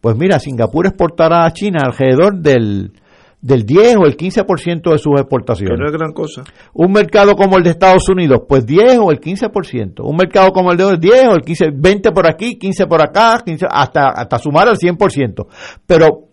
Pues 0.00 0.16
mira, 0.16 0.38
Singapur 0.38 0.86
exportará 0.86 1.46
a 1.46 1.52
China 1.52 1.80
alrededor 1.84 2.36
del, 2.38 2.92
del 3.40 3.64
10 3.64 3.96
o 3.96 4.06
el 4.06 4.16
15% 4.16 4.92
de 4.92 4.98
sus 4.98 5.18
exportaciones. 5.18 5.78
no 5.78 5.86
es 5.86 5.92
gran 5.92 6.12
cosa. 6.12 6.44
Un 6.74 6.92
mercado 6.92 7.34
como 7.34 7.56
el 7.56 7.62
de 7.62 7.70
Estados 7.70 8.08
Unidos, 8.08 8.42
pues 8.48 8.66
10 8.66 8.98
o 8.98 9.10
el 9.10 9.20
15%. 9.20 10.00
Un 10.04 10.16
mercado 10.16 10.52
como 10.52 10.72
el 10.72 10.76
de 10.78 10.84
hoy, 10.84 10.98
10 10.98 11.28
o 11.28 11.34
el 11.34 11.42
15, 11.42 11.70
20 11.74 12.12
por 12.12 12.28
aquí, 12.28 12.58
15 12.58 12.86
por 12.86 13.02
acá, 13.02 13.42
15, 13.44 13.66
hasta, 13.68 14.08
hasta 14.08 14.38
sumar 14.38 14.68
al 14.68 14.76
100%. 14.76 15.46
Pero 15.86 16.28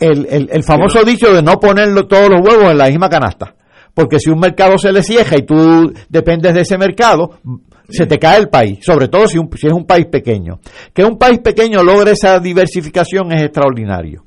el, 0.00 0.26
el, 0.26 0.48
el 0.52 0.62
famoso 0.64 1.04
dicho 1.04 1.32
de 1.32 1.42
no 1.42 1.58
poner 1.60 1.88
todos 2.06 2.28
los 2.28 2.40
huevos 2.40 2.70
en 2.70 2.78
la 2.78 2.88
misma 2.88 3.08
canasta. 3.08 3.54
Porque 3.98 4.20
si 4.20 4.30
un 4.30 4.38
mercado 4.38 4.78
se 4.78 4.92
le 4.92 5.02
cieja 5.02 5.36
y 5.36 5.42
tú 5.42 5.92
dependes 6.08 6.54
de 6.54 6.60
ese 6.60 6.78
mercado, 6.78 7.40
se 7.88 8.06
te 8.06 8.16
cae 8.16 8.38
el 8.38 8.48
país, 8.48 8.78
sobre 8.80 9.08
todo 9.08 9.26
si, 9.26 9.38
es 9.38 9.72
un 9.72 9.86
país 9.86 10.06
pequeño. 10.06 10.60
Que 10.94 11.02
un 11.02 11.18
país 11.18 11.40
pequeño 11.40 11.82
logre 11.82 12.12
esa 12.12 12.38
diversificación 12.38 13.32
es 13.32 13.42
extraordinario. 13.42 14.26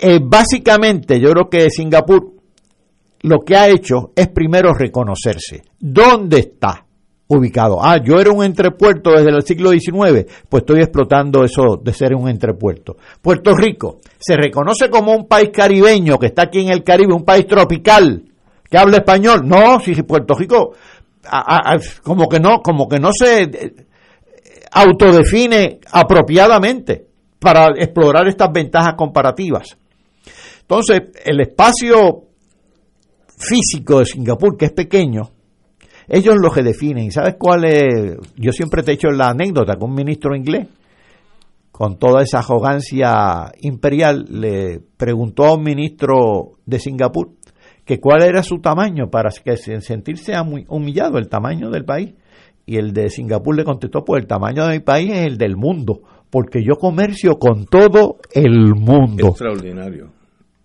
Eh, 0.00 0.18
básicamente, 0.20 1.20
yo 1.20 1.30
creo 1.30 1.48
que 1.48 1.70
Singapur 1.70 2.32
lo 3.20 3.44
que 3.44 3.54
ha 3.54 3.68
hecho 3.68 4.10
es 4.16 4.26
primero 4.30 4.74
reconocerse. 4.74 5.62
¿Dónde 5.78 6.40
está 6.40 6.84
ubicado? 7.28 7.78
Ah, 7.80 8.02
yo 8.02 8.18
era 8.18 8.32
un 8.32 8.42
entrepuerto 8.42 9.12
desde 9.12 9.30
el 9.30 9.42
siglo 9.44 9.70
XIX, 9.70 10.26
pues 10.48 10.62
estoy 10.62 10.80
explotando 10.80 11.44
eso 11.44 11.80
de 11.80 11.92
ser 11.92 12.16
un 12.16 12.28
entrepuerto. 12.28 12.96
Puerto 13.20 13.54
Rico 13.54 14.00
se 14.18 14.36
reconoce 14.36 14.90
como 14.90 15.12
un 15.12 15.28
país 15.28 15.50
caribeño 15.52 16.18
que 16.18 16.26
está 16.26 16.42
aquí 16.42 16.58
en 16.62 16.70
el 16.70 16.82
Caribe, 16.82 17.14
un 17.14 17.24
país 17.24 17.46
tropical 17.46 18.24
que 18.72 18.78
habla 18.78 18.96
español. 18.96 19.42
No, 19.44 19.78
si 19.80 19.92
Puerto 20.02 20.34
Rico 20.34 20.72
como 22.02 22.26
que 22.26 22.40
no, 22.40 22.62
como 22.62 22.88
que 22.88 22.98
no 22.98 23.10
se 23.12 23.42
eh, 23.42 23.74
autodefine 24.72 25.78
apropiadamente 25.92 27.06
para 27.38 27.68
explorar 27.76 28.26
estas 28.28 28.50
ventajas 28.50 28.94
comparativas. 28.96 29.76
Entonces, 30.62 31.02
el 31.22 31.40
espacio 31.42 32.28
físico 33.36 33.98
de 33.98 34.06
Singapur, 34.06 34.56
que 34.56 34.64
es 34.64 34.72
pequeño, 34.72 35.30
ellos 36.08 36.36
lo 36.40 36.50
que 36.50 36.62
definen. 36.62 37.04
¿Y 37.04 37.10
sabes 37.10 37.36
cuál 37.38 37.64
es? 37.66 38.16
Yo 38.36 38.52
siempre 38.52 38.82
te 38.82 38.92
he 38.92 38.94
hecho 38.94 39.10
la 39.10 39.28
anécdota 39.28 39.76
con 39.76 39.90
un 39.90 39.96
ministro 39.96 40.34
inglés, 40.34 40.66
con 41.70 41.98
toda 41.98 42.22
esa 42.22 42.38
arrogancia 42.38 43.52
imperial, 43.60 44.24
le 44.30 44.80
preguntó 44.96 45.44
a 45.44 45.56
un 45.56 45.62
ministro 45.62 46.52
de 46.64 46.78
Singapur 46.78 47.41
que 47.84 48.00
cuál 48.00 48.22
era 48.22 48.42
su 48.42 48.60
tamaño 48.60 49.10
para 49.10 49.30
que 49.30 49.56
sentirse 49.56 50.34
humillado, 50.68 51.18
el 51.18 51.28
tamaño 51.28 51.70
del 51.70 51.84
país. 51.84 52.14
Y 52.64 52.76
el 52.76 52.92
de 52.92 53.10
Singapur 53.10 53.56
le 53.56 53.64
contestó, 53.64 54.04
pues 54.04 54.22
el 54.22 54.28
tamaño 54.28 54.66
de 54.66 54.74
mi 54.74 54.80
país 54.80 55.10
es 55.10 55.26
el 55.26 55.36
del 55.36 55.56
mundo, 55.56 56.02
porque 56.30 56.62
yo 56.64 56.76
comercio 56.76 57.34
con 57.38 57.66
todo 57.66 58.18
el 58.32 58.74
mundo. 58.76 59.28
Extraordinario. 59.28 60.12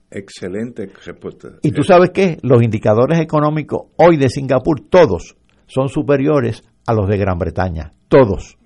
Excelente 0.09 0.89
respuesta. 1.05 1.49
Y 1.63 1.71
tú 1.71 1.83
sabes 1.83 2.11
qué, 2.11 2.37
los 2.43 2.61
indicadores 2.61 3.19
económicos 3.19 3.87
hoy 3.97 4.17
de 4.17 4.29
Singapur, 4.29 4.81
todos 4.89 5.35
son 5.65 5.89
superiores 5.89 6.63
a 6.85 6.93
los 6.93 7.09
de 7.09 7.17
Gran 7.17 7.37
Bretaña, 7.37 7.91
todos. 8.07 8.57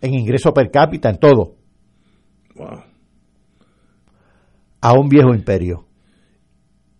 En 0.00 0.14
ingreso 0.14 0.52
per 0.52 0.70
cápita, 0.70 1.10
en 1.10 1.18
todo. 1.18 1.56
Wow. 2.56 2.82
A 4.80 4.92
un 4.94 5.08
viejo 5.08 5.34
imperio. 5.34 5.86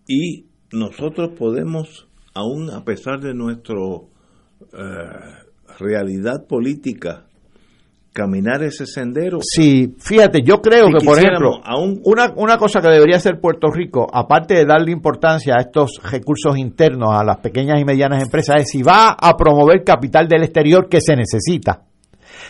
Y 0.07 0.50
nosotros 0.71 1.31
podemos, 1.37 2.07
aún 2.33 2.69
a 2.69 2.83
pesar 2.83 3.19
de 3.19 3.33
nuestra 3.33 3.75
eh, 4.73 5.41
realidad 5.79 6.45
política, 6.47 7.25
caminar 8.13 8.61
ese 8.63 8.85
sendero. 8.85 9.39
Sí, 9.41 9.95
fíjate, 9.97 10.41
yo 10.43 10.61
creo 10.61 10.87
que, 10.87 11.05
por 11.05 11.17
ejemplo, 11.17 11.61
una, 12.03 12.33
una 12.35 12.57
cosa 12.57 12.81
que 12.81 12.89
debería 12.89 13.17
hacer 13.17 13.39
Puerto 13.39 13.69
Rico, 13.71 14.07
aparte 14.11 14.55
de 14.55 14.65
darle 14.65 14.91
importancia 14.91 15.55
a 15.57 15.61
estos 15.61 16.01
recursos 16.03 16.57
internos 16.57 17.09
a 17.13 17.23
las 17.23 17.37
pequeñas 17.37 17.79
y 17.79 17.85
medianas 17.85 18.21
empresas, 18.21 18.61
es 18.61 18.69
si 18.69 18.83
va 18.83 19.11
a 19.11 19.37
promover 19.37 19.83
capital 19.83 20.27
del 20.27 20.43
exterior 20.43 20.89
que 20.89 20.99
se 20.99 21.15
necesita, 21.15 21.83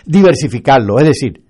diversificarlo, 0.05 0.99
es 0.99 1.05
decir, 1.05 1.43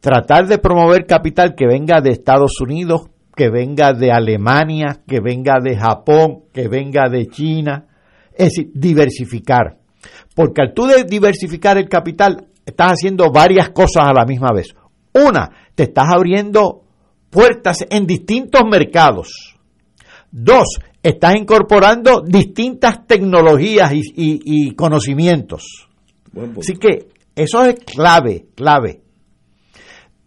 tratar 0.00 0.46
de 0.46 0.58
promover 0.58 1.06
capital 1.06 1.54
que 1.56 1.66
venga 1.66 2.00
de 2.00 2.10
Estados 2.10 2.60
Unidos, 2.60 3.08
que 3.38 3.50
venga 3.50 3.92
de 3.92 4.10
Alemania, 4.10 5.02
que 5.06 5.20
venga 5.20 5.60
de 5.62 5.76
Japón, 5.76 6.46
que 6.52 6.66
venga 6.66 7.08
de 7.08 7.28
China. 7.28 7.86
Es 8.34 8.48
decir, 8.48 8.72
diversificar. 8.74 9.78
Porque 10.34 10.62
al 10.62 10.74
tú 10.74 10.86
de 10.86 11.04
diversificar 11.04 11.78
el 11.78 11.88
capital, 11.88 12.48
estás 12.66 12.94
haciendo 12.94 13.30
varias 13.30 13.68
cosas 13.68 14.06
a 14.08 14.12
la 14.12 14.24
misma 14.24 14.48
vez. 14.52 14.74
Una, 15.14 15.48
te 15.76 15.84
estás 15.84 16.06
abriendo 16.12 16.82
puertas 17.30 17.86
en 17.88 18.08
distintos 18.08 18.62
mercados. 18.68 19.56
Dos, 20.32 20.80
estás 21.00 21.36
incorporando 21.36 22.22
distintas 22.26 23.06
tecnologías 23.06 23.92
y, 23.94 24.72
conocimientos. 24.72 25.86
Así 26.58 26.74
que 26.74 27.06
eso 27.36 27.64
es 27.64 27.76
clave, 27.84 28.46
clave 28.56 29.02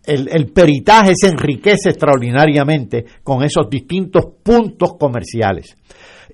el, 0.06 0.52
peritaje 0.52 1.14
se 1.16 1.28
enriquece 1.28 1.90
extraordinariamente 1.90 3.06
con 3.24 3.44
esos 3.44 3.70
distintos 3.70 4.26
puntos 4.44 4.96
comerciales. 4.98 5.76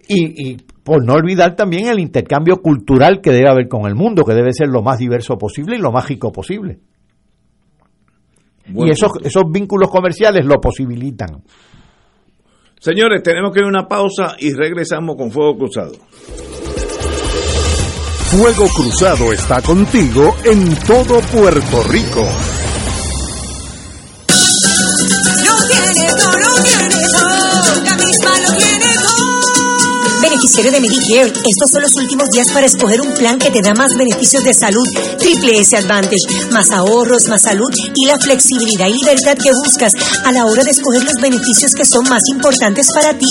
Y, 0.08 0.52
y 0.52 0.58
por 0.84 1.06
no 1.06 1.16
olvidar 1.16 1.56
también 1.56 1.88
el 1.88 2.00
intercambio 2.00 2.62
cultural 2.62 3.20
que 3.22 3.32
debe 3.32 3.50
haber 3.50 3.68
con 3.68 3.88
el 3.88 3.96
mundo, 3.96 4.24
que 4.24 4.34
debe 4.34 4.54
ser 4.54 4.70
lo 4.70 4.82
más 4.82 5.00
diverso 5.00 5.38
posible 5.38 5.76
y 5.76 5.82
lo 5.82 5.92
más 5.92 6.08
rico 6.08 6.32
posible. 6.32 6.80
y 8.74 8.90
esos, 8.90 9.12
esos 9.22 9.44
vínculos 9.52 9.90
comerciales 9.90 10.46
lo 10.46 10.62
posibilitan. 10.62 11.44
Señores, 12.80 13.22
tenemos 13.22 13.52
que 13.52 13.60
ir 13.60 13.66
a 13.66 13.70
una 13.70 13.88
pausa 13.88 14.38
y 14.40 14.54
regresamos 14.54 15.18
con 15.18 15.30
Fuego 15.30 15.58
Cruzado. 15.58 15.94
Fuego 18.30 18.68
Cruzado 18.74 19.34
está 19.34 19.62
contigo 19.62 20.36
en 20.46 20.74
todo 20.86 21.20
Puerto 21.32 21.84
Rico. 21.90 22.57
Beneficiario 30.48 30.72
de 30.72 30.80
Medicare, 30.80 31.28
estos 31.28 31.70
son 31.70 31.82
los 31.82 31.94
últimos 31.98 32.30
días 32.30 32.48
para 32.52 32.66
escoger 32.66 33.02
un 33.02 33.14
plan 33.16 33.38
que 33.38 33.52
te 33.52 33.62
da 33.62 33.74
más 33.74 33.98
beneficios 33.98 34.46
de 34.46 34.54
salud, 34.54 34.88
Triple 35.20 35.60
S 35.60 35.76
Advantage, 35.76 36.24
más 36.52 36.72
ahorros, 36.72 37.28
más 37.28 37.42
salud 37.42 37.70
y 37.94 38.06
la 38.06 38.18
flexibilidad 38.18 38.88
y 38.88 38.94
libertad 38.94 39.36
que 39.36 39.52
buscas 39.52 39.92
a 40.24 40.32
la 40.32 40.46
hora 40.46 40.64
de 40.64 40.72
escoger 40.72 41.04
los 41.04 41.16
beneficios 41.16 41.74
que 41.74 41.84
son 41.84 42.08
más 42.08 42.24
importantes 42.32 42.94
para 42.94 43.14
ti. 43.18 43.28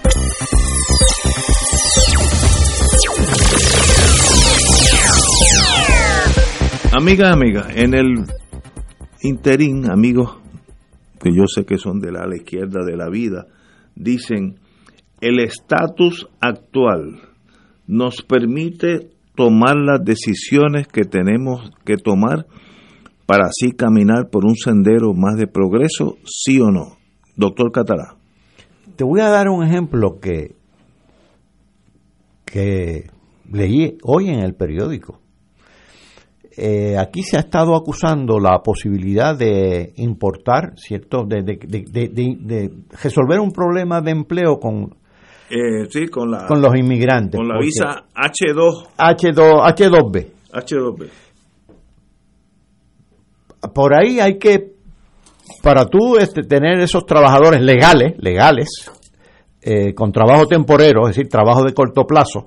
Amiga, 7.01 7.31
amiga, 7.31 7.67
en 7.73 7.95
el 7.95 8.25
interín, 9.23 9.89
amigos 9.89 10.37
que 11.19 11.31
yo 11.33 11.47
sé 11.47 11.65
que 11.65 11.79
son 11.79 11.99
de 11.99 12.11
la, 12.11 12.27
izquierda 12.35 12.85
de 12.85 12.95
la 12.95 13.09
vida, 13.09 13.47
dicen, 13.95 14.59
el 15.19 15.39
estatus 15.39 16.29
actual 16.39 17.19
nos 17.87 18.21
permite 18.21 19.09
tomar 19.35 19.77
las 19.77 20.05
decisiones 20.05 20.87
que 20.87 21.01
tenemos 21.01 21.71
que 21.85 21.97
tomar 21.97 22.45
para 23.25 23.47
así 23.47 23.71
caminar 23.71 24.29
por 24.29 24.45
un 24.45 24.55
sendero 24.55 25.15
más 25.15 25.37
de 25.37 25.47
progreso, 25.47 26.17
sí 26.23 26.59
o 26.61 26.69
no. 26.69 26.97
Doctor 27.35 27.71
Catalá. 27.71 28.15
Te 28.95 29.03
voy 29.03 29.21
a 29.21 29.29
dar 29.29 29.49
un 29.49 29.65
ejemplo 29.65 30.19
que, 30.21 30.53
que 32.45 33.09
leí 33.51 33.97
hoy 34.03 34.27
en 34.27 34.41
el 34.41 34.53
periódico. 34.53 35.20
Eh, 36.63 36.95
aquí 36.95 37.23
se 37.23 37.37
ha 37.37 37.39
estado 37.39 37.75
acusando 37.75 38.37
la 38.37 38.59
posibilidad 38.59 39.35
de 39.35 39.93
importar, 39.95 40.73
¿cierto? 40.75 41.23
De, 41.25 41.41
de, 41.41 41.57
de, 41.57 42.09
de 42.39 42.69
resolver 43.01 43.39
un 43.39 43.51
problema 43.51 43.99
de 43.99 44.11
empleo 44.11 44.59
con, 44.59 44.93
eh, 45.49 45.87
sí, 45.89 46.07
con, 46.07 46.29
la, 46.29 46.45
con 46.45 46.61
los 46.61 46.75
inmigrantes. 46.75 47.37
Con 47.37 47.47
la 47.47 47.59
visa 47.59 48.05
H2. 48.13 48.89
H2, 48.95 49.75
H2B. 49.75 50.27
H2B. 50.53 51.09
Por 53.73 53.95
ahí 53.95 54.19
hay 54.19 54.37
que, 54.37 54.73
para 55.63 55.85
tú 55.85 56.17
este, 56.17 56.43
tener 56.43 56.79
esos 56.79 57.07
trabajadores 57.07 57.61
legales, 57.61 58.13
legales, 58.19 58.69
eh, 59.63 59.95
con 59.95 60.11
trabajo 60.11 60.45
temporero, 60.45 61.07
es 61.07 61.15
decir, 61.15 61.27
trabajo 61.27 61.63
de 61.63 61.73
corto 61.73 62.05
plazo, 62.05 62.45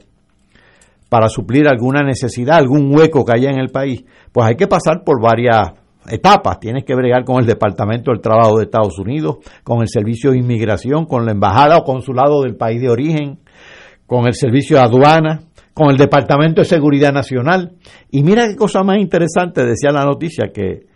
para 1.14 1.28
suplir 1.28 1.68
alguna 1.68 2.02
necesidad, 2.02 2.56
algún 2.56 2.92
hueco 2.92 3.24
que 3.24 3.36
haya 3.36 3.48
en 3.48 3.60
el 3.60 3.68
país, 3.68 4.04
pues 4.32 4.48
hay 4.48 4.56
que 4.56 4.66
pasar 4.66 5.04
por 5.04 5.22
varias 5.22 5.74
etapas. 6.08 6.58
Tienes 6.58 6.82
que 6.82 6.92
bregar 6.96 7.22
con 7.24 7.38
el 7.38 7.46
Departamento 7.46 8.10
del 8.10 8.20
Trabajo 8.20 8.58
de 8.58 8.64
Estados 8.64 8.98
Unidos, 8.98 9.36
con 9.62 9.80
el 9.80 9.86
Servicio 9.86 10.32
de 10.32 10.38
Inmigración, 10.38 11.06
con 11.06 11.24
la 11.24 11.30
Embajada 11.30 11.76
o 11.76 11.84
Consulado 11.84 12.42
del 12.42 12.56
país 12.56 12.80
de 12.80 12.90
origen, 12.90 13.38
con 14.08 14.26
el 14.26 14.34
Servicio 14.34 14.76
de 14.76 14.82
Aduana, 14.82 15.42
con 15.72 15.88
el 15.88 15.96
Departamento 15.96 16.62
de 16.62 16.64
Seguridad 16.64 17.12
Nacional. 17.12 17.76
Y 18.10 18.24
mira 18.24 18.48
qué 18.48 18.56
cosa 18.56 18.82
más 18.82 18.98
interesante, 18.98 19.64
decía 19.64 19.92
la 19.92 20.04
noticia, 20.04 20.50
que 20.52 20.88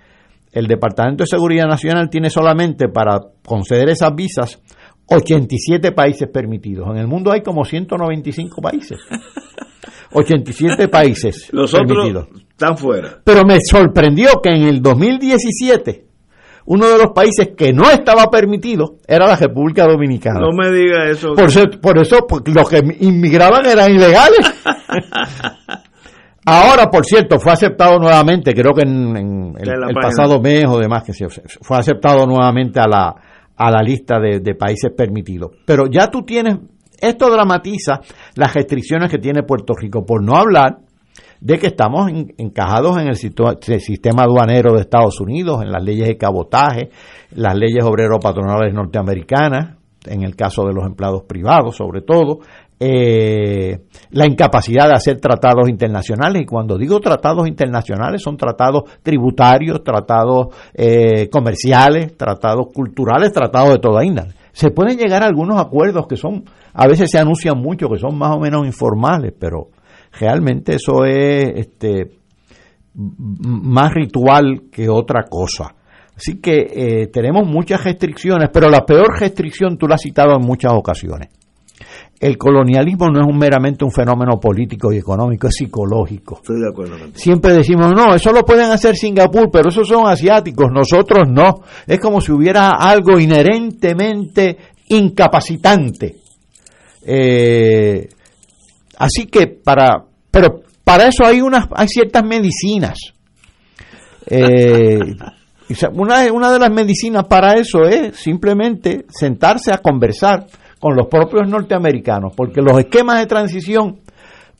el 0.51 0.67
Departamento 0.67 1.23
de 1.23 1.29
Seguridad 1.29 1.69
Nacional 1.69 2.11
tiene 2.11 2.29
solamente 2.29 2.89
para 2.89 3.21
conceder 3.47 3.89
esas 3.89 4.13
visas 4.17 4.61
87 5.07 5.93
países 5.93 6.29
permitidos. 6.29 6.89
En 6.91 6.97
el 6.97 7.07
mundo 7.07 7.31
hay 7.31 7.43
como 7.43 7.65
195 7.65 8.61
países. 8.61 8.99
87 10.13 10.89
países 10.89 11.49
Los 11.53 11.73
permitidos. 11.73 12.27
otros 12.29 12.43
están 12.51 12.77
fuera. 12.77 13.21
Pero 13.25 13.45
me 13.45 13.59
sorprendió 13.61 14.41
que 14.43 14.51
en 14.51 14.63
el 14.65 14.83
2017 14.83 16.09
uno 16.71 16.87
de 16.87 16.99
los 16.99 17.13
países 17.15 17.51
que 17.57 17.73
no 17.73 17.91
estaba 17.91 18.27
permitido 18.31 18.97
era 19.07 19.27
la 19.27 19.37
República 19.37 19.87
Dominicana. 19.87 20.41
No 20.41 20.53
me 20.53 20.71
diga 20.71 21.09
eso. 21.11 21.33
Por 21.35 21.45
eso, 21.45 21.63
por 21.81 21.99
eso 21.99 22.27
porque 22.29 22.51
los 22.53 22.69
que 22.69 22.83
inmigraban 23.01 23.65
eran 23.65 23.91
ilegales. 23.91 24.41
Ahora, 26.45 26.91
por 26.91 27.05
cierto, 27.07 27.39
fue 27.39 27.53
aceptado 27.53 27.99
nuevamente, 27.99 28.55
creo 28.55 28.73
que 28.73 28.83
en, 28.83 29.17
en 29.17 29.55
el, 29.59 29.95
pasado 29.95 30.41
mes 30.41 30.65
o 30.67 30.79
demás, 30.79 31.03
que 31.05 31.13
se, 31.13 31.27
fue 31.29 31.77
aceptado 31.77 32.27
nuevamente 32.27 32.81
a 32.81 32.87
la, 32.87 33.15
a 33.57 33.71
la 33.71 33.83
lista 33.83 34.19
de, 34.19 34.41
de 34.41 34.55
países 34.55 34.91
permitidos. 34.97 35.51
Pero 35.67 35.87
ya 35.91 36.09
tú 36.11 36.23
tienes, 36.23 36.57
esto 37.01 37.31
dramatiza 37.31 38.01
las 38.35 38.55
restricciones 38.55 39.11
que 39.11 39.19
tiene 39.19 39.43
Puerto 39.43 39.75
Rico, 39.75 40.05
por 40.05 40.23
no 40.23 40.37
hablar 40.37 40.79
de 41.41 41.59
que 41.59 41.69
estamos 41.69 42.09
en- 42.11 42.35
encajados 42.37 42.99
en 42.99 43.09
el 43.09 43.17
sistema 43.17 44.25
aduanero 44.25 44.75
de 44.75 44.81
Estados 44.81 45.21
Unidos, 45.21 45.63
en 45.63 45.71
las 45.71 45.83
leyes 45.85 46.09
de 46.09 46.17
cabotaje, 46.17 46.91
las 47.37 47.57
leyes 47.57 47.85
obrero-patronales 47.85 48.75
norteamericanas, 48.75 49.77
en 50.07 50.23
el 50.23 50.35
caso 50.35 50.65
de 50.65 50.73
los 50.75 50.85
empleados 50.87 51.23
privados 51.29 51.77
sobre 51.77 52.03
todo, 52.03 52.41
eh, 52.81 53.81
la 54.11 54.27
incapacidad 54.27 54.87
de 54.87 54.95
hacer 54.95 55.21
tratados 55.21 55.69
internacionales, 55.69 56.43
y 56.43 56.47
cuando 56.47 56.79
digo 56.79 57.01
tratados 57.01 57.47
internacionales 57.49 58.23
son 58.23 58.37
tratados 58.37 58.85
tributarios, 59.03 59.83
tratados 59.83 60.55
eh, 60.75 61.29
comerciales, 61.29 62.17
tratados 62.17 62.67
culturales, 62.73 63.33
tratados 63.33 63.71
de 63.71 63.79
toda 63.79 64.05
índole. 64.05 64.31
Se 64.59 64.73
pueden 64.73 64.99
llegar 64.99 65.23
a 65.23 65.27
algunos 65.27 65.61
acuerdos 65.61 66.09
que 66.09 66.17
son, 66.17 66.43
a 66.73 66.89
veces 66.89 67.09
se 67.13 67.17
anuncian 67.17 67.57
mucho, 67.57 67.89
que 67.89 67.97
son 67.97 68.19
más 68.19 68.35
o 68.35 68.41
menos 68.41 68.67
informales, 68.67 69.33
pero 69.39 69.69
realmente 70.19 70.75
eso 70.75 71.05
es 71.05 71.53
este, 71.55 72.11
más 72.93 73.95
ritual 73.95 74.63
que 74.73 74.89
otra 74.89 75.27
cosa. 75.31 75.77
Así 76.13 76.41
que 76.41 76.57
eh, 76.75 77.07
tenemos 77.07 77.47
muchas 77.47 77.85
restricciones, 77.85 78.51
pero 78.53 78.69
la 78.69 78.85
peor 78.85 79.21
restricción 79.21 79.79
tú 79.79 79.87
la 79.87 79.95
has 79.95 80.03
citado 80.03 80.35
en 80.35 80.45
muchas 80.45 80.73
ocasiones. 80.73 81.29
El 82.21 82.37
colonialismo 82.37 83.09
no 83.11 83.21
es 83.21 83.27
un 83.27 83.39
meramente 83.39 83.85
un 83.85 83.93
fenómeno 83.93 84.41
político 84.41 84.93
y 84.93 84.99
económico, 84.99 85.47
es 85.47 85.55
psicológico. 85.55 86.37
Estoy 86.43 86.61
de 86.61 86.69
acuerdo 86.69 86.99
contigo. 86.99 87.19
Siempre 87.19 87.53
decimos, 87.53 87.93
no, 87.95 88.13
eso 88.13 88.33
lo 88.33 88.45
pueden 88.45 88.73
hacer 88.73 88.97
Singapur, 88.97 89.51
pero 89.53 89.69
esos 89.69 89.87
son 89.87 90.09
asiáticos, 90.09 90.67
nosotros 90.73 91.29
no. 91.29 91.63
Es 91.87 92.01
como 92.01 92.21
si 92.21 92.33
hubiera 92.33 92.71
algo 92.71 93.21
inherentemente 93.21 94.59
incapacitante. 94.89 96.17
Eh, 97.07 98.09
así 98.99 99.27
que 99.27 99.47
para, 99.47 100.05
pero 100.29 100.63
para 100.83 101.07
eso 101.07 101.25
hay 101.25 101.41
unas, 101.41 101.69
hay 101.71 101.87
ciertas 101.87 102.25
medicinas. 102.25 102.99
Eh, 104.27 104.99
una 105.93 106.53
de 106.53 106.59
las 106.59 106.71
medicinas 106.73 107.27
para 107.29 107.53
eso 107.55 107.85
es 107.85 108.17
simplemente 108.17 109.07
sentarse 109.09 109.73
a 109.73 109.79
conversar 109.79 110.47
con 110.79 110.97
los 110.97 111.07
propios 111.07 111.49
norteamericanos, 111.49 112.33
porque 112.37 112.61
los 112.63 112.79
esquemas 112.79 113.19
de 113.19 113.27
transición 113.27 114.01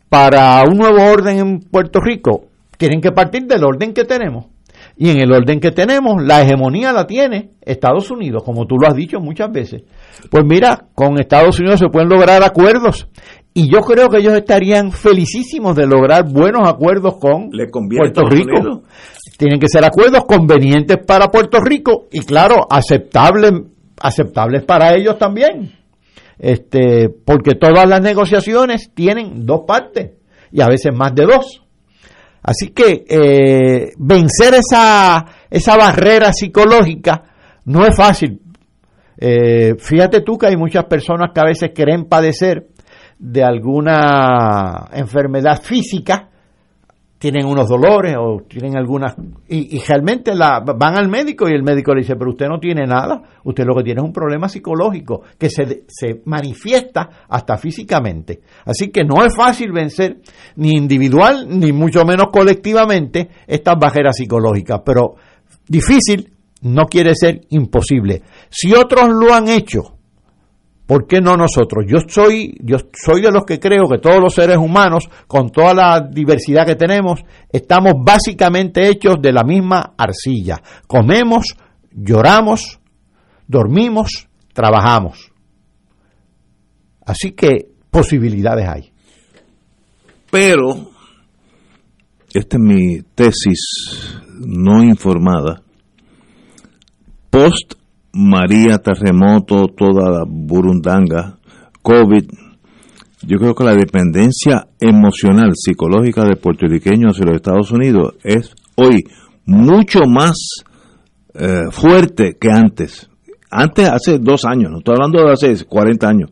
para 0.09 0.63
un 0.65 0.77
nuevo 0.79 1.03
orden 1.03 1.39
en 1.39 1.61
Puerto 1.61 2.01
Rico 2.01 2.47
tienen 2.77 3.01
que 3.01 3.13
partir 3.13 3.47
del 3.47 3.65
orden 3.65 3.93
que 3.93 4.05
tenemos. 4.05 4.47
Y 4.97 5.11
en 5.11 5.19
el 5.21 5.33
orden 5.33 5.61
que 5.61 5.71
tenemos, 5.71 6.23
la 6.23 6.43
hegemonía 6.43 6.93
la 6.93 7.07
tiene 7.07 7.51
Estados 7.61 8.11
Unidos, 8.11 8.43
como 8.45 8.67
tú 8.67 8.77
lo 8.81 8.89
has 8.89 8.95
dicho 8.95 9.21
muchas 9.21 9.51
veces. 9.53 9.83
Pues 10.31 10.45
mira, 10.45 10.87
con 10.95 11.21
Estados 11.21 11.59
Unidos 11.61 11.79
se 11.79 11.89
pueden 11.89 12.09
lograr 12.09 12.43
acuerdos. 12.43 13.09
Y 13.55 13.73
yo 13.73 13.81
creo 13.81 14.09
que 14.09 14.19
ellos 14.19 14.35
estarían 14.35 14.91
felicísimos 14.93 15.77
de 15.77 15.87
lograr 15.87 16.25
buenos 16.29 16.69
acuerdos 16.69 17.17
con 17.19 17.49
Le 17.53 17.67
Puerto 17.69 18.23
Rico. 18.29 18.61
Unidos. 18.61 18.83
Tienen 19.37 19.61
que 19.61 19.69
ser 19.69 19.85
acuerdos 19.85 20.25
convenientes 20.25 20.99
para 21.07 21.29
Puerto 21.29 21.61
Rico 21.61 22.07
y 22.13 22.21
claro, 22.21 22.67
aceptables, 22.69 23.53
aceptables 24.01 24.65
para 24.65 24.95
ellos 24.95 25.17
también. 25.17 25.78
Este, 26.39 27.09
porque 27.09 27.55
todas 27.55 27.89
las 27.89 28.01
negociaciones 28.01 28.93
tienen 28.95 29.45
dos 29.45 29.63
partes 29.67 30.13
y 30.53 30.61
a 30.61 30.69
veces 30.69 30.95
más 30.95 31.15
de 31.15 31.25
dos. 31.25 31.63
Así 32.43 32.69
que 32.69 33.05
eh, 33.09 33.93
vencer 33.99 34.55
esa, 34.55 35.25
esa 35.51 35.77
barrera 35.77 36.33
psicológica 36.33 37.23
no 37.65 37.85
es 37.85 37.95
fácil. 37.97 38.41
Eh, 39.21 39.75
fíjate 39.79 40.21
tú 40.21 40.39
que 40.39 40.47
hay 40.47 40.57
muchas 40.57 40.85
personas 40.85 41.31
que 41.35 41.41
a 41.41 41.45
veces 41.45 41.71
creen 41.75 42.05
padecer 42.05 42.69
de 43.19 43.43
alguna 43.43 44.89
enfermedad 44.93 45.61
física, 45.61 46.29
tienen 47.19 47.47
unos 47.47 47.69
dolores 47.69 48.15
o 48.17 48.43
tienen 48.49 48.77
algunas 48.77 49.17
y, 49.49 49.77
y 49.77 49.81
realmente 49.81 50.35
la, 50.35 50.61
van 50.61 50.97
al 50.97 51.09
médico 51.09 51.49
y 51.49 51.53
el 51.53 51.63
médico 51.63 51.93
le 51.93 52.03
dice, 52.03 52.15
pero 52.17 52.31
usted 52.31 52.47
no 52.47 52.61
tiene 52.61 52.87
nada, 52.87 53.23
usted 53.45 53.65
lo 53.65 53.75
que 53.75 53.83
tiene 53.83 54.01
es 54.01 54.07
un 54.07 54.13
problema 54.13 54.49
psicológico 54.49 55.23
que 55.37 55.51
se, 55.51 55.85
se 55.89 56.23
manifiesta 56.25 57.27
hasta 57.29 57.57
físicamente. 57.57 58.41
Así 58.65 58.91
que 58.91 59.05
no 59.05 59.25
es 59.25 59.35
fácil 59.35 59.73
vencer 59.73 60.19
ni 60.57 60.71
individual 60.71 61.47
ni 61.49 61.73
mucho 61.73 62.05
menos 62.05 62.29
colectivamente 62.33 63.29
estas 63.47 63.77
barreras 63.79 64.17
psicológicas, 64.17 64.81
pero 64.85 65.17
difícil 65.67 66.33
no 66.63 66.87
quiere 66.87 67.15
ser 67.15 67.43
imposible. 67.51 68.23
Si 68.49 68.73
otros 68.73 69.09
lo 69.11 69.35
han 69.35 69.49
hecho, 69.49 69.98
¿Por 70.89 71.07
qué 71.07 71.21
no 71.21 71.37
nosotros? 71.37 71.85
Yo 71.87 71.99
soy, 72.09 72.57
yo 72.63 72.79
soy 72.95 73.21
de 73.21 73.31
los 73.31 73.45
que 73.45 73.61
creo 73.61 73.87
que 73.91 73.99
todos 73.99 74.21
los 74.21 74.33
seres 74.33 74.57
humanos, 74.57 75.07
con 75.27 75.51
toda 75.51 75.75
la 75.75 76.01
diversidad 76.01 76.65
que 76.65 76.77
tenemos, 76.77 77.21
estamos 77.53 77.93
básicamente 77.99 78.89
hechos 78.89 79.17
de 79.21 79.31
la 79.31 79.45
misma 79.45 79.93
arcilla. 79.99 80.63
Comemos, 80.87 81.59
lloramos, 81.93 82.81
dormimos, 83.47 84.31
trabajamos. 84.55 85.31
Así 87.05 87.33
que 87.33 87.69
posibilidades 87.91 88.67
hay. 88.67 88.93
Pero, 90.31 90.91
esta 92.33 92.57
es 92.57 92.63
mi 92.63 93.03
tesis 93.15 94.23
no 94.39 94.83
informada. 94.83 95.61
Post 97.29 97.75
María, 98.13 98.79
terremoto, 98.79 99.67
toda 99.69 100.11
la 100.11 100.25
burundanga, 100.27 101.39
COVID, 101.83 102.25
yo 103.23 103.39
creo 103.39 103.55
que 103.55 103.65
la 103.65 103.75
dependencia 103.75 104.69
emocional, 104.81 105.53
psicológica 105.55 106.25
de 106.25 106.37
puertorriqueños 106.37 107.13
hacia 107.13 107.27
los 107.27 107.37
Estados 107.37 107.73
Unidos 107.73 108.15
es 108.23 108.55
hoy 108.77 109.05
mucho 109.45 110.01
más 110.09 110.37
eh, 111.35 111.65
fuerte 111.71 112.37
que 112.41 112.51
antes. 112.51 113.11
Antes, 113.51 113.89
hace 113.89 114.19
dos 114.19 114.45
años, 114.45 114.71
no 114.71 114.79
estoy 114.79 114.95
hablando 114.95 115.25
de 115.25 115.33
hace 115.33 115.65
40 115.65 116.09
años. 116.09 116.31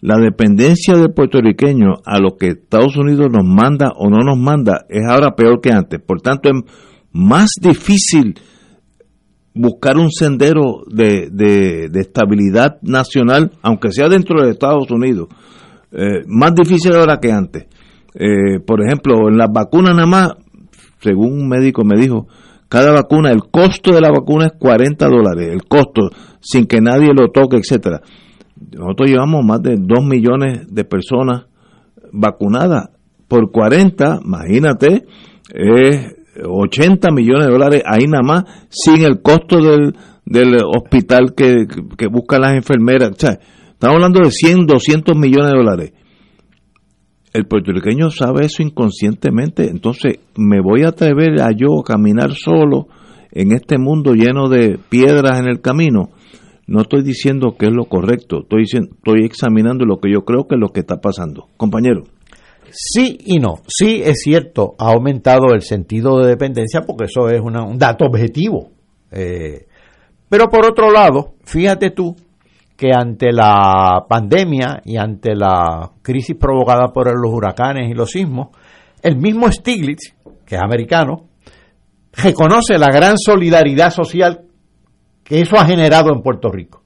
La 0.00 0.18
dependencia 0.18 0.96
del 0.96 1.12
puertorriqueño 1.12 1.94
a 2.04 2.18
lo 2.18 2.36
que 2.36 2.48
Estados 2.48 2.96
Unidos 2.96 3.30
nos 3.32 3.44
manda 3.44 3.90
o 3.96 4.10
no 4.10 4.18
nos 4.18 4.38
manda 4.38 4.84
es 4.88 5.02
ahora 5.08 5.34
peor 5.34 5.60
que 5.60 5.70
antes. 5.72 6.00
Por 6.00 6.20
tanto, 6.20 6.50
es 6.50 6.60
más 7.12 7.50
difícil 7.60 8.34
buscar 9.54 9.96
un 9.98 10.10
sendero 10.10 10.82
de, 10.86 11.28
de- 11.30 12.00
estabilidad 12.00 12.78
nacional, 12.82 13.52
aunque 13.62 13.92
sea 13.92 14.08
dentro 14.08 14.42
de 14.42 14.50
Estados 14.50 14.90
Unidos. 14.90 15.28
Eh, 15.92 16.22
más 16.26 16.54
difícil 16.54 16.94
ahora 16.94 17.18
que 17.20 17.30
antes. 17.32 17.66
Eh, 18.14 18.60
por 18.66 18.82
ejemplo, 18.84 19.28
en 19.28 19.36
las 19.36 19.50
vacunas 19.52 19.94
nada 19.94 20.06
más, 20.06 20.32
según 21.00 21.32
un 21.42 21.48
médico 21.48 21.84
me 21.84 22.00
dijo, 22.00 22.26
cada 22.68 22.92
vacuna, 22.92 23.30
el 23.30 23.42
costo 23.50 23.92
de 23.92 24.00
la 24.00 24.10
vacuna 24.10 24.46
es 24.46 24.52
40 24.58 25.06
dólares, 25.06 25.48
el 25.52 25.64
costo, 25.64 26.08
sin 26.40 26.66
que 26.66 26.80
nadie 26.80 27.10
lo 27.14 27.28
toque, 27.30 27.58
etcétera. 27.58 28.00
Nosotros 28.74 29.10
llevamos 29.10 29.44
más 29.44 29.62
de 29.62 29.76
2 29.78 30.04
millones 30.06 30.66
de 30.72 30.84
personas 30.84 31.46
vacunadas 32.12 32.88
por 33.28 33.50
40, 33.50 34.20
imagínate, 34.24 35.04
es 35.52 36.14
80 36.40 37.10
millones 37.10 37.46
de 37.46 37.52
dólares 37.52 37.82
ahí 37.86 38.06
nada 38.06 38.22
más, 38.22 38.44
sin 38.68 39.04
el 39.04 39.20
costo 39.20 39.58
del, 39.58 39.94
del 40.24 40.56
hospital 40.64 41.34
que, 41.36 41.66
que 41.96 42.06
buscan 42.06 42.42
las 42.42 42.54
enfermeras. 42.54 43.10
O 43.10 43.26
estamos 43.26 43.96
hablando 43.96 44.20
de 44.20 44.30
100, 44.30 44.66
200 44.66 45.16
millones 45.16 45.52
de 45.52 45.58
dólares. 45.58 45.92
El 47.32 47.46
puertorriqueño 47.46 48.10
sabe 48.10 48.44
eso 48.44 48.62
inconscientemente, 48.62 49.70
entonces 49.70 50.18
me 50.36 50.60
voy 50.60 50.82
a 50.82 50.88
atrever 50.88 51.40
a 51.40 51.50
yo 51.52 51.82
caminar 51.82 52.32
solo 52.34 52.88
en 53.30 53.52
este 53.52 53.78
mundo 53.78 54.12
lleno 54.12 54.50
de 54.50 54.78
piedras 54.90 55.40
en 55.40 55.46
el 55.46 55.62
camino. 55.62 56.10
No 56.66 56.82
estoy 56.82 57.02
diciendo 57.02 57.56
que 57.58 57.66
es 57.66 57.72
lo 57.72 57.86
correcto, 57.86 58.42
estoy, 58.42 58.60
diciendo, 58.60 58.90
estoy 58.96 59.24
examinando 59.24 59.86
lo 59.86 59.98
que 59.98 60.12
yo 60.12 60.24
creo 60.26 60.46
que 60.46 60.56
es 60.56 60.60
lo 60.60 60.68
que 60.68 60.80
está 60.80 61.00
pasando. 61.00 61.48
Compañero. 61.56 62.02
Sí 62.72 63.18
y 63.26 63.38
no. 63.38 63.60
Sí 63.68 64.02
es 64.02 64.22
cierto, 64.22 64.74
ha 64.78 64.92
aumentado 64.92 65.52
el 65.54 65.62
sentido 65.62 66.18
de 66.18 66.28
dependencia 66.28 66.80
porque 66.82 67.04
eso 67.04 67.28
es 67.28 67.40
un 67.40 67.78
dato 67.78 68.06
objetivo. 68.06 68.70
Eh, 69.10 69.66
pero 70.28 70.48
por 70.48 70.66
otro 70.66 70.90
lado, 70.90 71.34
fíjate 71.44 71.90
tú 71.90 72.16
que 72.76 72.90
ante 72.92 73.32
la 73.32 74.06
pandemia 74.08 74.80
y 74.84 74.96
ante 74.96 75.36
la 75.36 75.90
crisis 76.00 76.36
provocada 76.36 76.92
por 76.92 77.06
los 77.06 77.32
huracanes 77.32 77.90
y 77.90 77.94
los 77.94 78.10
sismos, 78.10 78.48
el 79.02 79.16
mismo 79.16 79.50
Stiglitz, 79.52 80.14
que 80.46 80.56
es 80.56 80.60
americano, 80.60 81.28
reconoce 82.12 82.78
la 82.78 82.88
gran 82.88 83.18
solidaridad 83.18 83.90
social 83.90 84.46
que 85.22 85.40
eso 85.40 85.56
ha 85.56 85.66
generado 85.66 86.12
en 86.12 86.22
Puerto 86.22 86.50
Rico. 86.50 86.81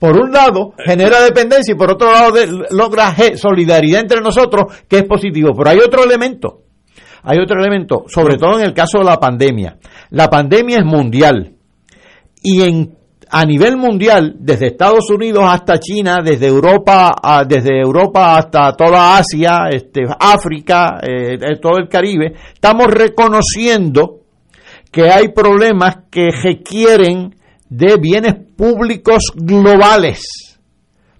Por 0.00 0.18
un 0.18 0.32
lado, 0.32 0.72
genera 0.78 1.20
dependencia 1.20 1.72
y 1.72 1.76
por 1.76 1.92
otro 1.92 2.10
lado, 2.10 2.34
logra 2.70 3.14
solidaridad 3.36 4.00
entre 4.00 4.22
nosotros, 4.22 4.72
que 4.88 5.00
es 5.00 5.04
positivo. 5.04 5.50
Pero 5.54 5.68
hay 5.68 5.76
otro 5.76 6.02
elemento, 6.02 6.62
hay 7.22 7.38
otro 7.38 7.60
elemento, 7.60 8.04
sobre 8.08 8.38
todo 8.38 8.58
en 8.58 8.64
el 8.64 8.72
caso 8.72 8.98
de 8.98 9.04
la 9.04 9.20
pandemia. 9.20 9.76
La 10.08 10.28
pandemia 10.28 10.78
es 10.78 10.86
mundial 10.86 11.52
y 12.42 12.62
en 12.62 12.96
a 13.32 13.44
nivel 13.44 13.76
mundial, 13.76 14.36
desde 14.40 14.68
Estados 14.68 15.08
Unidos 15.10 15.44
hasta 15.46 15.78
China, 15.78 16.20
desde 16.24 16.48
Europa, 16.48 17.14
desde 17.46 17.78
Europa 17.80 18.36
hasta 18.36 18.72
toda 18.72 19.18
Asia, 19.18 19.68
este, 19.70 20.02
África, 20.18 20.98
eh, 21.00 21.38
todo 21.60 21.76
el 21.78 21.88
Caribe, 21.88 22.34
estamos 22.52 22.86
reconociendo 22.88 24.22
que 24.90 25.10
hay 25.10 25.28
problemas 25.28 25.98
que 26.10 26.30
requieren 26.42 27.36
de 27.70 27.96
bienes 27.96 28.34
públicos 28.56 29.32
globales 29.34 30.50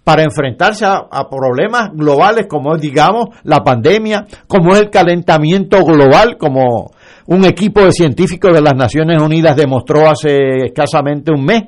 para 0.05 0.25
enfrentarse 0.25 0.85
a, 0.85 1.29
problemas 1.31 1.91
globales 1.95 2.47
como 2.49 2.75
es, 2.75 2.83
digamos, 2.83 3.29
la 3.45 3.59
pandemia, 3.59 4.27
como 4.49 4.75
es 4.75 4.81
el 4.81 4.91
calentamiento 4.91 5.85
global, 5.85 6.37
como 6.37 6.91
un 7.27 7.45
equipo 7.45 7.83
de 7.83 7.93
científicos 7.93 8.53
de 8.53 8.61
las 8.61 8.75
Naciones 8.75 9.23
Unidas 9.23 9.57
demostró 9.57 10.09
hace 10.11 10.65
escasamente 10.67 11.31
un 11.33 11.45
mes, 11.45 11.63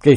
que 0.00 0.16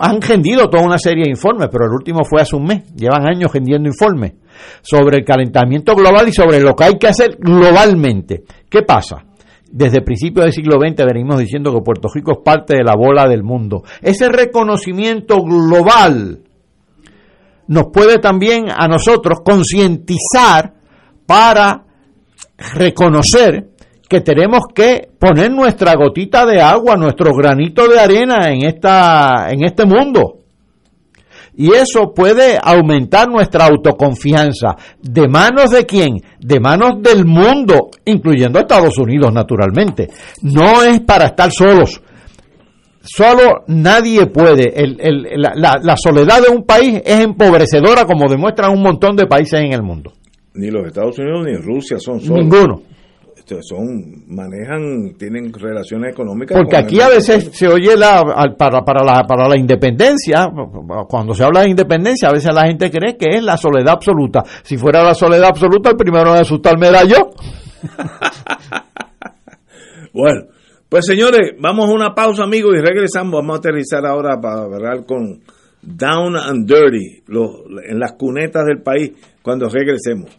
han 0.00 0.20
rendido 0.20 0.68
toda 0.68 0.84
una 0.84 0.98
serie 0.98 1.24
de 1.24 1.30
informes, 1.30 1.68
pero 1.72 1.86
el 1.86 1.92
último 1.92 2.20
fue 2.24 2.42
hace 2.42 2.54
un 2.54 2.64
mes, 2.64 2.84
llevan 2.94 3.26
años 3.26 3.52
rendiendo 3.52 3.88
informes 3.88 4.34
sobre 4.82 5.18
el 5.18 5.24
calentamiento 5.24 5.94
global 5.94 6.28
y 6.28 6.32
sobre 6.32 6.60
lo 6.60 6.74
que 6.74 6.84
hay 6.84 6.98
que 6.98 7.08
hacer 7.08 7.36
globalmente. 7.38 8.42
¿Qué 8.68 8.82
pasa? 8.82 9.24
Desde 9.72 10.02
principios 10.02 10.44
del 10.44 10.52
siglo 10.52 10.78
XX 10.78 11.06
venimos 11.06 11.40
diciendo 11.40 11.72
que 11.72 11.80
Puerto 11.80 12.08
Rico 12.14 12.32
es 12.32 12.38
parte 12.44 12.76
de 12.76 12.84
la 12.84 12.94
bola 12.94 13.26
del 13.26 13.42
mundo. 13.42 13.82
Ese 14.02 14.28
reconocimiento 14.28 15.42
global 15.42 16.40
nos 17.68 17.86
puede 17.90 18.18
también 18.18 18.66
a 18.70 18.86
nosotros 18.86 19.40
concientizar 19.42 20.74
para 21.24 21.84
reconocer 22.74 23.70
que 24.06 24.20
tenemos 24.20 24.60
que 24.74 25.08
poner 25.18 25.50
nuestra 25.50 25.94
gotita 25.94 26.44
de 26.44 26.60
agua, 26.60 26.96
nuestro 26.96 27.32
granito 27.34 27.88
de 27.88 27.98
arena 27.98 28.52
en 28.52 28.66
esta 28.66 29.48
en 29.50 29.64
este 29.64 29.86
mundo. 29.86 30.41
Y 31.54 31.72
eso 31.74 32.12
puede 32.14 32.58
aumentar 32.62 33.28
nuestra 33.28 33.66
autoconfianza. 33.66 34.76
¿De 35.00 35.28
manos 35.28 35.70
de 35.70 35.84
quién? 35.84 36.22
De 36.40 36.60
manos 36.60 37.02
del 37.02 37.26
mundo, 37.26 37.90
incluyendo 38.04 38.58
Estados 38.58 38.96
Unidos, 38.98 39.32
naturalmente. 39.32 40.08
No 40.42 40.82
es 40.82 41.00
para 41.00 41.26
estar 41.26 41.50
solos. 41.52 42.00
Solo 43.02 43.64
nadie 43.66 44.26
puede. 44.26 44.72
la, 45.36 45.96
soledad 45.96 46.42
de 46.42 46.54
un 46.54 46.64
país 46.64 47.02
es 47.04 47.20
empobrecedora, 47.20 48.06
como 48.06 48.28
demuestran 48.30 48.72
un 48.72 48.82
montón 48.82 49.16
de 49.16 49.26
países 49.26 49.60
en 49.60 49.72
el 49.72 49.82
mundo. 49.82 50.12
Ni 50.54 50.70
los 50.70 50.86
Estados 50.86 51.18
Unidos 51.18 51.46
ni 51.46 51.56
Rusia 51.56 51.98
son 51.98 52.20
solos. 52.20 52.38
Ninguno 52.38 52.91
son 53.62 54.24
manejan 54.28 55.14
tienen 55.18 55.52
relaciones 55.52 56.12
económicas 56.12 56.56
porque 56.56 56.76
aquí 56.76 57.00
a 57.00 57.08
veces 57.08 57.50
se 57.52 57.68
oye 57.68 57.96
la 57.96 58.54
para 58.56 58.82
para 58.82 59.04
la 59.04 59.24
para 59.26 59.48
la 59.48 59.56
independencia. 59.56 60.50
Cuando 61.08 61.34
se 61.34 61.44
habla 61.44 61.60
de 61.62 61.70
independencia 61.70 62.28
a 62.28 62.32
veces 62.32 62.54
la 62.54 62.66
gente 62.66 62.90
cree 62.90 63.16
que 63.16 63.36
es 63.36 63.42
la 63.42 63.56
soledad 63.56 63.94
absoluta. 63.94 64.42
Si 64.62 64.76
fuera 64.76 65.02
la 65.02 65.14
soledad 65.14 65.48
absoluta 65.48 65.90
el 65.90 65.96
primero 65.96 66.34
en 66.34 66.40
asustarme 66.40 66.88
era 66.88 67.04
yo. 67.04 67.30
Bueno 70.14 70.42
pues 70.90 71.06
señores 71.06 71.52
vamos 71.58 71.88
a 71.88 71.92
una 71.92 72.14
pausa 72.14 72.44
amigos 72.44 72.74
y 72.76 72.80
regresamos. 72.80 73.32
Vamos 73.32 73.56
a 73.56 73.58
aterrizar 73.60 74.04
ahora 74.04 74.38
para 74.38 74.64
hablar 74.64 75.06
con 75.06 75.40
Down 75.80 76.36
and 76.36 76.66
Dirty 76.66 77.22
en 77.88 77.98
las 77.98 78.12
cunetas 78.12 78.66
del 78.66 78.82
país 78.82 79.12
cuando 79.42 79.70
regresemos 79.70 80.38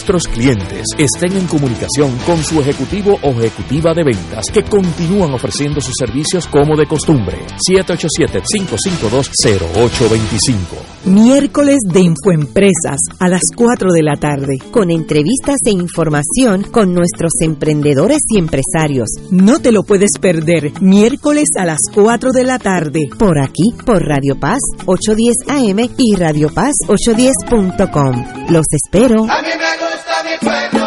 nuestros 0.01 0.27
clientes 0.27 0.87
estén 0.97 1.37
en 1.37 1.45
comunicación 1.45 2.17
con 2.25 2.43
su 2.43 2.59
ejecutivo 2.59 3.19
o 3.21 3.29
ejecutiva 3.39 3.93
de 3.93 4.03
ventas 4.03 4.47
que 4.51 4.63
continúan 4.63 5.31
ofreciendo 5.31 5.79
sus 5.79 5.93
servicios 5.95 6.47
como 6.47 6.75
de 6.75 6.87
costumbre. 6.87 7.37
787-552-0825. 7.69 10.55
Miércoles 11.05 11.77
de 11.93 11.99
Infoempresas 11.99 12.99
a 13.19 13.27
las 13.27 13.43
4 13.55 13.91
de 13.91 14.01
la 14.01 14.15
tarde. 14.15 14.57
Con 14.71 14.89
entrevistas 14.89 15.57
e 15.65 15.71
información 15.71 16.63
con 16.63 16.95
nuestros 16.95 17.33
emprendedores 17.41 18.21
y 18.27 18.39
empresarios. 18.39 19.09
No 19.29 19.59
te 19.59 19.71
lo 19.71 19.83
puedes 19.83 20.13
perder. 20.19 20.81
Miércoles 20.81 21.49
a 21.59 21.65
las 21.65 21.81
4 21.93 22.31
de 22.31 22.43
la 22.43 22.57
tarde. 22.57 23.01
Por 23.19 23.39
aquí, 23.39 23.75
por 23.85 24.03
Radio 24.03 24.39
Paz 24.39 24.61
810 24.87 25.47
AM 25.47 25.89
y 25.97 26.15
Radio 26.15 26.49
Paz 26.51 26.73
810.com. 26.87 28.49
Los 28.49 28.65
espero. 28.71 29.25
A 29.29 29.43
mí 29.43 29.49
me 29.57 29.90
gusta 30.01 30.23
mi 30.23 30.37
pueblo, 30.39 30.85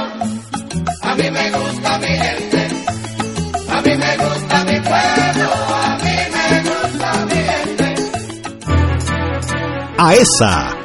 a 1.03 1.15
mí 1.15 1.31
me 1.31 1.51
gusta 1.51 1.99
mi 1.99 2.07
gente, 2.07 2.69
a 3.71 3.81
mí 3.83 3.97
me 3.97 4.17
gusta 4.17 4.65
mi 4.65 4.81
pueblo, 4.81 5.51
a 5.75 5.99
mí 6.03 6.17
me 6.35 6.47
gusta 6.69 7.27
mi 7.27 7.41
gente. 7.51 7.95
A 9.99 10.15
esa, 10.15 10.77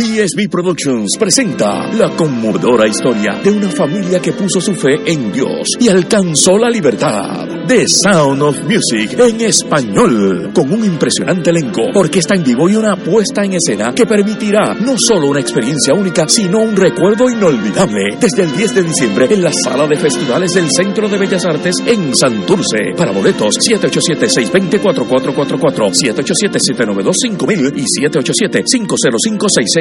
PSB 0.00 0.48
Productions 0.48 1.18
presenta 1.18 1.92
la 1.92 2.08
conmovedora 2.16 2.88
historia 2.88 3.38
de 3.44 3.50
una 3.50 3.68
familia 3.68 4.18
que 4.18 4.32
puso 4.32 4.58
su 4.58 4.74
fe 4.74 4.94
en 5.04 5.30
Dios 5.30 5.72
y 5.78 5.88
alcanzó 5.88 6.56
la 6.56 6.70
libertad. 6.70 7.46
The 7.66 7.86
Sound 7.86 8.40
of 8.40 8.56
Music 8.64 9.18
en 9.18 9.42
español, 9.42 10.52
con 10.54 10.72
un 10.72 10.86
impresionante 10.86 11.50
elenco, 11.50 11.82
orquesta 11.94 12.34
en 12.34 12.42
vivo 12.42 12.70
y 12.70 12.76
una 12.76 12.96
puesta 12.96 13.44
en 13.44 13.52
escena 13.52 13.92
que 13.94 14.06
permitirá 14.06 14.72
no 14.72 14.96
solo 14.96 15.28
una 15.28 15.40
experiencia 15.40 15.92
única, 15.92 16.26
sino 16.26 16.60
un 16.60 16.74
recuerdo 16.74 17.28
inolvidable. 17.28 18.16
Desde 18.18 18.44
el 18.44 18.56
10 18.56 18.76
de 18.76 18.82
diciembre 18.82 19.26
en 19.28 19.42
la 19.42 19.52
sala 19.52 19.86
de 19.86 19.98
festivales 19.98 20.54
del 20.54 20.70
Centro 20.70 21.10
de 21.10 21.18
Bellas 21.18 21.44
Artes 21.44 21.76
en 21.84 22.16
Santurce. 22.16 22.94
Para 22.96 23.12
boletos, 23.12 23.58
787-620-4444, 23.58 25.92
787-792-5000 25.92 27.76
y 27.76 27.84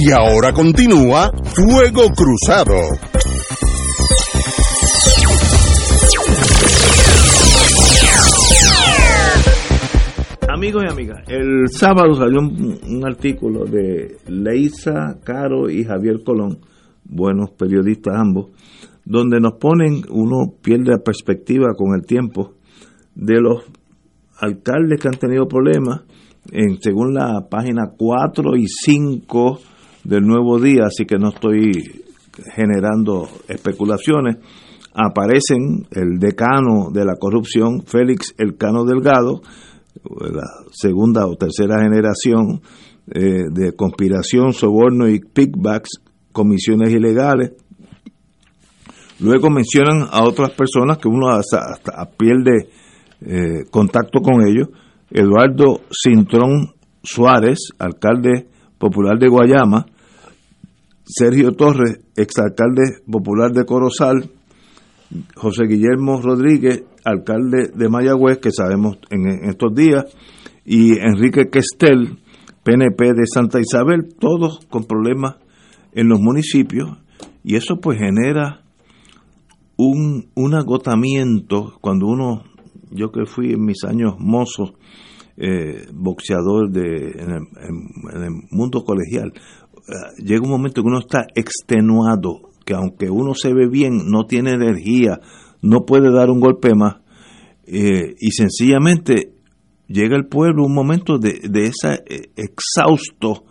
Y 0.00 0.12
ahora 0.12 0.52
continúa 0.52 1.28
Fuego 1.42 2.02
Cruzado. 2.14 2.76
Amigos 10.48 10.84
y 10.86 10.92
amigas, 10.92 11.24
el 11.26 11.68
sábado 11.68 12.14
salió 12.14 12.38
un, 12.38 13.02
artículo 13.04 13.64
de 13.64 14.18
Leisa 14.28 15.18
Caro 15.24 15.68
y 15.68 15.82
Javier 15.82 16.22
Colón, 16.24 16.60
buenos 17.04 17.50
periodistas 17.50 18.14
ambos, 18.16 18.50
donde 19.04 19.40
nos 19.40 19.54
ponen, 19.54 20.02
uno 20.10 20.54
pierde 20.62 20.92
la 20.92 21.02
perspectiva 21.02 21.74
con 21.76 21.96
el 21.96 22.06
tiempo, 22.06 22.52
de 23.16 23.40
los 23.40 23.64
alcaldes 24.38 25.00
que 25.00 25.08
han 25.08 25.18
tenido 25.18 25.48
problemas, 25.48 26.02
en, 26.52 26.80
según 26.80 27.14
la 27.14 27.48
página 27.50 27.90
4 27.96 28.54
y 28.54 28.68
5 28.68 29.60
del 30.04 30.22
Nuevo 30.22 30.58
Día, 30.60 30.84
así 30.86 31.04
que 31.04 31.18
no 31.18 31.30
estoy 31.30 31.72
generando 32.54 33.28
especulaciones, 33.48 34.36
aparecen 34.94 35.86
el 35.90 36.18
decano 36.18 36.90
de 36.92 37.04
la 37.04 37.14
corrupción, 37.16 37.82
Félix 37.84 38.34
Elcano 38.38 38.84
Delgado, 38.84 39.40
la 40.20 40.46
segunda 40.72 41.26
o 41.26 41.36
tercera 41.36 41.82
generación 41.82 42.60
eh, 43.10 43.44
de 43.50 43.72
conspiración, 43.74 44.52
soborno 44.52 45.08
y 45.08 45.20
pickbacks, 45.20 46.00
comisiones 46.32 46.90
ilegales. 46.90 47.52
Luego 49.20 49.50
mencionan 49.50 50.06
a 50.10 50.22
otras 50.22 50.50
personas 50.50 50.98
que 50.98 51.08
uno 51.08 51.28
hasta, 51.30 51.72
hasta 51.72 52.08
pierde 52.16 52.68
eh, 53.20 53.64
contacto 53.70 54.20
con 54.20 54.46
ellos. 54.46 54.68
Eduardo 55.10 55.80
Cintrón 55.90 56.74
Suárez, 57.02 57.70
alcalde 57.78 58.48
popular 58.78 59.18
de 59.18 59.28
Guayama, 59.28 59.86
Sergio 61.04 61.52
Torres, 61.52 62.00
exalcalde 62.16 63.00
popular 63.10 63.52
de 63.52 63.64
Corozal, 63.64 64.30
José 65.34 65.64
Guillermo 65.64 66.20
Rodríguez, 66.20 66.84
alcalde 67.04 67.70
de 67.74 67.88
Mayagüez, 67.88 68.38
que 68.38 68.50
sabemos 68.50 68.98
en, 69.10 69.48
estos 69.48 69.74
días, 69.74 70.04
y 70.64 70.98
Enrique 70.98 71.48
Questel, 71.50 72.18
PNP 72.62 73.14
de 73.14 73.26
Santa 73.26 73.58
Isabel, 73.58 74.14
todos 74.18 74.60
con 74.68 74.84
problemas 74.84 75.36
en 75.92 76.08
los 76.08 76.20
municipios, 76.20 76.98
y 77.42 77.56
eso 77.56 77.80
pues 77.80 77.98
genera 77.98 78.60
un, 79.78 80.28
un 80.34 80.54
agotamiento 80.54 81.78
cuando 81.80 82.06
uno, 82.06 82.42
yo 82.90 83.10
que 83.10 83.24
fui 83.24 83.52
en 83.52 83.64
mis 83.64 83.84
años 83.84 84.16
mozos, 84.18 84.74
eh, 85.40 85.86
boxeador 85.92 86.70
de, 86.70 87.12
en, 87.16 87.30
el, 87.30 88.32
mundo 88.50 88.82
colegial, 88.82 89.32
eh, 89.34 90.22
llega 90.24 90.42
un 90.42 90.50
momento 90.50 90.82
que 90.82 90.88
uno 90.88 90.98
está 90.98 91.26
extenuado, 91.34 92.50
que 92.66 92.74
aunque 92.74 93.08
uno 93.08 93.34
se 93.34 93.54
ve 93.54 93.68
bien, 93.68 94.10
no 94.10 94.24
tiene 94.24 94.52
energía, 94.52 95.20
no 95.62 95.84
puede 95.86 96.12
dar 96.12 96.30
un 96.30 96.40
golpe 96.40 96.74
más, 96.74 96.96
eh, 97.66 98.14
y 98.18 98.30
sencillamente 98.32 99.32
llega 99.86 100.16
el 100.16 100.26
pueblo 100.26 100.64
un 100.64 100.74
momento 100.74 101.18
de, 101.18 101.40
de 101.48 101.66
ese 101.66 102.02
eh, 102.06 102.30
exhausto 102.36 103.44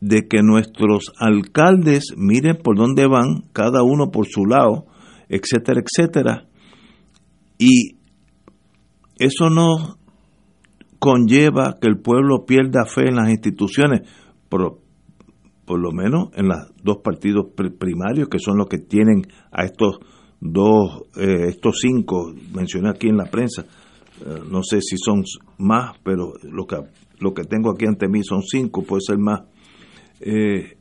de 0.00 0.28
que 0.28 0.42
nuestros 0.42 1.12
alcaldes 1.18 2.14
miren 2.16 2.58
por 2.62 2.76
dónde 2.76 3.06
van, 3.06 3.44
cada 3.52 3.82
uno 3.82 4.10
por 4.10 4.26
su 4.26 4.44
lado, 4.44 4.86
etcétera, 5.28 5.80
etcétera, 5.80 6.48
y 7.58 7.96
eso 9.18 9.50
no 9.50 9.98
conlleva 10.98 11.76
que 11.80 11.88
el 11.88 11.98
pueblo 11.98 12.44
pierda 12.46 12.84
fe 12.84 13.08
en 13.08 13.16
las 13.16 13.30
instituciones, 13.30 14.02
por, 14.48 14.80
por 15.64 15.78
lo 15.78 15.92
menos 15.92 16.30
en 16.34 16.48
los 16.48 16.58
dos 16.82 16.98
partidos 17.04 17.46
pri- 17.54 17.70
primarios, 17.70 18.28
que 18.28 18.38
son 18.38 18.58
los 18.58 18.66
que 18.68 18.78
tienen 18.78 19.22
a 19.52 19.64
estos 19.64 19.98
dos, 20.40 21.02
eh, 21.16 21.46
estos 21.48 21.78
cinco, 21.80 22.32
mencioné 22.54 22.90
aquí 22.90 23.08
en 23.08 23.16
la 23.16 23.26
prensa, 23.26 23.62
eh, 23.62 24.40
no 24.50 24.62
sé 24.62 24.80
si 24.80 24.96
son 24.96 25.22
más, 25.58 25.96
pero 26.02 26.32
lo 26.42 26.66
que, 26.66 26.76
lo 27.20 27.34
que 27.34 27.44
tengo 27.44 27.70
aquí 27.70 27.86
ante 27.86 28.08
mí 28.08 28.22
son 28.22 28.42
cinco, 28.42 28.82
puede 28.82 29.02
ser 29.06 29.18
más. 29.18 29.42
Eh, 30.20 30.76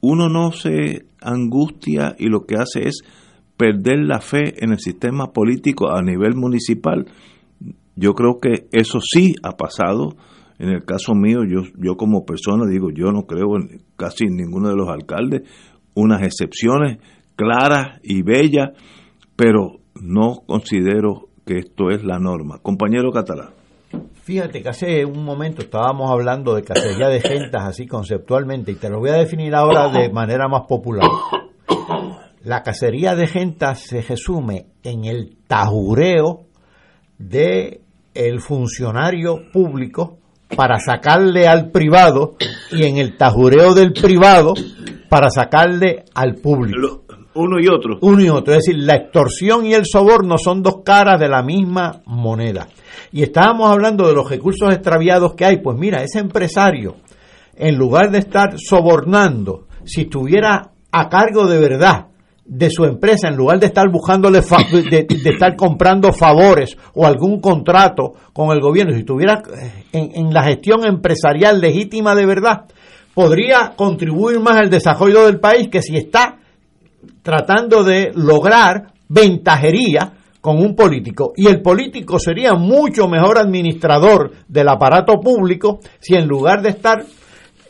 uno 0.00 0.28
no 0.28 0.52
se 0.52 1.06
angustia 1.20 2.14
y 2.18 2.26
lo 2.26 2.44
que 2.44 2.56
hace 2.56 2.88
es 2.88 3.02
perder 3.56 4.00
la 4.00 4.20
fe 4.20 4.62
en 4.64 4.72
el 4.72 4.78
sistema 4.78 5.32
político 5.32 5.90
a 5.90 6.02
nivel 6.02 6.34
municipal. 6.34 7.06
Yo 7.96 8.14
creo 8.14 8.38
que 8.40 8.66
eso 8.72 8.98
sí 9.00 9.34
ha 9.42 9.52
pasado. 9.52 10.16
En 10.58 10.68
el 10.68 10.84
caso 10.84 11.14
mío, 11.14 11.40
yo, 11.44 11.62
yo 11.76 11.96
como 11.96 12.24
persona 12.24 12.64
digo, 12.70 12.90
yo 12.90 13.10
no 13.12 13.26
creo 13.26 13.56
en 13.56 13.82
casi 13.96 14.26
ninguno 14.26 14.68
de 14.68 14.76
los 14.76 14.88
alcaldes, 14.88 15.42
unas 15.94 16.22
excepciones 16.22 16.98
claras 17.36 18.00
y 18.02 18.22
bellas, 18.22 18.70
pero 19.36 19.80
no 20.00 20.42
considero 20.46 21.28
que 21.44 21.58
esto 21.58 21.90
es 21.90 22.04
la 22.04 22.18
norma. 22.18 22.58
Compañero 22.58 23.10
Catalán. 23.10 23.50
Fíjate 24.22 24.62
que 24.62 24.68
hace 24.68 25.04
un 25.04 25.24
momento 25.24 25.62
estábamos 25.62 26.10
hablando 26.10 26.54
de 26.54 26.62
cacería 26.62 27.08
de 27.08 27.20
gentas 27.20 27.62
así 27.64 27.86
conceptualmente 27.86 28.72
y 28.72 28.76
te 28.76 28.88
lo 28.88 28.98
voy 28.98 29.10
a 29.10 29.14
definir 29.14 29.54
ahora 29.54 29.88
de 29.90 30.10
manera 30.10 30.48
más 30.48 30.62
popular. 30.66 31.08
La 32.42 32.62
cacería 32.62 33.14
de 33.14 33.26
gentas 33.26 33.80
se 33.80 34.02
resume 34.02 34.66
en 34.82 35.04
el 35.04 35.36
tajureo 35.46 36.46
de 37.18 37.83
el 38.14 38.40
funcionario 38.40 39.50
público 39.52 40.18
para 40.56 40.78
sacarle 40.78 41.48
al 41.48 41.70
privado 41.70 42.36
y 42.70 42.84
en 42.84 42.98
el 42.98 43.16
tajureo 43.16 43.74
del 43.74 43.92
privado 43.92 44.54
para 45.08 45.30
sacarle 45.30 46.04
al 46.14 46.36
público. 46.36 47.02
Uno 47.34 47.58
y 47.60 47.66
otro. 47.66 47.98
Uno 48.00 48.22
y 48.22 48.28
otro. 48.28 48.54
Es 48.54 48.64
decir, 48.64 48.76
la 48.78 48.94
extorsión 48.94 49.66
y 49.66 49.74
el 49.74 49.84
soborno 49.86 50.38
son 50.38 50.62
dos 50.62 50.82
caras 50.84 51.18
de 51.18 51.28
la 51.28 51.42
misma 51.42 52.02
moneda. 52.06 52.68
Y 53.10 53.24
estábamos 53.24 53.70
hablando 53.70 54.06
de 54.06 54.14
los 54.14 54.30
recursos 54.30 54.72
extraviados 54.72 55.34
que 55.34 55.44
hay. 55.44 55.56
Pues 55.60 55.76
mira, 55.76 56.02
ese 56.02 56.20
empresario, 56.20 56.96
en 57.56 57.76
lugar 57.76 58.12
de 58.12 58.18
estar 58.18 58.54
sobornando, 58.56 59.66
si 59.84 60.02
estuviera 60.02 60.70
a 60.92 61.08
cargo 61.08 61.48
de 61.48 61.58
verdad 61.58 62.06
de 62.46 62.70
su 62.70 62.84
empresa, 62.84 63.28
en 63.28 63.36
lugar 63.36 63.58
de 63.58 63.66
estar 63.66 63.88
buscándole, 63.90 64.40
de 64.40 65.30
estar 65.30 65.56
comprando 65.56 66.12
favores 66.12 66.76
o 66.94 67.06
algún 67.06 67.40
contrato 67.40 68.12
con 68.32 68.50
el 68.50 68.60
gobierno, 68.60 68.92
si 68.92 69.00
estuviera 69.00 69.42
eh, 69.56 69.84
en, 69.92 70.10
en 70.14 70.34
la 70.34 70.44
gestión 70.44 70.84
empresarial 70.84 71.60
legítima 71.60 72.14
de 72.14 72.26
verdad, 72.26 72.66
podría 73.14 73.72
contribuir 73.76 74.40
más 74.40 74.58
al 74.58 74.70
desarrollo 74.70 75.26
del 75.26 75.40
país 75.40 75.68
que 75.68 75.80
si 75.80 75.96
está 75.96 76.38
tratando 77.22 77.84
de 77.84 78.12
lograr 78.14 78.92
ventajería 79.08 80.12
con 80.40 80.58
un 80.58 80.76
político. 80.76 81.32
Y 81.36 81.46
el 81.46 81.62
político 81.62 82.18
sería 82.18 82.52
mucho 82.52 83.08
mejor 83.08 83.38
administrador 83.38 84.32
del 84.46 84.68
aparato 84.68 85.18
público 85.20 85.80
si 86.00 86.14
en 86.14 86.28
lugar 86.28 86.60
de 86.60 86.68
estar 86.68 87.02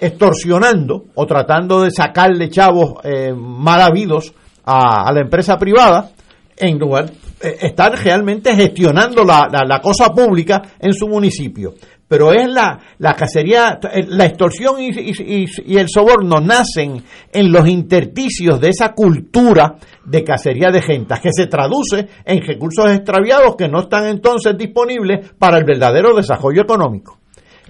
extorsionando 0.01 1.05
o 1.15 1.25
tratando 1.25 1.83
de 1.83 1.93
sacarle 1.93 2.51
chavos 2.51 2.95
eh, 3.05 3.33
mal 3.33 3.81
habidos 3.81 4.35
a, 4.65 5.13
la 5.13 5.21
empresa 5.21 5.57
privada, 5.59 6.11
en 6.57 6.79
lugar 6.79 7.11
eh, 7.41 7.57
estar 7.63 7.93
realmente 8.03 8.55
gestionando 8.55 9.25
la, 9.25 9.49
la- 9.51 9.65
la 9.67 9.81
cosa 9.81 10.11
pública 10.15 10.63
en 10.79 10.93
su 10.93 11.09
municipio. 11.09 11.75
Pero 12.07 12.33
es 12.33 12.49
la, 12.51 12.79
la 12.99 13.15
cacería, 13.15 13.79
eh, 13.93 14.05
la 14.09 14.27
extorsión 14.27 14.79
y, 14.81 14.89
y- 14.91 15.45
y- 15.45 15.47
y 15.67 15.79
el 15.79 15.89
soborno 15.89 16.39
nacen 16.41 17.03
en 17.33 17.51
los 17.51 17.67
intersticios 17.67 18.61
de 18.61 18.69
esa 18.69 18.93
cultura 18.93 19.77
de 20.05 20.23
cacería 20.23 20.71
de 20.71 20.83
gentas, 20.83 21.21
que 21.21 21.31
se 21.33 21.47
traduce 21.47 22.07
en 22.25 22.43
recursos 22.47 22.91
extraviados 22.93 23.57
que 23.57 23.69
no 23.69 23.81
están 23.81 24.07
entonces 24.07 24.57
disponibles 24.57 25.31
para 25.39 25.57
el 25.59 25.65
verdadero 25.65 26.15
desarrollo 26.15 26.63
económico. 26.63 27.19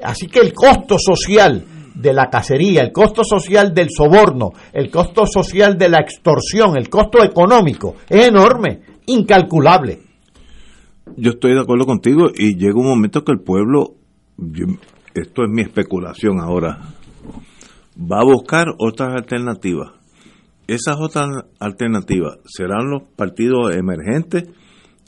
Así 0.02 0.26
que 0.26 0.40
el 0.40 0.52
costo 0.52 0.96
social 0.98 1.64
de 1.94 2.12
la 2.12 2.28
cacería, 2.28 2.82
el 2.82 2.92
costo 2.92 3.22
social 3.24 3.72
del 3.72 3.88
soborno, 3.90 4.50
el 4.72 4.90
costo 4.90 5.26
social 5.26 5.78
de 5.78 5.88
la 5.88 5.98
extorsión, 6.00 6.76
el 6.76 6.88
costo 6.88 7.22
económico 7.22 7.96
es 8.08 8.26
enorme, 8.26 8.80
incalculable. 9.06 10.00
Yo 11.16 11.30
estoy 11.32 11.52
de 11.54 11.60
acuerdo 11.60 11.86
contigo 11.86 12.28
y 12.34 12.56
llega 12.56 12.74
un 12.80 12.88
momento 12.88 13.22
que 13.24 13.32
el 13.32 13.40
pueblo, 13.40 13.94
esto 15.14 15.44
es 15.44 15.50
mi 15.50 15.62
especulación 15.62 16.40
ahora, 16.40 16.78
va 17.96 18.20
a 18.20 18.24
buscar 18.24 18.66
otras 18.78 19.14
alternativas. 19.14 19.92
Esas 20.66 20.96
otras 20.98 21.28
alternativas 21.60 22.38
serán 22.46 22.90
los 22.90 23.02
partidos 23.16 23.76
emergentes, 23.76 24.44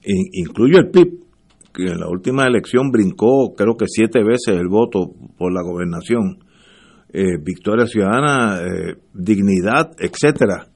in- 0.05 0.29
incluyo 0.33 0.79
el 0.79 0.91
PIB, 0.91 1.25
que 1.73 1.85
en 1.85 1.99
la 2.01 2.09
última 2.09 2.45
elección 2.47 2.91
brincó 2.91 3.55
creo 3.57 3.75
que 3.77 3.87
siete 3.89 4.23
veces 4.23 4.49
el 4.61 4.69
voto 4.69 5.11
por 5.37 5.53
la 5.53 5.63
gobernación, 5.63 6.39
eh, 7.19 7.39
Victoria 7.43 7.87
Ciudadana, 7.87 8.61
eh, 8.61 8.97
Dignidad, 9.15 9.93
etcétera. 9.99 10.67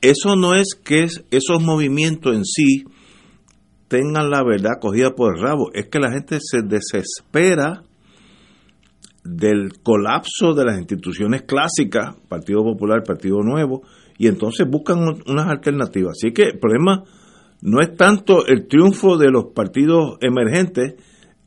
Eso 0.00 0.36
no 0.36 0.54
es 0.54 0.74
que 0.74 1.02
es- 1.02 1.24
esos 1.32 1.60
movimientos 1.60 2.36
en 2.36 2.44
sí 2.44 2.84
tengan 3.88 4.30
la 4.30 4.44
verdad 4.44 4.74
cogida 4.80 5.10
por 5.16 5.34
el 5.36 5.42
rabo, 5.42 5.72
es 5.74 5.88
que 5.88 5.98
la 5.98 6.12
gente 6.12 6.38
se 6.40 6.62
desespera 6.62 7.82
del 9.24 9.72
colapso 9.82 10.54
de 10.54 10.64
las 10.66 10.78
instituciones 10.78 11.42
clásicas, 11.42 12.14
Partido 12.28 12.62
Popular, 12.62 13.02
Partido 13.04 13.38
Nuevo, 13.42 13.82
y 14.18 14.28
entonces 14.28 14.68
buscan 14.70 14.98
unas 15.26 15.48
alternativas. 15.48 16.12
Así 16.16 16.32
que 16.32 16.44
el 16.44 16.58
problema 16.60 17.02
no 17.62 17.80
es 17.80 17.96
tanto 17.96 18.46
el 18.46 18.68
triunfo 18.68 19.16
de 19.16 19.30
los 19.30 19.46
partidos 19.54 20.18
emergentes, 20.20 20.94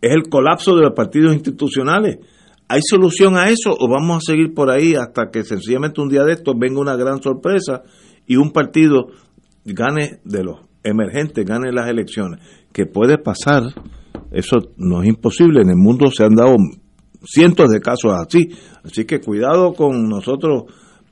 es 0.02 0.12
el 0.14 0.24
colapso 0.30 0.76
de 0.76 0.82
los 0.82 0.94
partidos 0.94 1.34
institucionales. 1.34 2.18
¿Hay 2.70 2.82
solución 2.84 3.38
a 3.38 3.50
eso 3.50 3.72
o 3.72 3.88
vamos 3.88 4.18
a 4.18 4.32
seguir 4.32 4.54
por 4.54 4.70
ahí 4.70 4.96
hasta 4.96 5.30
que 5.32 5.44
sencillamente 5.44 6.02
un 6.02 6.10
día 6.10 6.24
de 6.24 6.34
estos 6.34 6.54
venga 6.60 6.82
una 6.82 6.98
gran 6.98 7.22
sorpresa 7.22 7.84
y 8.26 8.36
un 8.36 8.52
partido 8.52 9.08
gane 9.64 10.20
de 10.26 10.44
los 10.44 10.60
emergentes, 10.84 11.46
gane 11.46 11.72
las 11.72 11.88
elecciones? 11.88 12.42
Que 12.74 12.86
puede 12.86 13.18
pasar, 13.18 13.64
eso 14.32 14.58
no 14.76 15.02
es 15.02 15.08
imposible, 15.08 15.62
en 15.62 15.70
el 15.70 15.78
mundo 15.78 16.12
se 16.12 16.26
han 16.26 16.36
dado 16.36 16.58
cientos 17.24 17.70
de 17.70 17.80
casos 17.80 18.12
así, 18.14 18.50
así 18.84 19.06
que 19.06 19.22
cuidado 19.22 19.74
con 19.74 20.10
nosotros 20.10 20.64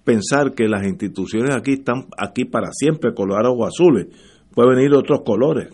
pensar 0.03 0.53
que 0.53 0.67
las 0.67 0.85
instituciones 0.85 1.55
aquí 1.55 1.73
están 1.73 2.07
aquí 2.17 2.43
para 2.43 2.71
siempre, 2.73 3.13
colorados 3.13 3.55
o 3.57 3.65
azules. 3.65 4.07
Pueden 4.53 4.75
venir 4.75 4.93
otros 4.93 5.21
colores, 5.25 5.69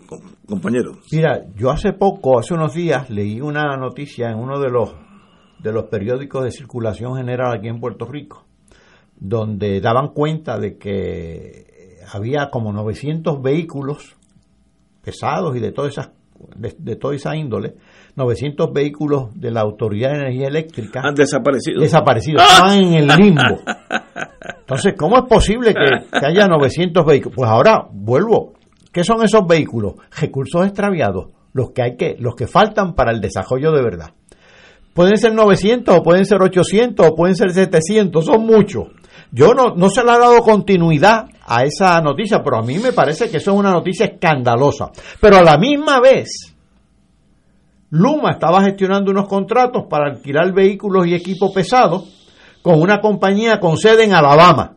compañeros. 0.46 0.98
Mira, 1.12 1.40
yo 1.56 1.70
hace 1.70 1.92
poco, 1.92 2.38
hace 2.38 2.54
unos 2.54 2.74
días, 2.74 3.10
leí 3.10 3.40
una 3.40 3.76
noticia 3.76 4.30
en 4.30 4.38
uno 4.38 4.58
de 4.58 4.70
los 4.70 4.92
de 5.62 5.72
los 5.72 5.84
periódicos 5.84 6.44
de 6.44 6.50
circulación 6.50 7.16
general 7.16 7.52
aquí 7.52 7.68
en 7.68 7.80
Puerto 7.80 8.06
Rico, 8.06 8.44
donde 9.16 9.80
daban 9.80 10.08
cuenta 10.08 10.58
de 10.58 10.76
que 10.76 12.00
había 12.12 12.50
como 12.50 12.72
900 12.72 13.40
vehículos 13.42 14.16
pesados 15.02 15.56
y 15.56 15.60
de 15.60 15.72
todas 15.72 15.92
esas 15.92 16.10
de, 16.56 16.96
toda 16.96 17.14
esa 17.14 17.36
índole, 17.36 17.74
900 18.16 18.72
vehículos 18.72 19.38
de 19.38 19.50
la 19.50 19.60
Autoridad 19.60 20.10
de 20.10 20.16
Energía 20.16 20.48
Eléctrica 20.48 21.00
han 21.04 21.14
desaparecido. 21.14 21.80
Desaparecidos, 21.80 22.42
estaban 22.42 22.78
en 22.78 22.94
el 22.94 23.06
limbo. 23.06 23.60
Entonces, 24.60 24.94
¿cómo 24.98 25.18
es 25.18 25.24
posible 25.28 25.74
que, 25.74 26.18
que, 26.18 26.26
haya 26.26 26.46
900 26.46 27.04
vehículos? 27.04 27.36
Pues 27.36 27.50
ahora 27.50 27.86
vuelvo. 27.90 28.54
¿Qué 28.92 29.04
son 29.04 29.22
esos 29.24 29.46
vehículos? 29.46 29.94
Recursos 30.20 30.66
extraviados, 30.66 31.28
los 31.52 31.70
que 31.70 31.82
hay 31.82 31.96
que 31.96 32.16
los 32.18 32.34
que 32.34 32.46
faltan 32.46 32.94
para 32.94 33.12
el 33.12 33.20
desarrollo 33.20 33.72
de 33.72 33.82
verdad. 33.82 34.14
Pueden 34.94 35.16
ser 35.16 35.34
900 35.34 35.96
o 35.96 36.02
pueden 36.02 36.26
ser 36.26 36.42
800 36.42 37.06
o 37.06 37.14
pueden 37.14 37.34
ser 37.34 37.52
700, 37.52 38.24
son 38.24 38.44
muchos. 38.44 38.88
Yo 39.30 39.54
no, 39.54 39.74
no 39.74 39.88
se 39.88 40.04
le 40.04 40.10
ha 40.10 40.18
dado 40.18 40.40
continuidad 40.42 41.26
a 41.46 41.64
esa 41.64 42.00
noticia, 42.02 42.42
pero 42.42 42.58
a 42.58 42.62
mí 42.62 42.78
me 42.78 42.92
parece 42.92 43.30
que 43.30 43.38
eso 43.38 43.52
es 43.52 43.56
una 43.56 43.72
noticia 43.72 44.06
escandalosa. 44.06 44.90
Pero 45.20 45.38
a 45.38 45.42
la 45.42 45.56
misma 45.56 46.00
vez, 46.00 46.54
Luma 47.90 48.32
estaba 48.32 48.62
gestionando 48.62 49.10
unos 49.10 49.28
contratos 49.28 49.84
para 49.88 50.10
alquilar 50.10 50.52
vehículos 50.52 51.06
y 51.06 51.14
equipo 51.14 51.52
pesado 51.52 52.04
con 52.62 52.80
una 52.80 53.00
compañía 53.00 53.60
con 53.60 53.76
sede 53.76 54.04
en 54.04 54.14
Alabama 54.14 54.76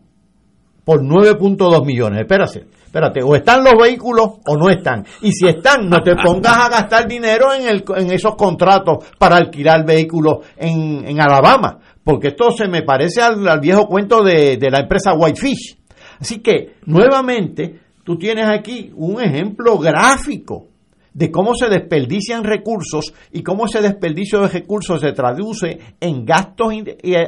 por 0.84 1.02
9.2 1.02 1.86
millones. 1.86 2.22
Espérate, 2.22 2.68
espérate, 2.96 3.22
o 3.22 3.36
están 3.36 3.62
los 3.62 3.74
vehículos 3.74 4.40
o 4.48 4.56
no 4.56 4.70
están. 4.70 5.06
Y 5.22 5.32
si 5.34 5.48
están, 5.48 5.90
no 5.90 6.02
te 6.02 6.16
pongas 6.16 6.58
a 6.58 6.70
gastar 6.70 7.06
dinero 7.06 7.48
en, 7.54 8.12
esos 8.12 8.36
contratos 8.36 9.04
para 9.18 9.36
alquilar 9.36 9.86
vehículos 9.86 10.46
en, 10.56 11.06
en 11.06 11.20
Alabama, 11.20 11.78
porque 12.06 12.30
esto 12.30 12.52
se 12.52 12.70
me 12.70 12.84
parece 12.84 13.22
al, 13.22 13.60
viejo 13.60 13.88
cuento 13.88 14.24
de, 14.24 14.56
de 14.56 14.72
la 14.72 14.80
empresa 14.80 15.14
Whitefish. 15.14 15.78
Así 16.22 16.40
que, 16.40 16.76
nuevamente, 16.86 17.82
tú 18.06 18.18
tienes 18.18 18.48
aquí 18.48 18.94
un 18.96 19.22
ejemplo 19.22 19.78
gráfico 19.78 20.68
de 21.14 21.30
cómo 21.32 21.54
se 21.54 21.68
desperdician 21.68 22.46
recursos 22.46 23.14
y 23.34 23.44
cómo 23.44 23.66
ese 23.66 23.82
desperdicio 23.82 24.40
de 24.42 24.48
recursos 24.48 25.02
se 25.02 25.12
traduce 25.12 25.80
en 26.00 26.24
gastos 26.24 26.74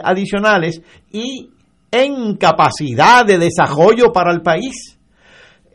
adicionales 0.04 0.82
y 1.12 1.50
en 1.92 2.38
capacidad 2.38 3.26
de 3.26 3.38
desarrollo 3.38 4.14
para 4.14 4.32
el 4.32 4.42
país. 4.42 4.97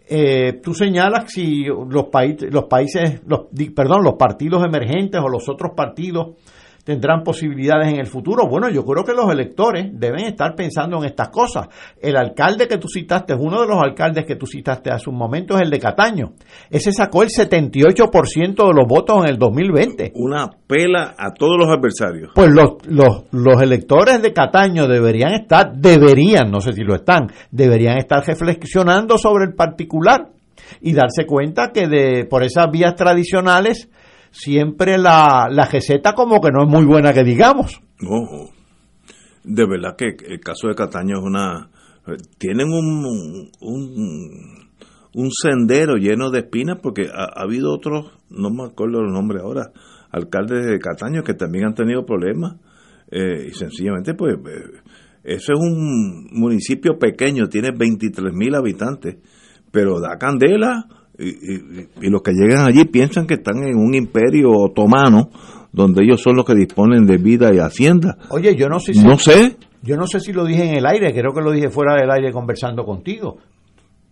Eh, 0.09 0.61
tú 0.63 0.75
señalas 0.75 1.33
si 1.33 1.65
los, 1.65 2.07
países, 2.07 2.53
los 2.53 2.65
países, 2.65 3.23
los, 3.27 3.47
perdón, 3.75 4.03
los 4.03 4.15
partidos 4.15 4.65
emergentes 4.65 5.21
o 5.23 5.29
los 5.29 5.49
otros 5.49 5.73
partidos 5.77 6.37
tendrán 6.85 7.23
posibilidades 7.23 7.89
en 7.89 8.01
el 8.01 8.07
futuro. 8.07 8.49
Bueno, 8.49 8.69
yo 8.69 8.85
creo 8.85 9.05
que 9.05 9.13
los 9.13 9.31
electores 9.31 9.87
deben 9.93 10.25
estar 10.25 10.55
pensando 10.55 10.99
en 10.99 11.05
estas 11.05 11.29
cosas. 11.29 11.69
El 12.01 12.17
alcalde 12.17 12.67
que 12.67 12.79
tú 12.79 12.89
citaste, 12.89 13.35
uno 13.35 13.61
de 13.61 13.69
los 13.69 13.81
alcaldes 13.81 14.25
que 14.27 14.37
tú 14.37 14.47
citaste 14.47 14.91
hace 14.91 15.09
un 15.09 15.17
momento, 15.17 15.55
es 15.55 15.63
el 15.63 15.71
de 15.71 15.79
Cataño. 15.79 16.33
Ese 16.71 16.93
sacó 16.93 17.23
el 17.23 17.29
78% 17.29 18.55
de 18.55 18.75
los 18.75 18.87
votos 18.89 19.25
en 19.25 19.31
el 19.31 19.39
2020. 19.39 20.13
Una 20.17 20.51
pela 20.67 21.15
a 21.17 21.33
todos 21.33 21.57
los 21.59 21.69
adversarios. 21.69 22.33
Pues 22.35 22.51
los, 22.51 22.85
los, 22.87 23.25
los 23.31 23.63
electores 23.63 24.21
de 24.21 24.33
Cataño 24.33 24.87
deberían 24.87 25.35
estar, 25.35 25.73
deberían, 25.75 26.51
no 26.51 26.61
sé 26.61 26.73
si 26.73 26.83
lo 26.83 26.95
están, 26.95 27.29
deberían 27.51 27.99
estar 27.99 28.25
reflexionando 28.27 29.19
sobre 29.19 29.45
el 29.45 29.55
particular 29.55 30.31
y 30.81 30.93
darse 30.93 31.27
cuenta 31.27 31.71
que 31.73 31.87
de 31.87 32.25
por 32.25 32.43
esas 32.43 32.71
vías 32.71 32.95
tradicionales 32.95 33.89
siempre 34.33 34.99
la, 34.99 35.49
la 35.51 35.67
receta 35.67 36.15
como 36.15 36.41
que 36.41 36.51
no 36.51 36.65
es 36.65 36.69
muy 36.69 36.85
buena 36.85 37.13
que 37.13 37.23
digamos. 37.23 37.81
No, 38.01 38.51
de 39.45 39.67
verdad 39.67 39.97
que 39.97 40.17
el 40.27 40.41
caso 40.41 40.69
de 40.69 40.75
Cataño 40.75 41.19
es 41.19 41.25
una... 41.25 41.71
Tienen 42.39 42.67
un, 42.69 43.51
un, 45.15 45.31
sendero 45.31 45.95
lleno 45.97 46.31
de 46.31 46.41
espinas 46.41 46.79
porque 46.83 47.03
ha, 47.03 47.41
habido 47.41 47.73
otros, 47.73 48.11
no 48.29 48.51
me 48.51 48.65
acuerdo 48.65 49.03
los 49.03 49.13
nombres 49.13 49.43
ahora, 49.43 49.71
alcaldes 50.11 50.67
de 50.67 50.81
Cataño 50.81 51.23
que 51.23 51.35
también 51.35 51.67
han 51.67 51.75
tenido 51.75 52.05
problemas 52.05 52.57
eh, 53.09 53.47
y 53.49 53.51
sencillamente 53.53 54.15
pues 54.15 54.35
eh, 54.35 54.81
eso 55.23 55.53
es 55.53 55.61
un 55.61 56.27
municipio 56.33 56.99
pequeño, 56.99 57.49
tiene 57.49 57.71
23 57.71 58.33
mil 58.35 58.53
habitantes, 58.57 59.19
pero 59.71 60.01
da 60.01 60.19
candela 60.19 60.89
y, 61.19 62.09
los 62.09 62.23
que 62.23 62.33
llegan 62.33 62.67
allí 62.67 62.85
piensan 62.85 63.27
que 63.27 63.35
están 63.35 63.63
en 63.65 63.77
un 63.77 63.95
imperio 63.95 64.51
otomano 64.51 65.31
donde 65.73 66.05
ellos 66.05 66.21
son 66.21 66.37
los 66.37 66.45
que 66.45 66.55
disponen 66.55 67.07
de 67.07 67.17
vida 67.17 67.53
y 67.55 67.59
hacienda. 67.59 68.19
Oye, 68.31 68.55
yo 68.57 68.69
no 68.69 68.79
sé 68.79 68.95
si, 68.95 69.05
no 69.05 69.19
sé. 69.19 69.57
Yo 69.83 69.97
no 69.97 70.07
sé 70.07 70.21
si 70.21 70.33
lo 70.33 70.45
dije 70.45 70.65
en 70.65 70.77
el 70.77 70.87
aire, 70.87 71.13
creo 71.13 71.33
que 71.33 71.41
lo 71.41 71.51
dije 71.51 71.71
fuera 71.71 71.95
del 71.95 72.11
aire 72.11 72.31
conversando 72.31 72.85
contigo. 72.85 73.39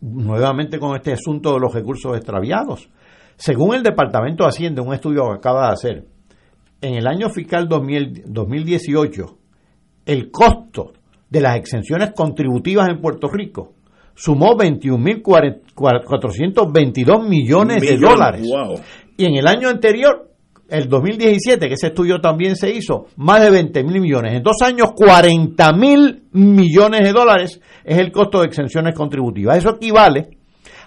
Nuevamente 0.00 0.78
con 0.78 0.96
este 0.96 1.12
asunto 1.12 1.54
de 1.54 1.60
los 1.60 1.72
recursos 1.72 2.16
extraviados. 2.16 2.88
Según 3.36 3.74
el 3.74 3.82
Departamento 3.82 4.44
de 4.44 4.48
Hacienda, 4.48 4.82
un 4.82 4.94
estudio 4.94 5.24
que 5.26 5.36
acaba 5.36 5.66
de 5.66 5.72
hacer, 5.72 6.06
en 6.80 6.94
el 6.94 7.06
año 7.06 7.28
fiscal 7.28 7.68
2018, 7.68 9.38
el 10.06 10.30
costo 10.30 10.92
de 11.28 11.40
las 11.40 11.56
exenciones 11.56 12.12
contributivas 12.14 12.88
en 12.88 13.00
Puerto 13.00 13.28
Rico 13.28 13.74
sumó 14.14 14.56
21.422 14.56 17.28
millones 17.28 17.82
de 17.82 17.96
dólares. 17.96 18.48
Y 19.16 19.24
en 19.24 19.36
el 19.36 19.46
año 19.46 19.68
anterior, 19.68 20.28
el 20.68 20.88
2017, 20.88 21.68
que 21.68 21.74
ese 21.74 21.88
estudio 21.88 22.20
también 22.20 22.56
se 22.56 22.70
hizo, 22.70 23.06
más 23.16 23.42
de 23.42 23.50
20 23.50 23.84
mil 23.84 24.00
millones. 24.00 24.34
En 24.34 24.42
dos 24.42 24.62
años, 24.62 24.92
40 24.94 25.72
mil 25.72 26.22
millones 26.32 27.00
de 27.00 27.12
dólares 27.12 27.60
es 27.84 27.98
el 27.98 28.10
costo 28.12 28.40
de 28.40 28.46
exenciones 28.46 28.94
contributivas. 28.94 29.58
Eso 29.58 29.76
equivale 29.76 30.38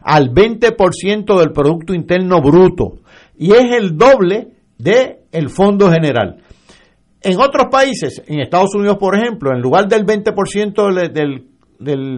al 0.02 0.34
20% 0.34 1.40
del 1.40 1.52
Producto 1.52 1.94
Interno 1.94 2.42
Bruto 2.42 3.02
y 3.38 3.52
es 3.52 3.72
el 3.72 3.98
doble 3.98 4.48
del 4.78 5.18
el 5.32 5.50
Fondo 5.50 5.92
General. 5.92 6.38
En 7.22 7.40
otros 7.40 7.68
países, 7.72 8.22
en 8.28 8.42
Estados 8.42 8.76
Unidos, 8.76 8.98
por 9.00 9.18
ejemplo, 9.18 9.52
en 9.54 9.62
lugar 9.62 9.88
del 9.88 10.06
20% 10.06 10.94
del 10.94 11.14
del 11.14 11.53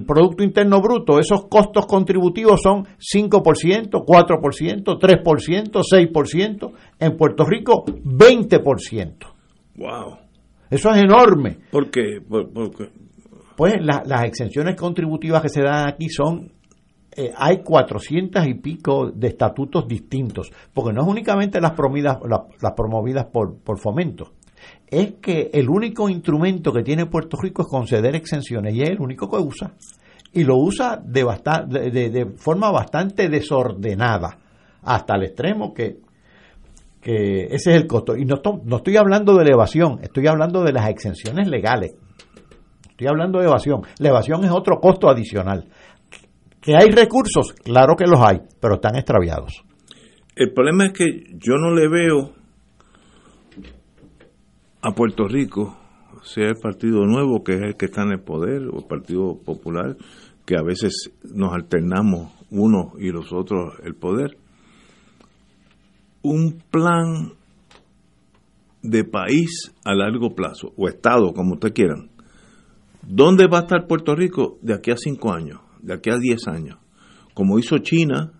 Producto 0.05 0.43
Interno 0.43 0.81
Bruto, 0.81 1.19
esos 1.19 1.45
costos 1.47 1.85
contributivos 1.85 2.61
son 2.61 2.85
5%, 2.85 4.05
4%, 4.05 4.83
3%, 4.83 5.81
6%. 5.81 6.71
En 6.99 7.17
Puerto 7.17 7.45
Rico, 7.45 7.85
20%. 7.85 9.15
¡Wow! 9.77 10.17
Eso 10.69 10.91
es 10.91 11.03
enorme. 11.03 11.57
¿Por 11.71 11.89
qué? 11.89 12.21
Pues 13.55 13.73
las 13.81 14.23
exenciones 14.25 14.75
contributivas 14.75 15.41
que 15.41 15.49
se 15.49 15.61
dan 15.61 15.87
aquí 15.87 16.09
son 16.09 16.51
eh, 17.17 17.31
hay 17.37 17.63
400 17.63 18.45
y 18.45 18.55
pico 18.55 19.09
de 19.09 19.27
estatutos 19.27 19.87
distintos, 19.87 20.51
porque 20.73 20.91
no 20.91 21.01
es 21.01 21.07
únicamente 21.07 21.61
las 21.61 21.71
promovidas, 21.71 22.17
las, 22.27 22.73
promovidas 22.73 23.27
por, 23.31 23.57
por 23.59 23.79
fomento, 23.79 24.33
es 24.87 25.15
que 25.21 25.49
el 25.53 25.69
único 25.69 26.09
instrumento 26.09 26.71
que 26.71 26.83
tiene 26.83 27.05
Puerto 27.05 27.37
Rico 27.41 27.63
es 27.63 27.67
conceder 27.67 28.15
exenciones 28.15 28.73
y 28.75 28.81
es 28.81 28.89
el 28.89 28.99
único 28.99 29.29
que 29.29 29.37
usa. 29.37 29.73
Y 30.33 30.43
lo 30.43 30.57
usa 30.57 30.97
de, 30.97 31.23
de, 31.91 32.25
forma 32.37 32.69
bastante 32.71 33.29
desordenada, 33.29 34.37
hasta 34.83 35.15
el 35.15 35.23
extremo 35.23 35.73
que, 35.73 35.97
que 37.01 37.45
ese 37.45 37.71
es 37.71 37.81
el 37.81 37.87
costo. 37.87 38.15
Y 38.17 38.25
no, 38.25 38.41
no 38.63 38.77
estoy 38.77 38.97
hablando 38.97 39.35
de 39.35 39.43
elevación, 39.43 39.99
estoy 40.01 40.27
hablando 40.27 40.63
de 40.63 40.73
las 40.73 40.89
exenciones 40.89 41.47
legales. 41.47 41.95
Estoy 42.89 43.07
hablando 43.07 43.39
de 43.39 43.45
evasión. 43.45 43.81
La 43.99 44.09
evasión 44.09 44.43
es 44.45 44.51
otro 44.51 44.79
costo 44.79 45.09
adicional. 45.09 45.65
¿Que 46.61 46.75
hay 46.75 46.89
recursos? 46.89 47.53
Claro 47.53 47.95
que 47.95 48.05
los 48.05 48.19
hay, 48.19 48.41
pero 48.59 48.75
están 48.75 48.95
extraviados. 48.95 49.63
El 50.35 50.53
problema 50.53 50.87
es 50.87 50.93
que 50.93 51.05
yo 51.33 51.55
no 51.57 51.73
le 51.73 51.87
veo 51.87 52.31
a 54.85 54.91
Puerto 54.91 55.27
Rico 55.27 55.75
sea 56.21 56.49
el 56.49 56.57
Partido 56.57 57.07
Nuevo, 57.07 57.43
que 57.43 57.53
es 57.55 57.61
el 57.63 57.75
que 57.75 57.85
está 57.85 58.03
en 58.03 58.11
el 58.11 58.19
poder, 58.19 58.67
o 58.71 58.77
el 58.77 58.85
Partido 58.85 59.35
Popular, 59.43 59.97
que 60.45 60.55
a 60.57 60.61
veces 60.61 61.11
nos 61.23 61.55
alternamos 61.55 62.31
uno 62.51 62.93
y 62.99 63.09
los 63.09 63.33
otros 63.33 63.73
el 63.83 63.95
poder, 63.95 64.37
un 66.21 66.61
plan 66.69 67.33
de 68.83 69.03
país 69.03 69.73
a 69.83 69.95
largo 69.95 70.35
plazo, 70.35 70.71
o 70.77 70.87
Estado, 70.87 71.33
como 71.33 71.55
usted 71.55 71.73
quieran. 71.73 72.11
¿Dónde 73.01 73.47
va 73.47 73.59
a 73.59 73.61
estar 73.61 73.87
Puerto 73.87 74.15
Rico 74.15 74.59
de 74.61 74.75
aquí 74.75 74.91
a 74.91 74.97
cinco 74.97 75.33
años, 75.33 75.61
de 75.81 75.95
aquí 75.95 76.11
a 76.11 76.17
diez 76.17 76.47
años? 76.47 76.77
Como 77.33 77.57
hizo 77.57 77.79
China 77.79 78.33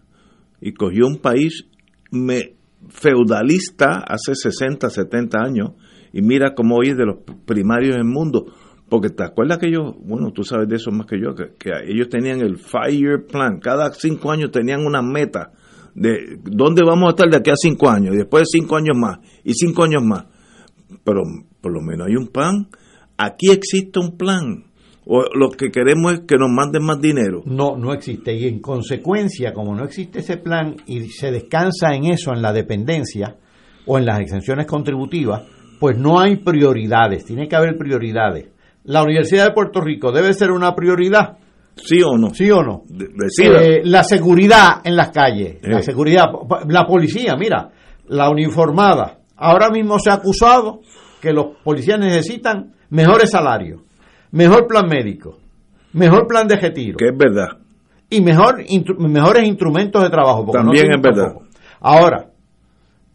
y 0.61 0.73
cogió 0.73 1.07
un 1.07 1.17
país 1.17 1.65
me, 2.11 2.55
feudalista 2.89 4.03
hace 4.07 4.35
60, 4.35 4.91
70 4.91 5.39
años 5.39 5.71
y 6.15 6.21
mira 6.21 6.55
cómo 6.55 6.77
hoy 6.77 6.91
es 6.91 6.97
de 6.97 7.05
los 7.05 7.17
primarios 7.45 7.97
del 7.97 8.05
mundo. 8.05 8.45
Porque 8.87 9.09
te 9.09 9.23
acuerdas 9.23 9.57
que 9.57 9.67
ellos, 9.67 9.95
bueno, 9.99 10.31
tú 10.31 10.45
sabes 10.45 10.69
de 10.69 10.77
eso 10.77 10.89
más 10.91 11.07
que 11.07 11.19
yo, 11.19 11.35
que, 11.35 11.55
que 11.59 11.71
ellos 11.91 12.07
tenían 12.07 12.39
el 12.39 12.57
five-year 12.57 13.25
plan, 13.25 13.59
cada 13.59 13.91
cinco 13.91 14.31
años 14.31 14.49
tenían 14.49 14.85
una 14.85 15.01
meta 15.01 15.51
de 15.93 16.39
dónde 16.41 16.83
vamos 16.85 17.07
a 17.07 17.09
estar 17.09 17.29
de 17.29 17.35
aquí 17.35 17.49
a 17.49 17.55
cinco 17.57 17.89
años, 17.89 18.15
y 18.15 18.17
después 18.19 18.43
de 18.43 18.59
cinco 18.59 18.77
años 18.77 18.95
más, 18.97 19.19
y 19.43 19.53
cinco 19.55 19.83
años 19.83 20.03
más. 20.03 20.25
Pero 21.03 21.21
por 21.59 21.73
lo 21.73 21.81
menos 21.81 22.07
hay 22.07 22.15
un 22.15 22.27
plan. 22.27 22.69
Aquí 23.17 23.51
existe 23.51 23.99
un 23.99 24.15
plan. 24.15 24.63
O 25.05 25.23
lo 25.35 25.49
que 25.49 25.69
queremos 25.69 26.13
es 26.13 26.19
que 26.21 26.37
nos 26.37 26.49
manden 26.49 26.83
más 26.83 27.01
dinero. 27.01 27.43
No, 27.45 27.75
no 27.75 27.93
existe. 27.93 28.33
Y 28.33 28.47
en 28.47 28.61
consecuencia, 28.61 29.51
como 29.51 29.75
no 29.75 29.83
existe 29.83 30.19
ese 30.19 30.37
plan 30.37 30.77
y 30.87 31.09
se 31.09 31.31
descansa 31.31 31.93
en 31.93 32.05
eso, 32.05 32.31
en 32.33 32.41
la 32.41 32.53
dependencia 32.53 33.35
o 33.85 33.97
en 33.97 34.05
las 34.05 34.21
exenciones 34.21 34.65
contributivas, 34.65 35.43
pues 35.79 35.97
no 35.97 36.19
hay 36.19 36.37
prioridades. 36.37 37.25
Tiene 37.25 37.47
que 37.47 37.55
haber 37.55 37.77
prioridades. 37.77 38.49
La 38.83 39.03
Universidad 39.03 39.45
de 39.47 39.53
Puerto 39.53 39.81
Rico 39.81 40.11
debe 40.11 40.33
ser 40.33 40.51
una 40.51 40.75
prioridad. 40.75 41.37
¿Sí 41.75 42.01
o 42.01 42.17
no? 42.17 42.33
¿Sí 42.33 42.49
o 42.51 42.61
no? 42.61 42.83
De-. 42.87 43.09
Eh, 43.43 43.81
la 43.83 44.03
seguridad 44.03 44.81
en 44.83 44.95
las 44.95 45.09
calles, 45.09 45.57
la 45.61 45.81
seguridad, 45.81 46.25
la 46.67 46.85
policía, 46.85 47.35
mira, 47.37 47.69
la 48.07 48.29
uniformada. 48.29 49.19
Ahora 49.35 49.69
mismo 49.69 49.99
se 49.99 50.09
ha 50.09 50.13
acusado 50.13 50.81
que 51.21 51.33
los 51.33 51.57
policías 51.63 51.99
necesitan 51.99 52.73
mejores 52.89 53.31
salarios, 53.31 53.81
mejor 54.31 54.67
plan 54.67 54.87
médico, 54.87 55.37
mejor 55.93 56.27
plan 56.27 56.47
de 56.47 56.55
retiro. 56.55 56.97
Que 56.97 57.09
es 57.09 57.17
verdad. 57.17 57.57
Y 58.09 58.21
mejor 58.21 58.63
mejores 58.99 59.45
instrumentos 59.45 60.01
de 60.03 60.09
trabajo. 60.09 60.45
no 60.45 60.51
También 60.51 60.93
es 60.93 61.01
verdad. 61.01 61.33
Ahora, 61.81 62.29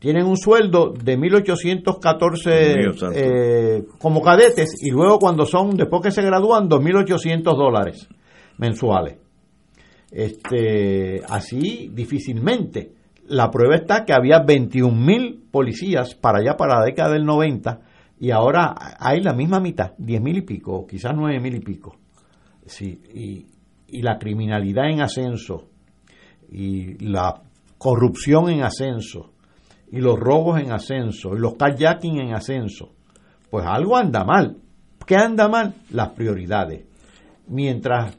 tienen 0.01 0.27
un 0.27 0.39
sueldo 0.39 0.93
de 0.93 1.17
1.814 1.19 2.79
Dios 2.81 2.99
santo. 2.99 3.19
eh, 3.19 3.85
como 3.99 4.23
cadetes 4.23 4.75
y 4.83 4.91
luego 4.91 5.19
cuando 5.19 5.45
son, 5.45 5.77
después 5.77 6.03
que 6.03 6.11
se 6.11 6.23
gradúan, 6.23 6.69
2.800 6.69 7.43
dólares 7.43 8.09
mensuales. 8.57 9.19
Este, 10.11 11.21
así 11.29 11.91
difícilmente. 11.93 12.95
La 13.29 13.51
prueba 13.51 13.77
está 13.77 14.05
que 14.05 14.13
había 14.13 14.45
21.000 14.45 15.51
policías 15.53 16.15
para 16.17 16.39
allá, 16.39 16.57
para 16.57 16.81
la 16.81 16.87
década 16.87 17.13
del 17.13 17.25
90, 17.25 17.81
y 18.19 18.33
ahora 18.33 18.75
hay 18.99 19.21
la 19.21 19.35
misma 19.35 19.61
mitad, 19.61 19.93
10.000 19.99 20.39
y 20.39 20.41
pico, 20.43 20.85
quizás 20.87 21.13
9.000 21.13 21.57
y 21.57 21.61
pico. 21.61 21.97
Sí, 22.67 23.01
y, 23.15 23.47
y 23.87 24.03
la 24.03 24.19
criminalidad 24.19 24.91
en 24.91 25.01
ascenso, 25.01 25.69
y 26.51 26.99
la 27.07 27.41
corrupción 27.79 28.51
en 28.51 28.63
ascenso, 28.63 29.30
y 29.91 30.01
los 30.01 30.19
robos 30.19 30.61
en 30.61 30.73
ascenso, 30.73 31.35
y 31.35 31.39
los 31.39 31.55
kayaking 31.55 32.21
en 32.21 32.35
ascenso, 32.35 32.93
pues 33.51 33.67
algo 33.67 33.97
anda 33.97 34.25
mal. 34.25 34.57
¿Qué 35.07 35.17
anda 35.17 35.49
mal? 35.49 35.75
Las 35.91 36.11
prioridades. 36.11 36.85
Mientras 37.49 38.17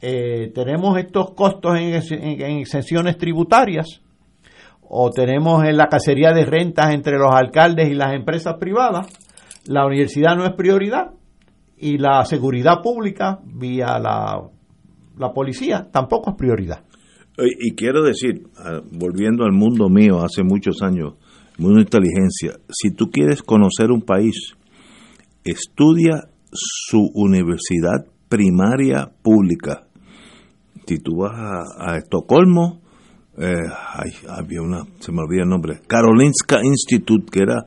eh, 0.00 0.50
tenemos 0.54 0.98
estos 0.98 1.32
costos 1.34 1.78
en, 1.78 2.00
en 2.12 2.58
exenciones 2.58 3.18
tributarias, 3.18 4.00
o 4.94 5.10
tenemos 5.10 5.64
en 5.64 5.76
la 5.78 5.88
cacería 5.88 6.32
de 6.32 6.44
rentas 6.44 6.92
entre 6.92 7.18
los 7.18 7.34
alcaldes 7.34 7.88
y 7.88 7.94
las 7.94 8.12
empresas 8.12 8.56
privadas, 8.58 9.06
la 9.66 9.86
universidad 9.86 10.36
no 10.36 10.44
es 10.44 10.52
prioridad 10.52 11.12
y 11.78 11.98
la 11.98 12.24
seguridad 12.24 12.82
pública 12.82 13.40
vía 13.42 13.98
la, 13.98 14.42
la 15.16 15.32
policía 15.32 15.88
tampoco 15.90 16.30
es 16.30 16.36
prioridad. 16.36 16.84
Y, 17.38 17.74
quiero 17.74 18.02
decir, 18.02 18.42
ah, 18.58 18.82
volviendo 18.90 19.44
al 19.44 19.52
mundo 19.52 19.88
mío 19.88 20.22
hace 20.22 20.42
muchos 20.42 20.82
años, 20.82 21.14
mundo 21.56 21.76
de 21.76 21.82
inteligencia, 21.82 22.58
si 22.68 22.90
tú 22.94 23.10
quieres 23.10 23.42
conocer 23.42 23.90
un 23.90 24.02
país, 24.02 24.54
estudia 25.42 26.28
su 26.52 27.10
universidad 27.14 28.06
primaria 28.28 29.10
pública. 29.22 29.86
Si 30.86 30.98
tú 30.98 31.18
vas 31.20 31.32
a, 31.78 31.96
Estocolmo, 31.96 32.82
eh, 33.38 33.54
había 34.28 34.60
una, 34.60 34.84
se 35.00 35.10
me 35.10 35.22
olvida 35.22 35.44
el 35.44 35.48
nombre, 35.48 35.80
Karolinska 35.86 36.62
Institute, 36.62 37.30
que 37.30 37.44
era 37.44 37.66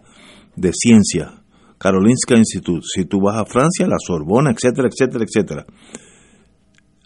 de 0.55 0.71
ciencia, 0.73 1.41
Karolinska 1.79 2.37
Institute. 2.37 2.81
Si 2.83 3.05
tú 3.05 3.19
vas 3.19 3.37
a 3.37 3.45
Francia, 3.45 3.87
la 3.87 3.97
Sorbona, 3.97 4.51
etcétera, 4.51 4.89
etcétera, 4.89 5.25
etcétera 5.25 5.65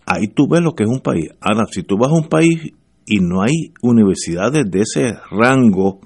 ahí 0.09 0.27
tú 0.27 0.47
ves 0.49 0.61
lo 0.61 0.73
que 0.73 0.83
es 0.83 0.89
un 0.89 0.99
país. 0.99 1.29
Ahora, 1.39 1.65
si 1.71 1.83
tú 1.83 1.95
vas 1.97 2.09
a 2.09 2.15
un 2.15 2.27
país 2.27 2.73
y 3.05 3.19
no 3.19 3.41
hay 3.41 3.73
universidades 3.81 4.69
de 4.69 4.81
ese 4.81 5.15
rango, 5.31 5.99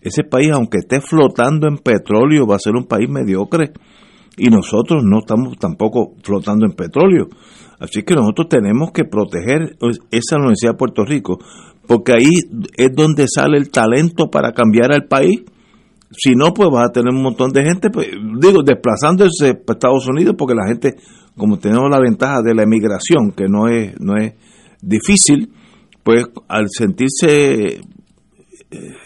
ese 0.00 0.22
país, 0.22 0.50
aunque 0.52 0.78
esté 0.78 1.00
flotando 1.00 1.66
en 1.66 1.78
petróleo, 1.78 2.46
va 2.46 2.56
a 2.56 2.60
ser 2.60 2.74
un 2.74 2.86
país 2.86 3.08
mediocre. 3.10 3.72
Y 4.36 4.48
nosotros 4.48 5.02
no 5.04 5.18
estamos 5.18 5.58
tampoco 5.58 6.14
flotando 6.22 6.64
en 6.64 6.72
petróleo. 6.72 7.26
Así 7.78 8.02
que 8.04 8.14
nosotros 8.14 8.48
tenemos 8.48 8.92
que 8.92 9.04
proteger 9.04 9.76
esa 10.10 10.36
Universidad 10.36 10.72
de 10.72 10.78
Puerto 10.78 11.04
Rico, 11.04 11.38
porque 11.86 12.12
ahí 12.12 12.30
es 12.76 12.94
donde 12.94 13.26
sale 13.28 13.58
el 13.58 13.70
talento 13.70 14.30
para 14.30 14.52
cambiar 14.52 14.92
al 14.92 15.06
país. 15.06 15.42
Si 16.16 16.34
no, 16.34 16.52
pues 16.52 16.68
vas 16.70 16.88
a 16.88 16.92
tener 16.92 17.12
un 17.14 17.22
montón 17.22 17.52
de 17.52 17.64
gente, 17.64 17.90
pues, 17.90 18.08
digo, 18.38 18.62
desplazándose 18.62 19.54
para 19.54 19.76
Estados 19.76 20.06
Unidos, 20.08 20.34
porque 20.36 20.54
la 20.54 20.66
gente, 20.66 20.94
como 21.36 21.58
tenemos 21.58 21.90
la 21.90 22.00
ventaja 22.00 22.42
de 22.42 22.54
la 22.54 22.64
emigración, 22.64 23.32
que 23.32 23.48
no 23.48 23.68
es, 23.68 23.98
no 24.00 24.16
es 24.16 24.34
difícil, 24.82 25.52
pues 26.02 26.26
al 26.48 26.66
sentirse 26.70 27.76
eh, 27.76 27.80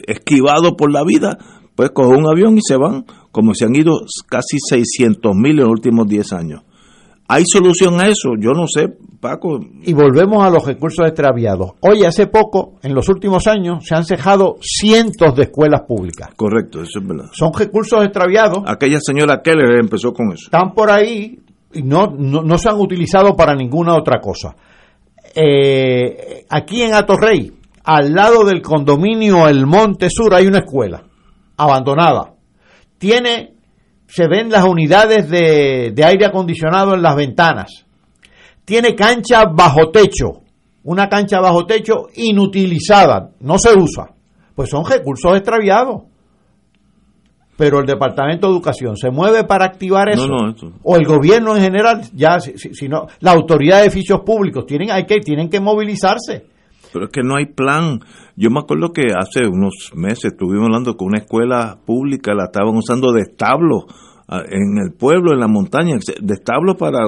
esquivado 0.07 0.77
por 0.77 0.93
la 0.93 1.05
vida, 1.05 1.39
pues 1.75 1.91
cogen 1.91 2.25
un 2.25 2.29
avión 2.29 2.57
y 2.57 2.61
se 2.67 2.77
van, 2.77 3.05
como 3.31 3.55
se 3.55 3.67
han 3.67 3.77
ido 3.77 4.01
casi 4.29 4.59
600 4.59 5.35
mil 5.35 5.53
en 5.53 5.65
los 5.65 5.69
últimos 5.69 6.07
10 6.09 6.33
años. 6.33 6.63
¿Hay 7.29 7.43
solución 7.45 8.01
a 8.01 8.07
eso? 8.07 8.31
Yo 8.39 8.53
no 8.53 8.67
sé, 8.69 8.89
Paco. 9.21 9.59
Y 9.83 9.93
volvemos 9.93 10.45
a 10.45 10.51
los 10.51 10.65
recursos 10.65 11.07
extraviados. 11.07 11.73
Oye, 11.81 12.07
hace 12.07 12.29
poco, 12.29 12.75
en 12.83 12.95
los 12.95 13.09
últimos 13.09 13.47
años, 13.49 13.85
se 13.85 13.97
han 13.97 14.05
cejado 14.05 14.59
cientos 14.61 15.35
de 15.35 15.45
escuelas 15.45 15.83
públicas. 15.83 16.31
Correcto, 16.37 16.83
eso 16.83 17.01
es 17.01 17.07
verdad. 17.07 17.27
Son 17.33 17.53
recursos 17.53 18.05
extraviados. 18.05 18.59
Aquella 18.67 18.99
señora 19.01 19.43
Keller 19.43 19.81
empezó 19.81 20.13
con 20.13 20.33
eso. 20.33 20.45
Están 20.45 20.73
por 20.73 20.91
ahí 20.91 21.41
y 21.73 21.83
no, 21.83 22.07
no, 22.17 22.43
no 22.43 22.59
se 22.59 22.69
han 22.69 22.81
utilizado 22.81 23.35
para 23.35 23.55
ninguna 23.55 23.97
otra 23.97 24.21
cosa. 24.21 24.55
Eh, 25.35 26.47
aquí 26.49 26.83
en 26.83 26.95
Atorrey, 26.95 27.53
al 27.85 28.15
lado 28.15 28.45
del 28.45 28.63
condominio 28.63 29.49
El 29.49 29.67
Monte 29.67 30.09
Sur, 30.11 30.35
hay 30.35 30.47
una 30.47 30.59
escuela 30.59 31.03
abandonada. 31.57 32.35
Tiene, 32.99 33.56
se 34.09 34.29
ven 34.29 34.51
las 34.51 34.65
unidades 34.65 35.29
de, 35.29 35.93
de 35.95 36.05
aire 36.05 36.27
acondicionado 36.27 36.95
en 36.95 37.03
las 37.03 37.17
ventanas. 37.17 37.85
Tiene 38.65 38.95
cancha 38.95 39.45
bajo 39.45 39.91
techo, 39.91 40.43
una 40.85 41.09
cancha 41.09 41.41
bajo 41.41 41.67
techo 41.67 42.07
inutilizada, 42.15 43.31
no 43.41 43.59
se 43.59 43.77
usa. 43.79 44.11
Pues 44.55 44.71
son 44.71 44.85
recursos 44.85 45.37
extraviados. 45.37 46.03
Pero 47.57 47.81
el 47.81 47.87
Departamento 47.87 48.47
de 48.49 48.53
Educación 48.53 48.97
se 48.97 49.11
mueve 49.11 49.45
para 49.45 49.65
activar 49.65 50.11
eso. 50.11 50.27
No, 50.29 50.39
no, 50.47 50.51
eso. 50.55 50.73
O 50.83 50.97
el 50.97 51.07
gobierno 51.07 51.57
en 51.57 51.63
general, 51.63 52.03
ya, 52.13 52.39
si, 52.39 52.59
si- 52.59 52.75
si 52.75 52.89
no, 52.89 53.07
la 53.21 53.33
autoridad 53.33 53.79
de 53.79 53.85
edificios 53.85 54.21
públicos 54.27 54.67
tienen, 54.67 54.91
hay 54.91 55.05
que, 55.07 55.21
tienen 55.21 55.49
que 55.49 55.59
movilizarse. 55.61 56.45
Pero 56.97 57.07
es 57.09 57.13
que 57.13 57.23
no 57.23 57.37
hay 57.37 57.45
plan. 57.45 58.01
Yo 58.37 58.49
me 58.49 58.61
acuerdo 58.61 58.91
que 58.91 59.09
hace 59.15 59.47
unos 59.47 59.93
meses 59.95 60.33
estuvimos 60.33 60.65
hablando 60.65 60.97
con 60.97 61.09
una 61.09 61.19
escuela 61.19 61.77
pública, 61.85 62.33
la 62.33 62.45
estaban 62.45 62.75
usando 62.75 63.13
de 63.13 63.21
establo 63.21 63.85
ah, 64.29 64.41
en 64.49 64.79
el 64.83 64.95
pueblo, 64.95 65.35
en 65.35 65.41
la 65.41 65.47
montaña, 65.47 65.97
de 65.97 66.35
establo 66.35 66.75
para 66.79 67.01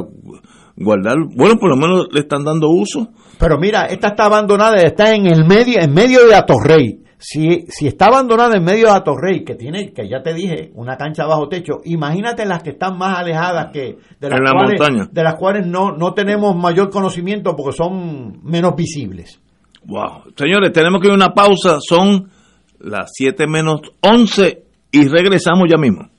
guardar. 0.77 1.17
Bueno, 1.35 1.55
por 1.59 1.71
lo 1.71 1.77
menos 1.77 2.09
le 2.13 2.21
están 2.21 2.45
dando 2.45 2.69
uso. 2.69 3.09
Pero 3.39 3.57
mira, 3.59 3.87
esta 3.87 4.09
está 4.09 4.27
abandonada, 4.27 4.77
está 4.77 5.15
en 5.15 5.25
el 5.27 5.47
medio, 5.47 5.81
en 5.81 5.95
medio 5.95 6.27
de 6.27 6.35
Atorrey. 6.35 7.05
Si, 7.17 7.65
si 7.69 7.87
está 7.87 8.09
abandonada 8.09 8.59
en 8.59 8.63
medio 8.63 8.89
de 8.89 8.93
Atorrey, 8.93 9.43
que 9.43 9.55
tiene, 9.55 9.95
que 9.95 10.07
ya 10.07 10.23
te 10.23 10.35
dije, 10.35 10.71
una 10.75 10.99
cancha 10.99 11.25
bajo 11.25 11.49
techo, 11.49 11.81
imagínate 11.85 12.45
las 12.45 12.63
que 12.63 12.71
están 12.71 12.99
más 12.99 13.19
alejadas 13.19 13.73
que 13.73 13.97
de 14.21 14.29
las 14.29 14.39
En 14.39 14.45
la 14.45 14.53
cuales, 14.53 14.79
montaña. 14.79 15.09
de 15.11 15.23
las 15.25 15.35
cuales 15.37 15.67
no, 15.67 15.93
no 15.97 16.13
tenemos 16.13 16.55
mayor 16.55 16.91
conocimiento 16.91 17.57
porque 17.57 17.75
son 17.75 18.43
menos 18.45 18.77
visibles. 18.77 19.41
Wow. 19.89 20.35
Señores, 20.37 20.71
tenemos 20.73 21.01
que 21.01 21.07
ir 21.09 21.13
a 21.13 21.17
una 21.17 21.33
pausa. 21.33 21.79
Son 21.81 22.31
las 22.79 23.11
7 23.15 23.47
menos 23.49 23.81
11 24.03 24.63
y 24.93 25.09
regresamos 25.09 25.67
ya 25.69 25.79
mismo. 25.79 26.11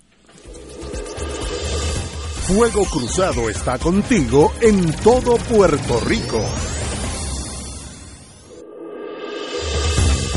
Fuego 2.48 2.84
Cruzado 2.86 3.48
está 3.48 3.78
contigo 3.78 4.52
en 4.60 4.92
todo 5.04 5.38
Puerto 5.38 6.00
Rico. 6.08 6.44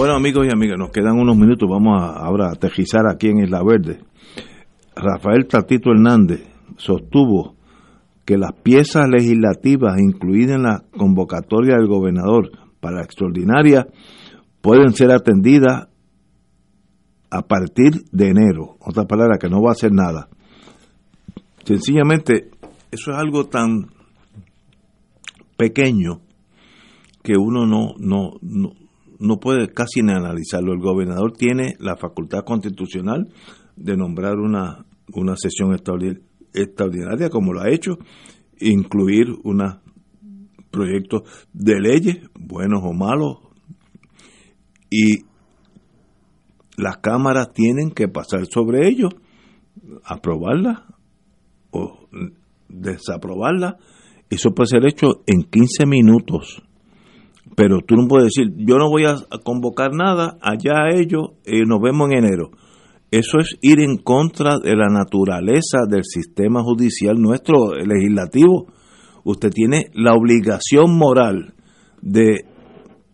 Bueno, 0.00 0.16
amigos 0.16 0.46
y 0.46 0.50
amigas, 0.50 0.78
nos 0.78 0.92
quedan 0.92 1.18
unos 1.18 1.36
minutos. 1.36 1.68
Vamos 1.68 2.00
a, 2.00 2.24
ahora 2.24 2.46
a 2.46 2.52
aterrizar 2.52 3.06
aquí 3.06 3.28
en 3.28 3.40
Isla 3.44 3.62
Verde. 3.62 4.00
Rafael 4.96 5.46
Tatito 5.46 5.90
Hernández 5.90 6.42
sostuvo 6.78 7.54
que 8.24 8.38
las 8.38 8.54
piezas 8.62 9.10
legislativas 9.10 10.00
incluidas 10.00 10.56
en 10.56 10.62
la 10.62 10.84
convocatoria 10.96 11.76
del 11.76 11.86
gobernador 11.86 12.50
para 12.80 12.96
la 12.96 13.02
extraordinaria 13.02 13.88
pueden 14.62 14.94
ser 14.94 15.10
atendidas 15.10 15.88
a 17.30 17.42
partir 17.42 18.02
de 18.10 18.28
enero. 18.28 18.78
Otra 18.80 19.04
palabra, 19.04 19.36
que 19.36 19.50
no 19.50 19.60
va 19.60 19.68
a 19.68 19.72
hacer 19.72 19.92
nada. 19.92 20.30
Sencillamente, 21.64 22.48
eso 22.90 23.10
es 23.10 23.18
algo 23.18 23.48
tan 23.48 23.90
pequeño 25.58 26.22
que 27.22 27.34
uno 27.36 27.66
no, 27.66 27.92
no, 27.98 28.38
no, 28.40 28.79
no 29.20 29.38
puede 29.38 29.68
casi 29.68 30.02
ni 30.02 30.12
analizarlo. 30.12 30.72
El 30.72 30.80
gobernador 30.80 31.32
tiene 31.32 31.76
la 31.78 31.96
facultad 31.96 32.42
constitucional 32.44 33.32
de 33.76 33.96
nombrar 33.96 34.38
una, 34.38 34.86
una 35.12 35.36
sesión 35.36 35.74
extraordinaria, 35.74 37.28
como 37.28 37.52
lo 37.52 37.60
ha 37.60 37.70
hecho, 37.70 37.98
incluir 38.58 39.26
unos 39.44 39.76
proyectos 40.70 41.22
de 41.52 41.80
leyes, 41.80 42.18
buenos 42.34 42.80
o 42.82 42.92
malos, 42.92 43.38
y 44.90 45.24
las 46.76 46.96
cámaras 46.98 47.52
tienen 47.52 47.90
que 47.90 48.08
pasar 48.08 48.46
sobre 48.46 48.88
ellos, 48.88 49.10
aprobarlas 50.02 50.80
o 51.70 52.08
desaprobarlas. 52.68 53.74
Eso 54.30 54.52
puede 54.54 54.68
ser 54.68 54.86
hecho 54.86 55.22
en 55.26 55.42
15 55.42 55.86
minutos 55.86 56.62
pero 57.56 57.78
tú 57.86 57.96
no 57.96 58.06
puedes 58.08 58.32
decir, 58.34 58.52
yo 58.56 58.76
no 58.78 58.88
voy 58.88 59.04
a 59.04 59.16
convocar 59.44 59.92
nada, 59.92 60.38
allá 60.40 60.84
a 60.84 60.94
ellos, 60.94 61.32
y 61.44 61.62
nos 61.62 61.80
vemos 61.80 62.10
en 62.10 62.24
enero. 62.24 62.50
Eso 63.10 63.38
es 63.40 63.56
ir 63.60 63.80
en 63.80 63.96
contra 63.96 64.58
de 64.58 64.76
la 64.76 64.86
naturaleza 64.86 65.78
del 65.88 66.04
sistema 66.04 66.62
judicial 66.62 67.16
nuestro, 67.20 67.74
legislativo. 67.74 68.66
Usted 69.24 69.50
tiene 69.50 69.86
la 69.94 70.14
obligación 70.14 70.96
moral 70.96 71.54
de, 72.00 72.44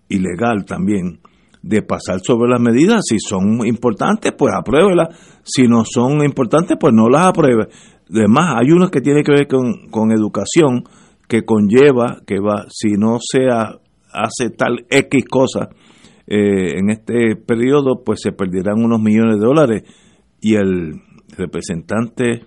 y 0.08 0.18
legal 0.18 0.66
también, 0.66 1.20
de 1.62 1.80
pasar 1.80 2.20
sobre 2.20 2.50
las 2.50 2.60
medidas. 2.60 3.04
Si 3.08 3.18
son 3.18 3.66
importantes, 3.66 4.32
pues 4.36 4.52
apruébelas. 4.54 5.08
Si 5.42 5.66
no 5.66 5.84
son 5.86 6.22
importantes, 6.22 6.76
pues 6.78 6.92
no 6.94 7.08
las 7.08 7.28
apruebe. 7.28 7.68
Además, 8.10 8.56
hay 8.60 8.72
unos 8.72 8.90
que 8.90 9.00
tienen 9.00 9.24
que 9.24 9.32
ver 9.32 9.48
con, 9.48 9.88
con 9.90 10.12
educación, 10.12 10.84
que 11.26 11.44
conlleva 11.44 12.18
que 12.26 12.38
va, 12.38 12.66
si 12.68 12.92
no 12.92 13.18
sea 13.20 13.78
hace 14.12 14.50
tal 14.50 14.86
X 14.88 15.24
cosa 15.28 15.68
eh, 16.26 16.78
en 16.78 16.90
este 16.90 17.36
periodo, 17.36 18.02
pues 18.04 18.20
se 18.22 18.32
perderán 18.32 18.82
unos 18.82 19.00
millones 19.00 19.38
de 19.38 19.46
dólares. 19.46 19.82
Y 20.40 20.56
el 20.56 21.02
representante, 21.36 22.44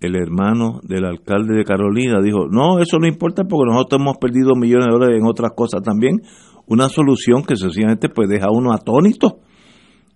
el 0.00 0.16
hermano 0.16 0.80
del 0.82 1.04
alcalde 1.04 1.56
de 1.56 1.64
Carolina, 1.64 2.20
dijo, 2.22 2.46
no, 2.50 2.80
eso 2.80 2.98
no 2.98 3.06
importa 3.06 3.44
porque 3.44 3.70
nosotros 3.70 4.00
hemos 4.00 4.16
perdido 4.16 4.54
millones 4.54 4.86
de 4.86 4.92
dólares 4.92 5.20
en 5.20 5.26
otras 5.26 5.52
cosas 5.54 5.82
también. 5.82 6.22
Una 6.66 6.88
solución 6.88 7.44
que 7.44 7.56
sencillamente 7.56 8.08
pues 8.08 8.28
deja 8.28 8.46
a 8.46 8.52
uno 8.52 8.72
atónito. 8.72 9.40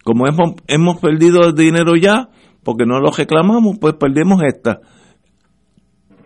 Como 0.04 0.26
hemos, 0.26 0.54
hemos 0.66 1.00
perdido 1.00 1.44
el 1.46 1.54
dinero 1.54 1.92
ya, 1.96 2.28
porque 2.64 2.84
no 2.86 2.98
lo 3.00 3.10
reclamamos, 3.10 3.78
pues 3.78 3.94
perdemos 3.94 4.42
esta. 4.42 4.80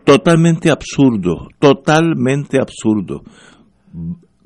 Totalmente 0.05 0.71
absurdo, 0.71 1.49
totalmente 1.59 2.59
absurdo 2.59 3.23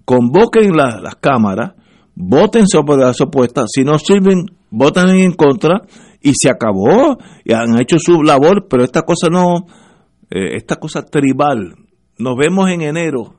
convoquen 0.04 0.76
las 0.76 1.16
cámaras, 1.16 1.74
voten 2.14 2.66
sobre 2.66 2.96
las 2.96 3.20
opuestas, 3.20 3.66
si 3.72 3.84
no 3.84 3.98
sirven, 3.98 4.46
voten 4.70 5.08
en 5.10 5.32
contra 5.32 5.82
y 6.20 6.32
se 6.34 6.50
acabó, 6.50 7.18
y 7.44 7.52
han 7.52 7.80
hecho 7.80 7.96
su 7.98 8.22
labor, 8.22 8.66
pero 8.68 8.84
esta 8.84 9.02
cosa 9.02 9.28
no, 9.30 9.66
eh, 10.30 10.56
esta 10.56 10.76
cosa 10.76 11.02
tribal, 11.02 11.74
nos 12.18 12.36
vemos 12.36 12.68
en 12.70 12.82
enero, 12.82 13.36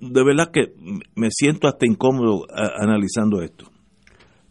de 0.00 0.24
verdad 0.24 0.50
que 0.52 0.74
me 1.14 1.28
siento 1.30 1.68
hasta 1.68 1.86
incómodo 1.86 2.46
analizando 2.78 3.42
esto. 3.42 3.66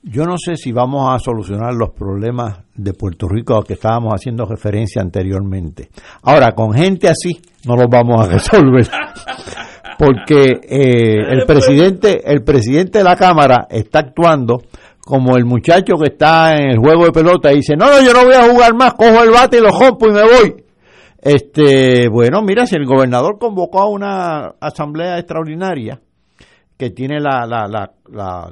Yo 0.07 0.23
no 0.25 0.37
sé 0.37 0.55
si 0.55 0.71
vamos 0.71 1.09
a 1.09 1.17
solucionar 1.17 1.73
los 1.73 1.89
problemas 1.89 2.59
de 2.75 2.93
Puerto 2.93 3.27
Rico 3.27 3.57
a 3.57 3.63
que 3.63 3.73
estábamos 3.73 4.13
haciendo 4.13 4.45
referencia 4.45 5.01
anteriormente. 5.01 5.89
Ahora, 6.21 6.51
con 6.51 6.73
gente 6.73 7.07
así, 7.07 7.41
no 7.65 7.75
los 7.75 7.87
vamos 7.89 8.21
a 8.21 8.31
resolver. 8.31 8.87
porque 9.97 10.59
eh, 10.63 11.31
el 11.31 11.45
presidente 11.45 12.21
el 12.25 12.43
presidente 12.43 12.99
de 12.99 13.03
la 13.03 13.15
cámara 13.15 13.67
está 13.69 13.99
actuando 13.99 14.63
como 14.99 15.37
el 15.37 15.45
muchacho 15.45 15.95
que 16.01 16.09
está 16.09 16.55
en 16.55 16.71
el 16.71 16.77
juego 16.77 17.05
de 17.05 17.11
pelota 17.11 17.51
y 17.51 17.57
dice 17.57 17.75
no 17.75 17.87
no 17.87 18.01
yo 18.01 18.13
no 18.13 18.25
voy 18.25 18.35
a 18.35 18.49
jugar 18.49 18.73
más 18.75 18.93
cojo 18.93 19.23
el 19.23 19.31
bate 19.31 19.57
y 19.57 19.61
lo 19.61 19.69
rompo 19.69 20.07
y 20.07 20.11
me 20.11 20.23
voy 20.23 20.63
este 21.21 22.09
bueno 22.09 22.41
mira 22.41 22.65
si 22.65 22.75
el 22.75 22.85
gobernador 22.85 23.37
convocó 23.39 23.81
a 23.81 23.89
una 23.89 24.55
asamblea 24.59 25.17
extraordinaria 25.17 25.99
que 26.77 26.89
tiene 26.89 27.19
la, 27.19 27.45
la, 27.45 27.67
la, 27.67 27.91
la, 28.11 28.51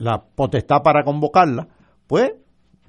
la 0.00 0.22
potestad 0.34 0.82
para 0.82 1.02
convocarla, 1.04 1.68
pues 2.06 2.32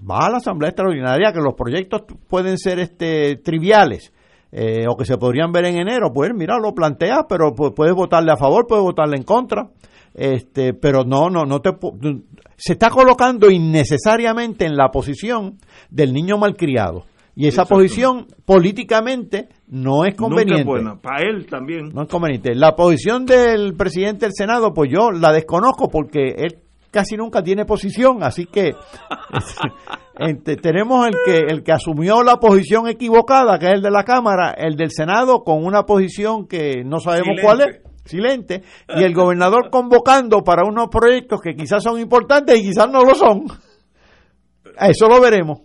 va 0.09 0.25
a 0.25 0.29
la 0.29 0.37
Asamblea 0.37 0.69
Extraordinaria, 0.69 1.31
que 1.31 1.39
los 1.39 1.53
proyectos 1.53 2.03
pueden 2.27 2.57
ser 2.57 2.79
este 2.79 3.37
triviales 3.37 4.11
eh, 4.55 4.85
o 4.87 4.95
que 4.95 5.03
se 5.05 5.17
podrían 5.17 5.51
ver 5.51 5.65
en 5.65 5.77
enero, 5.77 6.11
pues 6.13 6.31
mira, 6.35 6.59
lo 6.59 6.75
planteas, 6.75 7.25
pero 7.27 7.55
puedes 7.55 7.95
votarle 7.95 8.31
a 8.31 8.37
favor, 8.37 8.67
puedes 8.67 8.83
votarle 8.83 9.17
en 9.17 9.23
contra, 9.23 9.71
este, 10.13 10.75
pero 10.75 11.03
no, 11.03 11.31
no, 11.31 11.43
no 11.43 11.59
te 11.59 11.71
se 12.55 12.73
está 12.73 12.91
colocando 12.91 13.49
innecesariamente 13.49 14.65
en 14.65 14.75
la 14.75 14.89
posición 14.89 15.57
del 15.89 16.13
niño 16.13 16.37
malcriado. 16.37 17.05
Y 17.35 17.47
esa 17.47 17.65
posición 17.65 18.27
políticamente 18.45 19.49
no 19.67 20.05
es 20.05 20.15
conveniente. 20.15 20.71
para 21.01 21.27
él 21.27 21.47
también. 21.47 21.89
No 21.91 22.03
es 22.03 22.07
conveniente. 22.07 22.53
La 22.53 22.75
posición 22.75 23.25
del 23.25 23.73
presidente 23.73 24.27
del 24.27 24.33
Senado, 24.35 24.71
pues 24.71 24.91
yo 24.91 25.09
la 25.11 25.33
desconozco 25.33 25.89
porque 25.89 26.35
él 26.37 26.59
casi 26.93 27.17
nunca 27.17 27.41
tiene 27.41 27.65
posición, 27.65 28.23
así 28.23 28.45
que 28.45 28.75
este, 30.19 30.55
tenemos 30.57 31.07
el 31.07 31.15
que 31.25 31.39
el 31.39 31.63
que 31.63 31.71
asumió 31.71 32.21
la 32.21 32.37
posición 32.37 32.87
equivocada, 32.87 33.57
que 33.57 33.65
es 33.65 33.73
el 33.73 33.81
de 33.81 33.89
la 33.89 34.03
Cámara, 34.03 34.51
el 34.51 34.75
del 34.75 34.91
Senado 34.91 35.43
con 35.43 35.65
una 35.65 35.83
posición 35.83 36.47
que 36.47 36.83
no 36.85 36.99
sabemos 36.99 37.39
cuál 37.41 37.61
es, 37.61 37.81
silente, 38.05 38.61
y 38.95 39.03
el 39.03 39.13
gobernador 39.13 39.69
convocando 39.71 40.43
para 40.43 40.63
unos 40.65 40.87
proyectos 40.89 41.41
que 41.41 41.55
quizás 41.55 41.81
son 41.81 41.99
importantes 41.99 42.59
y 42.59 42.61
quizás 42.61 42.89
no 42.89 43.03
lo 43.03 43.15
son. 43.15 43.45
Eso 44.79 45.07
lo 45.07 45.19
veremos. 45.19 45.61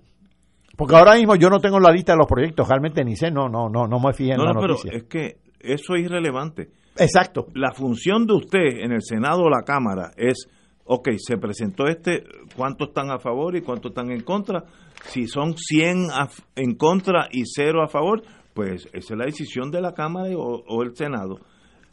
Porque 0.76 0.94
ahora 0.94 1.16
mismo 1.16 1.34
yo 1.34 1.50
no 1.50 1.58
tengo 1.58 1.80
la 1.80 1.90
lista 1.90 2.12
de 2.12 2.18
los 2.18 2.28
proyectos, 2.28 2.68
realmente 2.68 3.04
ni 3.04 3.16
sé, 3.16 3.30
no, 3.30 3.48
no, 3.48 3.68
no, 3.68 3.86
no 3.86 3.98
me 3.98 4.12
fijé 4.14 4.32
en 4.32 4.44
la 4.44 4.52
noticia. 4.52 4.92
Pero 4.92 4.96
es 4.96 5.08
que 5.08 5.40
eso 5.60 5.94
es 5.96 6.04
irrelevante. 6.04 6.68
Exacto. 6.96 7.46
La 7.54 7.72
función 7.72 8.26
de 8.26 8.34
usted 8.34 8.84
en 8.84 8.92
el 8.92 9.02
Senado 9.02 9.42
o 9.42 9.50
la 9.50 9.62
Cámara 9.62 10.12
es, 10.16 10.48
ok, 10.88 11.10
se 11.18 11.36
presentó 11.36 11.86
este, 11.86 12.24
¿cuántos 12.56 12.88
están 12.88 13.10
a 13.10 13.18
favor 13.18 13.54
y 13.54 13.60
cuántos 13.60 13.90
están 13.90 14.10
en 14.10 14.22
contra? 14.22 14.64
Si 15.04 15.26
son 15.26 15.54
100 15.56 16.08
en 16.56 16.74
contra 16.76 17.28
y 17.30 17.42
0 17.44 17.82
a 17.82 17.88
favor, 17.88 18.22
pues 18.54 18.88
esa 18.92 19.14
es 19.14 19.18
la 19.18 19.26
decisión 19.26 19.70
de 19.70 19.82
la 19.82 19.92
Cámara 19.92 20.34
o, 20.36 20.64
o 20.66 20.82
el 20.82 20.96
Senado. 20.96 21.38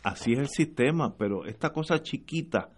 Así 0.02 0.32
es 0.32 0.40
el 0.40 0.48
sistema, 0.48 1.16
pero 1.18 1.46
esta 1.46 1.72
cosa 1.72 2.02
chiquita 2.02 2.70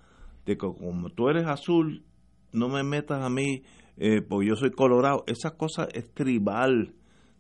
de 0.46 0.58
que 0.58 0.68
como 0.68 1.10
tú 1.10 1.30
eres 1.30 1.46
azul, 1.46 2.04
no 2.52 2.68
me 2.68 2.84
metas 2.84 3.24
a 3.24 3.30
mí 3.30 3.62
eh, 3.98 4.22
pues 4.22 4.48
yo 4.48 4.56
soy 4.56 4.72
colorado, 4.72 5.24
esa 5.28 5.58
cosa 5.58 5.88
es 5.94 6.12
tribal. 6.14 6.94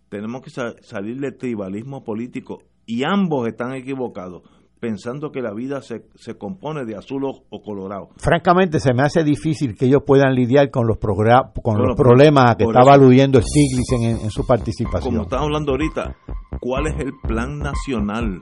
Tenemos 0.09 0.41
que 0.41 0.49
salir 0.49 1.19
del 1.19 1.37
tribalismo 1.37 2.03
político 2.03 2.63
y 2.85 3.03
ambos 3.03 3.47
están 3.47 3.73
equivocados 3.73 4.43
pensando 4.79 5.31
que 5.31 5.41
la 5.41 5.53
vida 5.53 5.81
se, 5.81 6.05
se 6.15 6.37
compone 6.37 6.85
de 6.85 6.95
azul 6.95 7.23
o, 7.25 7.61
colorado. 7.61 8.09
Francamente, 8.17 8.79
se 8.79 8.93
me 8.93 9.03
hace 9.03 9.23
difícil 9.23 9.75
que 9.75 9.85
ellos 9.85 10.03
puedan 10.05 10.33
lidiar 10.35 10.69
con 10.69 10.87
los, 10.87 10.97
con 10.97 11.77
los 11.77 11.95
problemas 11.95 12.55
que 12.55 12.65
estaba 12.65 12.93
aludiendo 12.93 13.41
Stiglitz 13.41 13.91
en, 13.93 14.03
en, 14.25 14.31
su 14.31 14.45
participación. 14.45 15.13
Como 15.13 15.23
estamos 15.23 15.45
hablando 15.45 15.71
ahorita, 15.71 16.15
¿cuál 16.59 16.87
es 16.87 16.99
el 16.99 17.13
plan 17.27 17.59
nacional 17.59 18.41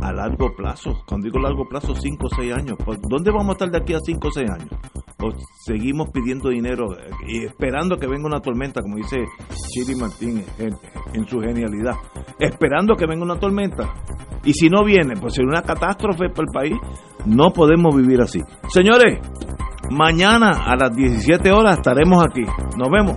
a 0.00 0.12
largo 0.12 0.54
plazo? 0.56 1.02
Cuando 1.06 1.26
digo 1.26 1.38
largo 1.38 1.66
plazo, 1.68 1.94
5 1.94 2.26
o 2.26 2.34
6 2.34 2.52
años. 2.54 2.76
Pues, 2.84 2.98
¿Dónde 3.08 3.30
vamos 3.30 3.48
a 3.48 3.52
estar 3.52 3.70
de 3.70 3.78
aquí 3.78 3.94
a 3.94 3.98
5 3.98 4.28
o 4.28 4.30
6 4.30 4.50
años? 4.50 4.70
¿O 5.22 5.30
seguimos 5.64 6.10
pidiendo 6.10 6.48
dinero 6.48 6.86
y 7.26 7.44
esperando 7.44 7.96
que 7.96 8.06
venga 8.06 8.26
una 8.26 8.40
tormenta, 8.40 8.80
como 8.82 8.96
dice 8.96 9.24
Chiri 9.68 9.94
Martín 9.94 10.44
en, 10.58 10.74
en 11.14 11.26
su 11.26 11.38
genialidad? 11.40 11.94
Esperando 12.38 12.94
que 12.96 13.06
venga 13.06 13.24
una 13.24 13.38
tormenta. 13.38 13.92
Y 14.44 14.52
si 14.52 14.68
no 14.68 14.84
viene, 14.84 15.14
pues 15.20 15.34
sería 15.34 15.50
una 15.50 15.62
catástrofe 15.62 16.28
para 16.30 16.42
el 16.42 16.52
país. 16.52 16.74
No 17.26 17.50
podemos 17.52 17.94
vivir 17.94 18.20
así. 18.20 18.40
Señores, 18.68 19.20
mañana 19.90 20.64
a 20.66 20.76
las 20.76 20.94
17 20.94 21.52
horas 21.52 21.76
estaremos 21.76 22.24
aquí. 22.24 22.42
Nos 22.76 22.90
vemos. 22.90 23.16